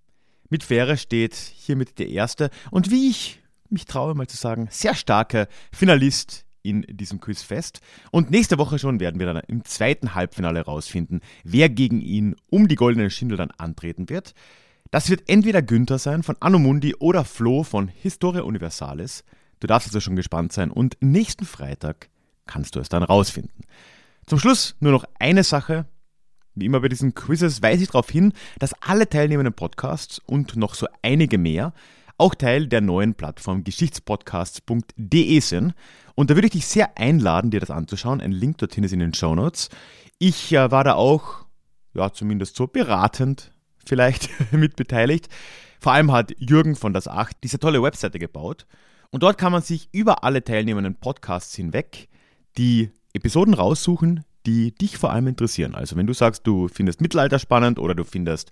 Mit 0.49 0.63
Fähre 0.63 0.97
steht 0.97 1.35
hiermit 1.35 1.99
der 1.99 2.09
erste 2.09 2.49
und 2.71 2.89
wie 2.91 3.09
ich 3.09 3.41
mich 3.69 3.85
traue 3.85 4.15
mal 4.15 4.27
zu 4.27 4.37
sagen, 4.37 4.67
sehr 4.71 4.95
starke 4.95 5.47
Finalist 5.71 6.45
in 6.63 6.81
diesem 6.83 7.19
Quiz 7.19 7.41
fest. 7.41 7.81
Und 8.11 8.31
nächste 8.31 8.57
Woche 8.57 8.79
schon 8.79 8.99
werden 8.99 9.19
wir 9.19 9.27
dann 9.27 9.41
im 9.47 9.65
zweiten 9.65 10.15
Halbfinale 10.15 10.59
herausfinden, 10.59 11.21
wer 11.43 11.69
gegen 11.69 12.01
ihn 12.01 12.35
um 12.49 12.67
die 12.67 12.75
goldene 12.75 13.09
Schindel 13.09 13.37
dann 13.37 13.51
antreten 13.51 14.09
wird. 14.09 14.33
Das 14.91 15.09
wird 15.09 15.23
entweder 15.27 15.61
Günther 15.61 15.99
sein 15.99 16.21
von 16.21 16.35
Anomundi 16.41 16.95
oder 16.95 17.23
Flo 17.23 17.63
von 17.63 17.87
Historia 17.87 18.41
Universalis. 18.41 19.23
Du 19.61 19.67
darfst 19.67 19.87
also 19.89 20.01
schon 20.01 20.15
gespannt 20.15 20.51
sein 20.51 20.71
und 20.71 20.97
nächsten 20.99 21.45
Freitag 21.45 22.09
kannst 22.45 22.75
du 22.75 22.79
es 22.79 22.89
dann 22.89 23.03
rausfinden. 23.03 23.63
Zum 24.25 24.39
Schluss 24.39 24.75
nur 24.79 24.91
noch 24.91 25.05
eine 25.19 25.43
Sache. 25.43 25.85
Wie 26.55 26.65
immer 26.65 26.81
bei 26.81 26.89
diesen 26.89 27.15
Quizzes 27.15 27.61
weise 27.61 27.83
ich 27.83 27.89
darauf 27.89 28.09
hin, 28.09 28.33
dass 28.59 28.73
alle 28.81 29.07
teilnehmenden 29.07 29.53
Podcasts 29.53 30.19
und 30.19 30.57
noch 30.57 30.75
so 30.75 30.87
einige 31.01 31.37
mehr 31.37 31.73
auch 32.21 32.35
Teil 32.35 32.67
der 32.67 32.81
neuen 32.81 33.15
Plattform 33.15 33.63
geschichtspodcasts.de 33.63 35.39
sind. 35.39 35.73
Und 36.13 36.29
da 36.29 36.35
würde 36.35 36.47
ich 36.47 36.53
dich 36.53 36.67
sehr 36.67 36.97
einladen, 36.97 37.49
dir 37.49 37.59
das 37.59 37.71
anzuschauen. 37.71 38.21
Ein 38.21 38.31
Link 38.31 38.59
dorthin 38.59 38.83
ist 38.83 38.93
in 38.93 38.99
den 38.99 39.13
Show 39.13 39.33
Notes. 39.33 39.69
Ich 40.19 40.53
äh, 40.53 40.69
war 40.69 40.83
da 40.83 40.93
auch, 40.93 41.45
ja, 41.93 42.13
zumindest 42.13 42.55
so 42.55 42.67
beratend 42.67 43.51
vielleicht 43.85 44.29
mit 44.51 44.75
beteiligt. 44.75 45.29
Vor 45.79 45.93
allem 45.93 46.11
hat 46.11 46.31
Jürgen 46.37 46.75
von 46.75 46.93
das 46.93 47.07
Acht 47.07 47.37
diese 47.43 47.57
tolle 47.57 47.81
Webseite 47.81 48.19
gebaut. 48.19 48.67
Und 49.09 49.23
dort 49.23 49.39
kann 49.39 49.51
man 49.51 49.63
sich 49.63 49.89
über 49.91 50.23
alle 50.23 50.43
teilnehmenden 50.43 50.95
Podcasts 50.95 51.55
hinweg 51.55 52.07
die 52.57 52.91
Episoden 53.13 53.55
raussuchen, 53.55 54.23
die 54.45 54.75
dich 54.75 54.97
vor 54.97 55.11
allem 55.11 55.25
interessieren. 55.25 55.73
Also 55.73 55.95
wenn 55.95 56.07
du 56.07 56.13
sagst, 56.13 56.45
du 56.45 56.67
findest 56.67 57.01
Mittelalter 57.01 57.39
spannend 57.39 57.79
oder 57.79 57.95
du 57.95 58.03
findest 58.03 58.51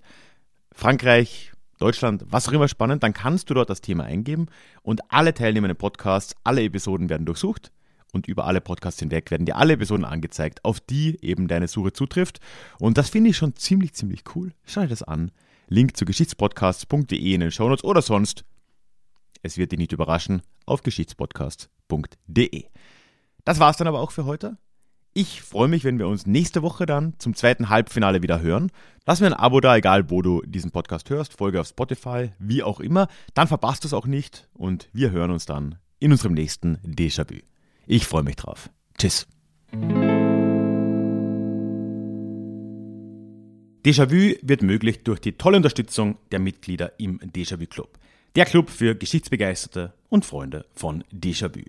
Frankreich, 0.72 1.52
Deutschland, 1.80 2.24
was 2.28 2.48
auch 2.48 2.52
immer 2.52 2.68
spannend, 2.68 3.02
dann 3.02 3.12
kannst 3.12 3.50
du 3.50 3.54
dort 3.54 3.70
das 3.70 3.80
Thema 3.80 4.04
eingeben 4.04 4.46
und 4.82 5.00
alle 5.10 5.34
teilnehmenden 5.34 5.76
Podcasts, 5.76 6.36
alle 6.44 6.62
Episoden 6.62 7.08
werden 7.08 7.26
durchsucht 7.26 7.72
und 8.12 8.28
über 8.28 8.46
alle 8.46 8.60
Podcasts 8.60 9.00
hinweg 9.00 9.30
werden 9.30 9.46
dir 9.46 9.56
alle 9.56 9.72
Episoden 9.72 10.04
angezeigt, 10.04 10.64
auf 10.64 10.80
die 10.80 11.18
eben 11.24 11.48
deine 11.48 11.68
Suche 11.68 11.92
zutrifft. 11.92 12.40
Und 12.78 12.98
das 12.98 13.10
finde 13.10 13.30
ich 13.30 13.36
schon 13.36 13.56
ziemlich, 13.56 13.94
ziemlich 13.94 14.24
cool. 14.34 14.52
Schau 14.64 14.82
dir 14.82 14.88
das 14.88 15.02
an. 15.02 15.32
Link 15.68 15.96
zu 15.96 16.04
geschichtspodcasts.de 16.04 17.34
in 17.34 17.40
den 17.40 17.50
Shownotes 17.50 17.84
oder 17.84 18.02
sonst, 18.02 18.44
es 19.42 19.56
wird 19.56 19.72
dich 19.72 19.78
nicht 19.78 19.92
überraschen, 19.92 20.42
auf 20.66 20.82
geschichtspodcasts.de. 20.82 22.64
Das 23.44 23.58
war's 23.58 23.76
dann 23.78 23.86
aber 23.86 24.00
auch 24.00 24.10
für 24.10 24.26
heute. 24.26 24.58
Ich 25.12 25.42
freue 25.42 25.66
mich, 25.66 25.82
wenn 25.82 25.98
wir 25.98 26.06
uns 26.06 26.24
nächste 26.24 26.62
Woche 26.62 26.86
dann 26.86 27.14
zum 27.18 27.34
zweiten 27.34 27.68
Halbfinale 27.68 28.22
wieder 28.22 28.40
hören. 28.42 28.70
Lass 29.06 29.20
mir 29.20 29.26
ein 29.26 29.32
Abo 29.32 29.60
da, 29.60 29.76
egal 29.76 30.08
wo 30.08 30.22
du 30.22 30.40
diesen 30.46 30.70
Podcast 30.70 31.10
hörst, 31.10 31.32
Folge 31.32 31.60
auf 31.60 31.66
Spotify, 31.66 32.30
wie 32.38 32.62
auch 32.62 32.78
immer. 32.78 33.08
Dann 33.34 33.48
verpasst 33.48 33.82
du 33.82 33.88
es 33.88 33.92
auch 33.92 34.06
nicht 34.06 34.48
und 34.52 34.88
wir 34.92 35.10
hören 35.10 35.32
uns 35.32 35.46
dann 35.46 35.78
in 35.98 36.12
unserem 36.12 36.34
nächsten 36.34 36.76
Déjà-vu. 36.86 37.40
Ich 37.88 38.06
freue 38.06 38.22
mich 38.22 38.36
drauf. 38.36 38.70
Tschüss. 38.98 39.26
Déjà-vu 43.84 44.36
wird 44.42 44.62
möglich 44.62 45.02
durch 45.02 45.18
die 45.18 45.32
tolle 45.32 45.56
Unterstützung 45.56 46.18
der 46.30 46.38
Mitglieder 46.38 46.92
im 47.00 47.18
Déjà-vu 47.18 47.66
Club. 47.66 47.98
Der 48.36 48.44
Club 48.44 48.70
für 48.70 48.94
Geschichtsbegeisterte 48.94 49.92
und 50.08 50.24
Freunde 50.24 50.66
von 50.72 51.02
Déjà-vu. 51.12 51.64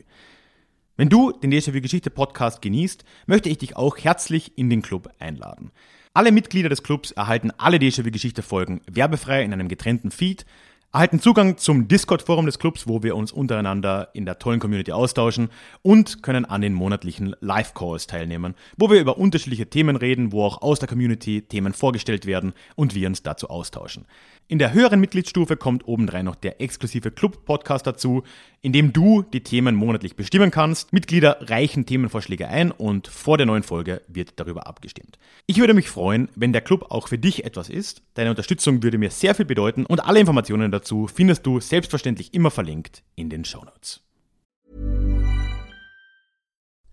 Wenn 1.02 1.10
du 1.10 1.32
den 1.32 1.52
Déjà-vu 1.52 1.82
Geschichte 1.82 2.12
Podcast 2.12 2.62
genießt, 2.62 3.06
möchte 3.26 3.50
ich 3.50 3.58
dich 3.58 3.76
auch 3.76 3.98
herzlich 3.98 4.56
in 4.56 4.70
den 4.70 4.84
Club 4.84 5.10
einladen. 5.18 5.72
Alle 6.14 6.32
Mitglieder 6.32 6.70
des 6.70 6.84
Clubs 6.84 7.10
erhalten 7.10 7.50
alle 7.58 7.78
Déjà-vu 7.78 8.12
Geschichte 8.12 8.44
Folgen 8.44 8.82
werbefrei 8.86 9.42
in 9.42 9.52
einem 9.52 9.68
getrennten 9.68 10.12
Feed, 10.12 10.46
erhalten 10.94 11.20
Zugang 11.20 11.58
zum 11.58 11.88
Discord-Forum 11.88 12.46
des 12.46 12.60
Clubs, 12.60 12.88
wo 12.88 13.02
wir 13.02 13.16
uns 13.16 13.32
untereinander 13.32 14.10
in 14.14 14.26
der 14.26 14.38
tollen 14.38 14.60
Community 14.60 14.92
austauschen 14.92 15.50
und 15.82 16.22
können 16.22 16.46
an 16.46 16.62
den 16.62 16.74
monatlichen 16.74 17.36
Live-Calls 17.40 18.08
teilnehmen, 18.08 18.54
wo 18.78 18.92
wir 18.92 19.00
über 19.00 19.18
unterschiedliche 19.18 19.72
Themen 19.72 19.96
reden, 19.96 20.32
wo 20.32 20.44
auch 20.44 20.62
aus 20.62 20.78
der 20.78 20.90
Community 20.90 21.42
Themen 21.42 21.74
vorgestellt 21.74 22.28
werden 22.28 22.54
und 22.76 22.94
wir 22.94 23.08
uns 23.08 23.24
dazu 23.24 23.50
austauschen. 23.50 24.06
In 24.50 24.60
der 24.60 24.74
höheren 24.74 25.00
Mitgliedsstufe 25.00 25.56
kommt 25.56 25.88
obendrein 25.88 26.26
noch 26.26 26.36
der 26.36 26.60
exklusive 26.60 27.10
Club-Podcast 27.10 27.88
dazu, 27.88 28.24
in 28.62 28.74
dem 28.74 28.94
du 28.94 29.24
die 29.24 29.44
Themen 29.44 29.76
monatlich 29.76 30.16
bestimmen 30.16 30.52
kannst. 30.52 30.94
Mitglieder 30.94 31.38
reichen 31.50 31.86
Themenvorschläge 31.86 32.48
ein 32.48 32.72
und 32.72 33.08
vor 33.08 33.38
der 33.38 33.46
neuen 33.48 33.64
Folge 33.64 34.02
wird 34.08 34.34
darüber 34.40 34.68
abgestimmt. 34.68 35.18
Ich 35.48 35.58
würde 35.58 35.74
mich 35.74 35.90
freuen, 35.90 36.30
wenn 36.36 36.54
der 36.54 36.62
Club 36.62 36.86
auch 36.90 37.08
für 37.08 37.18
dich 37.18 37.44
etwas 37.46 37.70
ist. 37.70 38.04
Deine 38.14 38.30
Unterstützung 38.30 38.84
würde 38.84 38.98
mir 38.98 39.10
sehr 39.10 39.36
viel 39.36 39.46
bedeuten 39.46 39.86
und 39.86 40.06
alle 40.06 40.20
Informationen 40.20 40.72
dazu 40.72 41.08
findest 41.08 41.46
du 41.46 41.60
selbstverständlich 41.60 42.34
immer 42.34 42.52
verlinkt 42.52 43.04
in 43.16 43.30
den 43.30 43.46
Shownotes. 43.46 44.02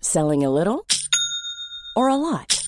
Selling 0.00 0.44
a 0.44 0.48
little 0.48 0.80
or 1.96 2.08
a 2.08 2.16
lot? 2.16 2.67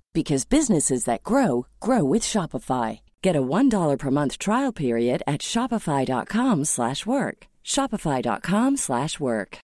because 0.13 0.45
businesses 0.45 1.05
that 1.05 1.23
grow 1.23 1.65
grow 1.79 2.03
with 2.03 2.23
Shopify. 2.23 2.99
Get 3.21 3.35
a 3.35 3.41
$1 3.41 3.97
per 3.97 4.11
month 4.11 4.37
trial 4.39 4.71
period 4.71 5.23
at 5.25 5.41
shopify.com/work. 5.41 7.47
shopify.com/work. 7.63 9.59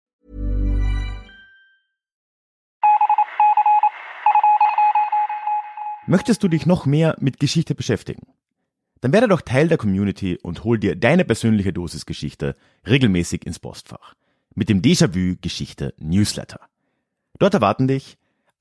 Möchtest 6.06 6.43
du 6.43 6.48
dich 6.48 6.66
noch 6.66 6.85
mehr 6.85 7.16
mit 7.20 7.39
Geschichte 7.39 7.77
beschäftigen? 7.77 8.27
Dann 9.01 9.12
werde 9.12 9.28
doch 9.28 9.40
Teil 9.40 9.69
der 9.69 9.78
Community 9.78 10.36
und 10.43 10.64
hol 10.64 10.78
dir 10.78 10.97
deine 10.97 11.24
persönliche 11.24 11.73
Dosis 11.73 12.06
Geschichte 12.06 12.56
regelmäßig 12.86 13.47
ins 13.47 13.60
Postfach 13.60 14.14
mit 14.55 14.69
dem 14.69 14.82
Déjà-vu 14.82 15.36
Geschichte 15.40 15.94
Newsletter. 15.98 16.60
Dort 17.39 17.55
erwarten 17.55 17.89
dich 17.89 18.19